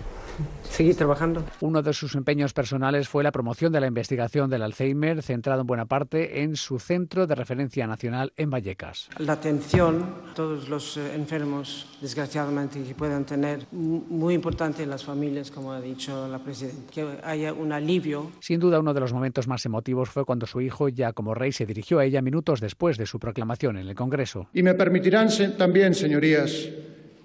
Seguir 0.72 0.96
trabajando. 0.96 1.44
Uno 1.60 1.82
de 1.82 1.92
sus 1.92 2.14
empeños 2.14 2.54
personales 2.54 3.06
fue 3.06 3.22
la 3.22 3.30
promoción 3.30 3.74
de 3.74 3.80
la 3.80 3.88
investigación 3.88 4.48
del 4.48 4.62
Alzheimer, 4.62 5.22
centrado 5.22 5.60
en 5.60 5.66
buena 5.66 5.84
parte 5.84 6.42
en 6.42 6.56
su 6.56 6.78
centro 6.78 7.26
de 7.26 7.34
referencia 7.34 7.86
nacional 7.86 8.32
en 8.38 8.48
Vallecas. 8.48 9.10
La 9.18 9.34
atención 9.34 10.02
a 10.30 10.34
todos 10.34 10.70
los 10.70 10.96
eh, 10.96 11.14
enfermos, 11.14 11.86
desgraciadamente, 12.00 12.82
que 12.82 12.94
puedan 12.94 13.26
tener, 13.26 13.66
muy 13.70 14.32
importante 14.32 14.82
en 14.82 14.88
las 14.88 15.04
familias, 15.04 15.50
como 15.50 15.72
ha 15.72 15.80
dicho 15.82 16.26
la 16.26 16.38
presidenta, 16.38 16.90
que 16.90 17.06
haya 17.22 17.52
un 17.52 17.70
alivio 17.70 18.32
Sin 18.40 18.58
duda, 18.58 18.80
uno 18.80 18.94
de 18.94 19.00
los 19.00 19.12
momentos 19.12 19.46
más 19.46 19.66
emotivos 19.66 20.08
fue 20.08 20.24
cuando 20.24 20.46
su 20.46 20.62
hijo, 20.62 20.88
ya 20.88 21.12
como 21.12 21.34
rey, 21.34 21.52
se 21.52 21.66
dirigió 21.66 21.98
a 21.98 22.06
ella 22.06 22.22
minutos 22.22 22.62
después 22.62 22.96
de 22.96 23.04
su 23.04 23.18
proclamación 23.18 23.76
en 23.76 23.88
el 23.88 23.94
Congreso. 23.94 24.48
Y 24.54 24.62
me 24.62 24.72
permitirán 24.72 25.28
también, 25.58 25.94
señorías, 25.94 26.70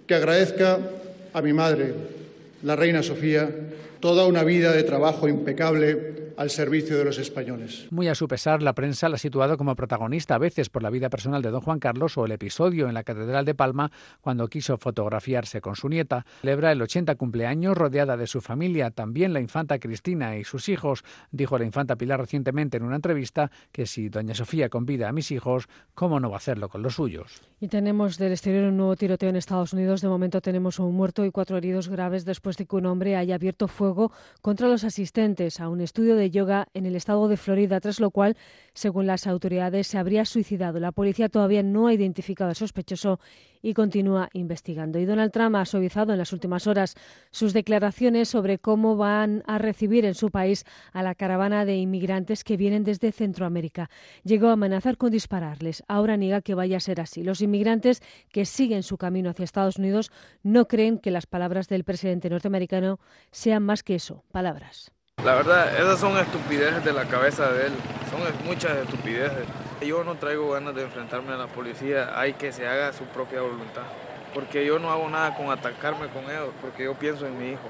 que 0.05 0.15
agradezca 0.15 0.79
a 1.33 1.41
mi 1.41 1.53
madre, 1.53 2.16
la 2.63 2.75
reina 2.75 3.03
Sofía, 3.03 3.49
toda 3.99 4.25
una 4.25 4.43
vida 4.43 4.71
de 4.71 4.83
trabajo 4.83 5.27
impecable 5.27 6.16
al 6.37 6.51
servicio 6.51 6.97
de 6.97 7.03
los 7.03 7.17
españoles. 7.17 7.87
Muy 7.91 8.07
a 8.07 8.15
su 8.15 8.27
pesar, 8.27 8.61
la 8.61 8.73
prensa 8.73 9.09
la 9.09 9.15
ha 9.15 9.19
situado 9.19 9.57
como 9.57 9.75
protagonista 9.75 10.35
a 10.35 10.37
veces 10.37 10.69
por 10.69 10.83
la 10.83 10.89
vida 10.89 11.09
personal 11.09 11.41
de 11.41 11.49
don 11.49 11.61
Juan 11.61 11.79
Carlos 11.79 12.17
o 12.17 12.25
el 12.25 12.31
episodio 12.31 12.87
en 12.87 12.93
la 12.93 13.03
Catedral 13.03 13.43
de 13.43 13.55
Palma 13.55 13.91
cuando 14.21 14.47
quiso 14.47 14.77
fotografiarse 14.77 15.61
con 15.61 15.75
su 15.75 15.89
nieta. 15.89 16.25
Celebra 16.41 16.71
el 16.71 16.81
80 16.81 17.15
cumpleaños 17.15 17.75
rodeada 17.75 18.17
de 18.17 18.27
su 18.27 18.41
familia, 18.41 18.91
también 18.91 19.33
la 19.33 19.39
infanta 19.39 19.79
Cristina 19.79 20.37
y 20.37 20.43
sus 20.43 20.69
hijos. 20.69 21.03
Dijo 21.31 21.57
la 21.57 21.65
infanta 21.65 21.95
Pilar 21.95 22.19
recientemente 22.19 22.77
en 22.77 22.83
una 22.83 22.97
entrevista 22.97 23.51
que 23.71 23.87
si 23.87 24.09
doña 24.09 24.35
Sofía 24.35 24.69
convida 24.69 25.09
a 25.09 25.13
mis 25.13 25.31
hijos, 25.31 25.67
¿cómo 25.95 26.19
no 26.19 26.29
va 26.29 26.35
a 26.35 26.37
hacerlo 26.37 26.69
con 26.69 26.83
los 26.83 26.95
suyos? 26.95 27.41
Y 27.59 27.67
tenemos 27.69 28.19
del 28.19 28.33
exterior 28.33 28.69
un 28.69 28.77
nuevo 28.77 28.95
tiroteo 28.95 29.29
en 29.29 29.35
Estados 29.35 29.73
Unidos. 29.73 30.01
De 30.01 30.07
momento 30.07 30.41
tenemos 30.41 30.77
un 30.77 30.93
muerto 30.95 31.25
y 31.25 31.31
cuatro 31.31 31.57
heridos 31.57 31.89
graves 31.89 32.23
después 32.23 32.57
de 32.57 32.67
que 32.67 32.75
un 32.75 32.85
hombre 32.85 33.15
haya 33.15 33.35
abierto 33.35 33.67
fuego 33.67 34.11
contra 34.41 34.67
los 34.67 34.83
asistentes 34.83 35.59
a 35.59 35.67
un 35.67 35.81
estudio 35.81 36.15
de 36.15 36.26
yoga 36.29 36.67
en 36.73 36.85
el 36.85 36.95
estado 36.95 37.27
de 37.27 37.37
Florida, 37.37 37.79
tras 37.79 37.99
lo 37.99 38.11
cual, 38.11 38.37
según 38.73 39.07
las 39.07 39.27
autoridades, 39.27 39.87
se 39.87 39.97
habría 39.97 40.25
suicidado. 40.25 40.79
La 40.79 40.91
policía 40.91 41.29
todavía 41.29 41.63
no 41.63 41.87
ha 41.87 41.93
identificado 41.93 42.49
al 42.49 42.55
sospechoso 42.55 43.19
y 43.61 43.73
continúa 43.73 44.29
investigando. 44.33 44.99
Y 44.99 45.05
Donald 45.05 45.31
Trump 45.31 45.55
ha 45.55 45.65
suavizado 45.65 46.11
en 46.13 46.19
las 46.19 46.33
últimas 46.33 46.67
horas 46.67 46.95
sus 47.31 47.53
declaraciones 47.53 48.29
sobre 48.29 48.59
cómo 48.59 48.95
van 48.95 49.43
a 49.45 49.57
recibir 49.57 50.05
en 50.05 50.13
su 50.13 50.29
país 50.29 50.65
a 50.93 51.03
la 51.03 51.15
caravana 51.15 51.65
de 51.65 51.77
inmigrantes 51.77 52.43
que 52.43 52.57
vienen 52.57 52.83
desde 52.83 53.11
Centroamérica. 53.11 53.89
Llegó 54.23 54.47
a 54.47 54.53
amenazar 54.53 54.97
con 54.97 55.11
dispararles. 55.11 55.83
Ahora 55.87 56.17
niega 56.17 56.41
que 56.41 56.55
vaya 56.55 56.77
a 56.77 56.81
ser 56.81 57.01
así. 57.01 57.23
Los 57.23 57.41
inmigrantes 57.41 58.01
que 58.31 58.45
siguen 58.45 58.83
su 58.83 58.97
camino 58.97 59.29
hacia 59.29 59.43
Estados 59.43 59.77
Unidos 59.77 60.11
no 60.43 60.67
creen 60.67 60.99
que 60.99 61.11
las 61.11 61.25
palabras 61.25 61.67
del 61.67 61.83
presidente 61.83 62.29
norteamericano 62.29 62.99
sean 63.31 63.63
más 63.63 63.83
que 63.83 63.95
eso, 63.95 64.23
palabras. 64.31 64.96
La 65.27 65.35
verdad, 65.35 65.75
esas 65.77 65.99
son 65.99 66.17
estupideces 66.17 66.85
de 66.85 66.93
la 66.93 67.03
cabeza 67.03 67.51
de 67.51 67.67
él. 67.67 67.73
Son 68.09 68.45
muchas 68.45 68.77
estupideces. 68.77 69.45
Yo 69.85 70.05
no 70.05 70.15
traigo 70.15 70.51
ganas 70.51 70.73
de 70.73 70.83
enfrentarme 70.83 71.33
a 71.33 71.37
la 71.37 71.47
policía. 71.47 72.17
Hay 72.17 72.35
que 72.35 72.53
se 72.53 72.65
haga 72.65 72.93
su 72.93 73.03
propia 73.03 73.41
voluntad. 73.41 73.81
Porque 74.33 74.65
yo 74.65 74.79
no 74.79 74.89
hago 74.89 75.09
nada 75.09 75.35
con 75.35 75.51
atacarme 75.51 76.07
con 76.07 76.23
ellos, 76.31 76.53
porque 76.61 76.85
yo 76.85 76.93
pienso 76.93 77.27
en 77.27 77.37
mi 77.37 77.49
hijo. 77.49 77.69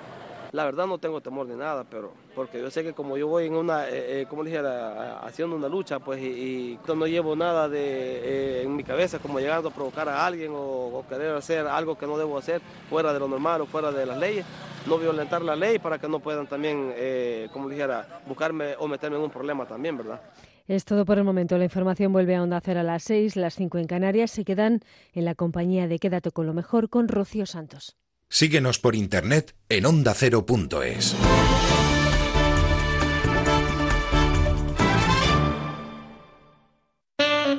La 0.51 0.65
verdad 0.65 0.87
no 0.87 0.97
tengo 0.97 1.21
temor 1.21 1.47
de 1.47 1.55
nada, 1.55 1.83
pero 1.89 2.13
porque 2.35 2.59
yo 2.59 2.69
sé 2.69 2.83
que 2.83 2.93
como 2.93 3.17
yo 3.17 3.27
voy 3.27 3.45
en 3.45 3.55
una, 3.55 3.87
eh, 3.89 4.21
eh, 4.21 4.25
como 4.29 4.43
dijera, 4.43 5.19
haciendo 5.19 5.55
una 5.55 5.67
lucha, 5.67 5.99
pues 5.99 6.21
y, 6.21 6.79
no 6.87 7.05
llevo 7.05 7.35
nada 7.35 7.69
de, 7.69 7.79
eh, 7.79 8.61
en 8.63 8.75
mi 8.75 8.83
cabeza 8.83 9.19
como 9.19 9.39
llegando 9.39 9.69
a 9.69 9.71
provocar 9.71 10.09
a 10.09 10.25
alguien 10.25 10.51
o, 10.51 10.57
o, 10.57 11.05
querer 11.07 11.35
hacer 11.35 11.67
algo 11.67 11.97
que 11.97 12.07
no 12.07 12.17
debo 12.17 12.37
hacer 12.37 12.61
fuera 12.89 13.13
de 13.13 13.19
lo 13.19 13.27
normal 13.27 13.61
o 13.61 13.65
fuera 13.65 13.91
de 13.91 14.05
las 14.05 14.17
leyes, 14.17 14.45
no 14.87 14.97
violentar 14.97 15.41
la 15.41 15.55
ley 15.55 15.79
para 15.79 15.99
que 15.99 16.07
no 16.07 16.19
puedan 16.19 16.47
también, 16.47 16.93
eh, 16.95 17.49
como 17.51 17.69
dijera, 17.69 18.21
buscarme 18.25 18.75
o 18.79 18.87
meterme 18.87 19.17
en 19.17 19.23
un 19.23 19.29
problema 19.29 19.65
también, 19.65 19.97
¿verdad? 19.97 20.21
Es 20.67 20.85
todo 20.85 21.05
por 21.05 21.17
el 21.17 21.23
momento. 21.23 21.57
La 21.57 21.63
información 21.63 22.11
vuelve 22.11 22.35
a 22.35 22.43
Onda 22.43 22.59
Cero 22.61 22.81
a 22.81 22.83
las 22.83 23.03
6, 23.03 23.35
las 23.35 23.55
5 23.55 23.77
en 23.77 23.87
Canarias. 23.87 24.31
Se 24.31 24.43
quedan 24.43 24.81
en 25.13 25.25
la 25.25 25.35
compañía 25.35 25.87
de 25.87 25.99
Quédate 25.99 26.31
con 26.31 26.45
lo 26.45 26.53
mejor 26.53 26.89
con 26.89 27.07
Rocío 27.07 27.45
Santos. 27.45 27.95
Síguenos 28.29 28.77
por 28.79 28.95
internet 28.95 29.55
en 29.69 29.85
ondacero.es. 29.85 31.15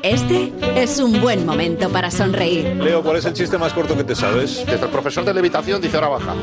Este 0.02 0.52
es 0.76 1.00
un 1.00 1.20
buen 1.20 1.44
momento 1.44 1.90
para 1.90 2.10
sonreír. 2.10 2.76
Leo, 2.76 3.02
¿cuál 3.02 3.16
es 3.16 3.24
el 3.24 3.32
chiste 3.32 3.58
más 3.58 3.72
corto 3.72 3.96
que 3.96 4.04
te 4.04 4.14
sabes? 4.14 4.64
Desde 4.64 4.84
el 4.84 4.90
profesor 4.90 5.24
de 5.24 5.34
levitación 5.34 5.80
dice 5.80 5.96
hora 5.96 6.08
baja. 6.08 6.34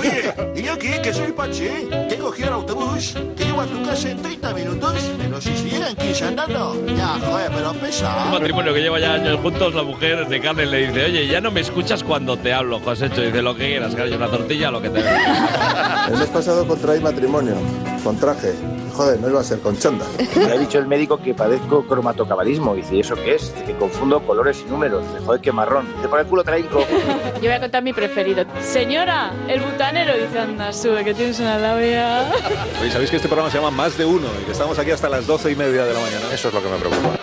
Oye, 0.00 0.34
¿y 0.56 0.62
yo 0.62 0.78
qué? 0.78 1.00
Que 1.00 1.12
soy 1.12 1.32
Pache. 1.32 1.88
Cogido 2.24 2.48
el 2.48 2.54
autobús. 2.54 3.14
Que 3.36 3.44
llego 3.44 3.60
a 3.60 3.66
tu 3.66 3.82
casa 3.84 4.10
en 4.10 4.22
30 4.22 4.54
minutos. 4.54 4.94
Pero 5.18 5.40
si 5.42 5.54
si 5.58 5.68
llegan 5.68 5.94
15 5.94 6.24
andando. 6.24 6.86
Ya, 6.96 7.18
joder, 7.20 7.50
pero 7.54 7.72
pesa. 7.74 8.24
Un 8.24 8.30
matrimonio 8.30 8.72
que 8.72 8.80
lleva 8.80 8.98
ya 8.98 9.12
años 9.12 9.38
juntos, 9.40 9.74
la 9.74 9.82
mujer 9.82 10.26
de 10.26 10.40
Carmen 10.40 10.70
le 10.70 10.86
dice, 10.86 11.04
oye, 11.04 11.26
ya 11.26 11.42
no 11.42 11.50
me 11.50 11.60
escuchas 11.60 12.02
cuando 12.02 12.38
te 12.38 12.54
hablo, 12.54 12.80
José. 12.80 13.10
Dice 13.10 13.42
lo 13.42 13.54
que 13.54 13.66
quieras, 13.66 13.94
que 13.94 14.16
una 14.16 14.28
tortilla, 14.28 14.70
lo 14.70 14.80
que 14.80 14.88
te 14.88 15.00
El 16.08 16.18
mes 16.18 16.28
pasado 16.28 16.66
contraí 16.66 16.98
matrimonio. 17.00 17.56
Con 18.02 18.18
traje. 18.18 18.54
Joder, 18.94 19.20
no 19.20 19.28
iba 19.28 19.40
a 19.40 19.44
ser 19.44 19.60
con 19.60 19.76
chonda. 19.76 20.06
Me 20.36 20.44
ha 20.44 20.56
dicho 20.56 20.78
el 20.78 20.86
médico 20.86 21.18
que 21.18 21.34
padezco 21.34 21.84
cromatocabalismo. 21.86 22.74
Dice, 22.74 22.94
¿y 22.96 23.00
eso 23.00 23.16
qué 23.16 23.34
es? 23.34 23.52
Dice, 23.52 23.64
que 23.66 23.76
confundo 23.76 24.24
colores 24.24 24.62
y 24.64 24.70
números. 24.70 25.04
Dice, 25.08 25.24
joder, 25.24 25.40
qué 25.40 25.52
marrón. 25.52 25.86
Dice, 25.96 26.08
por 26.08 26.20
el 26.20 26.26
culo 26.26 26.44
traigo. 26.44 26.80
Yo 27.34 27.40
voy 27.40 27.50
a 27.50 27.60
contar 27.60 27.82
mi 27.82 27.92
preferido. 27.92 28.44
Señora, 28.60 29.32
el 29.48 29.60
butanero. 29.60 30.16
Dice, 30.16 30.38
anda, 30.38 30.72
sube, 30.72 31.04
que 31.04 31.12
tienes 31.14 31.40
una 31.40 31.58
labia. 31.58 32.30
Oye, 32.80 32.90
¿sabéis 32.90 33.10
que 33.10 33.16
este 33.16 33.28
programa 33.28 33.50
se 33.50 33.58
llama 33.58 33.70
Más 33.72 33.98
de 33.98 34.04
Uno? 34.04 34.28
Y 34.40 34.44
que 34.44 34.52
estamos 34.52 34.78
aquí 34.78 34.92
hasta 34.92 35.08
las 35.08 35.26
doce 35.26 35.50
y 35.50 35.56
media 35.56 35.84
de 35.84 35.92
la 35.92 36.00
mañana. 36.00 36.32
Eso 36.32 36.48
es 36.48 36.54
lo 36.54 36.62
que 36.62 36.68
me 36.68 36.76
preocupa. 36.76 37.18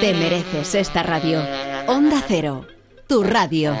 Te 0.00 0.14
mereces 0.14 0.74
esta 0.74 1.02
radio. 1.02 1.40
Onda 1.86 2.22
Cero, 2.26 2.66
tu 3.06 3.22
radio. 3.22 3.74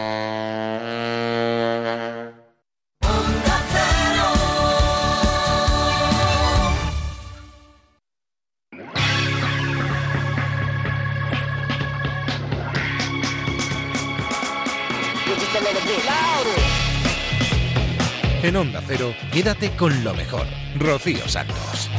En 18.42 18.56
Onda 18.56 18.82
Cero, 18.86 19.14
quédate 19.30 19.70
con 19.76 20.02
lo 20.02 20.14
mejor. 20.14 20.46
Rocío 20.78 21.28
Santos. 21.28 21.90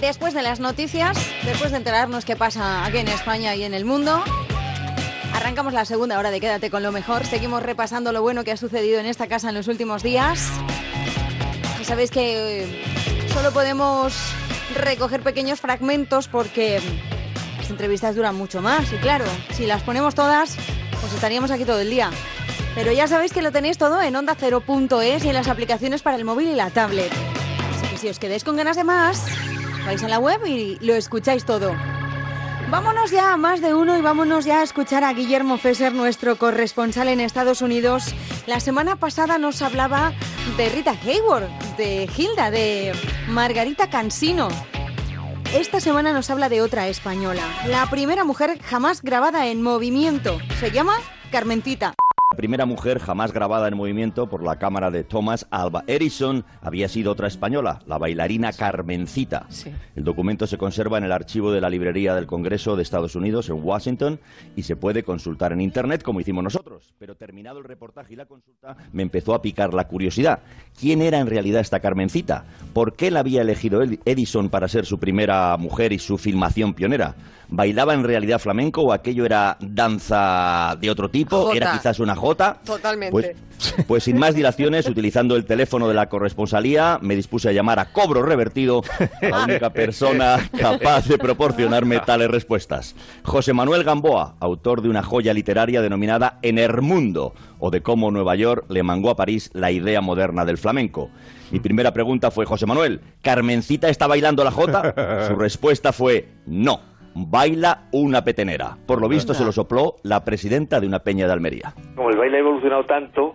Después 0.00 0.34
de 0.34 0.42
las 0.42 0.60
noticias, 0.60 1.18
después 1.44 1.72
de 1.72 1.78
enterarnos 1.78 2.24
qué 2.24 2.36
pasa 2.36 2.84
aquí 2.84 2.98
en 2.98 3.08
España 3.08 3.56
y 3.56 3.64
en 3.64 3.74
el 3.74 3.84
mundo, 3.84 4.22
Arrancamos 5.34 5.74
la 5.74 5.84
segunda 5.84 6.16
hora 6.16 6.30
de 6.30 6.40
Quédate 6.40 6.70
con 6.70 6.84
lo 6.84 6.92
mejor. 6.92 7.26
Seguimos 7.26 7.62
repasando 7.62 8.12
lo 8.12 8.22
bueno 8.22 8.44
que 8.44 8.52
ha 8.52 8.56
sucedido 8.56 9.00
en 9.00 9.06
esta 9.06 9.26
casa 9.26 9.48
en 9.48 9.54
los 9.56 9.66
últimos 9.66 10.04
días. 10.04 10.48
Y 11.80 11.84
sabéis 11.84 12.12
que 12.12 12.64
solo 13.32 13.50
podemos 13.50 14.14
recoger 14.76 15.22
pequeños 15.22 15.60
fragmentos 15.60 16.28
porque 16.28 16.80
las 17.58 17.68
entrevistas 17.68 18.14
duran 18.14 18.36
mucho 18.36 18.62
más. 18.62 18.92
Y 18.92 18.96
claro, 18.96 19.24
si 19.52 19.66
las 19.66 19.82
ponemos 19.82 20.14
todas, 20.14 20.56
pues 21.00 21.12
estaríamos 21.12 21.50
aquí 21.50 21.64
todo 21.64 21.80
el 21.80 21.90
día. 21.90 22.10
Pero 22.76 22.92
ya 22.92 23.08
sabéis 23.08 23.32
que 23.32 23.42
lo 23.42 23.50
tenéis 23.50 23.76
todo 23.76 24.00
en 24.00 24.14
onda0.es 24.14 25.24
y 25.24 25.28
en 25.28 25.34
las 25.34 25.48
aplicaciones 25.48 26.02
para 26.02 26.16
el 26.16 26.24
móvil 26.24 26.48
y 26.48 26.54
la 26.54 26.70
tablet. 26.70 27.12
Así 27.76 27.86
que 27.88 27.98
si 27.98 28.08
os 28.08 28.20
quedáis 28.20 28.44
con 28.44 28.56
ganas 28.56 28.76
de 28.76 28.84
más, 28.84 29.26
vais 29.84 30.02
a 30.04 30.08
la 30.08 30.20
web 30.20 30.46
y 30.46 30.78
lo 30.80 30.94
escucháis 30.94 31.44
todo. 31.44 31.74
Vámonos 32.74 33.12
ya 33.12 33.32
a 33.32 33.36
más 33.36 33.60
de 33.60 33.72
uno 33.72 33.96
y 33.96 34.00
vámonos 34.00 34.44
ya 34.44 34.58
a 34.58 34.62
escuchar 34.64 35.04
a 35.04 35.12
Guillermo 35.12 35.58
Fesser, 35.58 35.92
nuestro 35.92 36.34
corresponsal 36.34 37.06
en 37.06 37.20
Estados 37.20 37.62
Unidos. 37.62 38.12
La 38.48 38.58
semana 38.58 38.96
pasada 38.96 39.38
nos 39.38 39.62
hablaba 39.62 40.12
de 40.56 40.70
Rita 40.70 40.90
Hayward, 40.90 41.48
de 41.76 42.10
Hilda, 42.16 42.50
de 42.50 42.92
Margarita 43.28 43.88
Cansino. 43.90 44.48
Esta 45.54 45.78
semana 45.78 46.12
nos 46.12 46.30
habla 46.30 46.48
de 46.48 46.62
otra 46.62 46.88
española, 46.88 47.42
la 47.68 47.88
primera 47.90 48.24
mujer 48.24 48.60
jamás 48.60 49.02
grabada 49.02 49.46
en 49.46 49.62
movimiento. 49.62 50.40
Se 50.58 50.72
llama 50.72 50.94
Carmencita. 51.30 51.94
Primera 52.36 52.66
mujer 52.66 52.98
jamás 52.98 53.32
grabada 53.32 53.68
en 53.68 53.76
movimiento 53.76 54.28
por 54.28 54.42
la 54.42 54.56
cámara 54.56 54.90
de 54.90 55.04
Thomas 55.04 55.46
Alba 55.50 55.84
Edison 55.86 56.44
había 56.60 56.88
sido 56.88 57.12
otra 57.12 57.28
española, 57.28 57.80
la 57.86 57.96
bailarina 57.96 58.52
Carmencita. 58.52 59.46
Sí. 59.48 59.72
El 59.94 60.04
documento 60.04 60.46
se 60.46 60.58
conserva 60.58 60.98
en 60.98 61.04
el 61.04 61.12
archivo 61.12 61.52
de 61.52 61.60
la 61.60 61.70
Librería 61.70 62.14
del 62.14 62.26
Congreso 62.26 62.76
de 62.76 62.82
Estados 62.82 63.14
Unidos 63.14 63.48
en 63.48 63.62
Washington 63.62 64.20
y 64.56 64.62
se 64.64 64.76
puede 64.76 65.04
consultar 65.04 65.52
en 65.52 65.60
Internet 65.60 66.02
como 66.02 66.20
hicimos 66.20 66.44
nosotros. 66.44 66.92
Pero 66.98 67.14
terminado 67.14 67.58
el 67.58 67.64
reportaje 67.64 68.14
y 68.14 68.16
la 68.16 68.26
consulta, 68.26 68.76
me 68.92 69.02
empezó 69.02 69.34
a 69.34 69.40
picar 69.40 69.72
la 69.72 69.86
curiosidad. 69.88 70.40
¿Quién 70.78 71.00
era 71.00 71.20
en 71.20 71.28
realidad 71.28 71.60
esta 71.60 71.80
Carmencita? 71.80 72.44
¿Por 72.72 72.94
qué 72.94 73.10
la 73.10 73.20
había 73.20 73.42
elegido 73.42 73.82
Edison 74.04 74.50
para 74.50 74.68
ser 74.68 74.86
su 74.86 74.98
primera 74.98 75.56
mujer 75.56 75.92
y 75.92 75.98
su 75.98 76.18
filmación 76.18 76.74
pionera? 76.74 77.14
¿Bailaba 77.56 77.94
en 77.94 78.02
realidad 78.02 78.40
flamenco 78.40 78.82
o 78.82 78.92
aquello 78.92 79.24
era 79.24 79.56
danza 79.60 80.76
de 80.80 80.90
otro 80.90 81.08
tipo? 81.08 81.42
Jota. 81.42 81.56
¿Era 81.56 81.72
quizás 81.72 82.00
una 82.00 82.16
jota? 82.16 82.58
Totalmente. 82.64 83.12
Pues, 83.12 83.84
pues 83.86 84.04
sin 84.04 84.18
más 84.18 84.34
dilaciones, 84.34 84.88
utilizando 84.88 85.36
el 85.36 85.44
teléfono 85.44 85.86
de 85.86 85.94
la 85.94 86.08
corresponsalía, 86.08 86.98
me 87.00 87.14
dispuse 87.14 87.48
a 87.48 87.52
llamar 87.52 87.78
a 87.78 87.92
cobro 87.92 88.22
revertido 88.22 88.82
a 89.22 89.28
la 89.28 89.44
única 89.44 89.70
persona 89.70 90.38
capaz 90.58 91.06
de 91.06 91.16
proporcionarme 91.18 92.00
tales 92.00 92.28
respuestas. 92.30 92.96
José 93.22 93.52
Manuel 93.52 93.84
Gamboa, 93.84 94.34
autor 94.40 94.82
de 94.82 94.88
una 94.88 95.04
joya 95.04 95.32
literaria 95.32 95.80
denominada 95.80 96.38
En 96.42 96.58
Primermundo 96.64 97.34
o 97.58 97.70
de 97.70 97.82
cómo 97.82 98.10
Nueva 98.10 98.36
York 98.36 98.64
le 98.68 98.82
mangó 98.82 99.10
a 99.10 99.16
París 99.16 99.50
la 99.52 99.70
idea 99.70 100.00
moderna 100.00 100.46
del 100.46 100.56
flamenco. 100.56 101.10
Mi 101.50 101.60
primera 101.60 101.92
pregunta 101.92 102.30
fue, 102.30 102.46
José 102.46 102.64
Manuel, 102.64 103.00
¿Carmencita 103.20 103.88
está 103.88 104.06
bailando 104.06 104.42
la 104.44 104.50
jota? 104.50 105.26
Su 105.28 105.36
respuesta 105.36 105.92
fue, 105.92 106.28
no, 106.46 106.80
baila 107.14 107.84
una 107.92 108.22
petenera. 108.22 108.76
Por 108.86 109.00
lo 109.00 109.08
visto 109.08 109.34
se 109.34 109.44
lo 109.44 109.52
sopló 109.52 109.96
la 110.02 110.24
presidenta 110.24 110.80
de 110.80 110.86
una 110.86 111.00
peña 111.00 111.26
de 111.26 111.32
Almería. 111.32 111.72
Como 111.94 112.10
el 112.10 112.16
baile 112.16 112.38
ha 112.38 112.40
evolucionado 112.40 112.84
tanto, 112.84 113.34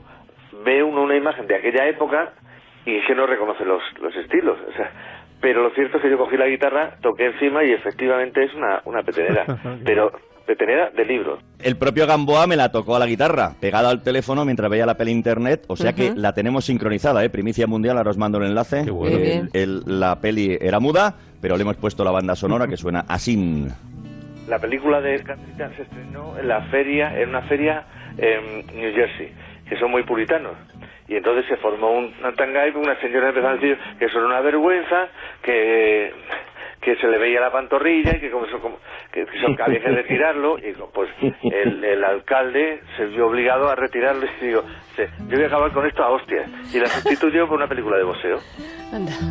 ve 0.66 0.84
uno 0.84 1.04
una 1.04 1.16
imagen 1.16 1.48
de 1.48 1.56
aquella 1.56 1.88
época 1.88 2.34
y 2.86 2.98
es 2.98 3.08
que 3.08 3.16
no 3.16 3.26
reconoce 3.26 3.66
los, 3.66 3.82
los 4.02 4.16
estilos. 4.16 4.58
O 4.68 4.74
sea, 4.74 4.92
pero 5.42 5.64
lo 5.64 5.70
cierto 5.72 5.98
es 5.98 6.04
que 6.04 6.10
yo 6.10 6.18
cogí 6.18 6.38
la 6.38 6.48
guitarra, 6.48 6.98
toqué 7.02 7.28
encima 7.28 7.64
y 7.64 7.72
efectivamente 7.72 8.44
es 8.44 8.54
una, 8.54 8.82
una 8.86 9.04
petenera. 9.04 9.46
pero 9.86 10.12
petenera 10.50 10.90
de 10.90 11.06
libros. 11.06 11.40
El 11.62 11.78
propio 11.78 12.08
Gamboa 12.08 12.48
me 12.48 12.56
la 12.56 12.72
tocó 12.72 12.96
a 12.96 13.00
la 13.00 13.06
guitarra, 13.06 13.54
pegada 13.62 13.92
al 13.92 14.02
teléfono 14.02 14.46
mientras 14.46 14.68
veía 14.72 14.88
la 14.88 14.96
peli 14.98 15.12
internet, 15.12 15.64
o 15.68 15.76
sea 15.76 15.94
que 15.94 16.10
Ujú. 16.10 16.20
la 16.20 16.34
tenemos 16.34 16.66
sincronizada, 16.66 17.24
¿eh? 17.24 17.30
Primicia 17.30 17.68
mundial, 17.68 17.98
ahora 18.00 18.10
os 18.10 18.18
mando 18.18 18.40
el 18.40 18.46
enlace. 18.46 18.90
bueno. 18.90 19.16
Qué 19.18 19.22
bien. 19.22 19.50
El- 19.54 19.84
la 19.86 20.20
peli 20.20 20.58
era 20.60 20.80
muda, 20.80 21.14
pero 21.40 21.56
le 21.56 21.62
hemos 21.62 21.76
puesto 21.78 22.04
la 22.04 22.10
banda 22.10 22.36
sonora 22.36 22.68
que 22.68 22.78
suena 22.78 23.06
así. 23.08 23.68
La 24.48 24.58
película 24.58 25.00
de 25.02 25.22
Carmencita 25.24 25.70
se 25.76 25.84
estrenó 25.84 26.36
en 26.40 26.48
la 26.48 26.62
feria, 26.72 27.16
en 27.22 27.30
una 27.30 27.44
feria 27.44 27.84
en 28.18 28.66
New 28.76 28.92
Jersey, 28.96 29.32
que 29.70 29.78
son 29.78 29.92
muy 29.92 30.02
puritanos. 30.02 30.54
Y 31.08 31.16
entonces 31.16 31.46
se 31.48 31.58
formó 31.58 31.92
un- 31.92 32.12
una 32.20 32.32
tanga 32.34 32.68
y 32.68 32.72
una 32.72 33.00
señora 33.02 33.30
empezó 33.30 33.48
a 33.50 33.54
decir 33.54 33.78
que 34.00 34.06
eso 34.06 34.18
era 34.18 34.26
una 34.28 34.42
vergüenza, 34.42 35.08
que, 35.44 36.12
que 36.82 36.96
se 36.96 37.08
le 37.08 37.18
veía 37.18 37.42
la 37.42 37.52
pantorrilla 37.52 38.16
y 38.16 38.20
que, 38.20 38.32
como 38.32 38.46
eso, 38.46 38.60
como- 38.60 38.78
que, 39.12 39.26
que 39.26 39.64
había 39.64 39.80
que 39.82 39.90
retirarlo. 39.90 40.58
Y 40.60 40.74
pues 40.94 41.10
el, 41.44 41.84
el 41.84 42.04
alcalde 42.04 42.82
se 42.98 43.06
vio 43.08 43.28
obligado 43.28 43.70
a 43.70 43.76
retirarlo 43.76 44.26
y 44.42 44.46
digo, 44.46 44.64
"Sí, 44.96 45.04
yo 45.28 45.36
voy 45.36 45.44
a 45.44 45.48
acabar 45.48 45.72
con 45.72 45.86
esto 45.86 46.04
a 46.04 46.10
hostias. 46.12 46.50
Y 46.74 46.80
la 46.80 46.88
sustituyó 46.88 47.48
por 47.48 47.58
una 47.58 47.68
película 47.68 47.98
de 47.98 48.04
boxeo. 48.04 48.38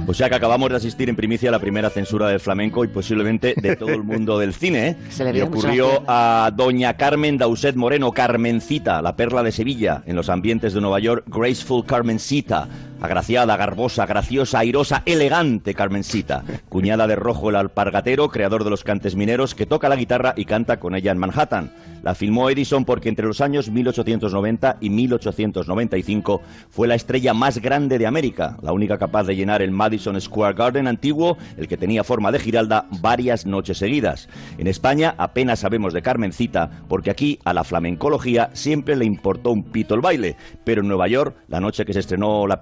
O 0.07 0.15
sea 0.15 0.29
que 0.29 0.37
acabamos 0.37 0.71
de 0.71 0.77
asistir 0.77 1.09
en 1.09 1.17
primicia 1.17 1.49
a 1.49 1.53
la 1.53 1.59
primera 1.59 1.91
censura 1.91 2.29
del 2.29 2.39
flamenco 2.39 2.85
y 2.85 2.89
posiblemente 2.89 3.55
de 3.57 3.75
todo 3.77 3.91
el 3.91 4.05
mundo 4.05 4.39
del 4.39 4.53
cine. 4.55 4.89
¿eh? 4.89 4.97
Se 5.11 5.25
le 5.25 5.33
Le 5.33 5.43
ocurrió 5.43 6.03
a 6.07 6.51
doña 6.55 6.97
Carmen 6.97 7.39
Dauset 7.39 7.75
Moreno, 7.75 8.13
Carmencita, 8.13 9.03
la 9.03 9.17
perla 9.17 9.43
de 9.43 9.51
Sevilla, 9.53 10.03
en 10.07 10.15
los 10.17 10.29
ambientes 10.29 10.75
de 10.75 10.81
Nueva 10.81 11.01
York, 11.01 11.25
Graceful 11.27 11.85
Carmencita. 11.85 12.69
Agraciada, 13.01 13.57
garbosa, 13.57 14.07
graciosa, 14.07 14.59
airosa, 14.59 15.03
elegante 15.07 15.75
Carmencita. 15.75 16.43
Cuñada 16.69 17.07
de 17.07 17.15
Rojo 17.15 17.51
el 17.51 17.57
Alpargatero, 17.57 18.29
creador 18.29 18.65
de 18.65 18.71
los 18.71 18.83
cantes 18.83 19.15
mineros, 19.15 19.55
que 19.55 19.67
toca 19.67 19.89
la 19.89 19.97
guitarra 19.97 20.35
y 20.37 20.45
canta 20.45 20.81
con 20.81 20.97
ella 20.97 21.13
en 21.13 21.19
Manhattan. 21.19 21.73
La 22.03 22.15
filmó 22.15 22.51
Edison 22.51 22.85
porque 22.85 23.09
entre 23.09 23.27
los 23.27 23.41
años 23.41 23.71
1890 23.71 24.79
y 24.81 24.91
1895 24.91 26.41
fue 26.71 26.89
la 26.89 26.95
estrella 26.95 27.35
más 27.35 27.59
grande 27.59 27.99
de 27.99 28.07
América, 28.07 28.57
la 28.63 28.73
única 28.73 28.99
capaz 28.99 29.25
de 29.25 29.37
llenar 29.37 29.63
el 29.63 29.71
Madison 29.71 30.21
Square 30.21 30.57
Garden 30.57 30.87
antiguo, 30.87 31.37
el 31.57 31.69
que 31.69 31.77
tenía 31.77 32.05
forma 32.05 32.33
de 32.33 32.39
giralda, 32.39 32.87
varias 33.01 33.47
noches 33.47 33.79
seguidas. 33.79 34.29
En 34.59 34.67
España 34.67 35.15
apenas 35.19 35.61
sabemos 35.61 35.93
de 35.93 36.03
Carmencita 36.03 36.71
porque 36.89 37.11
aquí 37.11 37.39
a 37.45 37.53
la 37.53 37.65
flamencología 37.65 38.51
siempre 38.55 38.97
le 38.97 39.05
importó 39.05 39.51
un 39.51 39.65
pito 39.65 39.95
el 39.95 40.01
baile, 40.01 40.37
pero 40.65 40.83
en 40.83 40.89
Nueva 40.89 41.09
York, 41.09 41.37
la 41.49 41.61
noche 41.61 41.85
que 41.85 41.93
se 41.93 42.01
estrenó 42.01 42.47
la 42.47 42.61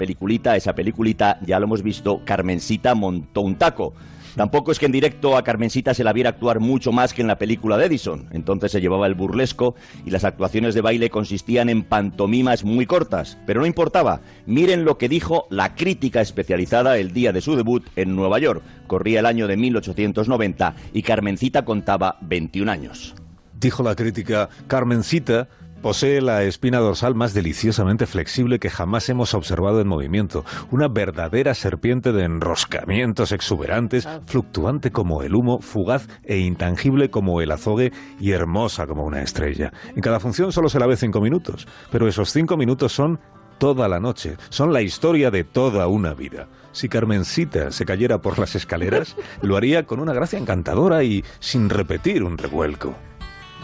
esa 0.57 0.75
peliculita, 0.75 1.39
ya 1.47 1.59
lo 1.59 1.67
hemos 1.67 1.83
visto, 1.83 2.23
Carmencita 2.25 2.95
montó 2.95 3.43
un 3.43 3.57
taco. 3.57 3.95
Tampoco 4.37 4.71
es 4.71 4.79
que 4.79 4.85
en 4.85 4.93
directo 4.93 5.35
a 5.35 5.43
Carmencita 5.43 5.95
se 5.95 6.05
la 6.05 6.13
viera 6.13 6.29
actuar 6.29 6.61
mucho 6.61 6.93
más 6.93 7.15
que 7.15 7.23
en 7.23 7.29
la 7.29 7.39
película 7.39 7.79
de 7.79 7.87
Edison. 7.87 8.27
Entonces 8.33 8.71
se 8.71 8.83
llevaba 8.83 9.07
el 9.07 9.15
burlesco 9.15 9.77
y 10.05 10.11
las 10.11 10.25
actuaciones 10.25 10.75
de 10.75 10.83
baile 10.83 11.09
consistían 11.09 11.71
en 11.71 11.83
pantomimas 11.83 12.63
muy 12.63 12.85
cortas. 12.85 13.39
Pero 13.47 13.61
no 13.61 13.67
importaba. 13.67 14.21
Miren 14.45 14.85
lo 14.85 14.99
que 14.99 15.09
dijo 15.09 15.47
la 15.49 15.75
crítica 15.75 16.21
especializada 16.21 16.99
el 16.99 17.15
día 17.15 17.33
de 17.33 17.41
su 17.41 17.57
debut 17.57 17.87
en 17.97 18.15
Nueva 18.15 18.39
York. 18.39 18.63
Corría 18.87 19.21
el 19.21 19.27
año 19.27 19.47
de 19.47 19.57
1890 19.57 20.75
y 20.93 21.01
Carmencita 21.01 21.65
contaba 21.65 22.19
21 22.21 22.71
años. 22.71 23.15
Dijo 23.59 23.83
la 23.83 23.95
crítica, 23.95 24.51
Carmencita 24.67 25.49
posee 25.87 26.21
la 26.21 26.43
espina 26.43 26.81
dorsal 26.81 27.15
más 27.15 27.33
deliciosamente 27.33 28.09
flexible 28.09 28.59
que 28.59 28.71
jamás 28.71 29.09
hemos 29.09 29.35
observado 29.35 29.81
en 29.81 29.87
movimiento. 29.87 30.45
Una 30.73 30.89
verdadera 30.89 31.55
serpiente 31.55 32.11
de 32.11 32.25
enroscamientos 32.25 33.31
exuberantes, 33.31 34.09
fluctuante 34.27 34.91
como 34.91 35.23
el 35.23 35.37
humo, 35.37 35.61
fugaz 35.61 36.09
e 36.25 36.39
intangible 36.39 37.09
como 37.09 37.41
el 37.41 37.53
azogue 37.53 37.93
y 38.19 38.33
hermosa 38.33 38.89
como 38.89 39.05
una 39.05 39.23
estrella. 39.23 39.73
En 39.95 40.03
cada 40.03 40.19
función 40.19 40.51
solo 40.51 40.69
se 40.69 40.81
la 40.81 40.89
ve 40.89 40.97
cinco 40.97 41.21
minutos, 41.21 41.69
pero 41.93 42.09
esos 42.09 42.33
cinco 42.33 42.57
minutos 42.57 42.93
son 42.93 43.21
toda 43.59 43.87
la 43.87 44.01
noche, 44.01 44.39
son 44.49 44.73
la 44.73 44.83
historia 44.83 45.31
de 45.31 45.45
toda 45.45 45.87
una 45.87 46.15
vida. 46.15 46.49
Si 46.73 46.89
Carmencita 46.89 47.71
se 47.71 47.85
cayera 47.85 48.21
por 48.21 48.41
las 48.41 48.57
escaleras, 48.57 49.15
lo 49.41 49.57
haría 49.57 49.87
con 49.87 50.01
una 50.01 50.13
gracia 50.13 50.37
encantadora 50.37 51.05
y 51.05 51.25
sin 51.39 51.71
repetir 51.71 52.25
un 52.25 52.39
revuelco. 52.39 52.97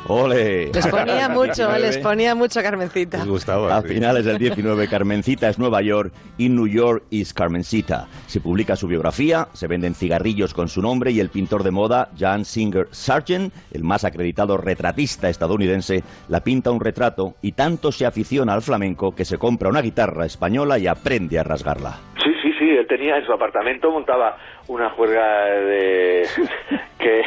¡Ole! 0.08 0.72
Les 0.72 0.86
ponía 0.86 1.28
mucho, 1.28 1.78
les 1.78 1.98
ponía 1.98 2.34
mucho 2.34 2.60
Carmencita. 2.60 3.24
A 3.70 3.82
finales 3.82 4.24
del 4.24 4.38
19, 4.38 4.88
Carmencita 4.88 5.48
es 5.48 5.58
Nueva 5.58 5.80
York 5.82 6.12
y 6.38 6.48
New 6.48 6.66
York 6.66 7.04
is 7.10 7.32
Carmencita. 7.32 8.08
Se 8.26 8.40
publica 8.40 8.74
su 8.76 8.88
biografía, 8.88 9.48
se 9.52 9.68
venden 9.68 9.94
cigarrillos 9.94 10.54
con 10.54 10.68
su 10.68 10.82
nombre 10.82 11.12
y 11.12 11.20
el 11.20 11.28
pintor 11.28 11.62
de 11.62 11.70
moda 11.70 12.10
Jan 12.18 12.44
Singer 12.44 12.88
Sargent, 12.90 13.52
el 13.70 13.84
más 13.84 14.04
acreditado 14.04 14.56
retratista 14.56 15.28
estadounidense, 15.28 16.02
la 16.28 16.42
pinta 16.42 16.70
un 16.70 16.80
retrato 16.80 17.36
y 17.40 17.52
tanto 17.52 17.92
se 17.92 18.06
aficiona 18.06 18.54
al 18.54 18.62
flamenco 18.62 19.14
que 19.14 19.24
se 19.24 19.38
compra 19.38 19.68
una 19.68 19.82
guitarra 19.82 20.26
española 20.26 20.78
y 20.78 20.86
aprende 20.86 21.38
a 21.38 21.44
rasgarla. 21.44 21.98
Sí, 22.23 22.31
sí, 22.43 22.53
sí, 22.59 22.70
él 22.70 22.86
tenía 22.86 23.16
en 23.16 23.27
su 23.27 23.32
apartamento 23.32 23.90
montaba 23.90 24.36
una 24.69 24.90
juerga 24.90 25.44
de 25.47 26.27
que 26.99 27.23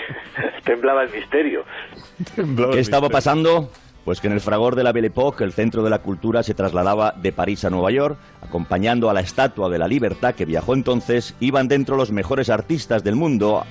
temblaba 0.63 1.03
el 1.03 1.09
misterio. 1.09 1.63
¿Qué 2.71 2.79
estaba 2.79 3.09
pasando? 3.09 3.69
Pues 4.05 4.21
que 4.21 4.27
en 4.27 4.33
el 4.33 4.39
fragor 4.39 4.75
de 4.75 4.83
la 4.83 4.91
Belle 4.91 5.07
Époque, 5.07 5.43
el 5.43 5.51
centro 5.51 5.83
de 5.83 5.89
la 5.89 5.97
cultura 5.99 6.43
se 6.43 6.53
trasladaba 6.53 7.13
de 7.13 7.31
París 7.31 7.65
a 7.65 7.71
Nueva 7.71 7.89
York, 7.89 8.17
acompañando 8.39 9.09
a 9.09 9.13
la 9.15 9.21
Estatua 9.21 9.67
de 9.67 9.79
la 9.79 9.87
Libertad 9.87 10.35
que 10.35 10.45
viajó 10.45 10.75
entonces, 10.75 11.35
iban 11.39 11.67
dentro 11.67 11.97
los 11.97 12.11
mejores 12.11 12.51
artistas 12.51 13.03
del 13.03 13.15
mundo, 13.15 13.63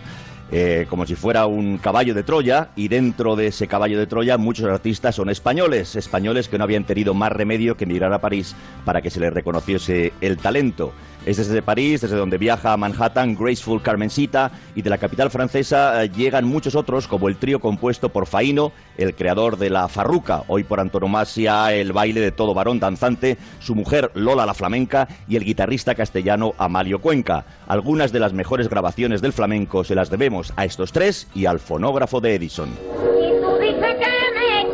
eh, 0.51 0.87
como 0.91 1.07
si 1.07 1.15
fuera 1.15 1.47
un 1.47 1.79
caballo 1.79 2.15
de 2.15 2.25
Troya, 2.25 2.71
y 2.75 2.89
dentro 2.89 3.37
de 3.37 3.47
ese 3.47 3.69
caballo 3.69 3.97
de 3.97 4.09
Troya 4.09 4.37
muchos 4.37 4.67
artistas 4.67 5.15
son 5.15 5.31
españoles, 5.31 5.95
españoles 5.95 6.49
que 6.49 6.59
no 6.59 6.65
habían 6.65 6.83
tenido 6.83 7.15
más 7.15 7.31
remedio 7.31 7.77
que 7.77 7.85
emigrar 7.85 8.13
a 8.13 8.21
París 8.21 8.57
para 8.85 9.03
que 9.03 9.11
se 9.11 9.21
les 9.21 9.33
reconociese 9.33 10.13
el 10.21 10.37
talento. 10.37 10.93
Es 11.27 11.39
desde 11.39 11.63
París, 11.63 12.03
desde 12.03 12.17
donde 12.17 12.37
viaja 12.37 12.75
a 12.75 12.77
Manhattan 12.77 13.35
Graceful 13.35 13.81
Carmencita, 13.81 14.51
y 14.75 14.83
de 14.83 14.91
la 14.91 14.99
capital 14.99 15.31
francesa 15.31 16.05
eh, 16.05 16.11
llegan 16.11 16.45
muchos 16.45 16.75
otros, 16.75 17.09
como 17.09 17.29
el 17.29 17.37
trío 17.37 17.61
compuesto 17.61 18.11
por 18.11 18.27
Faino, 18.27 18.73
el 18.99 19.15
creador 19.15 19.57
de 19.57 19.71
la 19.71 19.89
farruca, 19.89 20.43
hoy 20.49 20.65
por 20.65 20.81
antonomasia 20.81 21.73
el 21.73 21.95
baile 21.95 22.21
de 22.21 22.31
todo 22.31 22.53
varón 22.53 22.79
danzante, 22.79 23.39
su 23.59 23.75
mujer 23.75 24.11
Lola 24.15 24.45
la 24.45 24.53
flamenca 24.53 25.09
y 25.27 25.37
el 25.37 25.45
guitarrista 25.45 25.95
castellano 25.95 26.53
Amalio 26.59 27.01
Cuenca. 27.01 27.47
Algunas 27.67 28.13
de 28.13 28.21
las 28.21 28.35
mejores 28.35 28.69
grabaciones 28.69 29.23
del 29.23 29.33
flamenco 29.33 29.83
se 29.83 29.95
las 29.95 30.11
debemos 30.11 30.53
a 30.57 30.67
estos 30.67 30.93
tres 30.93 31.27
y 31.35 31.47
al 31.47 31.59
fonógrafo 31.59 32.21
de 32.21 32.35
Edison. 32.35 32.69
Tú 32.69 33.59
dices 33.61 33.97
que 33.97 34.15
me 34.35 34.65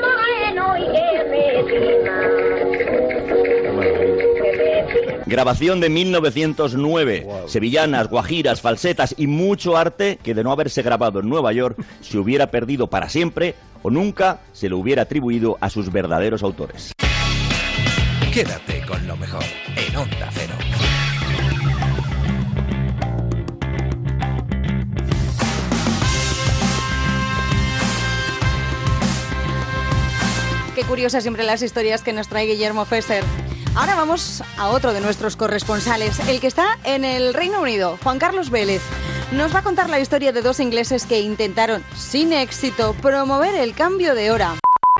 moreno 0.00 0.78
y 0.78 0.86
que 0.92 2.04
me 2.04 2.09
Grabación 5.30 5.78
de 5.78 5.90
1909. 5.90 7.24
Sevillanas, 7.46 8.08
guajiras, 8.08 8.60
falsetas 8.60 9.14
y 9.16 9.28
mucho 9.28 9.76
arte 9.76 10.18
que 10.20 10.34
de 10.34 10.42
no 10.42 10.50
haberse 10.50 10.82
grabado 10.82 11.20
en 11.20 11.28
Nueva 11.28 11.52
York 11.52 11.80
se 12.00 12.18
hubiera 12.18 12.50
perdido 12.50 12.88
para 12.88 13.08
siempre 13.08 13.54
o 13.84 13.90
nunca 13.90 14.40
se 14.52 14.68
le 14.68 14.74
hubiera 14.74 15.02
atribuido 15.02 15.56
a 15.60 15.70
sus 15.70 15.92
verdaderos 15.92 16.42
autores. 16.42 16.92
Quédate 18.34 18.84
con 18.88 19.06
lo 19.06 19.16
mejor 19.16 19.44
en 19.76 19.96
Onda 19.96 20.30
Cero. 20.32 20.54
Qué 30.74 30.82
curiosas 30.82 31.22
siempre 31.22 31.44
las 31.44 31.62
historias 31.62 32.02
que 32.02 32.12
nos 32.12 32.26
trae 32.26 32.46
Guillermo 32.46 32.84
Fesser. 32.84 33.22
Ahora 33.76 33.94
vamos 33.94 34.42
a 34.58 34.68
otro 34.68 34.92
de 34.92 35.00
nuestros 35.00 35.36
corresponsales, 35.36 36.18
el 36.28 36.40
que 36.40 36.48
está 36.48 36.78
en 36.84 37.04
el 37.04 37.32
Reino 37.32 37.62
Unido, 37.62 37.98
Juan 38.02 38.18
Carlos 38.18 38.50
Vélez. 38.50 38.82
Nos 39.32 39.54
va 39.54 39.60
a 39.60 39.62
contar 39.62 39.88
la 39.88 40.00
historia 40.00 40.32
de 40.32 40.42
dos 40.42 40.58
ingleses 40.58 41.06
que 41.06 41.20
intentaron, 41.20 41.84
sin 41.94 42.32
éxito, 42.32 42.94
promover 43.00 43.54
el 43.54 43.74
cambio 43.74 44.16
de 44.16 44.32
hora. 44.32 44.56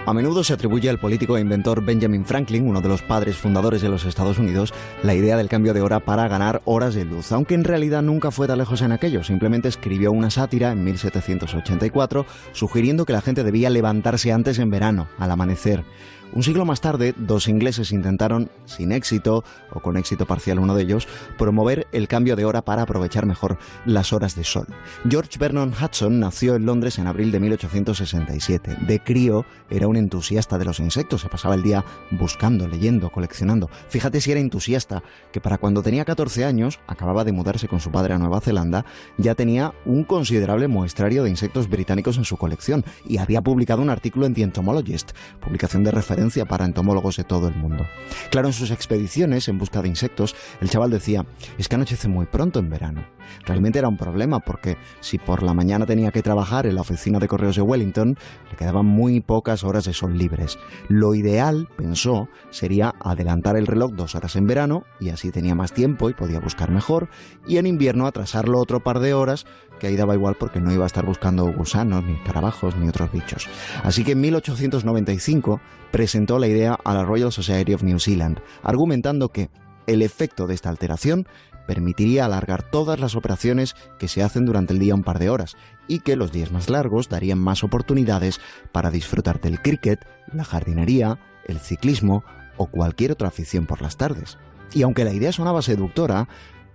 A 0.06 0.14
menudo 0.14 0.44
se 0.44 0.54
atribuye 0.54 0.88
al 0.88 1.00
político 1.00 1.36
e 1.36 1.40
inventor 1.40 1.84
Benjamin 1.84 2.24
Franklin, 2.24 2.66
uno 2.66 2.80
de 2.80 2.88
los 2.88 3.02
padres 3.02 3.36
fundadores 3.36 3.82
de 3.82 3.88
los 3.88 4.04
Estados 4.04 4.38
Unidos, 4.38 4.72
la 5.02 5.14
idea 5.14 5.36
del 5.36 5.48
cambio 5.48 5.74
de 5.74 5.82
hora 5.82 6.00
para 6.00 6.26
ganar 6.28 6.62
horas 6.64 6.94
de 6.94 7.04
luz, 7.04 7.32
aunque 7.32 7.54
en 7.54 7.64
realidad 7.64 8.02
nunca 8.02 8.30
fue 8.30 8.46
tan 8.46 8.58
lejos 8.58 8.82
en 8.82 8.92
aquello, 8.92 9.24
simplemente 9.24 9.68
escribió 9.68 10.10
una 10.12 10.30
sátira 10.30 10.72
en 10.72 10.84
1784 10.84 12.24
sugiriendo 12.52 13.04
que 13.04 13.12
la 13.12 13.20
gente 13.20 13.44
debía 13.44 13.68
levantarse 13.68 14.32
antes 14.32 14.58
en 14.58 14.70
verano, 14.70 15.08
al 15.18 15.32
amanecer. 15.32 15.84
Un 16.32 16.44
siglo 16.44 16.64
más 16.64 16.80
tarde, 16.80 17.12
dos 17.16 17.48
ingleses 17.48 17.90
intentaron, 17.90 18.50
sin 18.64 18.92
éxito, 18.92 19.42
o 19.72 19.80
con 19.80 19.96
éxito 19.96 20.26
parcial 20.26 20.60
uno 20.60 20.76
de 20.76 20.84
ellos, 20.84 21.08
promover 21.36 21.88
el 21.90 22.06
cambio 22.06 22.36
de 22.36 22.44
hora 22.44 22.62
para 22.62 22.82
aprovechar 22.82 23.26
mejor 23.26 23.58
las 23.84 24.12
horas 24.12 24.36
de 24.36 24.44
sol. 24.44 24.66
George 25.08 25.40
Vernon 25.40 25.72
Hudson 25.72 26.20
nació 26.20 26.54
en 26.54 26.66
Londres 26.66 27.00
en 27.00 27.08
abril 27.08 27.32
de 27.32 27.40
1867. 27.40 28.76
De 28.86 29.00
crío 29.00 29.44
era 29.70 29.88
un 29.88 29.96
entusiasta 29.96 30.56
de 30.56 30.66
los 30.66 30.78
insectos, 30.78 31.22
se 31.22 31.28
pasaba 31.28 31.56
el 31.56 31.64
día 31.64 31.84
buscando, 32.12 32.68
leyendo, 32.68 33.10
coleccionando. 33.10 33.68
Fíjate 33.88 34.20
si 34.20 34.30
era 34.30 34.38
entusiasta, 34.38 35.02
que 35.32 35.40
para 35.40 35.58
cuando 35.58 35.82
tenía 35.82 36.04
14 36.04 36.44
años, 36.44 36.78
acababa 36.86 37.24
de 37.24 37.32
mudarse 37.32 37.66
con 37.66 37.80
su 37.80 37.90
padre 37.90 38.14
a 38.14 38.18
Nueva 38.18 38.40
Zelanda, 38.40 38.84
ya 39.18 39.34
tenía 39.34 39.74
un 39.84 40.04
considerable 40.04 40.68
muestrario 40.68 41.24
de 41.24 41.30
insectos 41.30 41.68
británicos 41.68 42.18
en 42.18 42.24
su 42.24 42.36
colección 42.36 42.84
y 43.04 43.18
había 43.18 43.42
publicado 43.42 43.82
un 43.82 43.90
artículo 43.90 44.26
en 44.26 44.34
The 44.34 44.42
Entomologist, 44.42 45.10
publicación 45.40 45.82
de 45.82 45.90
referencia 45.90 46.19
para 46.46 46.64
entomólogos 46.64 47.16
de 47.16 47.24
todo 47.24 47.48
el 47.48 47.54
mundo. 47.54 47.86
Claro, 48.30 48.48
en 48.48 48.52
sus 48.52 48.70
expediciones 48.70 49.48
en 49.48 49.58
busca 49.58 49.80
de 49.82 49.88
insectos, 49.88 50.36
el 50.60 50.68
chaval 50.68 50.90
decía, 50.90 51.24
es 51.58 51.68
que 51.68 51.76
anochece 51.76 52.08
muy 52.08 52.26
pronto 52.26 52.58
en 52.58 52.70
verano. 52.70 53.06
Realmente 53.44 53.78
era 53.78 53.88
un 53.88 53.96
problema 53.96 54.40
porque 54.40 54.76
si 55.00 55.18
por 55.18 55.42
la 55.42 55.54
mañana 55.54 55.86
tenía 55.86 56.10
que 56.10 56.22
trabajar 56.22 56.66
en 56.66 56.74
la 56.74 56.82
oficina 56.82 57.18
de 57.18 57.28
correos 57.28 57.56
de 57.56 57.62
Wellington, 57.62 58.16
le 58.50 58.56
quedaban 58.56 58.86
muy 58.86 59.20
pocas 59.20 59.64
horas 59.64 59.84
de 59.84 59.92
sol 59.92 60.16
libres. 60.16 60.58
Lo 60.88 61.14
ideal, 61.14 61.68
pensó, 61.76 62.28
sería 62.50 62.94
adelantar 63.00 63.56
el 63.56 63.66
reloj 63.66 63.92
dos 63.92 64.14
horas 64.14 64.36
en 64.36 64.46
verano 64.46 64.84
y 65.00 65.10
así 65.10 65.30
tenía 65.30 65.54
más 65.54 65.72
tiempo 65.72 66.10
y 66.10 66.14
podía 66.14 66.40
buscar 66.40 66.70
mejor, 66.70 67.08
y 67.46 67.56
en 67.56 67.66
invierno 67.66 68.06
atrasarlo 68.06 68.58
otro 68.58 68.80
par 68.80 69.00
de 69.00 69.14
horas, 69.14 69.46
que 69.78 69.86
ahí 69.86 69.96
daba 69.96 70.14
igual 70.14 70.36
porque 70.38 70.60
no 70.60 70.72
iba 70.72 70.84
a 70.84 70.86
estar 70.86 71.06
buscando 71.06 71.50
gusanos, 71.52 72.04
ni 72.04 72.16
carabajos, 72.22 72.76
ni 72.76 72.88
otros 72.88 73.10
bichos. 73.12 73.48
Así 73.82 74.04
que 74.04 74.12
en 74.12 74.20
1895 74.20 75.60
presentó 75.90 76.38
la 76.38 76.46
idea 76.46 76.78
a 76.84 76.94
la 76.94 77.04
Royal 77.04 77.32
Society 77.32 77.74
of 77.74 77.82
New 77.82 77.98
Zealand, 77.98 78.40
argumentando 78.62 79.28
que 79.28 79.50
el 79.86 80.02
efecto 80.02 80.46
de 80.46 80.54
esta 80.54 80.68
alteración 80.68 81.26
permitiría 81.66 82.24
alargar 82.24 82.62
todas 82.62 83.00
las 83.00 83.14
operaciones 83.14 83.76
que 83.98 84.08
se 84.08 84.22
hacen 84.22 84.46
durante 84.46 84.72
el 84.72 84.78
día 84.78 84.94
un 84.94 85.02
par 85.02 85.18
de 85.18 85.30
horas 85.30 85.56
y 85.86 86.00
que 86.00 86.16
los 86.16 86.32
días 86.32 86.52
más 86.52 86.70
largos 86.70 87.08
darían 87.08 87.38
más 87.38 87.64
oportunidades 87.64 88.40
para 88.72 88.90
disfrutar 88.90 89.40
del 89.40 89.60
cricket, 89.60 90.06
la 90.32 90.44
jardinería, 90.44 91.18
el 91.44 91.58
ciclismo 91.58 92.24
o 92.56 92.66
cualquier 92.66 93.12
otra 93.12 93.28
afición 93.28 93.66
por 93.66 93.82
las 93.82 93.96
tardes. 93.96 94.38
Y 94.72 94.82
aunque 94.82 95.04
la 95.04 95.12
idea 95.12 95.32
sonaba 95.32 95.62
seductora, 95.62 96.28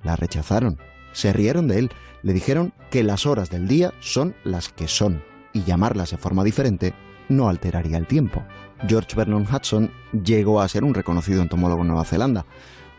la 0.03 0.15
rechazaron, 0.15 0.79
se 1.13 1.31
rieron 1.31 1.67
de 1.67 1.79
él, 1.79 1.91
le 2.23 2.33
dijeron 2.33 2.73
que 2.91 3.03
las 3.03 3.25
horas 3.25 3.49
del 3.49 3.67
día 3.67 3.93
son 3.99 4.35
las 4.43 4.69
que 4.69 4.87
son 4.87 5.23
y 5.53 5.63
llamarlas 5.63 6.11
de 6.11 6.17
forma 6.17 6.43
diferente 6.43 6.93
no 7.29 7.49
alteraría 7.49 7.97
el 7.97 8.07
tiempo. 8.07 8.43
George 8.87 9.15
Vernon 9.15 9.47
Hudson 9.49 9.91
llegó 10.23 10.61
a 10.61 10.67
ser 10.67 10.83
un 10.83 10.93
reconocido 10.93 11.41
entomólogo 11.41 11.81
en 11.81 11.87
Nueva 11.87 12.05
Zelanda, 12.05 12.45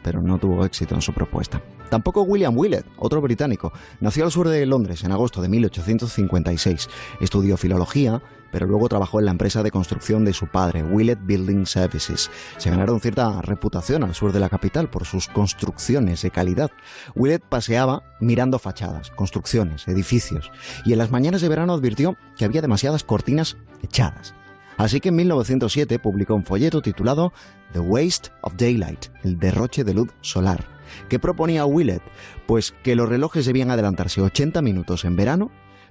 pero 0.03 0.23
no 0.23 0.39
tuvo 0.39 0.65
éxito 0.65 0.95
en 0.95 1.03
su 1.03 1.13
propuesta. 1.13 1.61
Tampoco 1.91 2.23
William 2.23 2.57
Willett, 2.57 2.87
otro 2.97 3.21
británico, 3.21 3.73
nació 4.01 4.25
al 4.25 4.33
sur 4.33 4.49
de 4.49 4.67
Londres 4.67 5.05
en 5.05 5.13
agosto 5.13 5.41
de 5.41 5.49
1856. 5.49 6.89
Estudió 7.21 7.57
filología, 7.57 8.23
pero 8.51 8.67
luego 8.67 8.89
trabajó 8.89 9.19
en 9.19 9.27
la 9.27 9.31
empresa 9.31 9.63
de 9.63 9.71
construcción 9.71 10.25
de 10.25 10.33
su 10.33 10.47
padre, 10.47 10.83
Willett 10.83 11.21
Building 11.23 11.67
Services. 11.67 12.31
Se 12.57 12.71
ganaron 12.71 13.01
cierta 13.01 13.41
reputación 13.43 14.03
al 14.03 14.15
sur 14.15 14.33
de 14.33 14.41
la 14.41 14.49
capital 14.49 14.89
por 14.89 15.05
sus 15.05 15.29
construcciones 15.29 16.23
de 16.23 16.31
calidad. 16.31 16.71
Willett 17.15 17.45
paseaba 17.45 18.03
mirando 18.21 18.59
fachadas, 18.59 19.11
construcciones, 19.11 19.87
edificios, 19.89 20.51
y 20.85 20.93
en 20.93 20.99
las 20.99 21.11
mañanas 21.11 21.41
de 21.41 21.49
verano 21.49 21.75
advirtió 21.75 22.17
que 22.37 22.45
había 22.45 22.63
demasiadas 22.63 23.05
cortinas 23.05 23.57
echadas. 23.83 24.35
Así 24.77 25.01
que 25.01 25.09
en 25.09 25.17
1907 25.17 25.99
publicó 25.99 26.35
un 26.35 26.45
folleto 26.45 26.83
titulado 26.83 27.33
The 27.73 27.81
Waste 27.81 28.31
of 28.43 28.55
Daylight, 28.57 29.07
el 29.25 29.39
derroche 29.39 29.85
de 29.85 29.95
luz 29.95 30.09
solar, 30.21 30.67
que 31.09 31.19
proponía 31.19 31.65
Willett, 31.67 32.03
pues 32.47 32.75
que 32.83 32.97
los 32.97 33.09
relojes 33.09 33.47
debían 33.47 33.71
adelantarse 33.71 34.21
80 34.21 34.61
minutos 34.63 35.05
en 35.05 35.17
verano, 35.17 35.51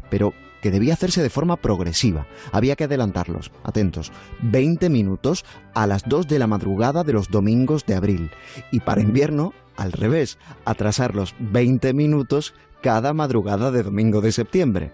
pero 0.09 0.33
que 0.61 0.71
debía 0.71 0.93
hacerse 0.93 1.21
de 1.21 1.29
forma 1.29 1.57
progresiva. 1.57 2.25
Había 2.51 2.75
que 2.75 2.85
adelantarlos, 2.85 3.51
atentos, 3.63 4.11
20 4.41 4.89
minutos 4.89 5.45
a 5.73 5.85
las 5.85 6.03
2 6.07 6.27
de 6.27 6.39
la 6.39 6.47
madrugada 6.47 7.03
de 7.03 7.13
los 7.13 7.29
domingos 7.29 7.85
de 7.85 7.95
abril. 7.95 8.31
Y 8.71 8.79
para 8.79 9.01
invierno, 9.01 9.53
al 9.77 9.91
revés, 9.91 10.37
atrasarlos 10.63 11.35
20 11.39 11.93
minutos 11.93 12.53
cada 12.81 13.13
madrugada 13.13 13.71
de 13.71 13.83
domingo 13.83 14.21
de 14.21 14.31
septiembre. 14.31 14.91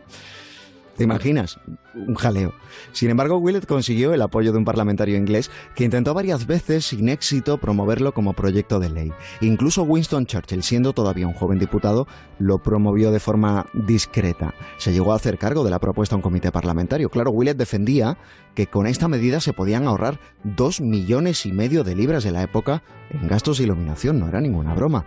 ¿Te 0.97 1.05
imaginas? 1.05 1.59
Un 1.95 2.15
jaleo. 2.15 2.53
Sin 2.91 3.09
embargo, 3.09 3.37
Willett 3.37 3.65
consiguió 3.65 4.13
el 4.13 4.21
apoyo 4.21 4.51
de 4.51 4.57
un 4.57 4.65
parlamentario 4.65 5.17
inglés 5.17 5.49
que 5.75 5.83
intentó 5.83 6.13
varias 6.13 6.45
veces 6.45 6.85
sin 6.85 7.09
éxito 7.09 7.57
promoverlo 7.57 8.13
como 8.13 8.33
proyecto 8.33 8.79
de 8.79 8.89
ley. 8.89 9.11
Incluso 9.41 9.83
Winston 9.83 10.25
Churchill, 10.25 10.63
siendo 10.63 10.93
todavía 10.93 11.27
un 11.27 11.33
joven 11.33 11.59
diputado, 11.59 12.07
lo 12.39 12.59
promovió 12.59 13.11
de 13.11 13.19
forma 13.19 13.65
discreta. 13.73 14.53
Se 14.77 14.93
llegó 14.93 15.13
a 15.13 15.15
hacer 15.15 15.37
cargo 15.37 15.63
de 15.63 15.71
la 15.71 15.79
propuesta 15.79 16.15
a 16.15 16.17
un 16.17 16.21
comité 16.21 16.51
parlamentario. 16.51 17.09
Claro, 17.09 17.31
Willett 17.31 17.57
defendía 17.57 18.17
que 18.53 18.67
con 18.67 18.85
esta 18.85 19.07
medida 19.07 19.39
se 19.39 19.53
podían 19.53 19.87
ahorrar 19.87 20.19
dos 20.43 20.81
millones 20.81 21.45
y 21.45 21.51
medio 21.51 21.83
de 21.83 21.95
libras 21.95 22.23
de 22.23 22.31
la 22.31 22.43
época 22.43 22.83
en 23.09 23.27
gastos 23.27 23.57
de 23.57 23.63
iluminación. 23.63 24.19
No 24.19 24.27
era 24.27 24.41
ninguna 24.41 24.73
broma 24.73 25.05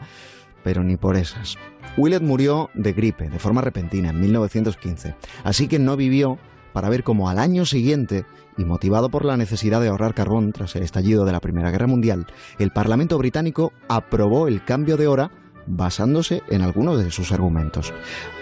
pero 0.65 0.83
ni 0.83 0.97
por 0.97 1.17
esas. 1.17 1.57
Willett 1.97 2.23
murió 2.23 2.71
de 2.75 2.93
gripe 2.93 3.29
de 3.29 3.39
forma 3.39 3.61
repentina 3.61 4.11
en 4.11 4.21
1915, 4.21 5.15
así 5.45 5.69
que 5.69 5.79
no 5.79 5.97
vivió 5.97 6.39
para 6.73 6.89
ver 6.89 7.05
cómo 7.05 7.29
al 7.29 7.39
año 7.39 7.65
siguiente, 7.65 8.25
y 8.57 8.65
motivado 8.65 9.09
por 9.11 9.25
la 9.25 9.37
necesidad 9.37 9.81
de 9.81 9.89
ahorrar 9.89 10.15
carbón 10.15 10.53
tras 10.53 10.75
el 10.75 10.83
estallido 10.83 11.25
de 11.25 11.33
la 11.33 11.41
Primera 11.41 11.71
Guerra 11.71 11.87
Mundial, 11.87 12.27
el 12.59 12.71
Parlamento 12.73 13.19
británico 13.19 13.73
aprobó 13.89 14.49
el 14.49 14.65
cambio 14.65 14.97
de 14.97 15.07
hora 15.07 15.31
basándose 15.67 16.43
en 16.49 16.63
algunos 16.63 17.03
de 17.03 17.11
sus 17.11 17.33
argumentos. 17.33 17.93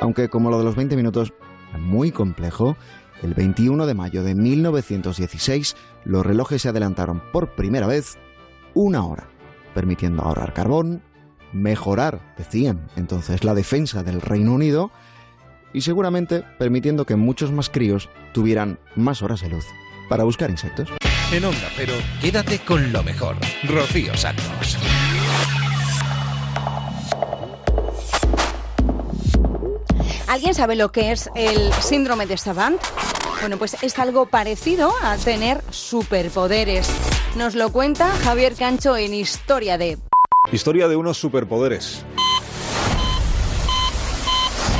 Aunque 0.00 0.28
como 0.28 0.50
lo 0.50 0.58
de 0.58 0.64
los 0.64 0.76
20 0.76 0.96
minutos 0.96 1.32
muy 1.78 2.10
complejo, 2.10 2.76
el 3.22 3.34
21 3.34 3.86
de 3.86 3.94
mayo 3.94 4.22
de 4.22 4.34
1916 4.34 5.76
los 6.04 6.26
relojes 6.26 6.62
se 6.62 6.68
adelantaron 6.68 7.22
por 7.32 7.54
primera 7.54 7.86
vez 7.86 8.18
una 8.74 9.04
hora, 9.04 9.28
permitiendo 9.74 10.22
ahorrar 10.22 10.52
carbón, 10.52 11.02
mejorar, 11.52 12.34
decían 12.36 12.88
entonces, 12.96 13.44
la 13.44 13.54
defensa 13.54 14.02
del 14.02 14.20
Reino 14.20 14.52
Unido 14.52 14.90
y 15.72 15.82
seguramente 15.82 16.42
permitiendo 16.58 17.06
que 17.06 17.16
muchos 17.16 17.52
más 17.52 17.70
críos 17.70 18.08
tuvieran 18.32 18.78
más 18.96 19.22
horas 19.22 19.40
de 19.40 19.48
luz 19.48 19.64
para 20.08 20.24
buscar 20.24 20.50
insectos. 20.50 20.88
En 21.32 21.44
Onda 21.44 21.68
Pero, 21.76 21.94
quédate 22.20 22.58
con 22.58 22.92
lo 22.92 23.02
mejor. 23.02 23.36
Rocío 23.64 24.14
Santos. 24.16 24.76
¿Alguien 30.28 30.54
sabe 30.54 30.76
lo 30.76 30.92
que 30.92 31.12
es 31.12 31.30
el 31.34 31.72
síndrome 31.74 32.26
de 32.26 32.36
Savant? 32.36 32.80
Bueno, 33.40 33.58
pues 33.58 33.82
es 33.82 33.98
algo 33.98 34.26
parecido 34.26 34.92
a 35.02 35.16
tener 35.16 35.62
superpoderes. 35.70 36.88
Nos 37.36 37.54
lo 37.54 37.72
cuenta 37.72 38.10
Javier 38.10 38.54
Cancho 38.54 38.96
en 38.96 39.14
Historia 39.14 39.78
de 39.78 39.98
Historia 40.50 40.88
de 40.88 40.96
unos 40.96 41.18
superpoderes. 41.18 42.04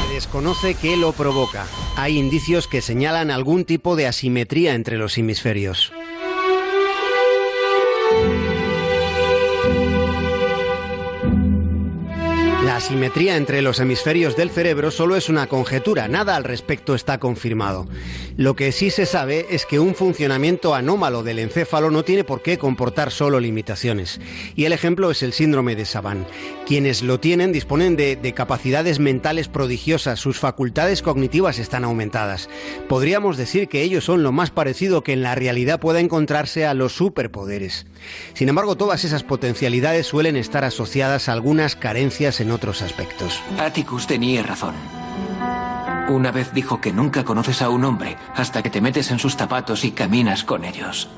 Se 0.09 0.15
desconoce 0.15 0.75
qué 0.75 0.97
lo 0.97 1.13
provoca. 1.13 1.67
Hay 1.97 2.19
indicios 2.19 2.67
que 2.67 2.83
señalan 2.83 3.31
algún 3.31 3.65
tipo 3.65 3.95
de 3.95 4.09
asimetría 4.09 4.75
entre 4.75 4.99
los 4.99 5.17
hemisferios. 5.17 5.93
La 12.65 12.77
asimetría 12.77 13.37
entre 13.37 13.61
los 13.61 13.81
hemisferios 13.81 14.37
del 14.37 14.49
cerebro 14.49 14.93
solo 14.93 15.17
es 15.17 15.29
una 15.29 15.49
conjetura, 15.49 16.07
nada 16.07 16.37
al 16.37 16.45
respecto 16.45 16.95
está 16.95 17.19
confirmado. 17.19 17.89
Lo 18.37 18.55
que 18.55 18.71
sí 18.71 18.91
se 18.91 19.05
sabe 19.05 19.47
es 19.51 19.67
que 19.67 19.81
un 19.81 19.97
funcionamiento 19.97 20.73
anómalo 20.75 21.25
del 21.25 21.41
encéfalo 21.41 21.91
no 21.91 22.05
tiene 22.05 22.23
por 22.23 22.41
qué 22.41 22.59
comportar 22.59 23.11
solo 23.11 23.41
limitaciones. 23.41 24.21
Y 24.55 24.65
el 24.65 24.73
ejemplo 24.73 25.11
es 25.11 25.25
el 25.25 25.33
síndrome 25.33 25.75
de 25.75 25.85
Savant. 25.85 26.27
Quienes 26.65 27.03
lo 27.03 27.19
tienen 27.19 27.51
disponen 27.51 27.97
de, 27.97 28.15
de 28.15 28.33
capacidades 28.33 29.01
mentales 29.01 29.49
prodigiosas, 29.49 30.21
sus 30.21 30.39
facultades 30.39 31.03
cognitivas 31.03 31.59
están 31.59 31.83
aumentadas. 31.83 32.49
Podríamos 32.89 33.37
decir 33.37 33.69
que 33.69 33.83
ellos 33.83 34.05
son 34.05 34.23
lo 34.23 34.31
más 34.31 34.53
parecido 34.53 35.03
que 35.03 35.15
en 35.15 35.23
la 35.23 35.35
realidad 35.35 35.81
pueda 35.81 35.99
encontrarse 35.99 36.65
a 36.65 36.75
los 36.75 36.93
superpoderes. 36.93 37.87
Sin 38.35 38.49
embargo, 38.49 38.77
todas 38.77 39.05
esas 39.05 39.25
potencialidades 39.25 40.07
suelen 40.07 40.37
estar 40.37 40.65
asociadas 40.65 41.29
a 41.29 41.33
algunas 41.33 41.75
carencias 41.75 42.41
en 42.41 42.53
otros 42.53 42.62
aspectos. 42.71 43.41
Atticus 43.59 44.07
tenía 44.07 44.43
razón. 44.43 44.75
Una 46.09 46.31
vez 46.31 46.53
dijo 46.53 46.81
que 46.81 46.93
nunca 46.93 47.25
conoces 47.25 47.63
a 47.63 47.69
un 47.69 47.85
hombre 47.85 48.17
hasta 48.35 48.63
que 48.63 48.71
te 48.71 48.81
metes 48.81 49.11
en 49.11 49.19
sus 49.19 49.37
zapatos 49.37 49.85
y 49.85 49.91
caminas 49.91 50.45
con 50.45 50.65
ellos. 50.65 51.09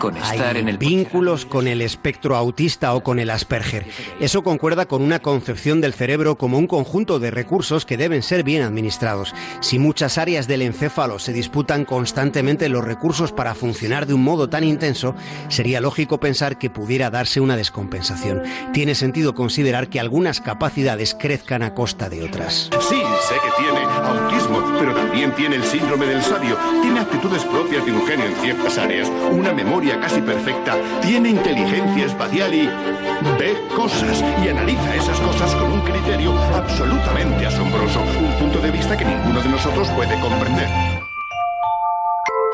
Con 0.00 0.16
estar 0.16 0.56
Hay 0.56 0.62
en 0.62 0.68
el 0.68 0.78
vínculos 0.78 1.46
con 1.46 1.68
el 1.68 1.82
espectro 1.82 2.34
autista 2.36 2.94
o 2.94 3.04
con 3.04 3.20
el 3.20 3.30
Asperger. 3.30 3.86
Eso 4.18 4.42
concuerda 4.42 4.86
con 4.86 5.02
una 5.02 5.20
concepción 5.20 5.80
del 5.80 5.94
cerebro 5.94 6.36
como 6.36 6.58
un 6.58 6.66
conjunto 6.66 7.20
de 7.20 7.30
recursos 7.30 7.86
que 7.86 7.96
deben 7.96 8.22
ser 8.22 8.42
bien 8.42 8.62
administrados. 8.62 9.32
Si 9.60 9.78
muchas 9.78 10.18
áreas 10.18 10.48
del 10.48 10.62
encéfalo 10.62 11.18
se 11.18 11.32
disputan 11.32 11.84
constantemente 11.84 12.68
los 12.68 12.82
recursos 12.82 13.30
para 13.30 13.54
funcionar 13.54 14.06
de 14.06 14.14
un 14.14 14.24
modo 14.24 14.48
tan 14.48 14.64
intenso, 14.64 15.14
sería 15.48 15.80
lógico 15.80 16.18
pensar 16.18 16.58
que 16.58 16.70
pudiera 16.70 17.10
darse 17.10 17.40
una 17.40 17.56
descompensación. 17.56 18.42
Tiene 18.72 18.94
sentido 18.94 19.34
considerar 19.34 19.88
que 19.88 20.00
algunas 20.00 20.40
capacidades 20.40 21.14
crezcan 21.14 21.62
a 21.62 21.74
costa 21.74 22.08
de 22.08 22.22
otras. 22.22 22.70
Sí, 22.88 23.02
sé 23.28 23.34
que 23.34 23.62
tiene 23.62 23.84
autismo, 23.84 24.78
pero 24.78 24.94
también 24.94 25.34
tiene 25.34 25.56
el 25.56 25.64
síndrome 25.64 26.06
del 26.06 26.22
sabio. 26.22 26.56
Tiene 26.80 27.00
actitudes 27.00 27.44
propias 27.44 27.84
de 27.84 27.92
un 27.92 28.06
genio 28.06 28.26
en 28.26 28.36
ciertas 28.36 28.78
áreas, 28.78 29.08
una 29.30 29.52
memoria 29.52 29.89
casi 29.98 30.20
perfecta, 30.20 30.76
tiene 31.00 31.30
inteligencia 31.30 32.06
espacial 32.06 32.54
y 32.54 32.66
ve 33.38 33.56
cosas 33.74 34.22
y 34.44 34.48
analiza 34.48 34.94
esas 34.94 35.18
cosas 35.20 35.54
con 35.54 35.72
un 35.72 35.80
criterio 35.80 36.36
absolutamente 36.54 37.46
asombroso, 37.46 38.00
un 38.00 38.38
punto 38.38 38.60
de 38.60 38.70
vista 38.70 38.96
que 38.96 39.04
ninguno 39.04 39.40
de 39.40 39.48
nosotros 39.48 39.88
puede 39.90 40.20
comprender. 40.20 40.68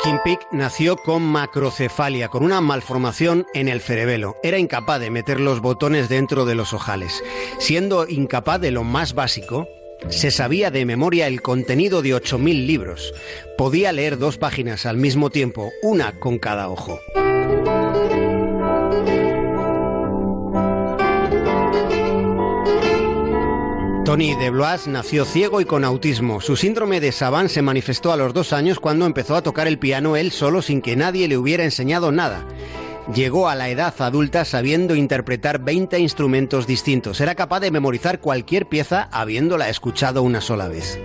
Kim 0.03 0.19
Peek 0.23 0.47
nació 0.53 0.97
con 0.97 1.23
macrocefalia, 1.23 2.29
con 2.29 2.45
una 2.45 2.61
malformación 2.61 3.45
en 3.55 3.67
el 3.67 3.81
cerebelo. 3.81 4.37
Era 4.45 4.59
incapaz 4.59 5.01
de 5.01 5.11
meter 5.11 5.41
los 5.41 5.61
botones 5.61 6.09
dentro 6.09 6.45
de 6.45 6.55
los 6.55 6.73
ojales. 6.73 7.25
Siendo 7.59 8.07
incapaz 8.07 8.61
de 8.61 8.71
lo 8.71 8.85
más 8.85 9.15
básico, 9.15 9.67
se 10.09 10.31
sabía 10.31 10.71
de 10.71 10.85
memoria 10.85 11.27
el 11.27 11.43
contenido 11.43 12.03
de 12.03 12.15
8.000 12.15 12.67
libros. 12.67 13.13
Podía 13.59 13.93
leer 13.93 14.19
dos 14.19 14.39
páginas 14.39 14.87
al 14.87 14.97
mismo 14.97 15.31
tiempo, 15.31 15.73
una 15.83 16.13
con 16.13 16.39
cada 16.39 16.69
ojo. 16.69 17.01
Tony 24.07 24.37
de 24.37 24.51
Blois 24.51 24.87
nació 24.87 25.25
ciego 25.25 25.61
y 25.61 25.65
con 25.65 25.85
autismo. 25.85 26.41
Su 26.41 26.55
síndrome 26.55 27.01
de 27.01 27.11
Savant 27.11 27.49
se 27.49 27.61
manifestó 27.61 28.13
a 28.13 28.17
los 28.17 28.33
dos 28.33 28.53
años 28.53 28.79
cuando 28.79 29.05
empezó 29.05 29.35
a 29.35 29.43
tocar 29.43 29.67
el 29.67 29.81
piano 29.81 30.17
él 30.17 30.31
solo 30.31 30.63
sin 30.63 30.81
que 30.81 30.95
nadie 30.95 31.27
le 31.27 31.37
hubiera 31.37 31.65
enseñado 31.65 32.13
nada. 32.13 32.47
Llegó 33.15 33.49
a 33.49 33.55
la 33.55 33.69
edad 33.69 33.95
adulta 34.01 34.45
sabiendo 34.45 34.97
interpretar 34.97 35.61
20 35.61 35.99
instrumentos 36.01 36.67
distintos. 36.67 37.21
Era 37.21 37.37
capaz 37.37 37.61
de 37.61 37.71
memorizar 37.71 38.21
cualquier 38.21 38.67
pieza 38.67 39.09
habiéndola 39.13 39.69
escuchado 39.69 40.23
una 40.25 40.41
sola 40.41 40.67
vez. 40.67 40.99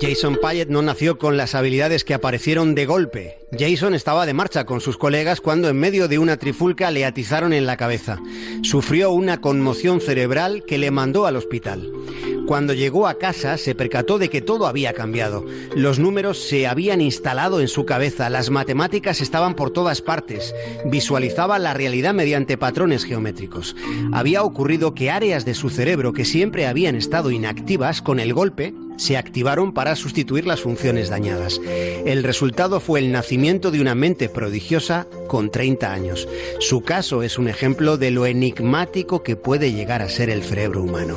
Jason 0.00 0.38
Payet 0.40 0.68
no 0.68 0.80
nació 0.80 1.18
con 1.18 1.36
las 1.36 1.56
habilidades 1.56 2.04
que 2.04 2.14
aparecieron 2.14 2.76
de 2.76 2.86
golpe. 2.86 3.38
Jason 3.58 3.94
estaba 3.94 4.26
de 4.26 4.34
marcha 4.34 4.64
con 4.64 4.80
sus 4.80 4.96
colegas 4.96 5.40
cuando 5.40 5.68
en 5.68 5.76
medio 5.76 6.06
de 6.06 6.20
una 6.20 6.36
trifulca 6.36 6.92
le 6.92 7.04
atizaron 7.04 7.52
en 7.52 7.66
la 7.66 7.76
cabeza. 7.76 8.20
Sufrió 8.62 9.10
una 9.10 9.40
conmoción 9.40 10.00
cerebral 10.00 10.62
que 10.64 10.78
le 10.78 10.92
mandó 10.92 11.26
al 11.26 11.34
hospital. 11.34 11.90
Cuando 12.46 12.74
llegó 12.74 13.08
a 13.08 13.18
casa 13.18 13.58
se 13.58 13.74
percató 13.74 14.18
de 14.18 14.30
que 14.30 14.40
todo 14.40 14.68
había 14.68 14.92
cambiado. 14.92 15.44
Los 15.74 15.98
números 15.98 16.38
se 16.38 16.68
habían 16.68 17.00
instalado 17.00 17.60
en 17.60 17.68
su 17.68 17.84
cabeza, 17.84 18.30
las 18.30 18.50
matemáticas 18.50 19.20
estaban 19.20 19.54
por 19.54 19.70
todas 19.70 20.00
partes. 20.00 20.54
Visualizaba 20.84 21.58
la 21.58 21.74
realidad 21.74 22.14
mediante 22.14 22.56
patrones 22.56 23.04
geométricos. 23.04 23.74
Había 24.12 24.44
ocurrido 24.44 24.94
que 24.94 25.10
áreas 25.10 25.44
de 25.44 25.54
su 25.54 25.70
cerebro 25.70 26.12
que 26.12 26.24
siempre 26.24 26.66
habían 26.66 26.94
estado 26.94 27.32
inactivas 27.32 28.00
con 28.00 28.20
el 28.20 28.32
golpe 28.32 28.74
se 28.98 29.16
activaron 29.16 29.72
para 29.72 29.96
sustituir 29.96 30.46
las 30.46 30.60
funciones 30.60 31.08
dañadas. 31.08 31.60
El 32.04 32.22
resultado 32.22 32.80
fue 32.80 33.00
el 33.00 33.10
nacimiento 33.10 33.70
de 33.70 33.80
una 33.80 33.94
mente 33.94 34.28
prodigiosa 34.28 35.06
con 35.28 35.50
30 35.50 35.90
años. 35.90 36.28
Su 36.60 36.82
caso 36.82 37.22
es 37.22 37.38
un 37.38 37.48
ejemplo 37.48 37.96
de 37.96 38.10
lo 38.10 38.26
enigmático 38.26 39.22
que 39.22 39.36
puede 39.36 39.72
llegar 39.72 40.02
a 40.02 40.08
ser 40.10 40.28
el 40.28 40.42
cerebro 40.42 40.82
humano. 40.82 41.16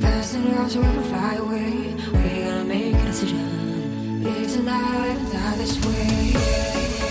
Fast 0.00 0.34
enough 0.34 0.70
so 0.70 0.80
we 0.80 0.86
can 0.86 1.02
fly 1.04 1.34
away. 1.34 1.94
We're 2.12 2.50
gonna 2.50 2.64
make 2.64 2.94
a 2.94 3.04
decision. 3.04 4.22
Live 4.24 4.52
tonight 4.52 5.16
and 5.16 5.32
die 5.32 5.56
this 5.56 5.76
way. 5.84 7.03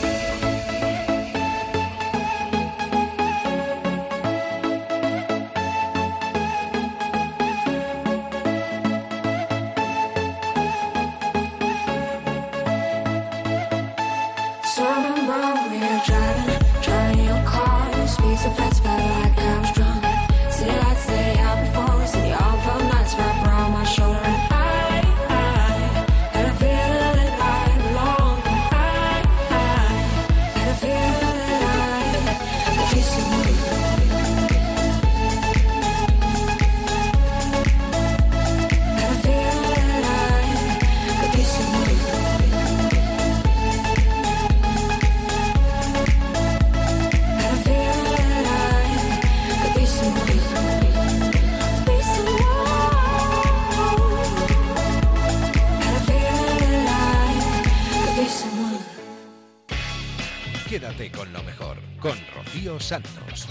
Con 60.94 61.34
lo 61.34 61.42
mejor, 61.44 61.78
con 62.00 62.16
Rocío 62.36 62.80
Santos. 62.80 63.48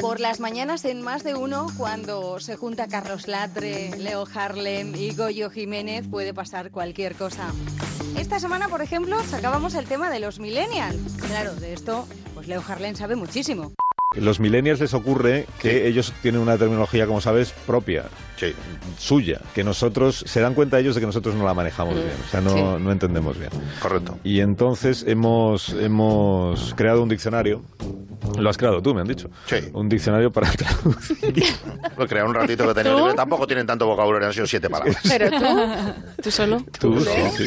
Por 0.00 0.20
las 0.20 0.38
mañanas 0.38 0.84
en 0.84 1.02
más 1.02 1.24
de 1.24 1.34
uno, 1.34 1.66
cuando 1.76 2.38
se 2.38 2.56
junta 2.56 2.86
Carlos 2.86 3.26
Latre, 3.26 3.98
Leo 3.98 4.26
Harlem 4.32 4.94
y 4.94 5.12
Goyo 5.12 5.50
Jiménez, 5.50 6.06
puede 6.08 6.32
pasar 6.32 6.70
cualquier 6.70 7.16
cosa. 7.16 7.52
Esta 8.16 8.38
semana, 8.38 8.68
por 8.68 8.80
ejemplo, 8.80 9.20
sacábamos 9.24 9.74
el 9.74 9.86
tema 9.86 10.08
de 10.08 10.20
los 10.20 10.38
millennials. 10.38 11.16
Claro, 11.26 11.54
de 11.56 11.72
esto, 11.72 12.06
pues 12.34 12.46
Leo 12.46 12.62
Harlem 12.66 12.94
sabe 12.94 13.16
muchísimo. 13.16 13.72
Los 14.16 14.40
millennials 14.40 14.80
les 14.80 14.92
ocurre 14.92 15.46
que 15.60 15.86
ellos 15.86 16.12
tienen 16.20 16.40
una 16.40 16.58
terminología, 16.58 17.06
como 17.06 17.20
sabes, 17.20 17.52
propia, 17.64 18.06
suya, 18.98 19.40
que 19.54 19.62
nosotros, 19.62 20.24
se 20.26 20.40
dan 20.40 20.54
cuenta 20.54 20.80
ellos 20.80 20.96
de 20.96 21.00
que 21.00 21.06
nosotros 21.06 21.36
no 21.36 21.44
la 21.44 21.54
manejamos 21.54 21.94
bien, 21.94 22.10
o 22.26 22.28
sea, 22.28 22.40
no, 22.40 22.50
Sí. 22.50 22.60
no 22.82 22.90
entendemos 22.90 23.38
bien. 23.38 23.50
Correcto. 23.80 24.18
Y 24.24 24.40
entonces 24.40 25.04
hemos, 25.06 25.68
hemos 25.74 26.74
creado 26.74 27.04
un 27.04 27.08
diccionario, 27.08 27.62
lo 28.36 28.50
has 28.50 28.58
creado 28.58 28.82
tú, 28.82 28.92
me 28.96 29.02
han 29.02 29.06
dicho, 29.06 29.30
un 29.74 29.88
diccionario 29.88 30.32
para 30.32 30.50
traducir. 30.50 31.44
Lo 31.96 32.08
creé 32.08 32.24
un 32.24 32.34
ratito 32.34 32.66
que 32.66 32.74
tenía 32.74 32.90
¿Tú? 32.92 32.98
libre. 32.98 33.14
Tampoco 33.14 33.46
tienen 33.46 33.64
tanto 33.68 33.86
vocabulario, 33.86 34.26
han 34.26 34.34
sido 34.34 34.46
siete 34.46 34.68
palabras. 34.68 34.96
Pero 35.06 35.30
tú, 35.30 35.46
tú 36.24 36.30
solo. 36.32 36.64
Tú, 36.80 37.00
sí, 37.00 37.10
sí. 37.36 37.46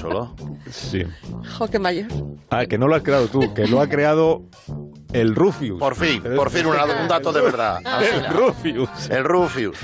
¿Solo? 0.00 0.34
Sí. 0.68 1.04
Jo, 1.56 1.68
qué 1.68 1.78
mayor. 1.78 2.06
Ah, 2.50 2.66
que 2.66 2.76
no 2.76 2.88
lo 2.88 2.96
has 2.96 3.02
creado 3.02 3.28
tú, 3.28 3.54
que 3.54 3.68
lo 3.68 3.80
ha 3.80 3.88
creado 3.88 4.42
El 5.14 5.34
Rufius. 5.34 5.78
Por 5.78 5.94
fin, 5.94 6.22
por 6.36 6.50
fin 6.50 6.66
un, 6.66 6.74
un 6.74 7.08
dato 7.08 7.32
de 7.32 7.40
verdad. 7.40 7.80
El 8.02 8.26
Rufius. 8.26 9.08
El 9.08 9.24
Rufius. 9.24 9.78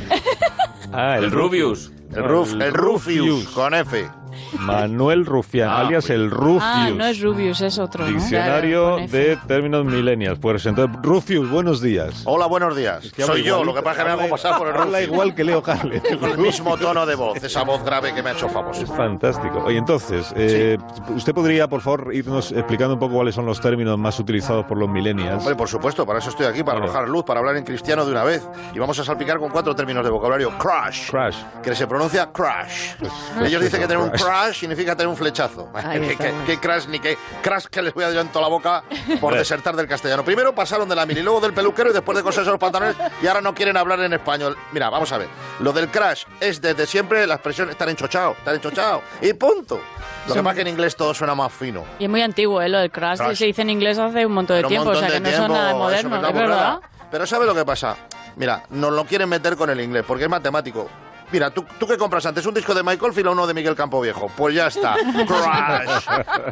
Ah, 0.92 1.18
El 1.18 1.30
Rubius. 1.30 1.92
El, 2.12 2.24
Ruf, 2.24 2.52
el 2.54 2.74
Rufius, 2.74 3.48
con 3.50 3.72
F. 3.72 4.10
Manuel 4.58 5.26
Rufián, 5.26 5.68
Ah, 5.70 5.80
alias 5.80 6.04
pues. 6.06 6.18
el 6.18 6.30
Rufius. 6.30 6.62
Ah, 6.64 6.90
no 6.94 7.04
es 7.04 7.20
Rubius, 7.20 7.60
es 7.60 7.78
otro. 7.78 8.06
Diccionario 8.06 8.96
de 9.08 9.36
términos 9.46 9.84
millennials. 9.84 10.38
Pues 10.38 10.64
entonces, 10.66 10.96
Rufius, 11.02 11.48
buenos 11.50 11.80
días. 11.80 12.22
Hola, 12.26 12.46
buenos 12.46 12.76
días. 12.76 13.10
que 13.12 13.22
habla 13.22 13.34
Soy 13.34 13.42
yo, 13.44 13.64
lo 13.64 13.74
que 13.74 13.82
pasa 13.82 13.92
es 13.92 13.98
que 13.98 14.04
me 14.04 14.10
hago 14.10 14.20
Habla- 14.22 14.30
pasar 14.30 14.58
por 14.58 14.68
el 14.68 14.74
habla 14.74 14.84
Rufius. 14.98 15.06
igual 15.12 15.34
que 15.34 15.44
Leo 15.44 15.62
Harlem. 15.66 16.00
Con 16.20 16.30
el 16.30 16.38
mismo 16.38 16.76
tono 16.76 17.06
de 17.06 17.14
voz, 17.14 17.42
esa 17.42 17.62
voz 17.64 17.84
grave 17.84 18.12
que 18.14 18.22
me 18.22 18.30
ha 18.30 18.32
hecho 18.32 18.48
famoso. 18.48 18.82
Es 18.82 18.90
fantástico. 18.90 19.62
Oye, 19.64 19.78
entonces, 19.78 20.32
eh, 20.36 20.76
¿usted 21.14 21.34
podría, 21.34 21.68
por 21.68 21.80
favor, 21.80 22.10
irnos 22.14 22.52
explicando 22.52 22.94
un 22.94 23.00
poco 23.00 23.14
cuáles 23.14 23.34
son 23.34 23.46
los 23.46 23.60
términos 23.60 23.98
más 23.98 24.18
utilizados 24.18 24.64
por 24.66 24.78
los 24.78 24.88
millennials? 24.88 25.38
Hombre, 25.40 25.54
por 25.56 25.68
supuesto, 25.68 26.04
para 26.06 26.18
eso 26.18 26.30
estoy 26.30 26.46
aquí, 26.46 26.62
para 26.62 26.78
arrojar 26.78 27.08
luz, 27.08 27.24
para 27.24 27.40
hablar 27.40 27.56
en 27.56 27.64
cristiano 27.64 28.04
de 28.04 28.10
una 28.12 28.24
vez. 28.24 28.46
Y 28.74 28.78
vamos 28.78 28.98
a 28.98 29.04
salpicar 29.04 29.38
con 29.38 29.50
cuatro 29.50 29.74
términos 29.74 30.04
de 30.04 30.10
vocabulario. 30.10 30.50
Crash, 30.58 31.10
Crash. 31.10 31.36
que 31.62 31.74
se 31.74 31.86
pronuncia 31.86 32.30
crash. 32.32 32.92
Ellos 33.44 33.62
dicen 33.62 33.80
que 33.80 33.86
tener 33.86 34.02
un 34.02 34.10
crash 34.24 34.60
significa 34.60 34.94
tener 34.96 35.08
un 35.08 35.16
flechazo. 35.16 35.68
¿Qué, 35.92 36.16
qué- 36.16 36.34
qué 36.46 36.58
crash 36.58 36.86
ni 36.86 36.98
qué 37.00 37.16
crash 37.42 37.66
que 37.66 37.82
les 37.82 37.92
voy 37.94 38.04
a 38.04 38.06
dar 38.08 38.14
yo 38.16 38.20
en 38.20 38.28
toda 38.28 38.42
la 38.42 38.48
boca 38.48 38.82
por 39.20 39.34
desertar 39.38 39.76
del 39.76 39.86
castellano? 39.86 40.24
Primero 40.24 40.54
pasaron 40.54 40.88
de 40.88 40.94
la 40.96 41.06
mili, 41.06 41.22
luego 41.22 41.40
del 41.40 41.52
peluquero 41.52 41.90
y 41.90 41.92
después 41.92 42.16
de 42.16 42.22
coserse 42.24 42.50
los 42.50 42.58
pantalones 42.58 42.96
y 43.22 43.26
ahora 43.26 43.40
no 43.40 43.54
quieren 43.54 43.76
hablar 43.76 44.00
en 44.00 44.12
español. 44.12 44.56
Mira, 44.72 44.90
vamos 44.90 45.10
a 45.12 45.18
ver. 45.18 45.28
Lo 45.60 45.72
del 45.72 45.88
crash 45.88 46.24
es 46.40 46.60
desde 46.60 46.86
siempre 46.86 47.26
la 47.26 47.34
expresión 47.34 47.70
estar 47.70 47.88
enchochado, 47.88 48.32
estar 48.32 48.54
enchochado. 48.54 49.02
Y 49.20 49.32
punto. 49.34 49.80
Lo 50.28 50.34
que 50.34 50.40
pasa 50.42 50.50
es 50.50 50.54
que 50.56 50.60
en 50.62 50.68
inglés 50.68 50.96
todo 50.96 51.14
suena 51.14 51.34
más 51.34 51.52
fino. 51.52 51.84
Y 51.98 52.04
es 52.04 52.10
muy 52.10 52.22
antiguo, 52.22 52.60
¿eh? 52.62 52.68
Lo 52.68 52.78
del 52.78 52.90
crash, 52.90 53.18
Crash. 53.18 53.36
se 53.38 53.46
dice 53.46 53.62
en 53.62 53.70
inglés 53.70 53.98
hace 53.98 54.24
un 54.26 54.32
montón 54.32 54.56
de 54.56 54.60
Pero 54.62 54.68
tiempo, 54.68 54.90
o 54.90 54.92
montón 54.92 55.08
sea 55.08 55.14
que 55.18 55.20
no 55.22 55.28
tiempo, 55.28 55.54
eso 55.56 55.76
moderno, 55.78 56.16
es 56.16 56.22
da 56.22 56.30
verdad. 56.32 56.80
Pero 57.10 57.26
¿sabe 57.26 57.46
lo 57.46 57.54
que 57.54 57.64
pasa? 57.64 57.96
Mira, 58.36 58.62
nos 58.70 58.92
lo 58.92 59.04
quieren 59.06 59.28
meter 59.28 59.56
con 59.56 59.70
el 59.70 59.80
inglés, 59.80 60.04
porque 60.06 60.24
es 60.24 60.30
matemático. 60.30 60.88
Mira, 61.32 61.50
¿tú, 61.50 61.64
¿tú 61.78 61.86
qué 61.86 61.96
compras 61.96 62.26
antes? 62.26 62.44
¿Un 62.46 62.54
disco 62.54 62.74
de 62.74 62.82
Michael 62.82 63.12
Field 63.12 63.28
o 63.28 63.32
uno 63.32 63.46
de 63.46 63.54
Miguel 63.54 63.74
Campo 63.76 64.00
Viejo? 64.00 64.30
Pues 64.36 64.54
ya 64.54 64.66
está. 64.66 64.96
Crash. 65.26 66.06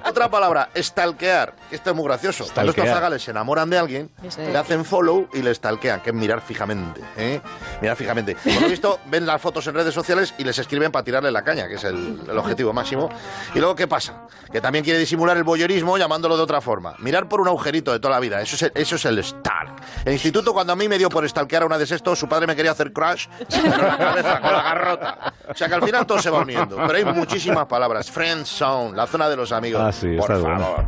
Otra 0.08 0.30
palabra, 0.30 0.68
stalkear. 0.76 1.54
Esto 1.70 1.90
es 1.90 1.96
muy 1.96 2.04
gracioso. 2.04 2.46
Cuando 2.54 2.70
estos 2.70 2.86
zagales 2.88 3.22
se 3.22 3.30
enamoran 3.32 3.68
de 3.70 3.78
alguien, 3.78 4.10
Sí. 4.28 4.40
le 4.40 4.56
hacen 4.56 4.84
follow 4.84 5.28
y 5.32 5.42
le 5.42 5.54
stalkean, 5.54 6.00
que 6.00 6.10
es 6.10 6.16
mirar 6.16 6.40
fijamente. 6.40 7.00
¿eh? 7.16 7.40
Mirar 7.80 7.96
fijamente. 7.96 8.36
Por 8.36 8.62
lo 8.62 8.68
visto, 8.68 9.00
ven 9.06 9.26
las 9.26 9.40
fotos 9.40 9.66
en 9.66 9.74
redes 9.74 9.94
sociales 9.94 10.34
y 10.38 10.44
les 10.44 10.58
escriben 10.58 10.92
para 10.92 11.04
tirarle 11.04 11.30
la 11.32 11.42
caña, 11.42 11.66
que 11.68 11.74
es 11.74 11.84
el, 11.84 12.20
el 12.28 12.38
objetivo 12.38 12.72
máximo. 12.72 13.08
Y 13.54 13.58
luego, 13.58 13.74
¿qué 13.74 13.88
pasa? 13.88 14.26
Que 14.52 14.60
también 14.60 14.84
quiere 14.84 14.98
disimular 14.98 15.36
el 15.36 15.44
boyerismo 15.44 15.98
llamándolo 15.98 16.36
de 16.36 16.42
otra 16.42 16.60
forma. 16.60 16.94
Mirar 16.98 17.28
por 17.28 17.40
un 17.40 17.48
agujerito 17.48 17.92
de 17.92 18.00
toda 18.00 18.14
la 18.14 18.20
vida. 18.20 18.40
Eso 18.40 18.56
es 18.56 18.62
el, 18.62 18.72
eso 18.74 18.96
es 18.96 19.04
el 19.04 19.22
stalk. 19.24 19.72
El 20.04 20.12
instituto, 20.12 20.52
cuando 20.52 20.72
a 20.72 20.76
mí 20.76 20.88
me 20.88 20.98
dio 20.98 21.08
por 21.08 21.28
stalkear 21.28 21.62
a 21.62 21.66
una 21.66 21.78
de 21.78 21.84
estos, 21.84 22.18
su 22.18 22.28
padre 22.28 22.46
me 22.46 22.54
quería 22.54 22.72
hacer 22.72 22.92
crash 22.92 23.26
pero 23.48 23.76
la 23.86 23.96
cabeza 23.98 24.40
con 24.40 24.52
la 24.52 24.62
garrota. 24.74 25.32
O 25.48 25.54
sea 25.54 25.68
que 25.68 25.74
al 25.74 25.82
final 25.82 26.06
todo 26.06 26.20
se 26.20 26.30
va 26.30 26.40
uniendo. 26.40 26.76
Pero 26.86 26.94
hay 26.98 27.04
muchísimas 27.14 27.66
palabras. 27.66 28.10
Friend 28.10 28.44
zone, 28.44 28.96
la 28.96 29.06
zona 29.06 29.28
de 29.28 29.36
los 29.36 29.52
amigos. 29.52 29.82
Ah, 29.84 29.92
sí, 29.92 30.16
por 30.16 30.28
favor. 30.40 30.86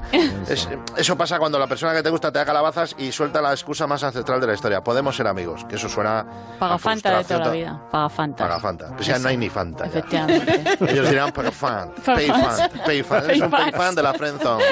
Es- 0.48 0.69
eso 0.97 1.16
pasa 1.16 1.39
cuando 1.39 1.59
la 1.59 1.66
persona 1.66 1.93
que 1.94 2.02
te 2.02 2.11
gusta 2.11 2.31
te 2.32 2.39
da 2.39 2.44
calabazas 2.44 2.94
y 2.98 3.12
suelta 3.12 3.40
la 3.40 3.52
excusa 3.52 3.86
más 3.86 4.02
ancestral 4.02 4.40
de 4.40 4.47
la 4.47 4.55
historia. 4.55 4.82
Podemos 4.82 5.16
ser 5.16 5.27
amigos, 5.27 5.65
que 5.69 5.77
eso 5.77 5.89
suena. 5.89 6.24
Paga 6.59 6.74
a 6.74 6.78
Fanta 6.78 7.19
de 7.19 7.24
toda 7.24 7.40
la 7.40 7.51
vida. 7.51 7.81
Paga 7.90 8.09
Fanta. 8.09 8.44
Paga 8.44 8.61
Fanta. 8.61 8.89
Pues 8.97 9.07
ya 9.07 9.19
no 9.19 9.28
hay 9.28 9.36
ni 9.36 9.48
Fanta. 9.48 9.85
ya. 9.85 9.90
Efectivamente. 9.90 10.62
Ellos 10.89 11.09
dirán 11.11 11.32
paga 11.32 11.51
fan, 11.51 11.93
Paga 12.05 12.16
pay 12.19 12.28
fans. 12.28 12.57
fan, 12.59 12.70
pay 12.85 13.02
fan. 13.02 13.24
Eres 13.24 13.40
un 13.43 13.51
Pay 13.51 13.61
pay 13.62 13.73
fans. 13.73 13.77
fan 13.85 13.94
de 13.94 14.02
la 14.02 14.15
friend 14.15 14.43
zone. 14.43 14.65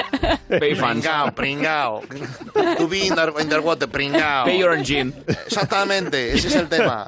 Pay 0.59 0.75
fans. 0.75 0.99
Pringao, 1.05 1.31
pringao. 1.31 2.01
To 2.77 2.87
be 2.87 3.05
in 3.07 3.15
the, 3.15 3.33
in 3.41 3.49
the 3.49 3.59
water, 3.59 3.87
pringao. 3.87 4.45
Pay 4.45 4.59
your 4.59 4.73
engine. 4.73 5.13
Exactamente, 5.27 6.33
ese 6.33 6.47
es 6.47 6.55
el 6.55 6.67
tema. 6.69 7.05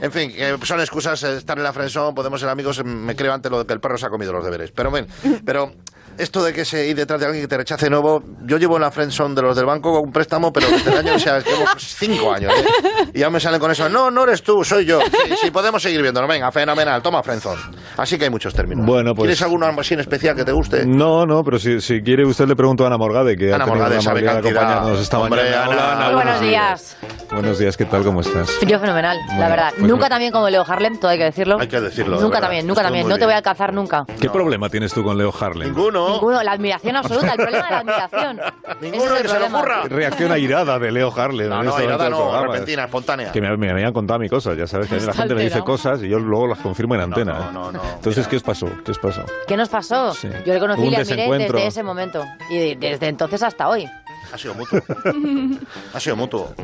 En 0.00 0.12
fin, 0.12 0.32
son 0.64 0.80
excusas 0.80 1.22
eh, 1.24 1.35
estar 1.38 1.56
en 1.56 1.64
la 1.64 1.72
friendzone, 1.72 2.14
podemos 2.14 2.40
ser 2.40 2.48
amigos, 2.48 2.84
me 2.84 3.14
creo 3.16 3.32
ante 3.32 3.50
lo 3.50 3.60
de 3.60 3.66
que 3.66 3.72
el 3.72 3.80
perro 3.80 3.98
se 3.98 4.06
ha 4.06 4.10
comido 4.10 4.32
los 4.32 4.44
deberes. 4.44 4.70
Pero 4.72 4.90
ven, 4.90 5.06
pero 5.44 5.72
esto 6.18 6.42
de 6.44 6.52
que 6.52 6.64
se 6.64 6.86
ir 6.86 6.96
detrás 6.96 7.20
de 7.20 7.26
alguien 7.26 7.44
que 7.44 7.48
te 7.48 7.56
rechace 7.56 7.86
de 7.86 7.90
nuevo, 7.90 8.22
yo 8.44 8.58
llevo 8.58 8.76
en 8.76 8.82
la 8.82 8.90
friendzone 8.90 9.34
de 9.34 9.42
los 9.42 9.56
del 9.56 9.66
banco 9.66 9.92
con 9.92 10.02
un 10.04 10.12
préstamo, 10.12 10.52
pero 10.52 10.68
desde 10.68 10.90
el 10.92 10.98
año, 10.98 11.14
o 11.14 11.18
sea, 11.18 11.38
llevo 11.44 11.64
cinco 11.78 12.32
años, 12.32 12.52
¿eh? 12.52 13.10
Y 13.14 13.20
ya 13.20 13.30
me 13.30 13.40
salen 13.40 13.60
con 13.60 13.70
eso, 13.70 13.88
no, 13.88 14.10
no 14.10 14.24
eres 14.24 14.42
tú, 14.42 14.64
soy 14.64 14.84
yo. 14.86 15.00
Sí, 15.00 15.34
sí, 15.42 15.50
podemos 15.50 15.82
seguir 15.82 16.02
viéndolo, 16.02 16.26
venga, 16.28 16.50
fenomenal, 16.52 17.02
toma 17.02 17.22
friendzone. 17.22 17.60
Así 17.96 18.18
que 18.18 18.24
hay 18.24 18.30
muchos 18.30 18.54
términos. 18.54 18.86
Bueno, 18.86 19.14
pues- 19.14 19.26
¿Quieres 19.26 19.42
alguno 19.42 19.66
así 19.66 19.94
en 19.94 20.00
especial 20.00 20.34
que 20.36 20.44
te 20.44 20.52
guste? 20.52 20.86
No, 20.86 21.26
no, 21.26 21.42
pero 21.44 21.58
si, 21.58 21.80
si 21.80 22.00
quiere 22.02 22.24
usted 22.24 22.46
le 22.46 22.56
pregunto 22.56 22.84
a 22.84 22.86
Ana 22.88 22.98
Morgade, 22.98 23.36
que 23.36 23.52
Ana 23.52 23.64
ha 23.64 23.66
tenido 23.66 23.74
Morgade 23.74 23.94
la 23.96 24.00
sabe 24.02 24.20
amabilidad 24.20 24.42
de 24.42 24.48
acompañarnos 24.58 25.00
esta 25.00 25.18
Hombre, 25.18 25.42
mañana. 25.42 25.62
Ana. 25.64 25.70
Hola, 25.72 25.92
Ana, 25.92 26.04
Muy 26.06 26.14
buenos 26.14 26.40
días. 26.40 26.96
Buenos 27.32 27.58
días, 27.58 27.76
¿qué 27.76 27.84
tal? 27.84 28.04
¿Cómo 28.04 28.20
estás? 28.20 28.50
Yo 28.66 28.78
fenomenal, 28.78 29.16
la 29.38 29.48
verdad. 29.48 29.72
pues 29.76 29.90
nunca 29.90 30.08
también 30.08 30.30
como 30.32 30.48
Leo 30.48 30.64
Harlem, 30.66 30.98
todo 30.98 31.10
hay 31.10 31.18
que 31.18 31.24
decirlo. 31.24 31.58
Hay 31.60 31.66
que 31.68 31.80
decirlo. 31.80 32.16
de 32.16 32.22
Nunca 32.22 32.40
también, 32.40 32.66
nunca 32.66 32.82
también. 32.82 33.08
No 33.08 33.18
te 33.18 33.24
voy 33.24 33.34
a 33.34 33.38
alcanzar 33.38 33.72
nunca. 33.72 34.04
¿Qué 34.20 34.30
problema 34.30 34.68
tienes 34.68 34.92
tú 34.92 35.02
con 35.02 35.18
Leo 35.18 35.32
Harlem? 35.38 35.68
Ninguno. 35.74 36.05
Ninguno, 36.12 36.42
la 36.42 36.52
admiración 36.52 36.96
absoluta, 36.96 37.32
el 37.32 37.36
problema 37.36 37.64
de 37.66 37.70
la 37.70 37.78
admiración. 37.78 38.40
Ninguno 38.80 39.14
es 39.16 39.22
que 39.22 39.28
se 39.28 39.34
problema. 39.34 39.58
ocurra. 39.58 39.82
Reacción 39.84 40.32
airada 40.32 40.78
de 40.78 40.92
Leo 40.92 41.12
Harlem. 41.16 41.48
No, 41.48 41.62
no, 41.62 41.62
irada 41.62 41.80
momento 41.82 42.02
del 42.04 42.10
no, 42.12 42.18
programa. 42.18 42.46
repentina, 42.52 42.84
espontánea. 42.84 43.32
Que 43.32 43.40
me, 43.40 43.56
me 43.56 43.70
habían 43.70 43.92
contado 43.92 44.18
mi 44.20 44.28
cosa, 44.28 44.54
ya 44.54 44.66
sabes 44.66 44.88
que 44.88 44.94
a 44.94 44.98
mí 44.98 45.04
la 45.04 45.10
Está 45.10 45.22
gente 45.22 45.34
me 45.34 45.42
dice 45.42 45.58
alterado. 45.58 45.64
cosas 45.64 46.02
y 46.02 46.08
yo 46.08 46.18
luego 46.18 46.46
las 46.48 46.58
confirmo 46.58 46.94
en 46.94 47.00
antena. 47.02 47.32
¿eh? 47.38 47.52
no, 47.52 47.72
no. 47.72 47.80
Entonces, 47.94 48.26
¿qué 48.28 48.36
os 48.36 48.42
pasó? 48.42 48.68
¿Qué 48.84 48.90
os 48.92 48.98
pasó? 48.98 49.24
¿Qué 49.46 49.56
nos 49.56 49.68
pasó? 49.68 50.12
Sí. 50.14 50.28
Yo 50.44 50.52
le 50.54 50.60
conocí 50.60 50.80
Un 50.82 50.86
y 50.88 50.90
le 50.90 50.96
admiré 50.96 51.16
desencuentro. 51.16 51.56
desde 51.56 51.68
ese 51.68 51.82
momento. 51.82 52.24
Y 52.50 52.58
de- 52.58 52.76
desde 52.76 53.08
entonces 53.08 53.42
hasta 53.42 53.68
hoy. 53.68 53.88
Ha 54.32 54.38
sido 54.38 54.54
mutuo. 54.54 54.80
ha 55.94 56.00
sido 56.00 56.16
mutuo. 56.16 56.54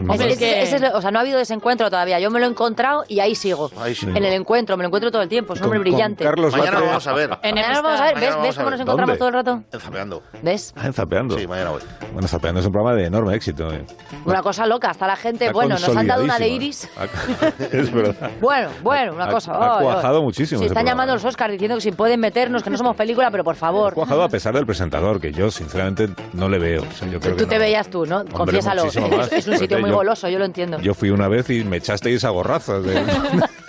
Es 0.40 0.80
lo- 0.80 0.96
o 0.96 1.00
sea, 1.00 1.10
no 1.10 1.18
ha 1.18 1.22
habido 1.22 1.38
desencuentro 1.38 1.88
todavía. 1.90 2.18
Yo 2.20 2.30
me 2.30 2.38
lo 2.40 2.46
he 2.46 2.48
encontrado 2.48 3.04
y 3.08 3.20
ahí 3.20 3.34
sigo. 3.34 3.70
Ahí 3.80 3.94
sí. 3.94 4.06
En 4.06 4.16
el 4.24 4.32
encuentro, 4.32 4.76
me 4.76 4.82
lo 4.82 4.88
encuentro 4.88 5.10
todo 5.10 5.22
el 5.22 5.28
tiempo. 5.28 5.54
Es 5.54 5.60
un 5.60 5.64
hombre 5.66 5.78
Con- 5.78 5.84
con 5.84 5.92
brillante. 5.92 6.24
Carlos 6.24 6.52
Mañana 6.56 6.80
lo 6.80 6.86
vamos 6.86 7.06
a 7.06 7.12
ver. 7.12 7.30
Mañana 7.42 7.68
nos 7.72 7.82
vamos 7.82 8.00
a 8.00 8.04
ver. 8.04 8.14
¿Ves, 8.16 8.30
vamos 8.30 8.42
¿Ves 8.46 8.56
a 8.56 8.60
cómo 8.60 8.64
ver. 8.70 8.72
nos 8.72 8.80
encontramos 8.80 9.08
¿Dónde? 9.08 9.18
todo 9.18 9.28
el 9.28 9.34
rato? 9.34 9.62
Enzapeando. 9.72 10.22
¿Ves? 10.42 10.74
Ah, 10.76 10.86
en 10.86 10.92
Zapeando. 10.92 11.38
Sí, 11.38 11.46
mañana 11.46 11.70
voy. 11.70 11.82
Bueno, 12.12 12.28
Zapeando 12.28 12.60
es 12.60 12.66
un 12.66 12.72
programa 12.72 12.96
de 12.96 13.06
enorme 13.06 13.34
éxito. 13.34 13.72
¿eh? 13.72 13.84
Una 14.24 14.42
cosa 14.42 14.66
loca. 14.66 14.90
Hasta 14.90 15.06
la 15.06 15.16
gente, 15.16 15.46
Está 15.46 15.52
bueno, 15.54 15.74
nos 15.78 15.88
han 15.96 16.06
dado 16.06 16.24
una 16.24 16.38
de 16.38 16.48
iris. 16.48 16.88
consolidadísimo. 16.94 17.72
es 17.72 17.92
verdad. 17.92 18.30
Bueno, 18.40 18.68
bueno, 18.82 19.14
una 19.14 19.24
Ha- 19.24 19.30
cosa. 19.30 19.52
ha 19.52 19.78
cuajado 19.80 20.22
muchísimo 20.22 20.60
ese 20.60 20.66
están 20.66 20.82
programa. 20.84 20.90
llamando 20.90 21.14
los 21.14 21.24
Oscars 21.24 21.52
diciendo 21.52 21.76
que 21.76 21.80
si 21.82 21.92
pueden 21.92 22.20
meternos, 22.20 22.62
que 22.62 22.70
no 22.70 22.76
somos 22.76 22.96
película, 22.96 23.30
pero 23.30 23.44
por 23.44 23.56
favor. 23.56 23.94
Cuajado 23.94 24.22
a 24.22 24.28
pesar 24.28 24.54
del 24.54 24.66
presentador, 24.66 25.20
que 25.20 25.32
yo 25.32 25.50
sinceramente 25.50 26.08
no 26.32 26.48
le 26.48 26.58
veo. 26.58 26.82
O 26.82 26.92
sea, 26.92 27.08
yo 27.08 27.18
creo 27.20 27.36
que 27.36 27.46
te 27.52 27.58
veías 27.58 27.88
tú, 27.88 28.06
¿no? 28.06 28.24
Confiésalo. 28.26 28.84
muchísimo 28.84 29.20
Es, 29.22 29.32
es 29.32 29.46
un 29.46 29.52
sitio 29.54 29.68
Porque 29.68 29.80
muy 29.82 29.90
yo- 29.90 29.96
goloso, 29.96 30.28
yo 30.28 30.38
lo 30.38 30.44
entiendo. 30.44 30.80
Yo 30.80 30.94
fui 30.94 31.10
una 31.10 31.28
vez 31.28 31.48
y 31.50 31.64
me 31.64 31.76
echasteis 31.78 32.24
a 32.24 32.30
gorrazos 32.30 32.84
del, 32.84 33.04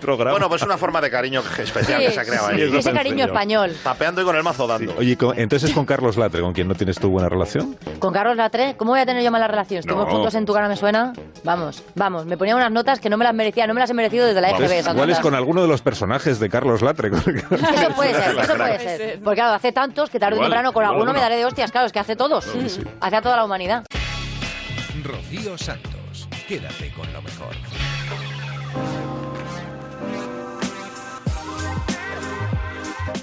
programa. 0.00 0.32
Bueno, 0.32 0.48
pues 0.48 0.62
una 0.62 0.76
forma 0.78 1.00
de 1.00 1.10
cariño 1.10 1.40
especial 1.58 2.00
Sí, 2.00 2.06
que 2.06 2.12
se 2.12 2.20
ha 2.20 2.24
creado 2.24 2.48
sí, 2.50 2.54
ahí. 2.62 2.76
Ese 2.76 2.92
cariño 2.92 3.24
español. 3.24 3.74
Tapeando 3.82 4.22
y 4.22 4.24
con 4.24 4.36
el 4.36 4.42
mazo 4.42 4.66
dando. 4.66 4.94
Oye, 4.98 5.16
con- 5.16 5.38
entonces 5.38 5.72
con 5.72 5.84
Carlos 5.84 6.16
Latre, 6.16 6.40
con 6.40 6.52
quien 6.52 6.68
no 6.68 6.74
tienes 6.74 6.98
tú 6.98 7.10
buena 7.10 7.28
relación. 7.28 7.76
Con 7.98 8.12
Carlos 8.12 8.36
Latre, 8.36 8.76
¿cómo 8.76 8.92
voy 8.92 9.00
a 9.00 9.06
tener 9.06 9.22
yo 9.22 9.30
mala 9.30 9.48
relación? 9.48 9.80
Estuvimos 9.80 10.06
No. 10.06 10.12
juntos 10.14 10.34
en 10.34 10.44
tu 10.46 10.52
cara, 10.52 10.68
me 10.68 10.76
suena. 10.76 11.12
Vamos, 11.44 11.82
vamos, 11.94 12.26
me 12.26 12.36
ponía 12.36 12.56
unas 12.56 12.70
notas 12.70 13.00
que 13.00 13.08
no 13.10 13.16
me 13.16 13.24
las 13.24 13.34
merecía, 13.34 13.66
no 13.66 13.74
me 13.74 13.80
las 13.80 13.90
he 13.90 13.94
merecido 13.94 14.26
desde 14.26 14.40
la 14.40 14.50
EGB. 14.50 14.62
Entonces, 14.62 14.86
igual 14.86 15.10
es 15.10 15.16
notas. 15.16 15.22
con 15.22 15.34
alguno 15.34 15.62
de 15.62 15.68
los 15.68 15.82
personajes 15.82 16.38
de 16.40 16.48
Carlos 16.48 16.82
Latre. 16.82 17.08
Eso 17.08 17.22
puede 17.96 18.14
ser, 18.14 18.38
eso 18.38 18.54
puede 18.56 18.78
ser. 18.78 19.20
Porque 19.22 19.36
claro, 19.40 19.54
hace 19.54 19.72
tantos 19.72 20.10
que 20.10 20.18
tarde 20.18 20.38
o 20.38 20.42
temprano 20.42 20.72
con 20.72 20.82
igual 20.82 20.94
alguno 20.94 21.12
me 21.12 21.20
daré 21.20 21.36
de 21.36 21.44
hostias, 21.44 21.70
claro, 21.72 21.86
es 21.86 21.92
que 21.92 21.98
hace 22.00 22.16
todos. 22.16 22.46
Hace 23.00 23.16
a 23.16 23.22
toda 23.22 23.36
la 23.36 23.44
humanidad. 23.44 23.84
Rocío 25.02 25.56
Santos, 25.58 26.28
quédate 26.46 26.92
con 26.92 27.12
lo 27.12 27.22
mejor. 27.22 27.54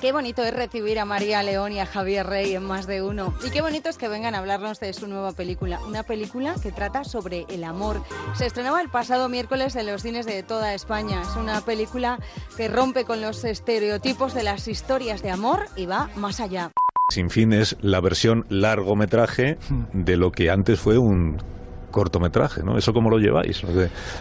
Qué 0.02 0.14
bonito 0.14 0.44
es 0.44 0.54
recibir 0.54 0.98
a 0.98 1.04
María 1.04 1.44
León 1.44 1.74
y 1.74 1.82
a 1.82 1.86
Javier 1.86 2.26
Rey 2.26 2.56
en 2.56 2.64
más 2.64 2.88
de 2.88 3.02
uno. 3.02 3.34
Y 3.46 3.50
qué 3.50 3.62
bonito 3.62 3.90
es 3.90 3.98
que 3.98 4.08
vengan 4.08 4.34
a 4.34 4.38
hablarnos 4.38 4.80
de 4.80 4.94
su 4.94 5.08
nueva 5.08 5.34
película. 5.34 5.82
Una 5.86 6.04
película 6.04 6.56
que 6.64 6.72
trata 6.72 7.04
sobre 7.04 7.46
el 7.50 7.66
amor. 7.66 8.02
Se 8.34 8.46
estrenaba 8.46 8.80
el 8.80 8.88
pasado 8.88 9.28
miércoles 9.28 9.76
en 9.76 9.88
los 9.88 10.02
cines 10.02 10.26
de 10.26 10.42
toda 10.42 10.74
España. 10.74 11.22
Es 11.22 11.36
una 11.36 11.60
película 11.60 12.18
que 12.56 12.70
rompe 12.70 13.04
con 13.04 13.20
los 13.20 13.44
estereotipos 13.44 14.34
de 14.34 14.44
las 14.44 14.70
historias 14.70 15.22
de 15.22 15.32
amor 15.32 15.66
y 15.76 15.86
va 15.86 16.10
más 16.16 16.40
allá. 16.40 16.72
Sin 17.10 17.30
fin 17.30 17.52
es 17.52 17.76
la 17.82 18.00
versión 18.00 18.46
largometraje 18.50 19.58
de 19.92 20.16
lo 20.16 20.32
que 20.32 20.50
antes 20.50 20.80
fue 20.80 20.98
un 20.98 21.42
cortometraje, 21.90 22.64
¿no? 22.64 22.78
¿Eso 22.78 22.94
cómo 22.94 23.10
lo 23.10 23.18
lleváis? 23.18 23.62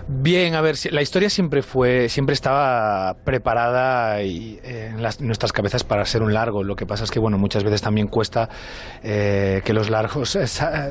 Bien, 0.09 0.55
a 0.55 0.61
ver, 0.61 0.77
la 0.90 1.03
historia 1.03 1.31
siempre 1.31 1.62
fue, 1.62 2.09
siempre 2.09 2.32
estaba 2.35 3.15
preparada 3.24 4.23
y, 4.23 4.59
eh, 4.62 4.90
en 4.93 5.03
las- 5.03 5.20
nuestras 5.20 5.53
cabezas 5.53 5.85
para 5.85 6.05
ser 6.05 6.23
un 6.23 6.35
largo. 6.35 6.62
Lo 6.65 6.74
que 6.77 6.86
pasa 6.86 7.05
es 7.05 7.11
que, 7.11 7.19
bueno, 7.19 7.39
muchas 7.39 7.65
veces 7.65 7.82
también 7.82 8.09
cuesta 8.09 8.49
eh, 9.03 9.62
que 9.65 9.73
los 9.73 9.90
largos 9.90 10.36
eh, 10.36 10.45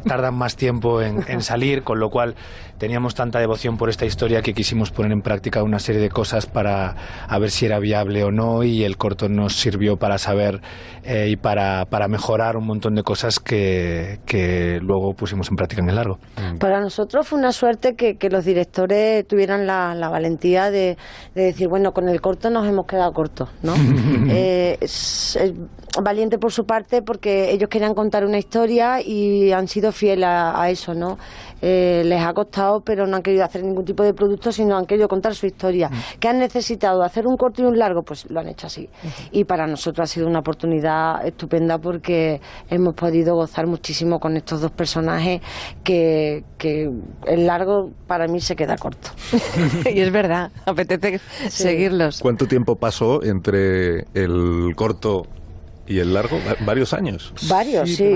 tardan 0.07 0.35
más 0.35 0.55
tiempo 0.55 1.01
en, 1.01 1.23
en 1.27 1.41
salir, 1.41 1.83
con 1.83 1.99
lo 1.99 2.09
cual 2.09 2.35
teníamos 2.77 3.15
tanta 3.15 3.39
devoción 3.39 3.77
por 3.77 3.89
esta 3.89 4.05
historia 4.05 4.41
que 4.41 4.53
quisimos 4.53 4.91
poner 4.91 5.11
en 5.11 5.21
práctica 5.21 5.63
una 5.63 5.79
serie 5.79 5.99
de 6.01 6.09
cosas 6.09 6.45
para 6.45 6.95
a 7.27 7.39
ver 7.39 7.49
si 7.49 7.65
era 7.65 7.79
viable 7.79 8.23
o 8.23 8.31
no 8.31 8.63
y 8.63 8.83
el 8.83 8.97
corto 8.97 9.27
nos 9.29 9.55
sirvió 9.55 9.97
para 9.97 10.17
saber 10.19 10.61
y 11.27 11.37
para, 11.37 11.85
para 11.85 12.07
mejorar 12.07 12.55
un 12.57 12.65
montón 12.67 12.93
de 12.95 13.01
cosas 13.03 13.39
que, 13.39 14.19
que 14.25 14.79
luego 14.81 15.13
pusimos 15.13 15.49
en 15.49 15.55
práctica 15.55 15.81
en 15.81 15.89
el 15.89 15.95
largo. 15.95 16.19
Para 16.67 16.81
nosotros 16.81 17.25
fue 17.25 17.39
una 17.39 17.53
suerte 17.53 17.95
que, 17.95 18.17
que 18.17 18.29
los 18.29 18.43
directores 18.43 19.25
tuvieran 19.25 19.65
la, 19.65 19.95
la 19.95 20.09
valentía 20.09 20.69
de, 20.69 20.97
de 21.33 21.43
decir, 21.43 21.69
bueno, 21.69 21.93
con 21.93 22.09
el 22.09 22.19
corto 22.19 22.49
nos 22.49 22.67
hemos 22.67 22.85
quedado 22.85 23.13
cortos, 23.13 23.47
¿no? 23.63 23.73
Eh, 24.29 24.77
es, 24.81 25.37
es 25.37 25.53
valiente 26.03 26.37
por 26.37 26.51
su 26.51 26.65
parte 26.65 27.01
porque 27.01 27.51
ellos 27.51 27.69
querían 27.69 27.93
contar 27.93 28.25
una 28.25 28.37
historia 28.37 29.01
y 29.01 29.51
han 29.51 29.67
sido 29.67 29.91
fieles 29.91 30.25
a, 30.25 30.61
a 30.61 30.69
eso, 30.69 30.93
¿no? 30.93 31.17
Eh, 31.61 32.03
les 32.05 32.21
ha 32.21 32.33
costado, 32.33 32.81
pero 32.81 33.07
no 33.07 33.15
han 33.17 33.23
querido 33.23 33.43
hacer 33.43 33.63
ningún 33.63 33.83
tipo 33.83 34.03
de 34.03 34.13
producto, 34.13 34.51
sino 34.51 34.77
han 34.77 34.85
querido 34.85 35.07
contar 35.07 35.33
su 35.33 35.47
historia. 35.47 35.89
¿Qué 36.19 36.27
han 36.27 36.37
necesitado? 36.37 37.03
¿Hacer 37.03 37.25
un 37.25 37.35
corto 37.35 37.63
y 37.63 37.65
un 37.65 37.77
largo? 37.77 38.03
Pues 38.03 38.29
lo 38.29 38.39
han 38.39 38.47
hecho 38.47 38.67
así. 38.67 38.87
Y 39.31 39.43
para 39.45 39.65
nosotros 39.65 40.09
ha 40.09 40.13
sido 40.13 40.27
una 40.27 40.39
oportunidad 40.39 41.25
estupenda 41.25 41.79
porque 41.79 42.39
hemos 42.69 42.93
podido 42.93 43.35
gozar 43.35 43.65
muchísimo 43.65 44.19
con 44.19 44.37
estos 44.37 44.61
dos 44.61 44.71
personajes 44.71 45.41
que, 45.83 46.43
que 46.57 46.89
el 47.25 47.47
largo 47.47 47.89
para 48.05 48.27
mí 48.27 48.39
se 48.39 48.55
queda 48.55 48.75
corto. 48.77 49.09
y 49.93 49.99
es 49.99 50.11
verdad, 50.11 50.51
apetece 50.65 51.19
seguirlos. 51.49 52.19
¿Cuánto 52.21 52.45
tiempo 52.45 52.75
pasó 52.75 53.23
entre 53.23 54.05
el 54.13 54.73
corto 54.75 55.23
y 55.87 55.99
el 55.99 56.13
largo? 56.13 56.37
Va- 56.47 56.55
¿Varios 56.65 56.93
años? 56.93 57.33
Varios, 57.47 57.89
sí. 57.89 58.13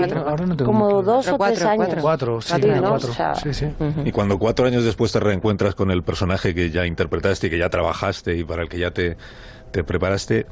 Como 0.64 1.02
dos 1.02 1.26
o 1.28 1.38
tres 1.38 1.62
años. 1.62 1.88
Cuatro, 2.00 2.40
sí, 2.40 2.54
Sí, 2.54 2.68
¿no? 2.68 2.88
cuatro. 2.90 3.10
O 3.10 3.14
sea, 3.14 3.34
Sí, 3.34 3.54
sí. 3.54 3.66
Y 4.04 4.12
cuando 4.12 4.38
cuatro 4.38 4.66
años 4.66 4.84
después 4.84 5.10
te 5.12 5.20
reencuentras 5.20 5.74
con 5.74 5.90
el 5.90 6.02
personaje 6.02 6.54
que 6.54 6.70
ya 6.70 6.86
interpretaste 6.86 7.46
y 7.46 7.50
que 7.50 7.58
ya 7.58 7.70
trabajaste 7.70 8.36
y 8.36 8.44
para 8.44 8.62
el 8.62 8.68
que 8.68 8.78
ya 8.78 8.90
te, 8.90 9.16
te 9.70 9.82
preparaste, 9.84 10.46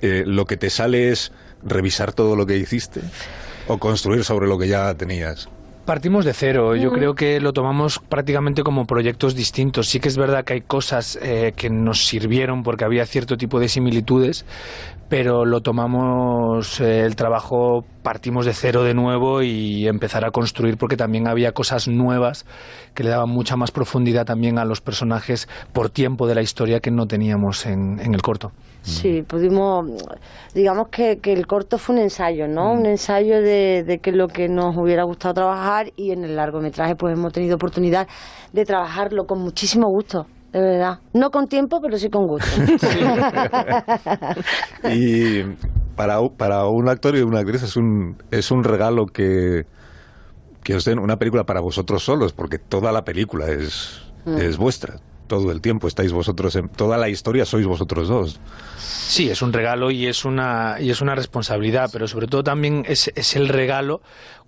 eh, 0.00 0.24
lo 0.26 0.44
que 0.46 0.56
te 0.56 0.68
sale 0.70 1.10
es 1.10 1.32
revisar 1.62 2.12
todo 2.12 2.34
lo 2.34 2.44
que 2.46 2.56
hiciste 2.56 3.00
o 3.68 3.78
construir 3.78 4.24
sobre 4.24 4.48
lo 4.48 4.58
que 4.58 4.66
ya 4.68 4.92
tenías. 4.94 5.48
Partimos 5.92 6.24
de 6.24 6.32
cero. 6.32 6.74
Yo 6.74 6.90
creo 6.90 7.14
que 7.14 7.38
lo 7.38 7.52
tomamos 7.52 7.98
prácticamente 7.98 8.62
como 8.62 8.86
proyectos 8.86 9.34
distintos. 9.34 9.88
Sí 9.88 10.00
que 10.00 10.08
es 10.08 10.16
verdad 10.16 10.42
que 10.42 10.54
hay 10.54 10.60
cosas 10.62 11.18
eh, 11.20 11.52
que 11.54 11.68
nos 11.68 12.06
sirvieron 12.06 12.62
porque 12.62 12.86
había 12.86 13.04
cierto 13.04 13.36
tipo 13.36 13.60
de 13.60 13.68
similitudes, 13.68 14.46
pero 15.10 15.44
lo 15.44 15.60
tomamos 15.60 16.80
eh, 16.80 17.04
el 17.04 17.14
trabajo, 17.14 17.84
partimos 18.02 18.46
de 18.46 18.54
cero 18.54 18.84
de 18.84 18.94
nuevo 18.94 19.42
y 19.42 19.86
empezar 19.86 20.24
a 20.24 20.30
construir 20.30 20.78
porque 20.78 20.96
también 20.96 21.28
había 21.28 21.52
cosas 21.52 21.88
nuevas 21.88 22.46
que 22.94 23.04
le 23.04 23.10
daban 23.10 23.28
mucha 23.28 23.56
más 23.56 23.70
profundidad 23.70 24.24
también 24.24 24.58
a 24.58 24.64
los 24.64 24.80
personajes 24.80 25.46
por 25.74 25.90
tiempo 25.90 26.26
de 26.26 26.34
la 26.34 26.40
historia 26.40 26.80
que 26.80 26.90
no 26.90 27.06
teníamos 27.06 27.66
en, 27.66 28.00
en 28.00 28.14
el 28.14 28.22
corto. 28.22 28.52
Sí, 28.82 29.22
pudimos, 29.22 29.84
digamos 30.54 30.88
que, 30.88 31.18
que 31.18 31.32
el 31.32 31.46
corto 31.46 31.78
fue 31.78 31.94
un 31.96 32.02
ensayo, 32.02 32.48
¿no? 32.48 32.72
Un 32.72 32.86
ensayo 32.86 33.40
de, 33.40 33.84
de 33.84 33.98
que 33.98 34.12
lo 34.12 34.26
que 34.28 34.48
nos 34.48 34.76
hubiera 34.76 35.04
gustado 35.04 35.34
trabajar 35.34 35.92
y 35.96 36.10
en 36.10 36.24
el 36.24 36.34
largometraje 36.36 36.96
pues 36.96 37.16
hemos 37.16 37.32
tenido 37.32 37.54
oportunidad 37.56 38.08
de 38.52 38.64
trabajarlo 38.64 39.24
con 39.24 39.40
muchísimo 39.40 39.86
gusto, 39.88 40.26
de 40.52 40.60
verdad. 40.60 40.98
No 41.14 41.30
con 41.30 41.46
tiempo, 41.46 41.80
pero 41.80 41.96
sí 41.96 42.08
con 42.10 42.26
gusto. 42.26 42.48
Y 44.90 45.42
para, 45.96 46.18
para 46.36 46.66
un 46.66 46.88
actor 46.88 47.16
y 47.16 47.22
una 47.22 47.40
actriz 47.40 47.62
es 47.62 47.76
un, 47.76 48.16
es 48.30 48.50
un 48.50 48.64
regalo 48.64 49.06
que, 49.06 49.62
que 50.64 50.74
os 50.74 50.84
den 50.84 50.98
una 50.98 51.16
película 51.16 51.44
para 51.44 51.60
vosotros 51.60 52.02
solos, 52.02 52.32
porque 52.32 52.58
toda 52.58 52.90
la 52.92 53.02
película 53.02 53.46
es, 53.48 54.02
Mm. 54.24 54.36
es 54.38 54.56
vuestra. 54.56 54.96
Todo 55.32 55.50
el 55.50 55.62
tiempo 55.62 55.88
estáis 55.88 56.12
vosotros 56.12 56.56
en 56.56 56.68
toda 56.68 56.98
la 56.98 57.08
historia 57.08 57.46
sois 57.46 57.66
vosotros 57.66 58.06
dos. 58.06 58.38
Sí, 58.76 59.30
es 59.30 59.40
un 59.40 59.54
regalo 59.54 59.90
y 59.90 60.06
es 60.06 60.26
una, 60.26 60.76
y 60.78 60.90
es 60.90 61.00
una 61.00 61.14
responsabilidad, 61.14 61.88
pero 61.90 62.06
sobre 62.06 62.26
todo 62.26 62.44
también 62.44 62.84
es, 62.86 63.10
es 63.14 63.34
el 63.34 63.48
regalo 63.48 64.02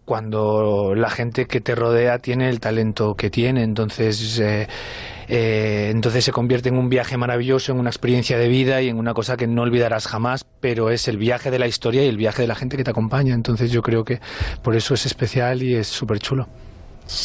cuando 0.05 0.95
la 0.95 1.09
gente 1.09 1.47
que 1.47 1.63
te 1.63 1.75
rodea 1.75 2.19
tiene 2.19 2.51
el 2.51 2.61
talento 2.61 3.15
que 3.15 3.31
tiene. 3.31 3.63
Entonces, 3.63 4.39
eh, 4.39 4.69
eh, 5.27 5.89
entonces 5.91 6.23
se 6.23 6.33
convierte 6.33 6.69
en 6.69 6.77
un 6.77 6.91
viaje 6.91 7.17
maravilloso, 7.17 7.73
en 7.73 7.79
una 7.79 7.89
experiencia 7.89 8.37
de 8.37 8.49
vida 8.49 8.83
y 8.83 8.91
en 8.91 8.99
una 8.99 9.15
cosa 9.15 9.39
que 9.39 9.47
no 9.47 9.63
olvidarás 9.63 10.07
jamás, 10.07 10.45
pero 10.61 10.91
es 10.91 11.09
el 11.09 11.17
viaje 11.17 11.51
de 11.51 11.59
la 11.59 11.67
historia 11.67 12.05
y 12.05 12.09
el 12.09 12.19
viaje 12.19 12.43
de 12.43 12.49
la 12.49 12.57
gente 12.57 12.77
que 12.77 12.85
te 12.85 12.91
acompaña. 12.91 13.33
Entonces 13.33 13.71
yo 13.71 13.81
creo 13.81 14.05
que 14.05 14.21
por 14.63 14.77
eso 14.77 14.93
es 14.93 15.07
especial 15.07 15.63
y 15.63 15.77
es 15.77 15.87
súper 15.87 16.19
chulo. 16.19 16.47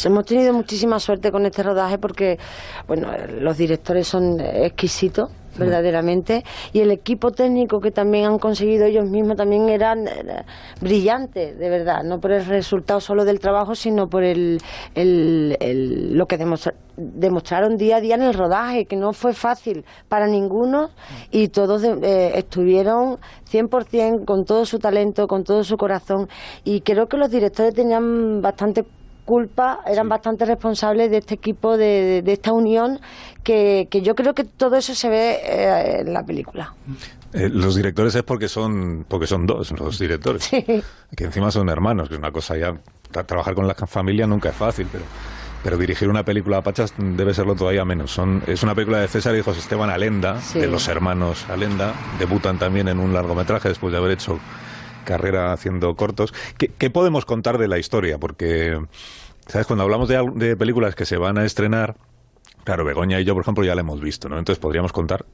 Hemos 0.04 0.24
tenido 0.26 0.52
muchísima 0.52 0.98
suerte 1.00 1.32
con 1.32 1.46
este 1.46 1.62
rodaje 1.62 1.98
porque, 1.98 2.38
bueno, 2.86 3.08
los 3.40 3.56
directores 3.56 4.06
son 4.06 4.38
exquisitos, 4.40 5.30
verdaderamente, 5.58 6.44
y 6.72 6.80
el 6.80 6.90
equipo 6.92 7.32
técnico 7.32 7.80
que 7.80 7.90
también 7.90 8.26
han 8.26 8.38
conseguido 8.38 8.86
ellos 8.86 9.04
mismos 9.08 9.36
también 9.36 9.68
eran 9.68 10.06
eh, 10.06 10.44
brillantes, 10.80 11.58
de 11.58 11.68
verdad, 11.68 12.02
no 12.04 12.20
por 12.20 12.30
el 12.32 12.44
resultado 12.46 13.00
solo 13.00 13.24
del 13.24 13.40
trabajo, 13.40 13.74
sino 13.74 14.08
por 14.08 14.22
el, 14.22 14.58
el- 14.94 15.56
el- 15.60 16.16
lo 16.16 16.26
que 16.26 16.38
demostra- 16.38 16.74
demostraron 16.96 17.76
día 17.76 17.96
a 17.96 18.00
día 18.00 18.14
en 18.14 18.22
el 18.22 18.34
rodaje, 18.34 18.84
que 18.84 18.96
no 18.96 19.12
fue 19.12 19.32
fácil 19.34 19.84
para 20.08 20.26
ninguno 20.28 20.90
y 21.30 21.48
todos 21.48 21.82
de- 21.82 21.98
eh, 22.02 22.32
estuvieron 22.38 23.18
100% 23.50 24.24
con 24.24 24.44
todo 24.44 24.64
su 24.64 24.78
talento, 24.78 25.26
con 25.26 25.42
todo 25.42 25.64
su 25.64 25.76
corazón 25.76 26.28
y 26.64 26.82
creo 26.82 27.08
que 27.08 27.16
los 27.16 27.30
directores 27.30 27.74
tenían 27.74 28.40
bastante 28.40 28.84
culpa, 29.30 29.78
eran 29.86 30.08
bastante 30.08 30.44
responsables 30.44 31.08
de 31.08 31.18
este 31.18 31.34
equipo, 31.36 31.76
de, 31.76 32.22
esta 32.26 32.52
unión, 32.52 32.98
que, 33.44 33.86
que 33.88 34.02
yo 34.02 34.16
creo 34.16 34.34
que 34.34 34.42
todo 34.42 34.74
eso 34.76 34.92
se 34.94 35.08
ve 35.08 35.38
eh, 35.44 36.00
en 36.00 36.12
la 36.12 36.24
película. 36.24 36.74
Eh, 37.32 37.48
los 37.48 37.76
directores 37.76 38.12
es 38.16 38.24
porque 38.24 38.48
son 38.48 39.04
porque 39.06 39.28
son 39.28 39.46
dos 39.46 39.70
los 39.78 40.00
directores, 40.00 40.48
que 40.50 41.24
encima 41.24 41.52
son 41.52 41.68
hermanos, 41.68 42.08
que 42.08 42.14
es 42.16 42.18
una 42.18 42.32
cosa 42.32 42.56
ya 42.56 42.72
tra- 43.12 43.24
trabajar 43.24 43.54
con 43.54 43.68
la 43.68 43.74
familia 43.74 44.26
nunca 44.26 44.48
es 44.48 44.56
fácil, 44.56 44.88
pero 44.90 45.04
pero 45.62 45.76
dirigir 45.76 46.08
una 46.08 46.24
película 46.24 46.56
a 46.56 46.62
Pachas 46.62 46.92
debe 46.98 47.32
serlo 47.34 47.54
todavía 47.54 47.84
menos. 47.84 48.10
Son, 48.10 48.42
es 48.46 48.62
una 48.64 48.74
película 48.74 48.98
de 48.98 49.06
César 49.08 49.36
y 49.36 49.42
José 49.42 49.60
Esteban 49.60 49.90
Alenda, 49.90 50.40
Sí. 50.40 50.58
de 50.58 50.66
los 50.66 50.88
hermanos 50.88 51.44
Alenda, 51.50 51.92
debutan 52.18 52.58
también 52.58 52.88
en 52.88 52.98
un 52.98 53.12
largometraje 53.12 53.68
después 53.68 53.92
de 53.92 53.98
haber 53.98 54.12
hecho 54.12 54.40
carrera 55.04 55.52
haciendo 55.52 55.94
cortos. 55.96 56.32
¿Qué, 56.58 56.68
qué 56.78 56.88
podemos 56.90 57.24
contar 57.26 57.58
de 57.58 57.68
la 57.68 57.78
historia? 57.78 58.16
Porque, 58.18 58.78
¿sabes? 59.46 59.66
Cuando 59.66 59.84
hablamos 59.84 60.08
de, 60.08 60.56
películas 60.56 60.94
que 60.94 61.04
se 61.04 61.16
van 61.16 61.38
a 61.38 61.44
estrenar, 61.44 61.96
claro, 62.64 62.84
Begoña 62.84 63.20
y 63.20 63.24
yo, 63.24 63.34
por 63.34 63.42
ejemplo, 63.42 63.64
ya 63.64 63.74
la 63.74 63.80
hemos 63.80 64.00
visto, 64.00 64.28
¿no? 64.28 64.38
Entonces 64.38 64.60
podríamos 64.60 64.92
contar 64.92 65.24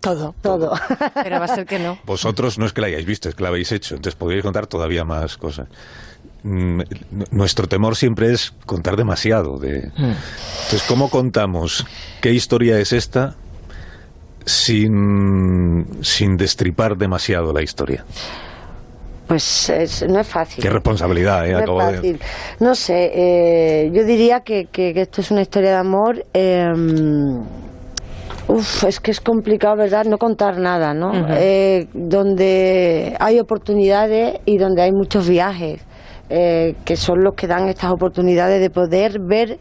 Todo. 0.00 0.34
Todo. 0.42 0.72
Pero 1.14 1.38
va 1.38 1.46
a 1.46 1.48
ser 1.48 1.66
que 1.66 1.78
no. 1.78 1.98
vosotros 2.04 2.58
no 2.58 2.66
es 2.66 2.72
que 2.72 2.80
la 2.80 2.86
hayáis 2.88 3.06
visto, 3.06 3.28
es 3.28 3.34
que 3.34 3.42
la 3.42 3.48
habéis 3.48 3.72
hecho, 3.72 3.94
entonces 3.94 4.16
podríais 4.16 4.44
contar 4.44 4.66
todavía 4.66 5.04
más 5.04 5.36
cosas. 5.36 5.68
Mm, 6.42 6.82
Nuestro 7.32 7.66
temor 7.66 7.96
siempre 7.96 8.32
es 8.32 8.52
contar 8.66 8.96
demasiado. 8.96 9.58
De... 9.58 9.90
Entonces, 9.96 10.84
¿cómo 10.86 11.10
contamos 11.10 11.84
qué 12.20 12.32
historia 12.32 12.78
es 12.78 12.92
esta 12.92 13.34
sin, 14.44 15.86
sin 16.02 16.36
destripar 16.36 16.96
demasiado 16.96 17.52
la 17.52 17.62
historia? 17.62 18.04
Pues 19.26 19.70
es- 19.70 20.06
no 20.08 20.20
es 20.20 20.26
fácil. 20.26 20.62
Qué 20.62 20.70
responsabilidad, 20.70 21.46
¿eh? 21.46 21.52
No 21.52 21.58
es 21.58 21.62
Acabo 21.64 21.78
de- 21.84 21.94
fácil. 21.96 22.20
No 22.60 22.74
sé, 22.74 23.10
eh, 23.14 23.90
yo 23.92 24.04
diría 24.04 24.40
que, 24.40 24.66
que- 24.66 24.94
que 24.94 25.00
esto 25.02 25.20
es 25.20 25.30
una 25.30 25.42
historia 25.42 25.70
de 25.70 25.76
amor. 25.76 26.24
eh, 26.32 26.64
uf, 28.48 28.84
es 28.84 29.00
que 29.00 29.10
es 29.10 29.20
complicado, 29.20 29.76
¿verdad? 29.76 30.04
No 30.04 30.18
contar 30.18 30.58
nada, 30.58 30.94
¿no? 30.94 31.10
Eh, 31.30 31.88
donde 31.92 33.16
hay 33.18 33.40
oportunidades 33.40 34.38
y 34.44 34.58
donde 34.58 34.82
hay 34.82 34.92
muchos 34.92 35.28
viajes, 35.28 35.80
eh, 36.30 36.74
que 36.84 36.96
son 36.96 37.22
los 37.24 37.34
que 37.34 37.46
dan 37.48 37.68
estas 37.68 37.90
oportunidades 37.90 38.60
de 38.60 38.70
poder 38.70 39.18
ver 39.20 39.58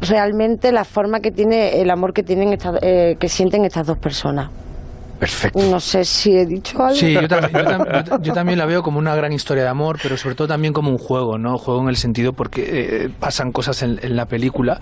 realmente 0.00 0.70
la 0.72 0.84
forma 0.84 1.20
que 1.20 1.30
tiene 1.32 1.80
el 1.80 1.90
amor 1.90 2.12
que 2.12 2.22
tienen 2.22 2.52
estas- 2.52 2.78
eh, 2.82 3.16
que 3.18 3.28
sienten 3.28 3.64
estas 3.64 3.86
dos 3.86 3.98
personas. 3.98 4.50
Perfecto. 5.18 5.58
No 5.70 5.80
sé 5.80 6.04
si 6.04 6.36
he 6.36 6.44
dicho 6.44 6.82
algo. 6.82 6.96
Sí, 6.96 7.12
yo, 7.12 7.22
tam- 7.22 7.50
yo 7.50 7.58
tam- 7.64 7.86
yo 7.96 8.04
ta- 8.04 8.22
yo 8.22 8.32
también 8.32 8.58
la 8.58 8.66
veo 8.66 8.82
como 8.82 8.98
una 8.98 9.14
gran 9.14 9.32
historia 9.32 9.62
de 9.62 9.68
amor, 9.68 9.98
pero 10.02 10.16
sobre 10.16 10.34
todo 10.34 10.48
también 10.48 10.72
como 10.72 10.90
un 10.90 10.98
juego, 10.98 11.38
¿no? 11.38 11.56
Juego 11.56 11.82
en 11.82 11.88
el 11.88 11.96
sentido 11.96 12.32
porque 12.32 12.64
eh, 13.04 13.10
pasan 13.20 13.52
cosas 13.52 13.82
en, 13.82 13.98
en 14.02 14.16
la 14.16 14.26
película 14.26 14.80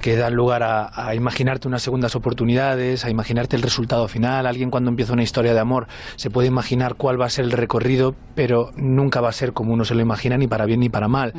que 0.00 0.16
dan 0.16 0.34
lugar 0.34 0.62
a, 0.62 0.90
a 0.94 1.14
imaginarte 1.14 1.68
unas 1.68 1.82
segundas 1.82 2.16
oportunidades, 2.16 3.04
a 3.04 3.10
imaginarte 3.10 3.56
el 3.56 3.62
resultado 3.62 4.08
final. 4.08 4.46
Alguien 4.46 4.70
cuando 4.70 4.90
empieza 4.90 5.12
una 5.12 5.22
historia 5.22 5.54
de 5.54 5.60
amor 5.60 5.86
se 6.16 6.30
puede 6.30 6.48
imaginar 6.48 6.94
cuál 6.94 7.20
va 7.20 7.26
a 7.26 7.30
ser 7.30 7.44
el 7.44 7.52
recorrido, 7.52 8.14
pero 8.34 8.70
nunca 8.76 9.20
va 9.20 9.28
a 9.28 9.32
ser 9.32 9.52
como 9.52 9.72
uno 9.72 9.84
se 9.84 9.94
lo 9.94 10.00
imagina, 10.00 10.36
ni 10.36 10.46
para 10.46 10.64
bien 10.64 10.80
ni 10.80 10.88
para 10.88 11.08
mal. 11.08 11.32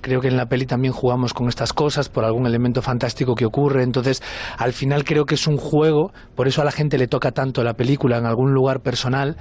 Creo 0.00 0.20
que 0.20 0.28
en 0.28 0.36
la 0.36 0.46
peli 0.46 0.66
también 0.66 0.92
jugamos 0.92 1.32
con 1.32 1.48
estas 1.48 1.72
cosas 1.72 2.08
por 2.08 2.24
algún 2.24 2.46
elemento 2.46 2.82
fantástico 2.82 3.34
que 3.34 3.46
ocurre. 3.46 3.82
Entonces, 3.82 4.22
al 4.56 4.72
final 4.72 5.04
creo 5.04 5.24
que 5.24 5.34
es 5.34 5.46
un 5.46 5.56
juego, 5.56 6.12
por 6.34 6.48
eso 6.48 6.62
a 6.62 6.64
la 6.64 6.72
gente 6.72 6.98
le 6.98 7.06
toca 7.06 7.32
tanto 7.32 7.62
la 7.62 7.74
película 7.74 8.18
en 8.18 8.26
algún 8.26 8.52
lugar 8.52 8.80
personal, 8.80 9.36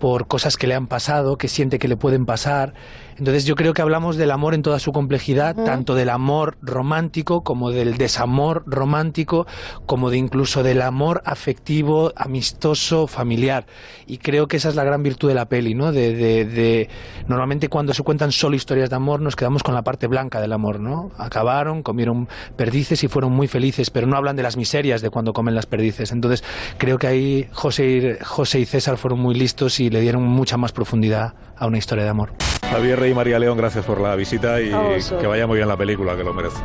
por 0.00 0.26
cosas 0.26 0.56
que 0.56 0.66
le 0.66 0.74
han 0.74 0.86
pasado, 0.86 1.36
que 1.36 1.46
siente 1.46 1.78
que 1.78 1.86
le 1.86 1.96
pueden 1.96 2.24
pasar. 2.24 2.72
Entonces 3.20 3.44
yo 3.44 3.54
creo 3.54 3.74
que 3.74 3.82
hablamos 3.82 4.16
del 4.16 4.30
amor 4.30 4.54
en 4.54 4.62
toda 4.62 4.78
su 4.78 4.92
complejidad, 4.92 5.54
tanto 5.54 5.94
del 5.94 6.08
amor 6.08 6.56
romántico 6.62 7.42
como 7.42 7.70
del 7.70 7.98
desamor 7.98 8.64
romántico, 8.66 9.46
como 9.84 10.08
de 10.10 10.16
incluso 10.16 10.62
del 10.62 10.80
amor 10.80 11.20
afectivo, 11.26 12.12
amistoso, 12.16 13.06
familiar. 13.06 13.66
Y 14.06 14.16
creo 14.18 14.48
que 14.48 14.56
esa 14.56 14.70
es 14.70 14.74
la 14.74 14.84
gran 14.84 15.02
virtud 15.02 15.28
de 15.28 15.34
la 15.34 15.44
peli, 15.50 15.74
¿no? 15.74 15.92
De, 15.92 16.14
de- 16.14 16.44
de- 16.46 16.88
normalmente 17.28 17.68
cuando 17.68 17.92
se 17.92 18.02
cuentan 18.02 18.32
solo 18.32 18.56
historias 18.56 18.88
de 18.90 18.96
amor 18.96 19.20
nos 19.20 19.36
quedamos 19.36 19.62
con 19.62 19.74
la 19.74 19.82
parte 19.82 20.06
blanca 20.06 20.40
del 20.40 20.54
amor, 20.54 20.80
¿no? 20.80 21.10
Acabaron, 21.18 21.82
comieron 21.82 22.26
perdices 22.56 23.04
y 23.04 23.08
fueron 23.08 23.32
muy 23.32 23.48
felices, 23.48 23.90
pero 23.90 24.06
no 24.06 24.16
hablan 24.16 24.34
de 24.36 24.42
las 24.42 24.56
miserias 24.56 25.02
de 25.02 25.10
cuando 25.10 25.34
comen 25.34 25.54
las 25.54 25.66
perdices. 25.66 26.10
Entonces 26.10 26.42
creo 26.78 26.96
que 26.96 27.06
ahí 27.06 27.48
José 27.52 27.86
y, 28.18 28.24
José 28.24 28.60
y 28.60 28.64
César 28.64 28.96
fueron 28.96 29.20
muy 29.20 29.34
listos 29.34 29.78
y 29.78 29.90
le 29.90 30.00
dieron 30.00 30.22
mucha 30.22 30.56
más 30.56 30.72
profundidad 30.72 31.34
a 31.58 31.66
una 31.66 31.76
historia 31.76 32.04
de 32.04 32.10
amor. 32.10 32.32
Javier 32.70 33.00
Rey 33.00 33.10
y 33.10 33.14
María 33.14 33.38
León, 33.40 33.58
gracias 33.58 33.84
por 33.84 34.00
la 34.00 34.14
visita 34.14 34.60
y 34.60 34.70
que 35.20 35.26
vaya 35.26 35.46
muy 35.46 35.56
bien 35.56 35.68
la 35.68 35.76
película, 35.76 36.16
que 36.16 36.22
lo 36.22 36.32
merece. 36.32 36.58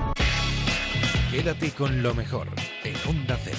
Quédate 1.31 1.71
con 1.71 2.03
lo 2.03 2.13
mejor 2.13 2.47
en 2.83 2.93
Onda 3.09 3.37
Cero. 3.43 3.57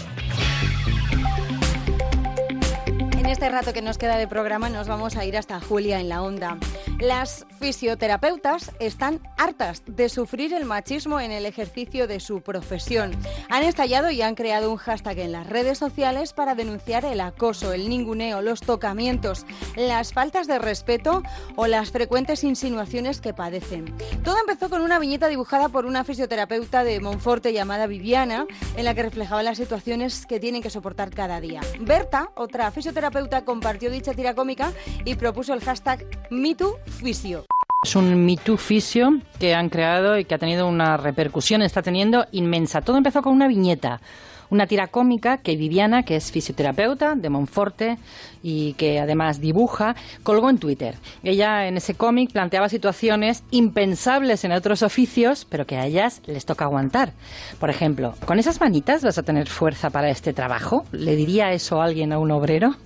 En 3.26 3.32
este 3.32 3.48
rato 3.48 3.72
que 3.72 3.82
nos 3.82 3.98
queda 3.98 4.18
de 4.18 4.28
programa 4.28 4.68
nos 4.68 4.86
vamos 4.86 5.16
a 5.16 5.24
ir 5.24 5.36
hasta 5.36 5.60
Julia 5.60 5.98
en 5.98 6.08
la 6.08 6.22
onda. 6.22 6.58
Las 7.00 7.44
fisioterapeutas 7.58 8.70
están 8.78 9.20
hartas 9.36 9.82
de 9.84 10.08
sufrir 10.08 10.54
el 10.54 10.64
machismo 10.64 11.18
en 11.18 11.32
el 11.32 11.44
ejercicio 11.44 12.06
de 12.06 12.20
su 12.20 12.40
profesión. 12.40 13.10
Han 13.48 13.64
estallado 13.64 14.12
y 14.12 14.22
han 14.22 14.36
creado 14.36 14.70
un 14.70 14.76
hashtag 14.76 15.18
en 15.18 15.32
las 15.32 15.48
redes 15.48 15.76
sociales 15.76 16.32
para 16.34 16.54
denunciar 16.54 17.04
el 17.04 17.20
acoso, 17.20 17.72
el 17.72 17.88
ninguneo, 17.88 18.42
los 18.42 18.60
tocamientos, 18.60 19.44
las 19.74 20.12
faltas 20.12 20.46
de 20.46 20.60
respeto 20.60 21.24
o 21.56 21.66
las 21.66 21.90
frecuentes 21.90 22.44
insinuaciones 22.44 23.20
que 23.20 23.34
padecen. 23.34 23.92
Todo 24.22 24.38
empezó 24.38 24.70
con 24.70 24.82
una 24.82 25.00
viñeta 25.00 25.26
dibujada 25.26 25.68
por 25.68 25.84
una 25.84 26.04
fisioterapeuta 26.04 26.84
de 26.84 27.00
Monforte 27.00 27.52
llamada 27.52 27.88
Viviana, 27.88 28.46
en 28.76 28.84
la 28.84 28.94
que 28.94 29.02
reflejaba 29.02 29.42
las 29.42 29.58
situaciones 29.58 30.26
que 30.26 30.38
tienen 30.38 30.62
que 30.62 30.70
soportar 30.70 31.10
cada 31.10 31.40
día. 31.40 31.60
Berta, 31.80 32.30
otra 32.36 32.70
fisioterapeuta, 32.70 33.15
compartió 33.44 33.90
dicha 33.90 34.14
tira 34.14 34.34
cómica 34.34 34.72
y 35.04 35.14
propuso 35.14 35.54
el 35.54 35.60
hashtag 35.60 36.06
MeTooFisio. 36.30 37.44
Es 37.82 37.94
un 37.94 38.24
Me 38.24 38.36
Too 38.36 38.56
Fisio 38.56 39.20
que 39.38 39.54
han 39.54 39.68
creado 39.68 40.18
y 40.18 40.24
que 40.24 40.34
ha 40.34 40.38
tenido 40.38 40.66
una 40.66 40.96
repercusión, 40.96 41.62
está 41.62 41.82
teniendo 41.82 42.26
inmensa. 42.32 42.80
Todo 42.80 42.96
empezó 42.96 43.22
con 43.22 43.32
una 43.32 43.46
viñeta, 43.46 44.00
una 44.50 44.66
tira 44.66 44.88
cómica 44.88 45.38
que 45.38 45.56
Viviana, 45.56 46.02
que 46.02 46.16
es 46.16 46.30
fisioterapeuta 46.30 47.14
de 47.14 47.30
Monforte 47.30 47.98
y 48.42 48.74
que 48.74 49.00
además 49.00 49.40
dibuja, 49.40 49.96
colgó 50.22 50.50
en 50.50 50.58
Twitter. 50.58 50.96
Ella 51.24 51.66
en 51.66 51.76
ese 51.76 51.94
cómic 51.94 52.32
planteaba 52.32 52.68
situaciones 52.68 53.42
impensables 53.50 54.44
en 54.44 54.52
otros 54.52 54.82
oficios, 54.82 55.44
pero 55.48 55.66
que 55.66 55.76
a 55.76 55.86
ellas 55.86 56.22
les 56.26 56.46
toca 56.46 56.64
aguantar. 56.64 57.12
Por 57.58 57.70
ejemplo, 57.70 58.14
¿con 58.24 58.38
esas 58.38 58.60
manitas 58.60 59.02
vas 59.02 59.18
a 59.18 59.22
tener 59.22 59.48
fuerza 59.48 59.90
para 59.90 60.10
este 60.10 60.32
trabajo? 60.32 60.84
¿Le 60.92 61.16
diría 61.16 61.52
eso 61.52 61.80
a 61.80 61.84
alguien 61.84 62.12
a 62.12 62.18
un 62.18 62.30
obrero? 62.30 62.76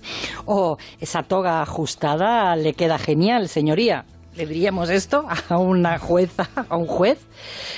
¿O 0.45 0.77
esa 0.99 1.23
toga 1.23 1.61
ajustada 1.61 2.55
le 2.55 2.73
queda 2.73 2.97
genial, 2.97 3.47
señoría? 3.47 4.05
¿Le 4.35 4.45
diríamos 4.45 4.89
esto 4.89 5.25
a 5.49 5.57
una 5.57 5.99
jueza, 5.99 6.47
a 6.69 6.77
un 6.77 6.87
juez? 6.87 7.19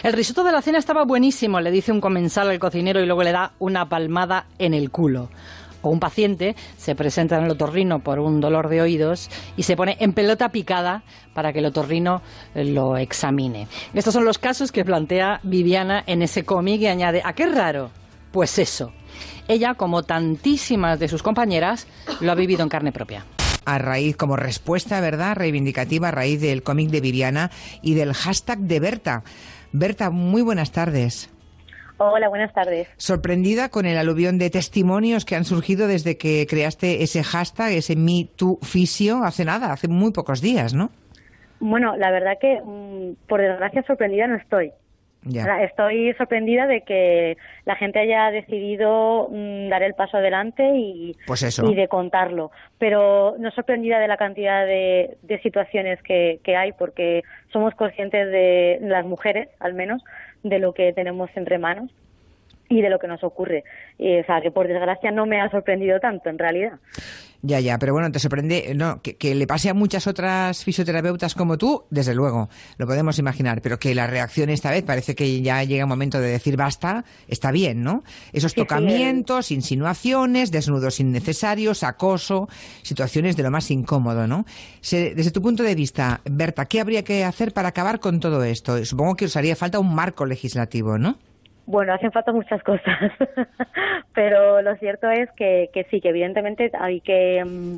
El 0.04 0.14
risotto 0.14 0.44
de 0.44 0.52
la 0.52 0.62
cena 0.62 0.78
estaba 0.78 1.04
buenísimo, 1.04 1.60
le 1.60 1.72
dice 1.72 1.92
un 1.92 2.00
comensal 2.00 2.50
al 2.50 2.60
cocinero 2.60 3.02
y 3.02 3.08
luego 3.08 3.24
le 3.24 3.32
da 3.32 3.54
una 3.58 3.90
palmada 3.90 4.46
en 4.60 4.76
el 4.76 4.92
culo. 4.92 5.30
O 5.82 5.90
un 5.90 6.00
paciente 6.00 6.56
se 6.78 6.94
presenta 6.94 7.38
en 7.38 7.46
el 7.46 7.52
otorrino 7.52 8.00
por 8.00 8.20
un 8.20 8.40
dolor 8.40 8.70
de 8.70 8.82
oídos 8.82 9.32
y 9.58 9.64
se 9.64 9.76
pone 9.76 9.98
en 10.00 10.14
pelota 10.14 10.50
picada 10.50 11.04
para 11.34 11.52
que 11.52 11.60
el 11.60 11.66
otorrino 11.66 12.22
eh, 12.54 12.64
lo 12.64 12.98
examine. 12.98 13.68
Estos 13.96 14.14
son 14.14 14.24
los 14.24 14.38
casos 14.38 14.72
que 14.72 14.86
plantea 14.86 15.40
Viviana 15.42 16.04
en 16.06 16.22
ese 16.22 16.46
cómic 16.46 16.82
y 16.82 16.88
añade, 16.88 17.22
¿a 17.26 17.34
qué 17.34 17.48
raro? 17.48 17.90
Pues 18.32 18.60
eso. 18.60 18.94
Ella, 19.48 19.74
como 19.74 20.04
tantísimas 20.04 21.00
de 21.00 21.08
sus 21.08 21.24
compañeras, 21.24 21.88
lo 22.22 22.32
ha 22.32 22.36
vivido 22.36 22.62
en 22.62 22.70
carne 22.70 22.92
propia. 22.92 23.26
A 23.66 23.78
raíz, 23.78 24.16
como 24.18 24.36
respuesta, 24.36 25.02
¿verdad?, 25.02 25.36
reivindicativa 25.36 26.10
a 26.10 26.12
raíz 26.12 26.42
del 26.42 26.64
cómic 26.64 26.90
de 26.90 27.02
Viviana 27.02 27.52
y 27.82 27.94
del 27.96 28.14
hashtag 28.14 28.60
de 28.60 28.80
Berta. 28.80 29.24
Berta, 29.72 30.10
muy 30.10 30.42
buenas 30.42 30.72
tardes. 30.72 31.30
Hola, 31.98 32.28
buenas 32.28 32.54
tardes. 32.54 32.88
Sorprendida 32.98 33.70
con 33.70 33.86
el 33.86 33.98
aluvión 33.98 34.38
de 34.38 34.50
testimonios 34.50 35.26
que 35.26 35.36
han 35.36 35.46
surgido 35.46 35.88
desde 35.88 36.18
que 36.18 36.46
creaste 36.50 37.04
ese 37.04 37.24
hashtag, 37.24 37.72
ese 37.74 37.96
Me 37.96 38.28
Too 38.36 38.60
Fisio, 38.62 39.24
hace 39.24 39.46
nada, 39.46 39.72
hace 39.72 39.88
muy 39.88 40.12
pocos 40.12 40.42
días, 40.42 40.74
¿no? 40.74 40.90
Bueno, 41.60 41.96
la 41.96 42.12
verdad 42.12 42.34
que, 42.42 42.60
mm, 42.62 43.28
por 43.28 43.40
desgracia, 43.40 43.84
sorprendida 43.84 44.28
no 44.28 44.36
estoy. 44.36 44.72
Ya. 45.26 45.64
Estoy 45.64 46.14
sorprendida 46.14 46.68
de 46.68 46.82
que 46.82 47.38
la 47.66 47.76
gente 47.76 48.00
haya 48.00 48.30
decidido 48.32 49.30
mm, 49.32 49.70
dar 49.70 49.84
el 49.84 49.94
paso 49.94 50.18
adelante 50.18 50.70
y, 50.76 51.16
Pues 51.26 51.44
eso. 51.44 51.70
y 51.70 51.76
de 51.76 51.88
contarlo. 51.88 52.52
Pero 52.78 53.36
no 53.40 53.52
sorprendida 53.52 54.00
de 54.00 54.08
la 54.08 54.18
cantidad 54.18 54.66
de, 54.66 55.18
de 55.22 55.40
situaciones 55.42 56.02
que, 56.04 56.40
que 56.44 56.56
hay, 56.56 56.74
porque 56.74 57.24
somos 57.52 57.74
conscientes 57.76 58.30
de 58.32 58.80
las 58.82 59.06
mujeres, 59.06 59.48
al 59.60 59.74
menos, 59.74 60.04
de 60.44 60.60
lo 60.60 60.74
que 60.74 60.92
tenemos 60.94 61.30
entre 61.36 61.58
manos 61.58 61.90
y 62.70 62.82
de 62.82 62.90
lo 62.90 63.00
que 63.00 63.08
nos 63.08 63.24
ocurre. 63.24 63.64
Y, 63.98 64.20
o 64.20 64.26
sea, 64.26 64.42
que 64.42 64.52
por 64.52 64.68
desgracia 64.68 65.12
no 65.12 65.26
me 65.26 65.40
ha 65.40 65.50
sorprendido 65.50 66.00
tanto, 66.00 66.30
en 66.30 66.38
realidad. 66.40 66.74
Ya, 67.46 67.60
ya, 67.60 67.78
pero 67.78 67.92
bueno, 67.92 68.10
te 68.10 68.20
sorprende, 68.20 68.72
no, 68.74 69.02
que, 69.02 69.18
que 69.18 69.36
le 69.36 69.46
pase 69.48 69.68
a 69.70 69.74
muchas 69.74 70.08
otras 70.08 70.64
fisioterapeutas 70.64 71.36
como 71.36 71.58
tú, 71.58 71.84
desde 71.90 72.16
luego, 72.16 72.50
lo 72.78 72.88
podemos 72.88 73.20
imaginar, 73.20 73.62
pero 73.62 73.78
que 73.78 73.94
la 73.94 74.08
reacción 74.08 74.50
esta 74.50 74.72
vez 74.72 74.84
parece 74.84 75.14
que 75.14 75.42
ya 75.42 75.62
llega 75.66 75.84
un 75.84 75.90
momento 75.90 76.22
de 76.22 76.30
decir 76.30 76.56
basta, 76.56 77.04
está 77.28 77.52
bien, 77.52 77.84
¿no? 77.84 78.06
Esos 78.32 78.54
tocamientos, 78.56 79.52
insinuaciones, 79.52 80.52
desnudos 80.52 81.02
innecesarios, 81.02 81.84
acoso, 81.84 82.48
situaciones 82.82 83.36
de 83.36 83.44
lo 83.44 83.52
más 83.52 83.70
incómodo, 83.72 84.26
¿no? 84.26 84.46
Se- 84.80 85.14
desde 85.14 85.32
tu 85.32 85.42
punto 85.42 85.64
de 85.64 85.76
vista, 85.76 86.22
Berta, 86.24 86.66
¿qué 86.66 86.80
habría 86.80 87.04
que 87.04 87.26
hacer 87.26 87.52
para 87.54 87.68
acabar 87.68 88.00
con 88.00 88.22
todo 88.22 88.42
esto? 88.46 88.86
Supongo 88.86 89.16
que 89.18 89.26
os 89.26 89.36
haría 89.36 89.58
falta 89.58 89.80
un 89.80 89.94
marco 89.94 90.26
legislativo, 90.26 90.98
¿no? 90.98 91.18
Bueno, 91.66 91.94
hacen 91.94 92.12
falta 92.12 92.34
muchas 92.34 92.62
cosas, 92.64 93.00
pero 94.14 94.62
lo 94.62 94.76
cierto 94.76 95.10
es 95.10 95.32
que, 95.32 95.70
que 95.74 95.86
sí, 95.86 96.02
que 96.02 96.10
evidentemente 96.10 96.72
hay 96.78 97.00
que 97.00 97.44
mm, 97.44 97.78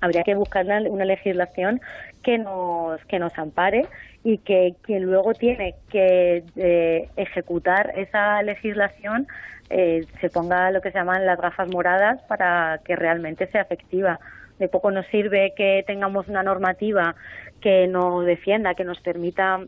habría 0.00 0.22
que 0.22 0.34
buscar 0.34 0.64
una, 0.64 0.80
una 0.82 1.04
legislación 1.04 1.80
que 2.22 2.38
nos 2.38 3.04
que 3.06 3.18
nos 3.18 3.36
ampare 3.38 3.86
y 4.24 4.38
que 4.38 4.74
quien 4.82 5.04
luego 5.04 5.34
tiene 5.34 5.74
que 5.90 6.42
eh, 6.56 7.08
ejecutar 7.16 7.92
esa 7.96 8.42
legislación 8.42 9.26
eh, 9.70 10.06
se 10.20 10.30
ponga 10.30 10.70
lo 10.70 10.80
que 10.80 10.90
se 10.90 10.98
llaman 10.98 11.26
las 11.26 11.38
gafas 11.38 11.68
moradas 11.70 12.22
para 12.22 12.80
que 12.84 12.96
realmente 12.96 13.46
sea 13.48 13.62
efectiva. 13.62 14.18
De 14.58 14.68
poco 14.68 14.90
nos 14.90 15.06
sirve 15.06 15.52
que 15.56 15.84
tengamos 15.86 16.26
una 16.28 16.42
normativa 16.42 17.14
que 17.60 17.86
nos 17.86 18.24
defienda, 18.24 18.74
que 18.74 18.84
nos 18.84 19.00
permita 19.00 19.60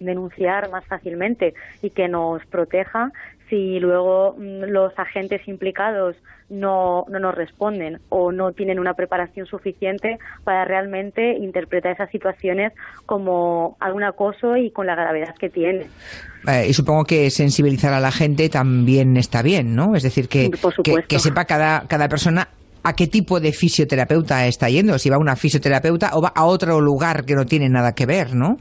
denunciar 0.00 0.70
más 0.70 0.84
fácilmente 0.86 1.54
y 1.82 1.90
que 1.90 2.08
nos 2.08 2.44
proteja 2.46 3.12
si 3.48 3.78
luego 3.78 4.34
mm, 4.38 4.64
los 4.64 4.98
agentes 4.98 5.46
implicados 5.46 6.16
no, 6.48 7.04
no 7.08 7.18
nos 7.18 7.34
responden 7.34 7.98
o 8.08 8.30
no 8.30 8.52
tienen 8.52 8.78
una 8.78 8.94
preparación 8.94 9.46
suficiente 9.46 10.18
para 10.44 10.64
realmente 10.64 11.36
interpretar 11.38 11.92
esas 11.92 12.10
situaciones 12.10 12.72
como 13.04 13.76
algún 13.80 14.04
acoso 14.04 14.56
y 14.56 14.70
con 14.70 14.86
la 14.86 14.94
gravedad 14.94 15.34
que 15.38 15.50
tiene. 15.50 15.86
Eh, 16.46 16.66
y 16.68 16.72
supongo 16.72 17.04
que 17.04 17.30
sensibilizar 17.30 17.92
a 17.92 18.00
la 18.00 18.12
gente 18.12 18.48
también 18.48 19.16
está 19.16 19.42
bien, 19.42 19.74
¿no? 19.74 19.96
Es 19.96 20.04
decir, 20.04 20.28
que, 20.28 20.50
que, 20.84 21.02
que 21.08 21.18
sepa 21.18 21.44
cada, 21.44 21.86
cada 21.88 22.08
persona 22.08 22.48
a 22.88 22.92
qué 22.94 23.06
tipo 23.08 23.40
de 23.40 23.52
fisioterapeuta 23.52 24.46
está 24.46 24.68
yendo, 24.70 24.98
si 24.98 25.10
va 25.10 25.16
a 25.16 25.18
una 25.18 25.34
fisioterapeuta 25.36 26.10
o 26.14 26.20
va 26.22 26.28
a 26.28 26.44
otro 26.44 26.80
lugar 26.80 27.24
que 27.24 27.34
no 27.34 27.44
tiene 27.44 27.68
nada 27.68 27.94
que 27.94 28.06
ver, 28.06 28.34
¿no? 28.34 28.58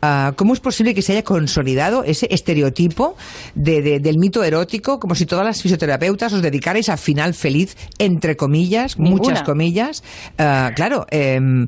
Ah, 0.00 0.32
¿Cómo 0.36 0.54
es 0.54 0.60
posible 0.60 0.94
que 0.94 1.02
se 1.02 1.12
haya 1.12 1.22
consolidado 1.24 2.02
ese 2.04 2.26
estereotipo 2.30 3.16
de, 3.54 3.82
de- 3.82 4.00
del 4.00 4.18
mito 4.18 4.42
erótico, 4.42 4.98
como 4.98 5.14
si 5.14 5.26
todas 5.26 5.44
las 5.44 5.60
fisioterapeutas 5.60 6.32
os 6.32 6.42
dedicarais 6.42 6.88
al 6.88 6.98
final 6.98 7.34
feliz, 7.34 7.76
entre 7.98 8.36
comillas, 8.36 8.98
Ninguna. 8.98 9.22
muchas 9.22 9.42
comillas? 9.42 10.02
Ah, 10.38 10.70
claro, 10.74 11.06
em, 11.10 11.66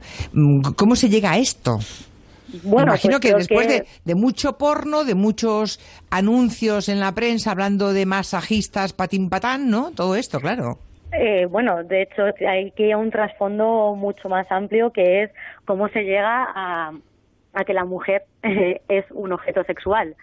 ¿cómo 0.77 0.97
se 0.97 1.09
llega 1.09 1.33
a 1.33 1.39
esto? 1.39 1.79
Bueno, 2.63 2.93
Imagino 2.93 3.21
pues 3.21 3.33
que 3.33 3.37
después 3.39 3.67
que- 3.67 3.73
De, 3.75 3.87
de 4.07 4.15
mucho 4.15 4.57
porno, 4.57 5.05
de 5.05 5.15
muchos 5.15 5.79
anuncios 6.09 6.89
en 6.89 7.01
la 7.01 7.13
prensa 7.15 7.51
hablando 7.51 7.93
de 7.93 8.07
masajistas 8.07 8.95
patín 8.95 9.29
patán, 9.29 9.69
¿no? 9.69 9.91
Todo 9.95 10.15
esto, 10.17 10.41
claro. 10.41 10.79
Eh, 11.13 11.47
bueno, 11.47 11.85
de 11.85 12.03
hecho, 12.03 12.25
hay 12.47 12.71
que 12.73 12.89
ir 12.89 12.93
a 12.93 12.99
un 12.99 13.11
trasfondo 13.11 13.95
mucho 13.95 14.29
más 14.29 14.51
amplio 14.51 14.93
que 14.93 15.23
es 15.23 15.31
cómo 15.65 15.89
se 15.89 16.05
llega 16.05 16.47
a, 16.55 16.93
a 17.55 17.65
que 17.65 17.75
la 17.75 17.85
mujer 17.85 18.25
eh, 18.43 18.81
es 18.89 19.05
un 19.11 19.33
objeto 19.33 19.65
sexual, 19.65 20.17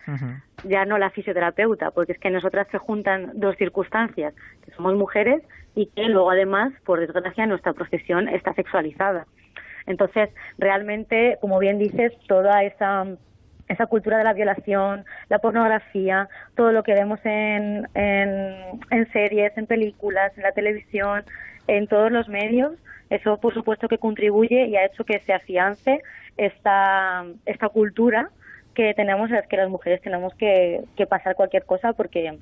ya 0.63 0.85
no 0.85 0.97
la 0.97 1.09
fisioterapeuta, 1.09 1.91
porque 1.91 2.13
es 2.13 2.19
que 2.19 2.29
nosotras 2.29 2.67
se 2.71 2.77
juntan 2.77 3.31
dos 3.33 3.55
circunstancias, 3.57 4.33
que 4.63 4.71
somos 4.71 4.95
mujeres 4.95 5.43
y 5.75 5.87
que 5.87 6.03
luego 6.03 6.31
además, 6.31 6.73
por 6.85 6.99
desgracia, 6.99 7.45
nuestra 7.45 7.73
profesión 7.73 8.29
está 8.29 8.53
sexualizada. 8.53 9.25
Entonces, 9.87 10.29
realmente, 10.57 11.37
como 11.41 11.59
bien 11.59 11.77
dices, 11.77 12.13
toda 12.27 12.63
esa 12.63 13.05
esa 13.67 13.87
cultura 13.87 14.17
de 14.17 14.23
la 14.23 14.33
violación, 14.33 15.05
la 15.29 15.39
pornografía, 15.39 16.29
todo 16.55 16.71
lo 16.71 16.83
que 16.83 16.93
vemos 16.93 17.19
en, 17.23 17.87
en, 17.93 19.11
series, 19.11 19.57
en 19.57 19.65
películas, 19.65 20.31
en 20.37 20.43
la 20.43 20.51
televisión, 20.51 21.23
en 21.67 21.87
todos 21.87 22.11
los 22.11 22.29
medios, 22.29 22.73
eso 23.09 23.37
por 23.37 23.53
supuesto 23.53 23.87
que 23.87 23.97
contribuye 23.97 24.67
y 24.67 24.75
ha 24.75 24.85
hecho 24.85 25.03
que 25.03 25.19
se 25.19 25.33
afiance 25.33 26.01
esta, 26.37 27.25
esta 27.45 27.69
cultura 27.69 28.29
que 28.73 28.93
tenemos, 28.93 29.31
es 29.31 29.47
que 29.47 29.57
las 29.57 29.69
mujeres 29.69 30.01
tenemos 30.01 30.33
que, 30.35 30.81
que 30.95 31.07
pasar 31.07 31.35
cualquier 31.35 31.65
cosa 31.65 31.93
porque 31.93 32.37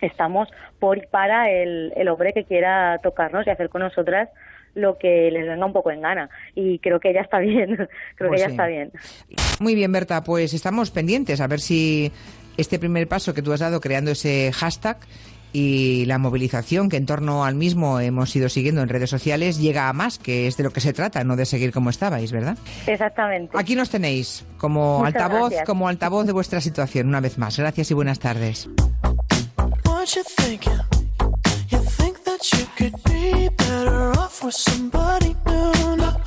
estamos 0.00 0.48
por 0.78 0.98
y 0.98 1.06
para 1.06 1.50
el, 1.50 1.92
el 1.96 2.08
hombre 2.08 2.32
que 2.32 2.44
quiera 2.44 2.98
tocarnos 3.02 3.46
y 3.46 3.50
hacer 3.50 3.68
con 3.68 3.82
nosotras 3.82 4.28
lo 4.76 4.96
que 4.98 5.30
les 5.32 5.46
venga 5.46 5.66
un 5.66 5.72
poco 5.72 5.90
en 5.90 6.00
gana. 6.02 6.30
Y 6.54 6.78
creo 6.78 7.00
que 7.00 7.12
ya 7.12 7.22
está 7.22 7.38
bien, 7.40 7.74
creo 8.16 8.28
Pues 8.30 8.30
que 8.32 8.38
ya 8.38 8.46
sí. 8.46 8.50
está 8.52 8.66
bien. 8.66 8.92
Muy 9.58 9.74
bien, 9.74 9.90
Berta, 9.90 10.22
pues 10.22 10.54
estamos 10.54 10.90
pendientes 10.92 11.40
a 11.40 11.46
ver 11.48 11.58
si 11.60 12.12
este 12.56 12.78
primer 12.78 13.08
paso 13.08 13.34
que 13.34 13.42
tú 13.42 13.52
has 13.52 13.60
dado 13.60 13.80
creando 13.80 14.10
ese 14.12 14.52
hashtag 14.54 14.98
y 15.52 16.04
la 16.06 16.18
movilización 16.18 16.90
que 16.90 16.98
en 16.98 17.06
torno 17.06 17.44
al 17.44 17.54
mismo 17.54 17.98
hemos 18.00 18.34
ido 18.36 18.48
siguiendo 18.50 18.82
en 18.82 18.88
redes 18.90 19.08
sociales 19.08 19.58
llega 19.58 19.88
a 19.88 19.92
más, 19.94 20.18
que 20.18 20.46
es 20.46 20.56
de 20.58 20.64
lo 20.64 20.70
que 20.70 20.80
se 20.80 20.92
trata, 20.92 21.24
no 21.24 21.36
de 21.36 21.46
seguir 21.46 21.72
como 21.72 21.88
estabais, 21.88 22.30
¿verdad? 22.32 22.58
Exactamente. 22.86 23.56
Aquí 23.58 23.74
nos 23.74 23.88
tenéis 23.88 24.44
como 24.58 24.98
Muchas 24.98 25.14
altavoz, 25.14 25.48
gracias. 25.50 25.66
como 25.66 25.88
altavoz 25.88 26.26
de 26.26 26.32
vuestra 26.32 26.60
situación, 26.60 27.08
una 27.08 27.20
vez 27.20 27.38
más. 27.38 27.58
Gracias 27.58 27.90
y 27.90 27.94
buenas 27.94 28.18
tardes. 28.18 28.68
better 33.56 34.12
off 34.18 34.44
with 34.44 34.54
somebody 34.54 35.34
new. 35.46 35.96
Not 35.96 36.25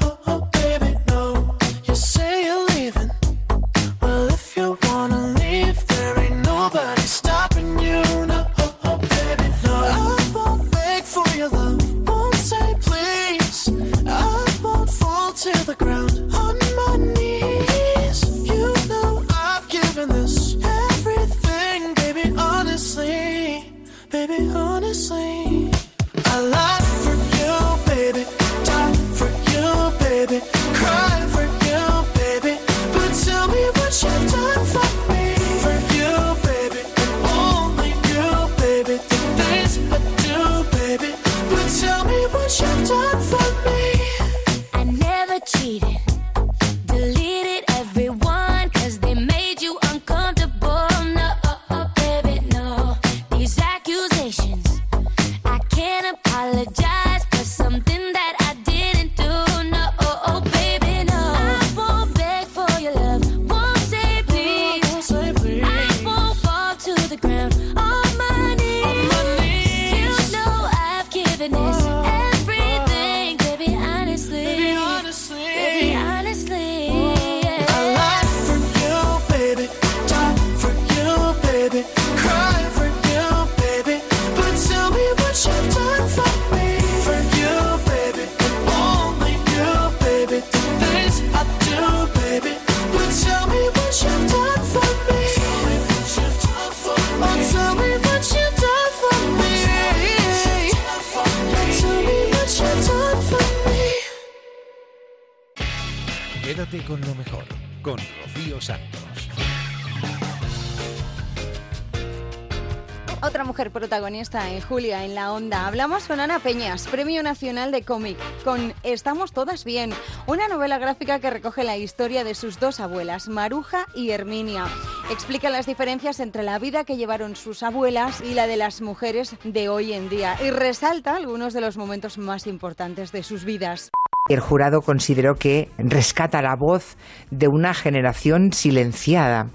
en 114.31 114.61
Julia 114.61 115.05
en 115.05 115.15
la 115.15 115.33
Onda. 115.33 115.65
Hablamos 115.65 116.05
con 116.07 116.19
Ana 116.19 116.37
Peñas, 116.37 116.87
Premio 116.87 117.23
Nacional 117.23 117.71
de 117.71 117.81
Cómic, 117.81 118.15
con 118.43 118.73
Estamos 118.83 119.31
Todas 119.31 119.65
Bien, 119.65 119.91
una 120.27 120.47
novela 120.47 120.77
gráfica 120.77 121.19
que 121.19 121.31
recoge 121.31 121.63
la 121.63 121.77
historia 121.77 122.23
de 122.23 122.35
sus 122.35 122.59
dos 122.59 122.79
abuelas, 122.79 123.27
Maruja 123.27 123.87
y 123.95 124.11
Herminia. 124.11 124.65
Explica 125.09 125.49
las 125.49 125.65
diferencias 125.65 126.19
entre 126.19 126.43
la 126.43 126.59
vida 126.59 126.83
que 126.83 126.95
llevaron 126.95 127.35
sus 127.35 127.63
abuelas 127.63 128.21
y 128.21 128.35
la 128.35 128.45
de 128.45 128.57
las 128.57 128.81
mujeres 128.81 129.35
de 129.43 129.67
hoy 129.67 129.93
en 129.93 130.09
día 130.09 130.35
y 130.43 130.51
resalta 130.51 131.15
algunos 131.15 131.53
de 131.53 131.61
los 131.61 131.77
momentos 131.77 132.19
más 132.19 132.45
importantes 132.45 133.11
de 133.11 133.23
sus 133.23 133.45
vidas. 133.45 133.89
El 134.27 134.41
jurado 134.41 134.81
consideró 134.81 135.35
que 135.35 135.71
rescata 135.79 136.43
la 136.43 136.55
voz 136.55 136.97
de 137.31 137.47
una 137.47 137.73
generación 137.73 138.53
silenciada. 138.53 139.47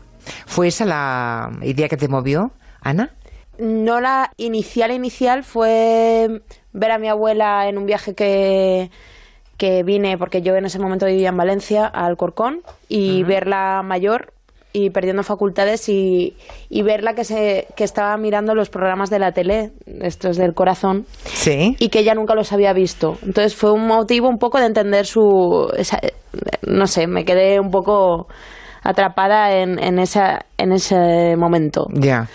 ¿Fue 0.46 0.66
esa 0.66 0.84
la 0.84 1.50
idea 1.62 1.88
que 1.88 1.96
te 1.96 2.08
movió, 2.08 2.50
Ana? 2.80 3.14
No 3.58 4.00
la 4.00 4.30
inicial 4.36 4.90
inicial 4.90 5.44
fue 5.44 6.28
ver 6.72 6.90
a 6.90 6.98
mi 6.98 7.08
abuela 7.08 7.68
en 7.68 7.78
un 7.78 7.86
viaje 7.86 8.14
que, 8.14 8.90
que 9.56 9.82
vine, 9.84 10.18
porque 10.18 10.42
yo 10.42 10.54
en 10.56 10.64
ese 10.66 10.78
momento 10.78 11.06
vivía 11.06 11.28
en 11.28 11.36
Valencia, 11.36 11.86
al 11.86 12.16
Corcón, 12.16 12.60
y 12.88 13.22
verla 13.22 13.82
mayor 13.84 14.32
y 14.76 14.90
perdiendo 14.90 15.22
facultades 15.22 15.88
y, 15.88 16.36
y 16.68 16.82
verla 16.82 17.14
que, 17.14 17.22
se, 17.22 17.68
que 17.76 17.84
estaba 17.84 18.16
mirando 18.16 18.56
los 18.56 18.70
programas 18.70 19.08
de 19.08 19.20
la 19.20 19.30
tele, 19.30 19.70
estos 20.00 20.36
del 20.36 20.52
corazón, 20.52 21.06
Sí. 21.26 21.76
y 21.78 21.90
que 21.90 22.00
ella 22.00 22.14
nunca 22.14 22.34
los 22.34 22.52
había 22.52 22.72
visto. 22.72 23.16
Entonces 23.22 23.54
fue 23.54 23.70
un 23.70 23.86
motivo 23.86 24.28
un 24.28 24.38
poco 24.38 24.58
de 24.58 24.66
entender 24.66 25.06
su... 25.06 25.70
esa- 25.76 26.00
no 26.66 26.88
sé, 26.88 27.06
me 27.06 27.24
quedé 27.24 27.60
un 27.60 27.70
poco 27.70 28.26
atrapada 28.82 29.52
en, 29.52 29.78
en, 29.78 30.00
esa, 30.00 30.44
en 30.58 30.72
ese 30.72 31.36
momento. 31.36 31.86
Ya. 31.92 32.26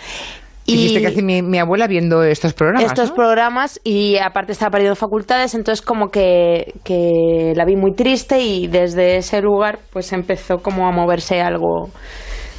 Y- 0.66 0.72
Dijiste 0.76 1.00
que 1.00 1.06
hace 1.08 1.22
mi, 1.22 1.42
mi 1.42 1.58
abuela 1.58 1.86
viendo 1.88 2.22
estos 2.22 2.52
programas. 2.52 2.84
estos 2.92 3.10
¿no? 3.10 3.16
programas 3.16 3.80
y 3.82 4.18
aparte 4.18 4.52
estaba 4.52 4.70
perdiendo 4.70 4.94
facultades, 4.94 5.54
entonces 5.54 5.84
como 5.84 6.10
que, 6.10 6.74
que 6.84 7.52
la 7.56 7.64
vi 7.64 7.76
muy 7.76 7.92
triste 7.94 8.40
y 8.40 8.68
desde 8.68 9.16
ese 9.16 9.40
lugar 9.40 9.78
pues 9.92 10.12
empezó 10.12 10.58
como 10.58 10.86
a 10.86 10.92
moverse 10.92 11.40
algo, 11.40 11.88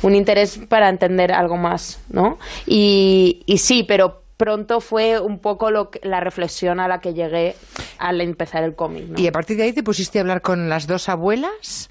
un 0.02 0.16
interés 0.16 0.60
para 0.68 0.90
entender 0.90 1.32
algo 1.32 1.56
más, 1.58 2.04
¿no? 2.10 2.38
Y, 2.66 3.44
y 3.46 3.60
sí, 3.60 3.86
pero 3.88 4.24
pronto 4.36 4.80
fue 4.82 5.20
un 5.22 5.38
poco 5.40 5.70
lo 5.70 5.90
que- 5.92 6.00
la 6.04 6.20
reflexión 6.20 6.80
a 6.80 6.88
la 6.88 6.98
que 7.00 7.14
llegué 7.14 7.54
al 8.00 8.20
empezar 8.20 8.64
el 8.64 8.74
cómic, 8.76 9.06
¿no? 9.10 9.22
Y 9.22 9.28
a 9.28 9.32
partir 9.32 9.56
de 9.56 9.64
ahí 9.64 9.74
te 9.74 9.84
pusiste 9.84 10.18
a 10.18 10.22
hablar 10.22 10.42
con 10.42 10.68
las 10.68 10.88
dos 10.88 11.08
abuelas, 11.08 11.90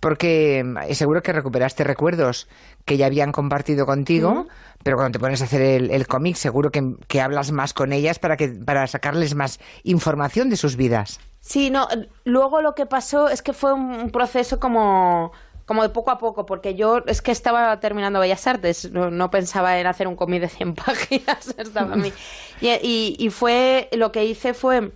porque 0.00 0.60
eh, 0.88 0.94
seguro 0.94 1.20
que 1.22 1.32
recuperaste 1.32 1.82
recuerdos 1.82 2.46
que 2.88 2.96
ya 2.96 3.06
habían 3.06 3.30
compartido 3.30 3.86
contigo, 3.86 4.48
pero 4.82 4.96
cuando 4.96 5.16
te 5.16 5.20
pones 5.20 5.40
a 5.42 5.44
hacer 5.44 5.62
el, 5.62 5.90
el 5.92 6.08
cómic 6.08 6.34
seguro 6.34 6.70
que, 6.72 6.96
que 7.06 7.20
hablas 7.20 7.52
más 7.52 7.72
con 7.72 7.92
ellas 7.92 8.18
para, 8.18 8.36
que, 8.36 8.48
para 8.48 8.86
sacarles 8.88 9.36
más 9.36 9.60
información 9.84 10.50
de 10.50 10.56
sus 10.56 10.74
vidas. 10.74 11.20
Sí, 11.40 11.70
no, 11.70 11.86
luego 12.24 12.60
lo 12.62 12.74
que 12.74 12.86
pasó 12.86 13.28
es 13.28 13.42
que 13.42 13.52
fue 13.52 13.72
un 13.72 14.10
proceso 14.10 14.58
como 14.58 15.30
como 15.66 15.82
de 15.82 15.90
poco 15.90 16.10
a 16.10 16.16
poco, 16.16 16.46
porque 16.46 16.74
yo 16.76 17.02
es 17.06 17.20
que 17.20 17.30
estaba 17.30 17.78
terminando 17.78 18.20
Bellas 18.20 18.46
Artes, 18.46 18.90
no, 18.90 19.10
no 19.10 19.30
pensaba 19.30 19.78
en 19.78 19.86
hacer 19.86 20.08
un 20.08 20.16
cómic 20.16 20.40
de 20.40 20.48
100 20.48 20.74
páginas, 20.86 21.54
estaba 21.58 21.92
a 21.92 21.96
mí. 21.96 22.10
Y, 22.62 22.68
y- 22.68 23.16
y 23.18 23.28
fue, 23.28 23.90
lo 23.92 24.10
que 24.10 24.24
hice 24.24 24.54
fue 24.54 24.92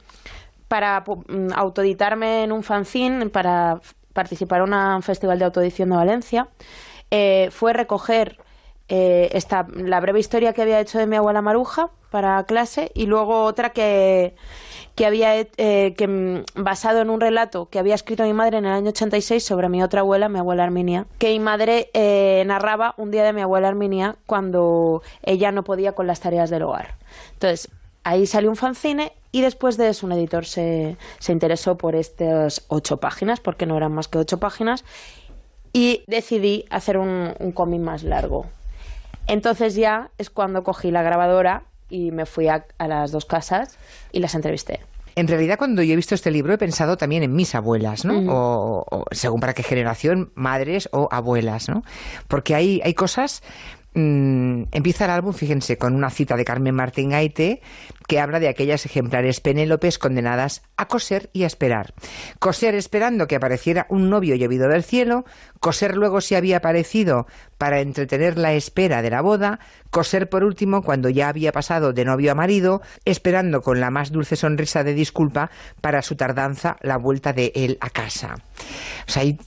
para 0.69 1.05
mm, 1.06 1.52
autoeditarme 1.55 2.44
en 2.44 2.52
un 2.52 2.62
fanzine, 2.62 3.28
para 3.28 3.81
participar 4.14 4.62
en 4.62 4.73
un 4.73 5.02
festival 5.02 5.39
de 5.39 5.44
autoedición 5.44 5.90
de 5.90 5.97
Valencia, 5.97 6.48
eh, 7.14 7.51
fue 7.51 7.74
recoger 7.74 8.39
eh, 8.89 9.28
esta, 9.32 9.66
la 9.76 10.01
breve 10.01 10.18
historia 10.18 10.55
que 10.55 10.62
había 10.62 10.80
hecho 10.80 10.98
de 10.98 11.06
mi 11.06 11.16
abuela 11.16 11.43
Maruja 11.43 11.90
para 12.10 12.43
clase 12.44 12.90
y 12.94 13.05
luego 13.05 13.44
otra 13.44 13.70
que, 13.74 14.34
que 14.94 15.05
había 15.05 15.39
eh, 15.39 15.94
que, 15.94 16.09
mm, 16.09 16.44
basado 16.55 17.02
en 17.02 17.10
un 17.10 17.20
relato 17.20 17.68
que 17.68 17.78
había 17.78 17.94
escrito 17.94 18.22
mi 18.22 18.32
madre 18.32 18.56
en 18.56 18.64
el 18.64 18.72
año 18.72 18.89
86 18.89 19.44
sobre 19.44 19.68
mi 19.68 19.82
otra 19.82 20.01
abuela, 20.01 20.30
mi 20.30 20.39
abuela 20.39 20.64
Arminia, 20.64 21.06
que 21.18 21.28
mi 21.28 21.39
madre 21.39 21.90
narraba 22.47 22.94
un 22.97 23.10
día 23.10 23.24
de 23.24 23.34
mi 23.34 23.43
abuela 23.43 23.68
Arminia 23.68 24.16
cuando 24.24 25.02
ella 25.22 25.52
no 25.52 25.64
podía 25.64 25.93
con 25.93 26.06
las 26.06 26.20
tareas 26.20 26.48
del 26.48 26.62
hogar. 26.62 26.97
Entonces, 27.34 27.68
ahí 28.05 28.26
salió 28.26 28.48
un 28.48 28.56
fanzine 28.56 29.12
y 29.32 29.40
después 29.43 29.76
de 29.76 29.89
eso 29.89 30.06
un 30.06 30.12
editor 30.12 30.44
se, 30.44 30.97
se 31.18 31.32
interesó 31.32 31.76
por 31.76 31.94
estas 31.94 32.64
ocho 32.68 32.98
páginas, 32.98 33.40
porque 33.40 33.66
no 33.66 33.76
eran 33.76 33.93
más 33.93 34.09
que 34.09 34.18
ocho 34.18 34.39
páginas, 34.39 34.84
y 35.73 36.05
decidí 36.07 36.65
hacer 36.70 36.99
un, 36.99 37.35
un 37.39 37.53
cómic 37.53 37.81
más 37.81 38.03
largo. 38.03 38.47
Entonces 39.27 39.74
ya 39.74 40.11
es 40.19 40.31
cuando 40.31 40.62
cogí 40.62 40.90
la 40.90 41.03
grabadora 41.03 41.65
y 41.89 42.11
me 42.11 42.27
fui 42.27 42.49
a, 42.49 42.66
a 42.78 42.89
las 42.89 43.12
dos 43.12 43.24
casas 43.24 43.78
y 44.12 44.20
las 44.20 44.35
entrevisté. 44.35 44.81
En 45.15 45.28
realidad, 45.28 45.59
cuando 45.59 45.82
yo 45.82 45.93
he 45.93 45.97
visto 45.97 46.15
este 46.15 46.31
libro, 46.31 46.55
he 46.55 46.59
pensado 46.59 46.97
también 46.97 47.23
en 47.23 47.35
mis 47.35 47.55
abuelas, 47.55 48.07
¿no? 48.07 48.19
o, 48.32 48.86
o 48.90 49.05
según 49.11 49.40
para 49.40 49.53
qué 49.53 49.62
generación, 49.62 50.32
madres 50.35 50.89
o 50.90 51.07
abuelas, 51.11 51.69
¿no? 51.69 51.82
Porque 52.28 52.55
hay, 52.55 52.81
hay 52.82 52.94
cosas. 52.94 53.43
Mm, 53.94 54.64
empieza 54.73 55.05
el 55.05 55.10
álbum, 55.10 55.32
fíjense, 55.32 55.78
con 55.78 55.94
una 55.94 56.10
cita 56.10 56.36
de 56.36 56.44
Carmen 56.44 56.74
Martín 56.74 57.10
Gaite 57.10 57.60
que 58.06 58.20
habla 58.20 58.40
de 58.40 58.48
aquellas 58.48 58.85
ejemplares 58.85 59.40
Penélopes 59.40 59.98
condenadas 59.98 60.62
a 60.77 60.86
coser 60.86 61.31
y 61.32 61.44
a 61.44 61.47
esperar. 61.47 61.94
Coser 62.39 62.74
esperando 62.74 63.27
que 63.27 63.36
apareciera 63.36 63.86
un 63.89 64.10
novio 64.10 64.35
llovido 64.35 64.69
del 64.69 64.82
cielo, 64.82 65.24
coser 65.60 65.97
luego 65.97 66.20
si 66.20 66.35
había 66.35 66.59
aparecido 66.59 67.27
para 67.59 67.81
entretener 67.81 68.39
la 68.39 68.52
espera 68.52 69.02
de 69.02 69.10
la 69.10 69.23
boda, 69.23 69.60
coser 69.90 70.28
por 70.28 70.44
último 70.44 70.82
cuando 70.82 71.09
ya 71.09 71.28
había 71.28 71.52
pasado 71.52 71.93
de 71.93 72.05
novio 72.05 72.32
a 72.32 72.35
marido, 72.35 72.82
esperando 73.05 73.62
con 73.62 73.81
la 73.81 73.90
más 73.90 74.10
dulce 74.10 74.36
sonrisa 74.36 74.85
de 74.85 74.94
disculpa 74.94 75.51
para 75.81 76.02
su 76.02 76.16
tardanza 76.16 76.77
la 76.82 76.97
vuelta 76.97 77.32
de 77.32 77.52
él 77.55 77.78
a 77.81 77.90
casa. 77.90 78.35
O 79.06 79.10
sea, 79.10 79.23
ahí, 79.23 79.39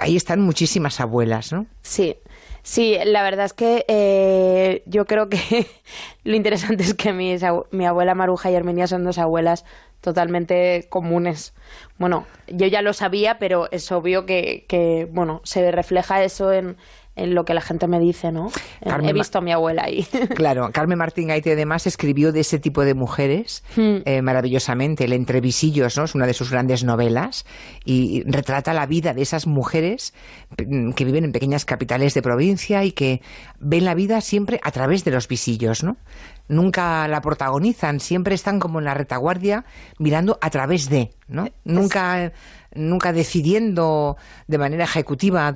ahí 0.00 0.16
están 0.16 0.40
muchísimas 0.40 1.00
abuelas, 1.00 1.52
¿no? 1.52 1.66
Sí, 1.82 2.16
sí, 2.64 2.98
la 3.04 3.22
verdad 3.22 3.44
es 3.44 3.52
que 3.52 3.84
eh, 3.86 4.82
yo 4.86 5.04
creo 5.04 5.28
que 5.28 5.38
lo 6.24 6.34
interesante 6.34 6.82
es 6.82 6.94
que 6.94 7.12
mis 7.12 7.42
mi 7.70 7.86
abuela 7.86 8.16
Maruja 8.16 8.50
y 8.50 8.56
Armenia 8.56 8.88
son 8.88 9.04
dos 9.04 9.18
abuelas 9.18 9.64
totalmente 10.00 10.86
comunes. 10.90 11.54
Bueno, 11.96 12.26
yo 12.48 12.66
ya 12.66 12.82
lo 12.82 12.92
sabía, 12.92 13.38
pero 13.38 13.70
es 13.70 13.90
obvio 13.92 14.26
que, 14.26 14.66
que 14.68 15.08
bueno, 15.10 15.40
se 15.44 15.70
refleja 15.70 16.24
eso 16.24 16.52
en, 16.52 16.76
en 17.16 17.34
lo 17.34 17.44
que 17.44 17.54
la 17.54 17.60
gente 17.60 17.86
me 17.86 18.00
dice, 18.00 18.32
¿no? 18.32 18.50
Carmen 18.82 19.10
He 19.10 19.12
visto 19.12 19.38
a 19.38 19.40
mi 19.40 19.52
abuela 19.52 19.84
ahí. 19.84 20.06
Claro, 20.34 20.70
Carmen 20.72 20.98
Martín 20.98 21.28
Gaite 21.28 21.52
además 21.52 21.86
escribió 21.86 22.32
de 22.32 22.40
ese 22.40 22.58
tipo 22.58 22.84
de 22.84 22.94
mujeres 22.94 23.62
eh, 23.76 24.20
maravillosamente. 24.20 25.04
El 25.04 25.12
Entrevisillos, 25.12 25.96
¿no? 25.96 26.04
Es 26.04 26.14
una 26.14 26.26
de 26.26 26.34
sus 26.34 26.50
grandes 26.50 26.82
novelas 26.82 27.46
y 27.84 28.24
retrata 28.26 28.72
la 28.72 28.86
vida 28.86 29.14
de 29.14 29.22
esas 29.22 29.46
mujeres 29.46 30.12
mm, 30.58 30.92
que 30.92 31.04
viven 31.04 31.24
en 31.24 31.32
pequeñas 31.32 31.64
capitales 31.64 32.14
de 32.14 32.22
provincia 32.22 32.84
y 32.84 32.92
que 32.92 33.20
ven 33.60 33.84
la 33.84 33.94
vida 33.94 34.20
siempre 34.20 34.58
a 34.62 34.70
través 34.72 35.04
de 35.04 35.12
los 35.12 35.28
visillos, 35.28 35.84
¿no? 35.84 35.96
Nunca 36.48 37.08
la 37.08 37.20
protagonizan, 37.20 38.00
siempre 38.00 38.34
están 38.34 38.58
como 38.58 38.78
en 38.78 38.84
la 38.84 38.94
retaguardia 38.94 39.64
mirando 39.98 40.38
a 40.42 40.50
través 40.50 40.90
de, 40.90 41.10
¿no? 41.26 41.46
Nunca 41.64 42.32
nunca 42.74 43.12
decidiendo 43.12 44.16
de 44.46 44.58
manera 44.58 44.84
ejecutiva 44.84 45.54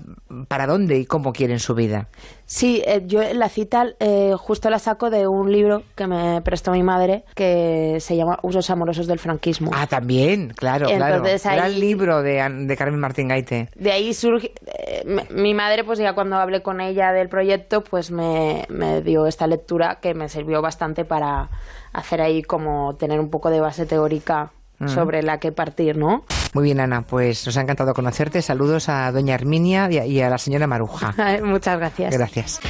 para 0.48 0.66
dónde 0.66 0.98
y 0.98 1.06
cómo 1.06 1.32
quieren 1.32 1.58
su 1.58 1.74
vida. 1.74 2.08
Sí, 2.46 2.82
eh, 2.86 3.02
yo 3.06 3.20
la 3.34 3.48
cita 3.50 3.88
eh, 4.00 4.34
justo 4.38 4.70
la 4.70 4.78
saco 4.78 5.10
de 5.10 5.26
un 5.28 5.52
libro 5.52 5.82
que 5.96 6.06
me 6.06 6.40
prestó 6.42 6.72
mi 6.72 6.82
madre 6.82 7.24
que 7.34 7.98
se 8.00 8.16
llama 8.16 8.38
Usos 8.42 8.70
amorosos 8.70 9.06
del 9.06 9.18
franquismo. 9.18 9.70
Ah, 9.74 9.86
también, 9.86 10.54
claro, 10.56 10.88
Entonces, 10.88 11.42
claro. 11.42 11.54
ahí- 11.62 11.68
Gran 11.70 11.80
libro 11.80 12.22
de, 12.22 12.42
de 12.66 12.76
Carmen 12.76 13.00
Martín 13.00 13.28
Gaite. 13.28 13.68
De 13.74 13.92
ahí 13.92 14.14
surge. 14.14 14.52
eh, 14.66 15.04
mi 15.30 15.52
madre, 15.52 15.84
pues 15.84 15.98
ya 15.98 16.14
cuando 16.14 16.36
hablé 16.36 16.62
con 16.62 16.80
ella 16.80 17.12
del 17.12 17.28
proyecto, 17.28 17.84
pues 17.84 18.10
me, 18.10 18.64
me 18.70 19.02
dio 19.02 19.26
esta 19.26 19.46
lectura 19.46 19.98
que 20.00 20.14
me 20.14 20.28
sirvió 20.30 20.62
bastante 20.62 21.04
para 21.04 21.50
hacer 21.92 22.20
ahí 22.22 22.42
como 22.42 22.96
tener 22.96 23.20
un 23.20 23.28
poco 23.28 23.50
de 23.50 23.60
base 23.60 23.84
teórica 23.84 24.52
Mm. 24.78 24.88
sobre 24.88 25.22
la 25.22 25.38
que 25.40 25.50
partir, 25.50 25.96
¿no? 25.96 26.24
Muy 26.54 26.64
bien, 26.64 26.80
Ana, 26.80 27.02
pues 27.02 27.44
nos 27.46 27.56
ha 27.56 27.62
encantado 27.62 27.94
conocerte. 27.94 28.42
Saludos 28.42 28.88
a 28.88 29.10
doña 29.10 29.34
Herminia 29.34 29.90
y 29.90 29.98
a, 29.98 30.06
y 30.06 30.20
a 30.20 30.30
la 30.30 30.38
señora 30.38 30.66
Maruja. 30.66 31.14
Muchas 31.42 31.78
gracias. 31.78 32.14
Gracias. 32.14 32.60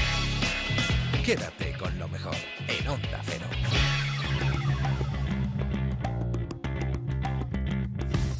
Quédate 1.24 1.74
con 1.78 1.98
lo 1.98 2.08
mejor 2.08 2.34
en 2.66 2.88
Onda 2.88 3.20
Cero. 3.24 3.46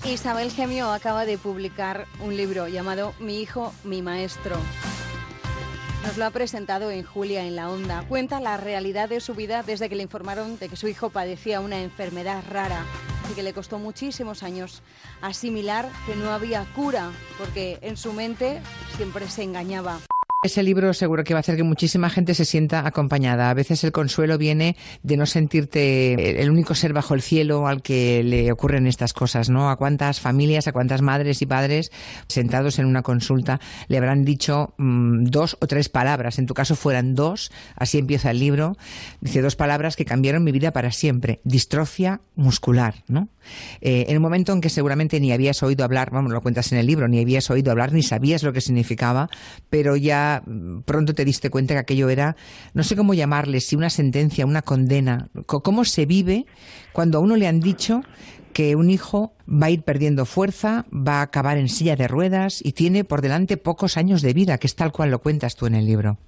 Isabel 0.07 0.51
Gemio 0.51 0.91
acaba 0.91 1.27
de 1.27 1.37
publicar 1.37 2.07
un 2.25 2.37
libro 2.37 2.67
llamado 2.69 3.13
Mi 3.21 3.43
hijo, 3.43 3.75
mi 3.85 4.01
maestro. 4.01 4.57
Nos 6.07 6.17
lo 6.17 6.25
ha 6.25 6.31
presentado 6.31 6.91
en 6.91 7.05
Julia 7.05 7.45
en 7.45 7.55
la 7.55 7.69
Onda. 7.69 8.03
Cuenta 8.09 8.41
la 8.41 8.57
realidad 8.57 9.11
de 9.11 9.21
su 9.21 9.35
vida 9.35 9.63
desde 9.63 9.91
que 9.91 9.97
le 9.97 10.05
informaron 10.05 10.59
de 10.59 10.71
que 10.71 10.77
su 10.77 10.89
hijo 10.89 11.11
padecía 11.11 11.61
una 11.61 11.83
enfermedad 11.83 12.43
rara 12.49 12.85
y 13.31 13.35
que 13.35 13.43
le 13.43 13.53
costó 13.53 13.79
muchísimos 13.79 14.43
años 14.43 14.83
asimilar 15.21 15.91
que 16.07 16.17
no 16.17 16.31
había 16.31 16.65
cura, 16.75 17.11
porque 17.39 17.79
en 17.83 17.97
su 17.97 18.13
mente 18.13 18.61
siempre 18.97 19.29
se 19.29 19.43
engañaba. 19.43 20.01
Ese 20.41 20.63
libro 20.63 20.95
seguro 20.95 21.25
que 21.25 21.35
va 21.35 21.39
a 21.39 21.41
hacer 21.41 21.57
que 21.57 21.65
muchísima 21.65 22.11
gente 22.11 22.33
se 22.33 22.45
sienta 22.45 22.87
acompañada. 22.87 23.51
A 23.51 23.55
veces 23.55 23.83
el 23.83 23.91
consuelo 23.91 24.39
viene 24.39 24.77
de 25.03 25.17
no 25.17 25.27
sentirte 25.27 26.41
el 26.41 26.49
único 26.49 26.77
ser 26.77 26.93
bajo 26.93 27.15
el 27.15 27.23
cielo 27.23 27.67
al 27.67 27.83
que 27.83 28.23
le 28.23 28.53
ocurren 28.53 28.87
estas 28.87 29.13
cosas, 29.13 29.51
¿no? 29.51 29.69
A 29.69 29.75
cuántas 29.75 30.21
familias, 30.21 30.69
a 30.69 30.73
cuántas 30.73 31.03
madres 31.03 31.43
y 31.43 31.47
padres 31.47 31.91
sentados 32.29 32.79
en 32.79 32.87
una 32.87 33.03
consulta 33.03 33.59
le 33.89 33.99
habrán 33.99 34.25
dicho 34.25 34.75
mm, 34.79 35.25
dos 35.25 35.57
o 35.61 35.67
tres 35.67 35.89
palabras. 35.89 36.39
En 36.39 36.47
tu 36.47 36.55
caso 36.55 36.77
fueran 36.77 37.17
dos, 37.17 37.51
así 37.75 37.99
empieza 37.99 38.31
el 38.31 38.39
libro. 38.39 38.77
Dice 39.21 39.43
dos 39.43 39.57
palabras 39.57 39.97
que 39.97 40.05
cambiaron 40.05 40.45
mi 40.45 40.53
vida 40.53 40.73
para 40.73 40.93
siempre. 40.93 41.41
Distrofia 41.43 42.21
muscular, 42.37 43.03
¿no? 43.09 43.29
Eh, 43.81 44.07
en 44.09 44.17
un 44.17 44.23
momento 44.23 44.53
en 44.53 44.61
que 44.61 44.69
seguramente 44.69 45.21
ni 45.21 45.33
habías 45.33 45.63
oído 45.63 45.85
hablar, 45.85 46.11
vamos, 46.11 46.33
lo 46.33 46.41
cuentas 46.41 46.73
en 46.73 46.79
el 46.79 46.87
libro, 46.87 47.09
ni 47.09 47.21
habías 47.21 47.51
oído 47.51 47.71
hablar, 47.71 47.93
ni 47.93 48.03
sabías 48.03 48.43
lo 48.43 48.53
que 48.53 48.61
significaba, 48.61 49.29
pero 49.71 49.97
ya 49.97 50.43
mm, 50.47 50.81
pronto 50.83 51.15
te 51.15 51.25
diste 51.25 51.51
cuenta 51.51 51.75
que 51.75 51.81
aquello 51.81 52.09
era, 52.09 52.37
no 52.75 52.83
sé 52.83 52.97
cómo 52.97 53.15
llamarle, 53.15 53.61
si 53.61 53.77
una 53.77 53.91
sentencia, 53.91 54.47
una 54.47 54.63
condena, 54.63 55.29
co- 55.47 55.61
cómo 55.63 55.85
se 55.85 56.07
vive 56.07 56.47
cuando 56.93 57.19
a 57.19 57.21
uno 57.21 57.37
le 57.37 57.47
han 57.47 57.61
dicho 57.61 58.01
que 58.53 58.75
un 58.75 58.91
hijo 58.91 59.35
va 59.49 59.67
a 59.67 59.71
ir 59.71 59.83
perdiendo 59.83 60.25
fuerza, 60.25 60.85
va 60.93 61.21
a 61.21 61.23
acabar 61.23 61.59
en 61.59 61.69
silla 61.69 61.95
de 61.97 62.09
ruedas 62.09 62.61
y 62.65 62.73
tiene 62.73 63.05
por 63.05 63.21
delante 63.21 63.57
pocos 63.57 63.97
años 63.97 64.21
de 64.23 64.33
vida, 64.33 64.59
que 64.59 64.67
es 64.67 64.75
tal 64.75 64.91
cual 64.91 65.11
lo 65.11 65.21
cuentas 65.21 65.55
tú 65.55 65.67
en 65.67 65.75
el 65.77 65.87
libro. 65.87 66.19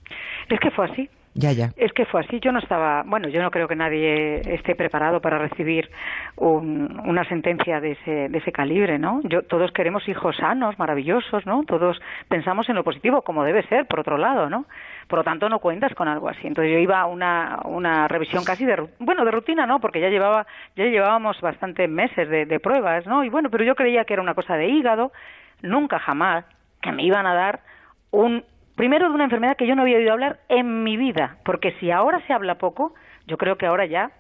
Es 0.49 0.61
que 0.61 0.71
fue 0.71 0.89
así. 0.91 1.09
Ya, 1.35 1.53
ya. 1.53 1.71
Es 1.77 1.93
que 1.93 2.07
fue 2.07 2.23
así. 2.23 2.41
Yo 2.41 2.51
no 2.51 2.59
estaba, 2.59 3.05
bueno, 3.07 3.29
yo 3.29 3.41
no 3.41 3.53
creo 3.53 3.69
que 3.69 3.77
nadie 3.77 4.41
esté 4.53 4.75
preparado 4.75 5.21
para 5.21 5.39
recibir 5.39 5.89
un- 6.37 7.01
una 7.07 7.25
sentencia 7.25 7.81
de 7.81 7.93
ese, 7.93 8.29
de 8.29 8.39
ese 8.39 8.51
calibre, 8.51 8.99
¿no? 8.99 9.21
Yo, 9.23 9.43
todos 9.43 9.71
queremos 9.71 10.09
hijos 10.09 10.37
sanos, 10.37 10.77
maravillosos, 10.79 11.47
¿no? 11.47 11.63
Todos 11.65 12.01
pensamos 12.29 12.69
en 12.69 12.75
lo 12.75 12.83
positivo, 12.83 13.23
como 13.23 13.45
debe 13.45 13.63
ser, 13.69 13.87
por 13.87 14.01
otro 14.01 14.19
lado, 14.19 14.51
¿no? 14.51 14.65
Por 15.07 15.21
lo 15.21 15.25
tanto, 15.25 15.49
no 15.49 15.61
cuentas 15.61 15.95
con 15.95 16.09
algo 16.09 16.29
así. 16.29 16.47
Entonces 16.49 16.73
yo 16.73 16.79
iba 16.79 17.01
a 17.01 17.07
una, 17.07 17.61
una 17.65 18.09
revisión 18.09 18.45
casi 18.45 18.65
de, 18.67 18.89
bueno, 18.99 19.25
de 19.25 19.31
rutina, 19.31 19.67
¿no? 19.67 19.81
Porque 19.81 20.01
ya 20.01 20.09
llevaba, 20.09 20.47
ya 20.75 20.87
llevábamos 20.87 21.41
bastantes 21.41 21.89
meses 21.89 22.29
de, 22.29 22.45
de 22.45 22.59
pruebas, 22.61 23.07
¿no? 23.07 23.23
Y 23.23 23.29
bueno, 23.29 23.51
pero 23.51 23.63
yo 23.63 23.77
creía 23.77 24.05
que 24.05 24.15
era 24.15 24.23
una 24.23 24.35
cosa 24.35 24.57
de 24.57 24.67
hígado, 24.69 25.13
nunca 25.63 26.01
jamás 26.01 26.45
que 26.83 26.91
me 26.91 27.05
iban 27.05 27.27
a 27.27 27.35
dar 27.35 27.61
un 28.11 28.45
primero 28.81 29.11
de 29.11 29.15
una 29.15 29.25
enfermedad 29.25 29.59
que 29.59 29.67
yo 29.67 29.75
no 29.75 29.83
había 29.83 29.99
oído 29.99 30.11
hablar 30.11 30.39
en 30.49 30.85
mi 30.85 30.97
vida, 30.97 31.37
porque 31.45 31.73
si 31.81 31.91
ahora 31.91 32.19
se 32.27 32.33
habla 32.33 32.55
poco, 32.55 32.95
yo 33.27 33.37
creo 33.37 33.59
que 33.59 33.67
ahora 33.67 33.85
ya 33.85 34.11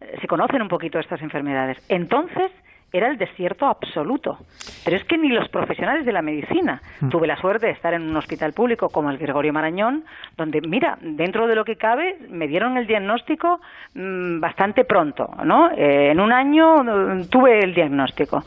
eh, 0.00 0.16
se 0.22 0.26
conocen 0.26 0.62
un 0.62 0.68
poquito 0.68 0.98
estas 0.98 1.20
enfermedades. 1.20 1.76
Entonces 1.90 2.50
era 2.94 3.08
el 3.08 3.18
desierto 3.18 3.66
absoluto. 3.66 4.38
Pero 4.86 4.96
es 4.96 5.04
que 5.04 5.18
ni 5.18 5.28
los 5.28 5.50
profesionales 5.50 6.06
de 6.06 6.12
la 6.12 6.22
medicina. 6.22 6.80
Tuve 7.10 7.26
la 7.26 7.36
suerte 7.36 7.66
de 7.66 7.72
estar 7.72 7.92
en 7.92 8.08
un 8.08 8.16
hospital 8.16 8.54
público 8.54 8.88
como 8.88 9.10
el 9.10 9.18
Gregorio 9.18 9.52
Marañón, 9.52 10.04
donde, 10.38 10.62
mira, 10.62 10.96
dentro 11.02 11.46
de 11.46 11.54
lo 11.54 11.66
que 11.66 11.76
cabe, 11.76 12.16
me 12.30 12.48
dieron 12.48 12.78
el 12.78 12.86
diagnóstico 12.86 13.60
mm, 13.92 14.40
bastante 14.40 14.86
pronto, 14.86 15.28
¿no? 15.44 15.70
Eh, 15.72 16.12
en 16.12 16.20
un 16.20 16.32
año 16.32 16.82
mm, 16.82 17.28
tuve 17.28 17.58
el 17.58 17.74
diagnóstico. 17.74 18.42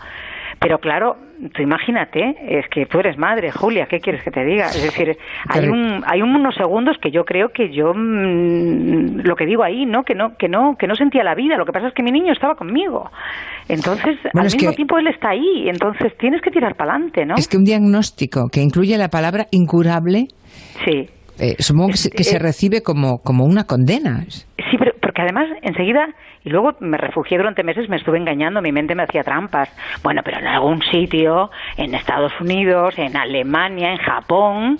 Pero 0.61 0.80
claro, 0.80 1.15
tú 1.53 1.61
imagínate, 1.61 2.36
es 2.49 2.68
que 2.69 2.86
tú 2.86 2.99
eres 2.99 3.18
madre, 3.18 3.49
Julia, 3.49 3.88
¿qué 3.90 3.99
quieres 3.99 4.22
que 4.23 4.30
te 4.31 4.44
diga? 4.44 4.65
Es 4.65 4.84
decir, 4.84 5.18
hay, 5.48 5.68
un, 5.69 6.03
hay 6.06 6.22
unos 6.22 6.53
segundos 6.56 6.98
que 7.02 7.11
yo 7.11 7.23
creo 7.23 7.49
que 7.49 7.72
yo, 7.72 7.94
mm, 7.94 9.22
lo 9.23 9.36
que 9.36 9.45
digo 9.45 9.64
ahí, 9.64 9.86
¿no? 9.86 10.03
Que 10.03 10.15
no, 10.15 10.36
que 10.38 10.49
no, 10.49 10.76
que 10.77 10.86
no 10.88 10.95
sentía 10.95 11.23
la 11.23 11.36
vida. 11.36 11.56
Lo 11.57 11.65
que 11.65 11.72
pasa 11.72 11.88
es 11.88 11.94
que 11.94 12.03
mi 12.03 12.11
niño 12.11 12.34
estaba 12.34 12.56
conmigo. 12.56 13.10
Entonces, 13.69 14.18
Bueno, 14.34 14.41
al 14.41 14.44
mismo 14.53 14.69
que- 14.72 14.76
tiempo 14.76 14.98
él 14.98 15.07
está 15.07 15.30
ahí. 15.30 15.69
Entonces 15.69 16.11
tienes 16.18 16.41
que 16.41 16.52
tirar 16.52 16.76
para 16.76 16.91
adelante, 16.94 17.26
¿no? 17.26 17.36
Es 17.36 17.48
que 17.48 17.57
un 17.57 17.64
diagnóstico 17.64 18.49
que 18.52 18.61
incluye 18.61 18.98
la 18.98 19.07
palabra 19.10 19.45
incurable, 19.52 20.27
Sí. 20.86 21.07
eh, 21.40 21.56
supongo 21.60 21.90
que, 21.91 21.98
se, 21.98 22.10
que 22.10 22.23
se 22.23 22.38
recibe 22.40 22.81
como, 22.84 23.19
como 23.19 23.45
una 23.45 23.64
condena. 23.64 24.26
Sí, 24.27 24.76
pero 24.77 24.89
porque 25.19 25.33
además 25.33 25.57
enseguida, 25.63 26.07
y 26.43 26.49
luego 26.49 26.75
me 26.79 26.97
refugié 26.97 27.37
durante 27.37 27.63
meses, 27.63 27.89
me 27.89 27.97
estuve 27.97 28.17
engañando, 28.17 28.61
mi 28.61 28.71
mente 28.71 28.95
me 28.95 29.03
hacía 29.03 29.23
trampas. 29.23 29.69
Bueno, 30.01 30.21
pero 30.23 30.39
en 30.39 30.47
algún 30.47 30.81
sitio, 30.83 31.49
en 31.77 31.93
Estados 31.93 32.31
Unidos, 32.39 32.97
en 32.97 33.17
Alemania, 33.17 33.91
en 33.91 33.97
Japón, 33.97 34.77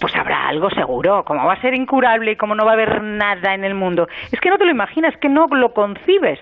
pues 0.00 0.14
habrá 0.16 0.48
algo 0.48 0.70
seguro. 0.70 1.22
¿Cómo 1.24 1.44
va 1.46 1.52
a 1.52 1.60
ser 1.60 1.74
incurable 1.74 2.32
y 2.32 2.36
cómo 2.36 2.54
no 2.54 2.64
va 2.64 2.72
a 2.72 2.74
haber 2.74 3.00
nada 3.02 3.54
en 3.54 3.64
el 3.64 3.74
mundo? 3.74 4.08
Es 4.32 4.40
que 4.40 4.50
no 4.50 4.58
te 4.58 4.64
lo 4.64 4.72
imaginas, 4.72 5.16
que 5.18 5.28
no 5.28 5.46
lo 5.46 5.72
concibes. 5.72 6.40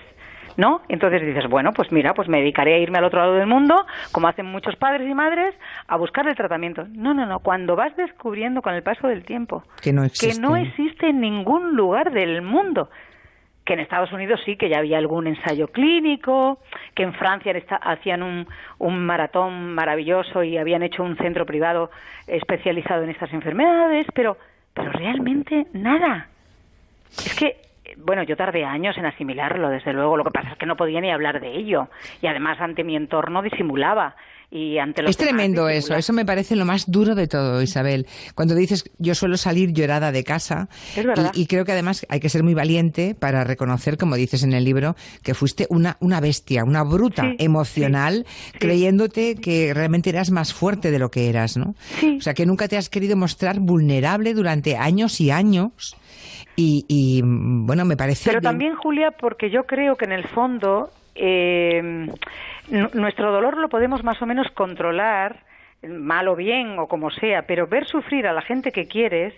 ¿No? 0.56 0.82
Entonces 0.88 1.20
dices, 1.20 1.48
bueno, 1.50 1.72
pues 1.74 1.90
mira, 1.90 2.14
pues 2.14 2.28
me 2.28 2.38
dedicaré 2.38 2.74
a 2.74 2.78
irme 2.78 2.98
al 2.98 3.04
otro 3.04 3.18
lado 3.18 3.34
del 3.34 3.48
mundo, 3.48 3.74
como 4.12 4.28
hacen 4.28 4.46
muchos 4.46 4.76
padres 4.76 5.10
y 5.10 5.12
madres, 5.12 5.52
a 5.88 5.96
buscar 5.96 6.28
el 6.28 6.36
tratamiento. 6.36 6.84
No, 6.92 7.12
no, 7.12 7.26
no, 7.26 7.40
cuando 7.40 7.74
vas 7.74 7.96
descubriendo 7.96 8.62
con 8.62 8.72
el 8.72 8.84
paso 8.84 9.08
del 9.08 9.24
tiempo 9.24 9.64
Que 9.82 9.92
no 9.92 10.02
que 10.02 10.06
existe. 10.06 10.40
no 10.40 10.54
existe 10.54 11.08
en 11.08 11.20
ningún 11.20 11.74
lugar 11.74 12.12
del 12.12 12.40
mundo. 12.42 12.88
Que 13.65 13.74
en 13.74 13.81
Estados 13.81 14.12
Unidos 14.12 14.41
sí, 14.45 14.57
que 14.57 14.69
ya 14.69 14.78
había 14.78 14.99
algún 14.99 15.27
ensayo 15.27 15.69
clínico, 15.69 16.59
que 16.95 17.03
en 17.03 17.15
Francia 17.15 17.53
hacían 17.81 18.23
un, 18.23 18.47
un 18.78 19.07
maratón 19.07 19.74
maravilloso 19.74 20.43
y 20.43 20.59
habían 20.59 20.82
hecho 20.82 21.03
un 21.03 21.16
centro 21.16 21.47
privado 21.47 21.91
especializado 22.27 23.03
en 23.03 23.11
estas 23.11 23.32
enfermedades, 23.32 24.07
pero, 24.15 24.36
pero 24.74 24.93
realmente 24.93 25.66
nada. 25.73 26.28
Es 27.11 27.35
que, 27.39 27.57
bueno, 27.99 28.23
yo 28.23 28.36
tardé 28.36 28.65
años 28.65 28.99
en 28.99 29.07
asimilarlo, 29.07 29.69
desde 29.69 29.93
luego. 29.93 30.16
Lo 30.16 30.24
que 30.24 30.31
pasa 30.31 30.51
es 30.53 30.59
que 30.59 30.66
no 30.66 30.77
podía 30.77 31.01
ni 31.01 31.11
hablar 31.11 31.41
de 31.41 31.53
ello. 31.53 31.89
Y 32.20 32.27
además 32.27 32.61
ante 32.61 32.85
mi 32.85 32.97
entorno 32.97 33.43
disimulaba. 33.43 34.16
Y 34.56 34.78
ante 34.78 35.02
los 35.02 35.10
Es 35.10 35.16
tremendo 35.16 35.68
eso, 35.68 35.97
eso 35.97 36.12
me 36.12 36.24
parece 36.24 36.55
lo 36.55 36.64
más 36.64 36.89
duro 36.89 37.16
de 37.16 37.26
todo, 37.26 37.60
Isabel. 37.60 38.06
Cuando 38.36 38.55
dices, 38.55 38.85
yo 38.98 39.16
suelo 39.16 39.36
salir 39.36 39.72
llorada 39.72 40.12
de 40.12 40.22
casa, 40.22 40.68
Es 40.94 41.05
verdad. 41.05 41.32
y, 41.35 41.43
y 41.43 41.47
creo 41.47 41.64
que 41.64 41.72
además 41.72 42.06
hay 42.09 42.20
que 42.20 42.28
ser 42.28 42.44
muy 42.44 42.55
valiente 42.55 43.16
para 43.16 43.43
reconocer, 43.43 43.98
como 43.98 44.14
dices 44.14 44.44
en 44.44 44.52
el 44.52 44.62
libro, 44.62 44.94
que 45.24 45.35
fuiste 45.35 45.66
una, 45.70 45.97
una 45.98 46.20
bestia, 46.20 46.62
una 46.62 46.85
bruta 46.85 47.22
Sí, 47.36 47.36
emocional, 47.44 48.26
creyéndote 48.60 49.35
que 49.35 49.74
realmente 49.74 50.10
eras 50.10 50.31
más 50.31 50.55
fuerte 50.55 50.90
de 50.93 50.98
lo 51.01 51.10
que 51.10 51.28
eras, 51.28 51.56
¿no? 51.56 51.74
O 52.16 52.20
sea, 52.20 52.35
que 52.35 52.47
nunca 52.47 52.68
te 52.68 52.76
has 52.76 52.89
querido 52.89 53.16
mostrar 53.16 53.59
vulnerable 53.59 54.35
durante 54.35 54.76
años 54.76 55.20
y 55.20 55.31
años. 55.32 55.97
Y, 56.56 56.85
y, 56.89 57.22
mm, 57.22 57.66
bueno, 57.66 57.85
me 57.85 57.97
parece... 57.97 58.31
Pero 58.31 58.40
bien- 58.40 58.51
también, 58.51 58.74
Julia, 58.76 59.10
porque 59.12 59.51
yo 59.51 59.64
creo 59.64 59.97
que 59.97 60.05
en 60.05 60.12
el 60.12 60.24
fondo 60.28 60.90
eh, 61.14 62.09
nu- 62.68 62.90
nuestro 62.94 63.32
dolor 63.32 63.56
lo 63.56 63.68
podemos 63.68 64.02
más 64.05 64.20
o 64.22 64.26
menos 64.26 64.51
controlar, 64.52 65.40
mal 65.89 66.28
o 66.28 66.36
bien 66.36 66.78
o 66.78 66.86
como 66.89 67.10
sea, 67.10 67.43
pero 67.47 67.66
ver 67.66 67.86
sufrir 67.86 68.26
a 68.26 68.32
la 68.32 68.43
gente 68.43 68.72
que 68.72 68.86
quieres, 68.89 69.35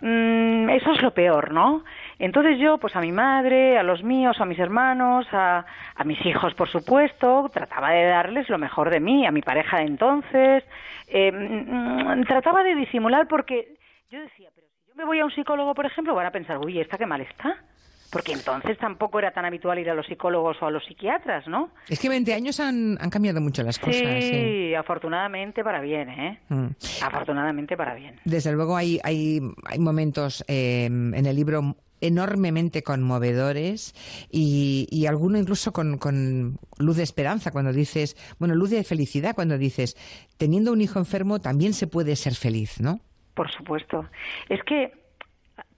mm, 0.00 0.70
eso 0.70 0.92
es 0.92 1.02
lo 1.02 1.12
peor, 1.12 1.52
¿no? 1.52 1.84
Entonces 2.18 2.58
yo, 2.58 2.78
pues 2.78 2.94
a 2.96 3.00
mi 3.00 3.12
madre, 3.12 3.76
a 3.78 3.82
los 3.82 4.02
míos, 4.02 4.40
a 4.40 4.44
mis 4.46 4.58
hermanos, 4.58 5.26
a, 5.32 5.64
a 5.96 6.04
mis 6.04 6.24
hijos, 6.24 6.54
por 6.54 6.68
supuesto, 6.68 7.50
trataba 7.52 7.90
de 7.90 8.04
darles 8.06 8.48
lo 8.48 8.58
mejor 8.58 8.90
de 8.90 9.00
mí, 9.00 9.26
a 9.26 9.32
mi 9.32 9.42
pareja 9.42 9.78
de 9.78 9.84
entonces, 9.84 10.64
eh, 11.08 11.30
mm, 11.32 12.22
trataba 12.24 12.62
de 12.62 12.74
disimular 12.74 13.26
porque 13.28 13.74
yo 14.10 14.20
decía, 14.20 14.48
yo 14.92 14.96
me 14.96 15.04
voy 15.04 15.20
a 15.20 15.24
un 15.24 15.30
psicólogo, 15.30 15.74
por 15.74 15.86
ejemplo, 15.86 16.14
van 16.14 16.26
a 16.26 16.30
pensar, 16.30 16.58
uy, 16.58 16.80
¿esta 16.80 16.98
qué 16.98 17.06
mal 17.06 17.20
está? 17.20 17.56
Porque 18.10 18.32
entonces 18.32 18.76
tampoco 18.76 19.18
era 19.18 19.30
tan 19.30 19.46
habitual 19.46 19.78
ir 19.78 19.88
a 19.88 19.94
los 19.94 20.06
psicólogos 20.06 20.58
o 20.60 20.66
a 20.66 20.70
los 20.70 20.84
psiquiatras, 20.84 21.48
¿no? 21.48 21.70
Es 21.88 21.98
que 21.98 22.10
20 22.10 22.34
años 22.34 22.60
han, 22.60 22.98
han 23.00 23.08
cambiado 23.08 23.40
mucho 23.40 23.62
las 23.62 23.78
cosas. 23.78 23.96
sí, 23.96 24.30
sí. 24.30 24.74
afortunadamente 24.74 25.64
para 25.64 25.80
bien, 25.80 26.10
¿eh? 26.10 26.40
Mm. 26.48 26.66
Afortunadamente 27.02 27.74
para 27.74 27.94
bien. 27.94 28.20
Desde 28.26 28.52
luego 28.52 28.76
hay, 28.76 29.00
hay, 29.02 29.40
hay 29.64 29.78
momentos 29.78 30.44
eh, 30.46 30.84
en 30.86 31.24
el 31.24 31.34
libro 31.34 31.76
enormemente 32.02 32.82
conmovedores 32.82 33.94
y, 34.30 34.88
y 34.90 35.06
alguno 35.06 35.38
incluso 35.38 35.72
con, 35.72 35.96
con 35.96 36.58
luz 36.76 36.96
de 36.96 37.04
esperanza 37.04 37.50
cuando 37.50 37.72
dices, 37.72 38.16
bueno, 38.38 38.54
luz 38.54 38.70
de 38.70 38.84
felicidad 38.84 39.34
cuando 39.34 39.56
dices, 39.56 39.96
teniendo 40.36 40.72
un 40.72 40.82
hijo 40.82 40.98
enfermo 40.98 41.40
también 41.40 41.72
se 41.72 41.86
puede 41.86 42.16
ser 42.16 42.34
feliz, 42.34 42.80
¿no? 42.80 43.00
Por 43.34 43.50
supuesto. 43.50 44.06
Es 44.48 44.62
que 44.64 44.92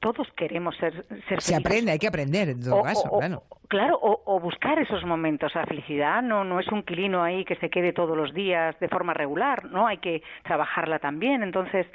todos 0.00 0.28
queremos 0.36 0.76
ser, 0.76 0.92
ser 1.08 1.40
Se 1.40 1.52
felices. 1.52 1.56
aprende, 1.58 1.92
hay 1.92 1.98
que 1.98 2.06
aprender 2.08 2.48
en 2.50 2.62
todo 2.62 2.76
O- 2.80 2.82
caso, 2.82 3.08
o- 3.10 3.16
o- 3.16 3.18
claro. 3.20 3.42
Claro, 3.68 3.98
o, 4.00 4.22
o 4.26 4.38
buscar 4.40 4.78
esos 4.78 5.04
momentos. 5.04 5.54
La 5.54 5.64
felicidad 5.66 6.22
no, 6.22 6.44
no 6.44 6.60
es 6.60 6.68
un 6.68 6.82
quilino 6.82 7.22
ahí 7.24 7.44
que 7.44 7.56
se 7.56 7.70
quede 7.70 7.92
todos 7.92 8.16
los 8.16 8.32
días 8.34 8.78
de 8.78 8.88
forma 8.88 9.14
regular, 9.14 9.64
¿no? 9.64 9.86
Hay 9.86 9.98
que 9.98 10.22
trabajarla 10.44 10.98
también. 10.98 11.42
Entonces, 11.42 11.86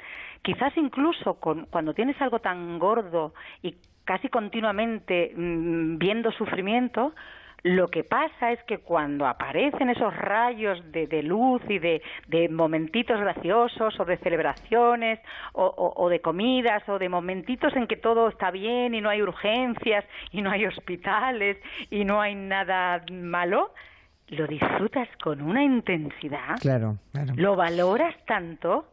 quizás 0.42 0.76
incluso 0.76 1.34
con, 1.34 1.66
cuando 1.66 1.94
tienes 1.94 2.20
algo 2.20 2.40
tan 2.40 2.78
gordo 2.78 3.32
y 3.62 3.76
casi 4.04 4.28
continuamente 4.28 5.32
mm, 5.36 5.96
viendo 5.98 6.32
sufrimiento, 6.32 7.14
lo 7.62 7.88
que 7.88 8.04
pasa 8.04 8.52
es 8.52 8.62
que 8.64 8.78
cuando 8.78 9.26
aparecen 9.26 9.90
esos 9.90 10.16
rayos 10.16 10.80
de, 10.92 11.06
de 11.06 11.22
luz 11.22 11.60
y 11.68 11.78
de, 11.78 12.02
de 12.28 12.48
momentitos 12.48 13.20
graciosos 13.20 13.98
o 14.00 14.04
de 14.04 14.16
celebraciones 14.18 15.18
o, 15.52 15.64
o- 15.66 15.92
o 16.04 16.08
de 16.08 16.20
comidas 16.20 16.86
o 16.88 16.98
de 16.98 17.08
momentitos 17.08 17.74
en 17.76 17.86
que 17.86 17.96
todo 17.96 18.28
está 18.28 18.50
bien 18.50 18.94
y 18.94 19.00
no 19.00 19.10
hay 19.10 19.22
urgencias 19.22 20.04
y 20.32 20.42
no 20.42 20.50
hay 20.50 20.64
hospitales 20.66 21.58
y 21.90 22.04
no 22.04 22.20
hay 22.20 22.34
nada 22.34 23.04
malo, 23.12 23.72
lo 24.28 24.46
disfrutas 24.46 25.08
con 25.22 25.42
una 25.42 25.62
intensidad, 25.62 26.56
Claro, 26.60 26.96
claro. 27.12 27.32
lo 27.36 27.56
valoras 27.56 28.14
tanto 28.26 28.86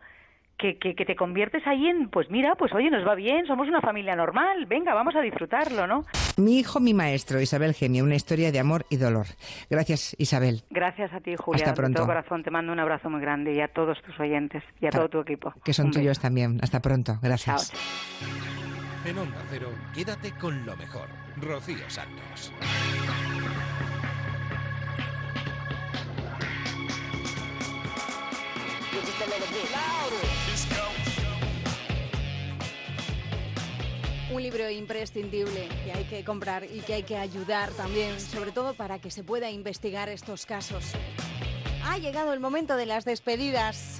que, 0.57 0.77
que, 0.77 0.95
que 0.95 1.05
te 1.05 1.15
conviertes 1.15 1.65
ahí 1.67 1.87
en, 1.87 2.09
pues 2.09 2.29
mira, 2.29 2.55
pues 2.55 2.73
oye, 2.73 2.89
nos 2.89 3.07
va 3.07 3.15
bien, 3.15 3.45
somos 3.45 3.67
una 3.67 3.79
familia 3.81 4.15
normal, 4.15 4.65
venga, 4.65 4.93
vamos 4.93 5.15
a 5.15 5.21
disfrutarlo, 5.21 5.85
¿no? 5.87 6.05
Mi 6.37 6.59
hijo, 6.59 6.79
mi 6.79 6.93
maestro, 6.93 7.39
Isabel 7.41 7.73
Gemio, 7.73 8.03
una 8.03 8.15
historia 8.15 8.51
de 8.51 8.59
amor 8.59 8.85
y 8.89 8.97
dolor. 8.97 9.27
Gracias, 9.69 10.15
Isabel. 10.19 10.63
Gracias 10.69 11.13
a 11.13 11.19
ti, 11.19 11.35
Julia. 11.37 11.57
Hasta 11.63 11.71
De 11.71 11.75
pronto. 11.77 11.97
todo 11.97 12.07
corazón 12.07 12.43
te 12.43 12.51
mando 12.51 12.71
un 12.73 12.79
abrazo 12.79 13.09
muy 13.09 13.21
grande 13.21 13.53
y 13.53 13.61
a 13.61 13.67
todos 13.67 14.01
tus 14.01 14.19
oyentes 14.19 14.63
y 14.81 14.87
a 14.87 14.89
todo 14.89 15.09
tu 15.09 15.19
equipo. 15.19 15.53
Que 15.63 15.73
son 15.73 15.85
Un 15.85 15.91
beso. 15.91 15.99
tuyos 16.01 16.19
también. 16.19 16.59
Hasta 16.61 16.79
pronto. 16.81 17.17
Gracias. 17.21 17.71
En 19.05 19.17
Onda 19.17 19.41
Cero, 19.49 19.69
quédate 19.93 20.31
con 20.31 20.65
lo 20.65 20.75
mejor. 20.75 21.07
Rocío 21.37 21.89
Santos. 21.89 22.51
Un 34.37 34.43
libro 34.43 34.69
imprescindible 34.69 35.67
que 35.83 35.91
hay 35.91 36.03
que 36.03 36.23
comprar 36.23 36.63
y 36.63 36.81
que 36.81 36.93
hay 36.93 37.01
que 37.01 37.17
ayudar 37.17 37.71
también, 37.71 38.21
sobre 38.21 38.51
todo 38.51 38.75
para 38.75 38.99
que 38.99 39.09
se 39.09 39.23
pueda 39.23 39.49
investigar 39.49 40.09
estos 40.09 40.45
casos. 40.45 40.91
Ha 41.83 41.97
llegado 41.97 42.33
el 42.33 42.39
momento 42.39 42.75
de 42.75 42.85
las 42.85 43.03
despedidas. 43.03 43.99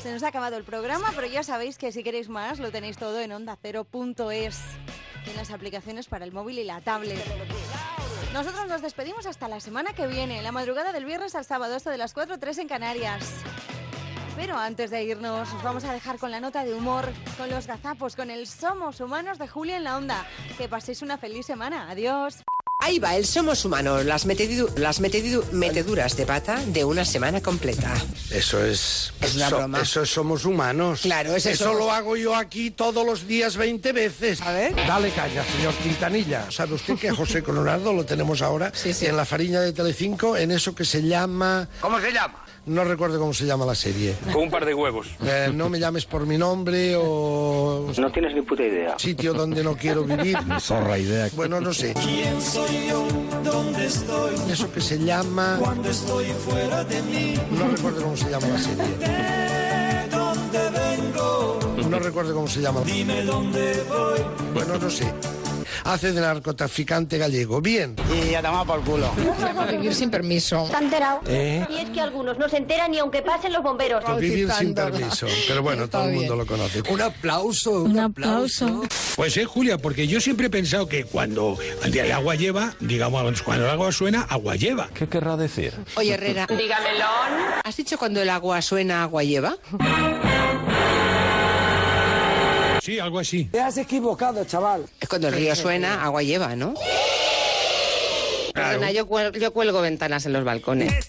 Se 0.00 0.12
nos 0.12 0.22
ha 0.22 0.28
acabado 0.28 0.56
el 0.56 0.62
programa, 0.62 1.10
pero 1.16 1.26
ya 1.26 1.42
sabéis 1.42 1.78
que 1.78 1.90
si 1.90 2.04
queréis 2.04 2.28
más 2.28 2.60
lo 2.60 2.70
tenéis 2.70 2.96
todo 2.96 3.18
en 3.18 3.32
ondacero.es, 3.32 4.60
en 5.26 5.36
las 5.36 5.50
aplicaciones 5.50 6.06
para 6.06 6.24
el 6.24 6.30
móvil 6.30 6.60
y 6.60 6.64
la 6.64 6.80
tablet. 6.80 7.20
Nosotros 8.32 8.68
nos 8.68 8.82
despedimos 8.82 9.26
hasta 9.26 9.48
la 9.48 9.58
semana 9.58 9.94
que 9.94 10.06
viene, 10.06 10.42
la 10.42 10.52
madrugada 10.52 10.92
del 10.92 11.06
viernes 11.06 11.34
al 11.34 11.44
sábado, 11.44 11.74
esto 11.74 11.90
de 11.90 11.98
las 11.98 12.14
4 12.14 12.38
3 12.38 12.58
en 12.58 12.68
Canarias. 12.68 13.42
Pero 14.36 14.56
antes 14.56 14.90
de 14.90 15.02
irnos, 15.04 15.48
os 15.52 15.62
vamos 15.62 15.84
a 15.84 15.92
dejar 15.92 16.18
con 16.18 16.30
la 16.30 16.40
nota 16.40 16.64
de 16.64 16.72
humor, 16.74 17.06
con 17.36 17.50
los 17.50 17.66
gazapos, 17.66 18.16
con 18.16 18.30
el 18.30 18.46
Somos 18.46 19.00
Humanos 19.00 19.38
de 19.38 19.48
Julia 19.48 19.76
en 19.76 19.84
la 19.84 19.96
Onda. 19.96 20.26
Que 20.56 20.68
paséis 20.68 21.02
una 21.02 21.18
feliz 21.18 21.46
semana. 21.46 21.90
Adiós. 21.90 22.36
Ahí 22.82 22.98
va 22.98 23.14
el 23.16 23.26
Somos 23.26 23.62
Humanos, 23.66 24.06
las, 24.06 24.26
metedidu- 24.26 24.74
las 24.78 25.02
metedidu- 25.02 25.44
meteduras 25.52 26.16
de 26.16 26.24
pata 26.24 26.58
de 26.68 26.82
una 26.86 27.04
semana 27.04 27.42
completa. 27.42 27.92
Eso 28.30 28.64
es. 28.64 29.12
Es 29.20 29.34
una 29.34 29.50
so- 29.50 29.58
broma. 29.58 29.80
Eso 29.82 30.02
es 30.02 30.10
somos 30.10 30.46
humanos. 30.46 31.02
Claro, 31.02 31.36
ese 31.36 31.52
Eso 31.52 31.74
lo 31.74 31.92
hago 31.92 32.16
yo 32.16 32.34
aquí 32.34 32.70
todos 32.70 33.04
los 33.04 33.26
días 33.26 33.58
20 33.58 33.92
veces. 33.92 34.40
A 34.40 34.52
ver. 34.52 34.74
Dale 34.74 35.10
caña, 35.10 35.44
señor 35.44 35.74
Quintanilla. 35.74 36.50
¿Sabe 36.50 36.74
usted 36.74 36.96
que 36.98 37.10
José 37.10 37.42
Colorado 37.44 37.92
lo 37.92 38.06
tenemos 38.06 38.40
ahora 38.40 38.72
en 38.84 39.16
la 39.16 39.26
farina 39.26 39.60
de 39.60 39.74
Telecinco 39.74 40.34
en 40.38 40.50
eso 40.52 40.74
que 40.74 40.86
se 40.86 41.02
llama. 41.02 41.68
¿Cómo 41.82 42.00
se 42.00 42.10
llama? 42.12 42.42
No 42.70 42.84
recuerdo 42.84 43.18
cómo 43.18 43.34
se 43.34 43.46
llama 43.46 43.66
la 43.66 43.74
serie. 43.74 44.14
Con 44.32 44.44
un 44.44 44.50
par 44.50 44.64
de 44.64 44.72
huevos. 44.72 45.08
Eh, 45.24 45.50
no 45.52 45.68
me 45.68 45.80
llames 45.80 46.04
por 46.04 46.24
mi 46.24 46.38
nombre 46.38 46.94
o. 46.96 47.90
No 47.98 48.12
tienes 48.12 48.32
ni 48.32 48.42
puta 48.42 48.62
idea. 48.62 48.96
Sitio 48.96 49.34
donde 49.34 49.64
no 49.64 49.74
quiero 49.74 50.04
vivir. 50.04 50.38
Zorra 50.60 50.96
idea. 50.96 51.28
Bueno, 51.34 51.60
no 51.60 51.74
sé. 51.74 51.94
¿Quién 51.94 52.40
soy 52.40 52.86
yo? 52.88 53.04
¿Dónde 53.42 53.86
estoy? 53.86 54.52
Eso 54.52 54.72
que 54.72 54.80
se 54.80 55.00
llama... 55.00 55.56
Cuando 55.58 55.90
estoy 55.90 56.26
fuera 56.26 56.84
de 56.84 57.02
mí. 57.02 57.34
No 57.50 57.68
recuerdo 57.70 58.02
cómo 58.02 58.16
se 58.16 58.30
llama 58.30 58.46
la 58.46 58.58
serie. 58.58 58.84
¿De 58.84 60.16
dónde 60.16 60.58
vengo? 60.70 61.58
No 61.90 61.98
recuerdo 61.98 62.34
cómo 62.34 62.46
se 62.46 62.60
llama. 62.60 62.82
Dime 62.82 63.24
dónde 63.24 63.82
voy. 63.88 64.20
Bueno, 64.54 64.78
no 64.78 64.88
sé. 64.88 65.12
Hace 65.84 66.12
de 66.12 66.20
narcotraficante 66.20 67.18
gallego. 67.18 67.60
Bien. 67.60 67.96
Y 68.12 68.30
ya 68.30 68.42
tomado 68.42 68.64
por 68.66 68.80
culo. 68.82 69.10
Vivir 69.70 69.94
sin 69.94 70.10
permiso. 70.10 70.64
¿Está 70.64 70.78
enterado? 70.78 71.20
¿Eh? 71.26 71.66
Y 71.70 71.76
es 71.76 71.90
que 71.90 72.00
algunos 72.00 72.38
no 72.38 72.48
se 72.48 72.58
enteran 72.58 72.90
ni 72.90 72.98
aunque 72.98 73.22
pasen 73.22 73.52
los 73.52 73.62
bomberos. 73.62 74.04
Vivir 74.18 74.50
sin 74.52 74.74
permiso. 74.74 75.26
Pero 75.48 75.62
bueno, 75.62 75.88
todo 75.88 76.04
el 76.04 76.14
mundo 76.14 76.36
lo 76.36 76.46
conoce. 76.46 76.82
Un 76.90 77.00
aplauso. 77.00 77.82
Un 77.82 77.98
aplauso. 77.98 78.82
Pues 79.16 79.34
sí, 79.34 79.44
Julia, 79.44 79.78
porque 79.78 80.06
yo 80.06 80.20
siempre 80.20 80.46
he 80.46 80.50
pensado 80.50 80.88
que 80.88 81.04
cuando 81.04 81.58
el 81.84 82.12
agua 82.12 82.34
lleva, 82.34 82.74
digamos, 82.80 83.42
cuando 83.42 83.64
el 83.64 83.70
agua 83.70 83.92
suena, 83.92 84.22
agua 84.22 84.56
lleva. 84.56 84.88
¿Qué 84.94 85.08
querrá 85.08 85.36
decir? 85.36 85.74
Oye, 85.96 86.14
Herrera. 86.14 86.46
Dígamelo. 86.46 87.06
¿Has 87.64 87.76
dicho 87.76 87.98
cuando 87.98 88.20
el 88.22 88.30
agua 88.30 88.62
suena, 88.62 89.02
agua 89.02 89.22
lleva? 89.24 89.56
Sí, 92.90 92.98
algo 92.98 93.20
así. 93.20 93.44
Te 93.44 93.60
has 93.60 93.76
equivocado, 93.76 94.44
chaval. 94.44 94.84
Es 94.98 95.08
cuando 95.08 95.28
el 95.28 95.34
río 95.34 95.54
suena, 95.54 96.02
agua 96.02 96.24
lleva, 96.24 96.56
¿no? 96.56 96.74
Perdona, 98.52 98.90
yo, 98.90 99.06
cuel- 99.08 99.38
yo 99.38 99.52
cuelgo 99.52 99.80
ventanas 99.80 100.26
en 100.26 100.32
los 100.32 100.42
balcones. 100.42 100.92
Es 100.92 101.08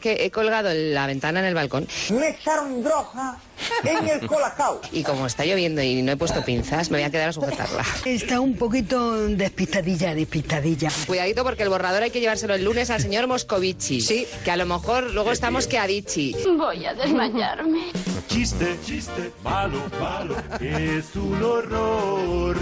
que 0.00 0.24
he 0.24 0.30
colgado 0.30 0.70
la 0.72 1.06
ventana 1.06 1.40
en 1.40 1.46
el 1.46 1.54
balcón 1.54 1.86
Me 2.10 2.30
echaron 2.30 2.82
droga 2.82 3.38
en 3.84 4.08
el 4.08 4.26
colacao. 4.26 4.80
y 4.92 5.02
como 5.02 5.26
está 5.26 5.44
lloviendo 5.44 5.82
y 5.82 6.02
no 6.02 6.12
he 6.12 6.16
puesto 6.16 6.44
pinzas, 6.44 6.90
me 6.90 6.98
voy 6.98 7.04
a 7.04 7.10
quedar 7.10 7.30
a 7.30 7.32
sujetarla. 7.32 7.84
Está 8.04 8.40
un 8.40 8.56
poquito 8.56 9.26
despistadilla, 9.28 10.14
despistadilla. 10.14 10.90
Cuidadito 11.06 11.42
porque 11.42 11.64
el 11.64 11.68
borrador 11.68 12.02
hay 12.04 12.10
que 12.10 12.20
llevárselo 12.20 12.54
el 12.54 12.64
lunes 12.64 12.90
al 12.90 13.00
señor 13.00 13.26
Moscovici. 13.26 14.00
Sí. 14.00 14.26
Que 14.44 14.50
a 14.52 14.56
lo 14.56 14.66
mejor 14.66 15.10
luego 15.12 15.32
estamos 15.32 15.66
que 15.66 15.78
a 15.78 15.86
Dichi. 15.86 16.36
Voy 16.56 16.86
a 16.86 16.94
desmayarme. 16.94 17.86
Chiste, 18.28 18.76
chiste, 18.86 19.32
malo, 19.42 19.82
malo, 20.00 20.36
es 20.60 21.16
un 21.16 21.42
horror. 21.42 22.56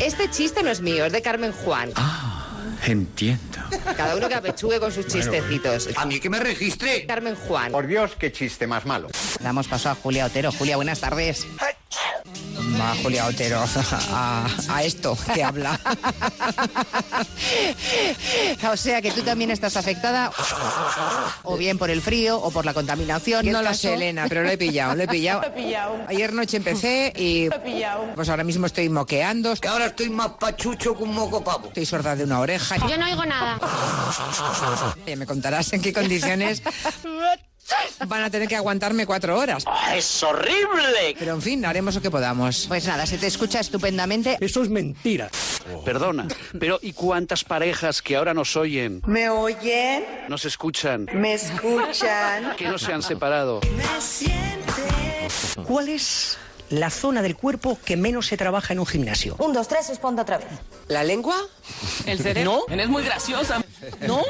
Este 0.00 0.28
chiste 0.30 0.62
no 0.62 0.70
es 0.70 0.80
mío, 0.80 1.06
es 1.06 1.12
de 1.12 1.22
Carmen 1.22 1.52
Juan. 1.52 1.90
Entiendo. 2.84 3.58
Cada 3.96 4.16
uno 4.16 4.28
que 4.28 4.34
apechugue 4.34 4.80
con 4.80 4.90
sus 4.90 5.06
chistecitos. 5.06 5.88
A 5.96 6.04
mí 6.06 6.18
que 6.18 6.28
me 6.28 6.40
registre. 6.40 7.06
Carmen 7.06 7.36
Juan. 7.36 7.70
Por 7.72 7.86
Dios, 7.86 8.12
qué 8.18 8.32
chiste 8.32 8.66
más 8.66 8.86
malo. 8.86 9.08
Damos 9.40 9.68
paso 9.68 9.90
a 9.90 9.94
Julia 9.94 10.26
Otero. 10.26 10.50
Julia, 10.52 10.76
buenas 10.76 11.00
tardes. 11.00 11.46
Va 12.80 12.94
Julia 13.02 13.26
Otero 13.26 13.64
a, 14.12 14.46
a 14.68 14.82
esto 14.84 15.16
que 15.34 15.42
habla. 15.44 15.78
O 18.72 18.76
sea 18.76 19.02
que 19.02 19.10
tú 19.10 19.22
también 19.22 19.50
estás 19.50 19.76
afectada 19.76 20.30
o 21.42 21.56
bien 21.56 21.76
por 21.76 21.90
el 21.90 22.00
frío 22.00 22.38
o 22.38 22.50
por 22.50 22.64
la 22.64 22.72
contaminación. 22.72 23.50
No 23.50 23.60
lo 23.62 23.74
sé, 23.74 23.94
Elena, 23.94 24.26
pero 24.28 24.42
lo 24.42 24.50
he 24.50 24.56
pillado, 24.56 24.94
lo 24.94 25.02
he 25.02 25.08
pillado. 25.08 25.42
Ayer 26.08 26.32
noche 26.32 26.56
empecé 26.56 27.12
y 27.16 27.48
pues 28.14 28.28
ahora 28.28 28.44
mismo 28.44 28.66
estoy 28.66 28.88
moqueando. 28.88 29.54
Que 29.56 29.68
ahora 29.68 29.86
estoy 29.86 30.10
más 30.10 30.30
pachucho 30.40 30.96
que 30.96 31.02
un 31.02 31.14
moco 31.14 31.42
pavo. 31.44 31.68
Estoy 31.68 31.84
sorda 31.86 32.16
de 32.16 32.24
una 32.24 32.40
oreja. 32.40 32.76
Yo 32.88 32.96
no 32.96 33.04
oigo 33.06 33.24
nada. 33.26 33.58
Ya 35.06 35.16
me 35.16 35.26
contarás 35.26 35.72
en 35.72 35.82
qué 35.82 35.92
condiciones 35.92 36.62
van 38.06 38.22
a 38.24 38.30
tener 38.30 38.48
que 38.48 38.56
aguantarme 38.56 39.06
cuatro 39.06 39.38
horas. 39.38 39.64
¡Es 39.94 40.22
horrible! 40.22 41.14
Pero 41.18 41.34
en 41.34 41.42
fin, 41.42 41.64
haremos 41.64 41.94
lo 41.94 42.00
que 42.02 42.10
podamos. 42.10 42.66
Pues 42.68 42.86
nada, 42.86 43.06
se 43.06 43.18
te 43.18 43.26
escucha 43.26 43.60
estupendamente. 43.60 44.36
Eso 44.40 44.62
es 44.62 44.68
mentira. 44.68 45.30
Perdona, 45.84 46.26
pero 46.58 46.78
¿y 46.82 46.92
cuántas 46.92 47.44
parejas 47.44 48.02
que 48.02 48.16
ahora 48.16 48.34
nos 48.34 48.56
oyen, 48.56 49.00
¿Me 49.06 49.28
oyen? 49.30 50.04
nos 50.28 50.44
escuchan, 50.44 51.06
¿Me 51.14 51.34
escuchan? 51.34 52.56
que 52.56 52.66
no 52.68 52.78
se 52.78 52.92
han 52.92 53.02
separado? 53.02 53.60
¿Cuál 55.66 55.88
es 55.88 56.36
la 56.70 56.90
zona 56.90 57.22
del 57.22 57.36
cuerpo 57.36 57.78
que 57.84 57.96
menos 57.96 58.26
se 58.26 58.36
trabaja 58.36 58.72
en 58.72 58.80
un 58.80 58.86
gimnasio? 58.86 59.36
Un, 59.38 59.52
dos, 59.52 59.68
tres, 59.68 59.88
responda 59.88 60.22
otra 60.22 60.38
vez. 60.38 60.48
¿La 60.88 61.04
lengua? 61.04 61.36
El 62.06 62.18
cerebro. 62.18 62.64
¿No? 62.68 62.74
Es 62.74 62.88
muy 62.88 63.02
graciosa. 63.04 63.62
¿No? 64.06 64.22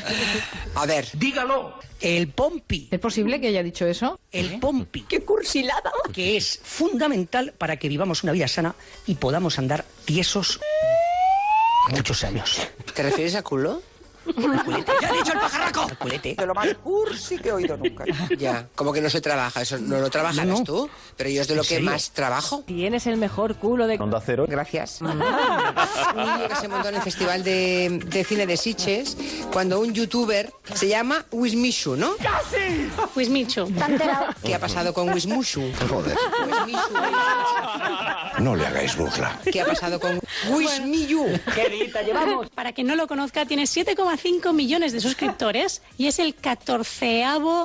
A 0.74 0.86
ver. 0.86 1.08
Dígalo. 1.14 1.74
El 2.00 2.28
pompi. 2.28 2.88
¿Es 2.90 2.98
posible 3.00 3.40
que 3.40 3.48
haya 3.48 3.62
dicho 3.62 3.86
eso? 3.86 4.18
El 4.30 4.58
pompi. 4.58 5.02
¡Qué 5.02 5.20
cursilada! 5.24 5.92
Que 6.12 6.36
es 6.36 6.60
fundamental 6.62 7.54
para 7.56 7.76
que 7.76 7.88
vivamos 7.88 8.22
una 8.24 8.32
vida 8.32 8.48
sana 8.48 8.74
y 9.06 9.14
podamos 9.14 9.58
andar 9.58 9.84
tiesos 10.04 10.60
muchos 11.90 12.24
años. 12.24 12.60
¿Te 12.94 13.02
refieres 13.02 13.34
a 13.34 13.42
culo? 13.42 13.82
¡Al 14.26 14.64
culete! 14.64 14.92
¡Ya 15.00 15.08
ha 15.08 15.12
dicho 15.12 15.32
el 15.32 15.38
pajarraco! 15.40 15.86
Culete. 15.98 16.34
De 16.38 16.46
lo 16.46 16.54
más 16.54 16.68
cursi 16.82 17.38
que 17.38 17.48
he 17.48 17.52
oído 17.52 17.76
nunca. 17.76 18.04
Ya, 18.38 18.68
como 18.74 18.92
que 18.92 19.00
no 19.00 19.10
se 19.10 19.20
trabaja, 19.20 19.62
eso 19.62 19.78
no 19.78 19.98
lo 19.98 20.10
trabajas 20.10 20.46
No, 20.46 20.62
tú, 20.64 20.88
pero 21.16 21.30
yo 21.30 21.42
es 21.42 21.48
de 21.48 21.54
lo 21.54 21.62
¿En 21.62 21.68
que 21.68 21.74
serio? 21.76 21.90
más 21.90 22.10
trabajo. 22.12 22.62
Tienes 22.66 23.06
el 23.06 23.16
mejor 23.16 23.56
culo 23.56 23.86
de... 23.86 23.96
Onda 23.98 24.20
Cero. 24.24 24.46
Gracias. 24.48 25.00
Un 25.00 25.08
niño 25.18 26.48
que 26.48 26.56
se 26.56 26.68
montó 26.68 26.88
en 26.88 26.94
el 26.96 27.02
Festival 27.02 27.42
de, 27.44 28.00
de 28.06 28.24
Cine 28.24 28.46
de 28.46 28.56
Sitges 28.56 29.16
cuando 29.52 29.80
un 29.80 29.92
youtuber 29.92 30.52
se 30.74 30.88
llama 30.88 31.24
Wismishu, 31.32 31.96
¿no? 31.96 32.14
¿Está 33.16 33.86
enterado? 33.86 34.26
¿Qué 34.42 34.54
ha 34.54 34.58
pasado 34.58 34.92
con 34.94 35.12
Wismushu? 35.12 35.62
Joder. 35.88 36.16
Wismishu. 36.46 36.78
No 38.38 38.56
le 38.56 38.66
hagáis 38.66 38.96
burla. 38.96 39.38
¿Qué 39.50 39.60
ha 39.60 39.66
pasado 39.66 40.00
con 40.00 40.20
Wismiyu? 40.50 41.26
¿Qué 41.54 41.90
llevamos? 42.04 42.50
Para 42.50 42.72
quien 42.72 42.86
no 42.86 42.96
lo 42.96 43.06
conozca, 43.06 43.44
tiene 43.46 43.64
7,5 43.64 44.11
millones 44.52 44.92
de 44.92 45.00
suscriptores 45.00 45.82
y 45.98 46.06
es 46.06 46.18
el 46.18 46.34
catorceavo 46.34 47.62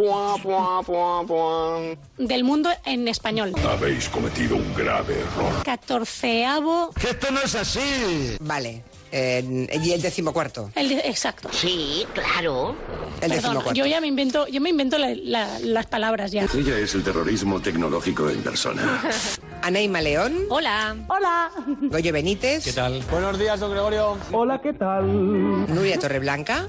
del 2.18 2.44
mundo 2.44 2.70
en 2.86 3.08
español. 3.08 3.54
Habéis 3.68 4.10
cometido 4.10 4.56
un 4.56 4.74
grave 4.74 5.20
error. 5.20 5.64
Catorceavo. 5.64 6.92
¡Que 7.00 7.12
esto 7.12 7.32
no 7.32 7.42
es 7.42 7.56
así! 7.56 8.38
Vale. 8.40 8.84
Eh, 9.12 9.68
y 9.84 9.92
el 9.92 10.02
decimocuarto. 10.02 10.72
El 10.76 10.90
de- 10.90 11.00
exacto. 11.00 11.50
Sí, 11.52 12.06
claro. 12.14 12.76
El 13.16 13.20
Perdón, 13.20 13.30
decimocuarto. 13.38 13.74
yo 13.74 13.86
ya 13.86 14.02
me 14.02 14.08
invento, 14.08 14.48
yo 14.48 14.62
me 14.62 14.70
invento 14.70 14.98
la- 14.98 15.16
la- 15.16 15.60
las 15.60 15.86
palabras 15.86 16.32
ya. 16.32 16.46
Ella 16.54 16.78
es 16.80 16.94
el 16.96 17.04
terrorismo 17.04 17.62
tecnológico 17.62 18.30
en 18.30 18.42
persona. 18.44 19.02
Anaima 19.62 20.02
León, 20.02 20.46
Hola. 20.50 20.96
Hola. 21.08 21.52
Goyo 21.82 22.14
Benítez, 22.14 22.64
¿Qué 22.64 22.74
tal? 22.74 23.02
Buenos 23.12 23.38
días, 23.40 23.60
don 23.60 23.72
Gregorio. 23.72 24.18
Hola, 24.32 24.62
¿qué 24.62 24.74
tal? 24.74 25.68
Nuria 25.74 25.98
Torreblanca. 26.00 26.68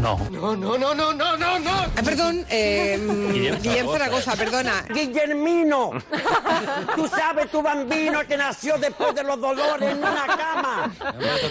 No. 0.00 0.18
No, 0.30 0.56
no, 0.56 0.76
no, 0.78 0.94
no, 0.94 1.12
no, 1.14 1.36
no, 1.36 1.58
no. 1.58 1.70
Ah, 1.70 2.02
perdón, 2.04 2.44
eh, 2.50 2.98
Guillem 3.32 3.60
Guillem 3.62 3.86
Zaragoza. 3.86 4.32
Zaragoza, 4.32 4.36
perdona. 4.36 4.84
Guillermino, 4.92 5.90
tú 6.94 7.08
sabes 7.08 7.50
tu 7.50 7.62
bambino 7.62 8.20
que 8.26 8.36
nació 8.36 8.76
después 8.78 9.14
de 9.14 9.22
los 9.24 9.40
dolores 9.40 9.90
en 9.92 9.98
una 9.98 10.26
cama. 10.26 10.94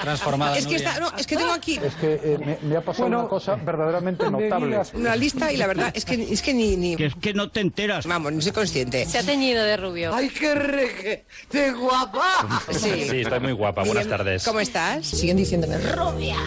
transformada. 0.02 0.58
Es 0.58 0.68
que, 0.68 0.76
está, 0.76 1.00
no, 1.00 1.12
es 1.18 1.26
que 1.26 1.38
tengo 1.38 1.52
aquí 1.54 1.80
Es 1.84 1.96
que 1.96 2.20
eh, 2.24 2.38
me, 2.40 2.58
me 2.68 2.78
ha 2.78 2.82
pasado 2.82 3.08
una 3.08 3.28
cosa 3.28 3.56
verdaderamente 3.56 4.24
notable. 4.32 4.80
una 4.94 5.16
lista 5.16 5.52
y 5.52 5.58
la 5.58 5.68
verdad 5.68 5.92
es 5.94 6.06
que, 6.06 6.16
es 6.16 6.42
que 6.42 6.54
ni, 6.54 6.76
ni... 6.76 6.94
es 6.94 7.16
que 7.16 7.34
no 7.34 7.50
te 7.50 7.60
enteras. 7.62 8.06
Vamos, 8.06 8.34
no 8.34 8.42
soy 8.42 8.52
consciente. 8.52 9.06
Se 9.06 9.18
ha 9.20 9.24
teñido 9.24 9.64
de 9.64 9.78
rubio. 9.78 10.14
¡Ay, 10.14 10.30
qué 10.30 10.54
reje! 10.56 11.26
¡Qué 11.50 11.72
guapa! 11.72 12.62
Sí. 12.72 13.08
Sí, 13.10 13.22
estoy 13.22 13.40
muy 13.40 13.52
guapa. 13.54 13.84
Buenas 13.84 14.08
tardes. 14.08 14.44
¿Cómo 14.44 14.60
estás? 14.60 15.06
Siguen 15.06 15.38
diciéndome 15.38 15.78
rubia. 15.78 16.38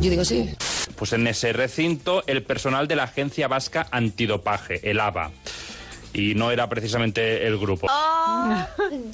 Yo 0.00 0.10
digo 0.10 0.24
sí. 0.24 0.54
Pues 1.02 1.14
en 1.14 1.26
ese 1.26 1.52
recinto, 1.52 2.22
el 2.28 2.44
personal 2.44 2.86
de 2.86 2.94
la 2.94 3.02
Agencia 3.02 3.48
Vasca 3.48 3.88
Antidopaje, 3.90 4.88
el 4.88 5.00
ABA. 5.00 5.32
Y 6.12 6.36
no 6.36 6.52
era 6.52 6.68
precisamente 6.68 7.44
el 7.44 7.58
grupo. 7.58 7.88
Oh, 7.90 8.54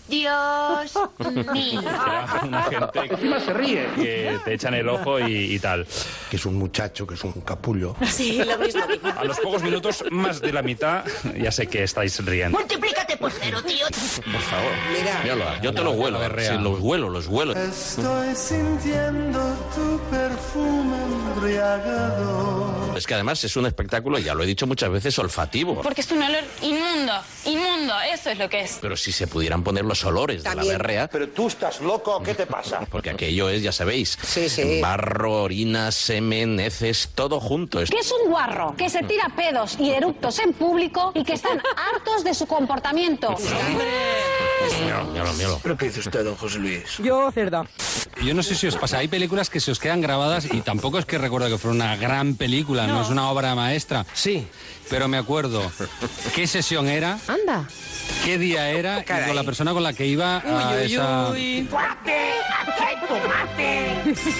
Dios 0.06 0.98
mío. 1.51 1.81
Era 1.81 2.40
una 2.43 2.62
gente 2.65 3.09
que, 3.09 3.40
se 3.40 3.55
ríe. 3.55 3.86
que 3.94 4.39
te 4.44 4.52
echan 4.52 4.74
el 4.74 4.86
ojo 4.86 5.19
y, 5.19 5.55
y 5.55 5.59
tal. 5.60 5.86
Que 6.28 6.36
es 6.36 6.44
un 6.44 6.56
muchacho, 6.56 7.06
que 7.06 7.15
es 7.15 7.24
un 7.24 7.32
capullo. 7.40 7.97
Sí, 8.06 8.43
lo 8.44 8.59
mismo. 8.59 8.82
A 9.16 9.24
los 9.24 9.40
pocos 9.40 9.62
minutos, 9.62 10.05
más 10.10 10.43
de 10.43 10.52
la 10.52 10.60
mitad, 10.60 11.05
ya 11.40 11.51
sé 11.51 11.69
que 11.69 11.85
estáis 11.85 12.23
riendo. 12.23 12.59
Multiplícate 12.59 13.16
por 13.16 13.31
cero, 13.31 13.62
tío. 13.62 13.86
Por 13.86 14.43
favor. 14.43 14.73
Mira, 14.93 15.20
Míralo, 15.23 15.62
yo 15.62 15.73
te 15.73 15.82
lo 15.82 15.93
huelo. 15.93 16.20
Sí, 16.39 16.59
los 16.60 16.81
huelo, 16.81 17.09
los 17.09 17.28
huelo. 17.28 17.55
Estoy 17.55 18.35
sintiendo 18.35 19.40
tu 19.74 19.98
perfume 20.10 21.18
embriagado. 21.39 22.97
Es 22.97 23.06
que 23.06 23.15
además 23.15 23.43
es 23.44 23.56
un 23.56 23.66
espectáculo, 23.66 24.19
ya 24.19 24.35
lo 24.35 24.43
he 24.43 24.47
dicho 24.47 24.66
muchas 24.66 24.90
veces, 24.90 25.16
olfativo. 25.20 25.81
Porque 25.82 26.01
es 26.01 26.10
un 26.10 26.20
olor 26.23 26.43
inmundo, 26.62 27.12
inmundo, 27.44 27.94
eso 28.12 28.31
es 28.31 28.39
lo 28.39 28.48
que 28.48 28.60
es. 28.62 28.78
Pero 28.81 28.97
si 28.97 29.12
se 29.12 29.28
pudieran 29.28 29.62
poner 29.62 29.85
los 29.85 30.05
olores 30.05 30.43
de 30.43 30.55
la 30.55 30.65
berrea, 30.65 31.09
Pero 31.09 31.28
tú 31.28 31.47
estás 31.47 31.81
loco, 31.81 32.20
¿qué 32.23 32.35
te 32.35 32.47
pasa? 32.47 32.81
porque 32.90 33.10
aquello 33.10 33.48
es, 33.51 33.62
ya 33.62 33.70
sabéis, 33.73 34.19
Sí, 34.23 34.48
sí. 34.48 34.81
barro, 34.81 35.43
orina, 35.44 35.93
semen, 35.93 36.59
heces, 36.59 37.10
todo 37.15 37.39
junto. 37.40 37.81
Es- 37.81 37.90
¿Qué 37.90 37.98
es 38.01 38.12
un 38.24 38.31
guarro? 38.31 38.74
Que 38.77 38.90
se 38.90 39.02
tira 39.05 39.28
pedos 39.36 39.77
y 39.78 39.90
eructos 39.90 40.39
en 40.40 40.52
público 40.52 41.12
y 41.15 41.23
que 41.24 41.35
están 41.35 41.62
hartos 41.94 42.24
de 42.24 42.35
su 42.35 42.47
comportamiento. 42.47 43.35
¿Pero 45.62 45.76
qué 45.76 45.86
dice 45.86 46.01
usted, 46.01 46.24
don 46.24 46.35
José 46.36 46.59
Luis? 46.59 46.98
Yo, 46.98 47.30
cerda. 47.32 47.64
Yo 48.22 48.35
no 48.35 48.43
sé 48.43 48.55
si 48.55 48.66
os 48.66 48.76
pasa, 48.76 48.98
hay 48.98 49.09
películas 49.09 49.51
que 49.51 49.60
se 49.60 49.70
os 49.70 49.78
quedan 49.78 50.01
grabadas 50.01 50.47
y 50.52 50.60
tampoco 50.60 50.98
es 50.98 51.05
que 51.05 51.18
recuerdo 51.18 51.48
que 51.48 51.59
fuera 51.59 51.74
una 51.74 51.97
gran 51.97 52.35
película, 52.35 52.86
no, 52.86 52.94
No. 52.94 53.02
es 53.02 53.09
una 53.10 53.30
obra 53.30 53.55
maestra. 53.55 54.05
Sí. 54.12 54.47
Pero 54.90 55.06
me 55.09 55.18
acuerdo 55.18 55.70
qué 56.35 56.47
sesión 56.47 56.89
era, 56.89 57.18
Anda. 57.28 57.68
qué 58.24 58.39
día 58.39 58.70
era 58.70 59.01
y 59.01 59.05
con 59.05 59.36
la 59.36 59.44
persona 59.44 59.72
con 59.74 59.82
la 59.82 59.93
que 59.93 60.06
iba 60.06 60.39
a 60.39 60.70
Uy, 60.72 60.78
uy, 60.86 60.94
esa... 60.94 61.28
uy. 61.30 61.68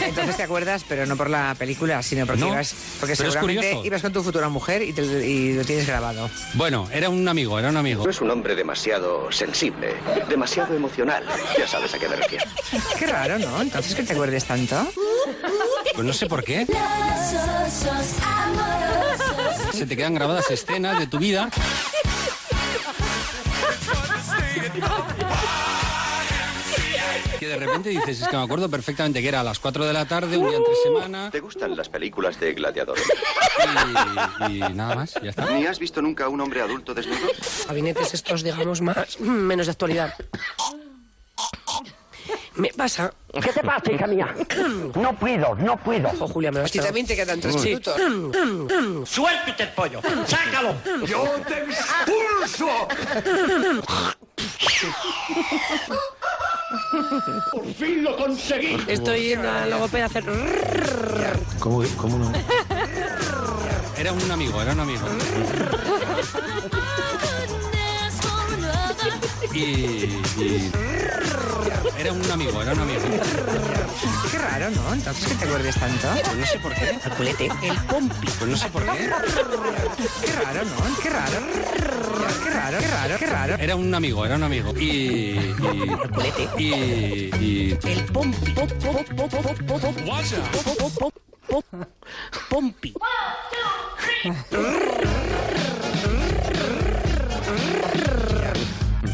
Entonces 0.07 0.37
te 0.37 0.43
acuerdas, 0.43 0.85
pero 0.89 1.05
no 1.07 1.17
por 1.17 1.29
la 1.29 1.55
película, 1.59 2.03
sino 2.03 2.25
porque 2.27 2.41
No, 2.41 2.49
ibas, 2.49 2.75
porque 3.01 3.15
seguramente 3.17 3.79
ibas 3.85 4.01
con 4.03 4.13
tu 4.13 4.23
futura 4.23 4.49
mujer 4.49 4.83
y, 4.83 4.93
te- 4.93 5.03
y 5.29 5.55
lo 5.55 5.65
tienes 5.65 5.87
grabado. 5.87 6.31
Bueno, 6.55 6.89
era 6.93 7.09
un 7.11 7.27
amigo, 7.29 7.59
era 7.59 7.69
un 7.69 7.77
amigo. 7.77 8.09
Es 8.09 8.21
un 8.21 8.31
hombre 8.31 8.55
demasiado 8.55 9.31
sensible, 9.31 9.95
demasiado 10.29 10.75
emocional. 10.75 11.25
Ya 11.57 11.67
sabes 11.67 11.95
a 11.95 11.99
qué 11.99 12.09
me 12.09 12.17
refiero. 12.17 12.45
Qué 12.99 13.07
raro, 13.07 13.39
¿no? 13.39 13.63
Entonces 13.63 13.95
que 13.95 14.03
te 14.03 14.13
acuerdes 14.13 14.45
tanto. 14.45 14.89
Pues 15.95 16.07
no 16.07 16.13
sé 16.13 16.27
por 16.27 16.45
qué. 16.45 16.67
Se 19.73 19.87
te 19.87 19.97
quedan 19.97 20.15
grabadas 20.15 20.51
escenas 20.51 20.99
de 20.99 21.07
tu 21.07 21.19
vida. 21.19 21.51
De 27.49 27.57
repente 27.57 27.89
dices, 27.89 28.21
es 28.23 28.29
que 28.29 28.37
me 28.37 28.43
acuerdo 28.43 28.69
perfectamente 28.69 29.23
que 29.23 29.29
era 29.29 29.41
a 29.41 29.45
las 29.45 29.59
4 29.59 29.85
de 29.87 29.93
la 29.93 30.05
tarde, 30.07 30.37
un 30.37 30.49
día 30.49 30.59
entre 30.59 30.75
semana, 30.83 31.31
¿Te 31.31 31.41
gustan 31.41 31.77
las 31.77 31.89
películas 31.89 32.39
de 32.39 32.53
gladiadores? 32.55 33.05
y, 34.49 34.57
y 34.57 34.61
nada 34.61 34.95
más, 34.95 35.15
ya 35.23 35.31
está. 35.31 35.47
¿Ni 35.51 35.67
has 35.67 35.79
visto 35.79 36.03
nunca 36.03 36.27
a 36.27 36.29
un 36.29 36.41
hombre 36.41 36.61
adulto 36.61 36.93
desnudo? 36.95 37.29
Gabinetes 37.67 38.15
estos, 38.15 38.43
digamos, 38.43 38.81
más, 38.83 39.19
menos 39.21 39.67
de 39.67 39.73
actualidad. 39.73 40.15
Me 42.55 42.69
pasa. 42.71 43.13
¿Qué 43.41 43.53
te 43.53 43.63
pasa, 43.63 43.93
hija 43.93 44.07
mía? 44.07 44.35
No 44.97 45.17
puedo, 45.17 45.55
no 45.55 45.77
puedo. 45.77 46.11
Oh, 46.19 46.29
Julia, 46.29 46.51
me 46.51 46.59
A 46.59 46.63
vas 46.63 46.73
ti 46.73 46.81
también 46.81 47.07
te 47.07 47.15
quedan 47.17 47.41
tres 47.41 47.57
minutos. 47.63 47.95
¡Suéltate 49.09 49.63
el 49.63 49.69
pollo! 49.71 50.01
¡Sácalo! 50.27 50.75
¡Yo 51.07 51.25
te 51.47 51.63
expulso! 51.63 52.69
¡Por 57.53 57.67
fin 57.75 58.05
lo 58.05 58.17
conseguí! 58.17 58.77
Estoy 58.87 59.33
en 59.33 59.43
la 59.43 59.67
logopeda 59.67 60.05
a 60.05 60.07
hacer. 60.07 60.25
¿Cómo, 61.59 61.83
cómo 61.97 62.19
no? 62.19 62.33
Era 63.97 64.13
un 64.13 64.31
amigo, 64.31 64.63
era 64.63 64.73
un 64.73 64.81
amigo. 64.81 65.03
Y, 69.53 69.59
y- 69.61 70.71
Era 71.99 72.13
un 72.13 72.31
amigo, 72.31 72.63
era 72.63 72.73
un 72.73 72.81
amigo. 72.81 73.01
Qué 74.31 74.39
raro, 74.39 74.71
¿no? 74.71 74.95
Entonces 74.95 75.29
que 75.29 75.35
te 75.35 75.45
acuerdes 75.47 75.75
tanto. 75.75 76.09
Pues 76.25 76.37
no 76.37 76.47
sé 76.47 76.59
por 76.59 76.75
qué. 76.75 76.91
El 77.05 77.11
culete, 77.13 77.45
el 77.63 77.77
pompi. 77.87 78.27
Pues 78.39 78.51
no 78.51 78.57
sé 78.57 78.69
por 78.69 78.83
qué. 78.85 79.11
Qué 80.25 80.33
raro, 80.33 80.65
¿no? 80.65 81.01
Qué 81.03 81.11
raro. 81.11 81.39
Qué 82.45 82.51
raro, 82.51 82.79
qué 82.79 82.87
raro, 82.89 83.19
qué 83.19 83.27
raro. 83.27 83.55
Era 83.59 83.77
un 83.77 83.95
amigo, 83.95 84.25
era 84.27 84.37
un 84.37 84.43
amigo. 84.45 84.73
Y. 84.79 84.85
y 84.85 85.39
El 85.39 86.11
culete. 86.11 86.49
y, 86.59 86.65
y- 86.65 87.79
El 87.85 88.05
pompi. 88.07 88.53
Pop, 88.53 88.71
pop, 88.73 89.07
pop, 89.17 89.31
pop, 89.31 89.31
pop, 89.31 89.83
pop. 89.83 89.97
Pop, 90.07 90.77
pop, 90.79 90.93
pop, 90.99 91.15
pop. 91.49 91.75
Pompi. 92.51 92.95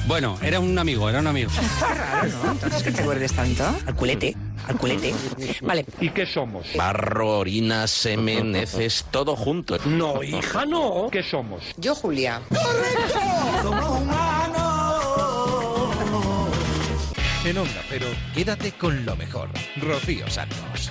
Bueno, 0.06 0.38
era 0.42 0.60
un 0.60 0.78
amigo, 0.78 1.08
era 1.08 1.20
un 1.20 1.26
amigo. 1.26 1.50
Qué 1.50 1.94
raro, 1.94 2.28
¿no? 2.44 2.52
Entonces 2.52 2.82
que 2.82 2.92
te 2.92 3.02
acuerdes 3.02 3.32
tanto. 3.32 3.64
Al 3.86 3.94
culete, 3.94 4.36
al 4.66 4.76
culete. 4.76 5.14
Vale. 5.62 5.84
¿Y 6.00 6.10
qué 6.10 6.26
somos? 6.26 6.66
Barro, 6.76 7.38
orina, 7.38 7.86
semen, 7.86 8.56
heces, 8.56 9.06
todo 9.10 9.36
junto. 9.36 9.78
No, 9.84 10.22
hija, 10.22 10.64
no. 10.64 11.08
¿Qué 11.10 11.22
somos? 11.22 11.62
Yo, 11.76 11.94
Julia. 11.94 12.40
En 17.44 17.58
Onda 17.58 17.82
Pero, 17.90 18.06
quédate 18.34 18.72
con 18.72 19.04
lo 19.04 19.16
mejor. 19.16 19.50
Rocío 19.76 20.28
Santos. 20.30 20.90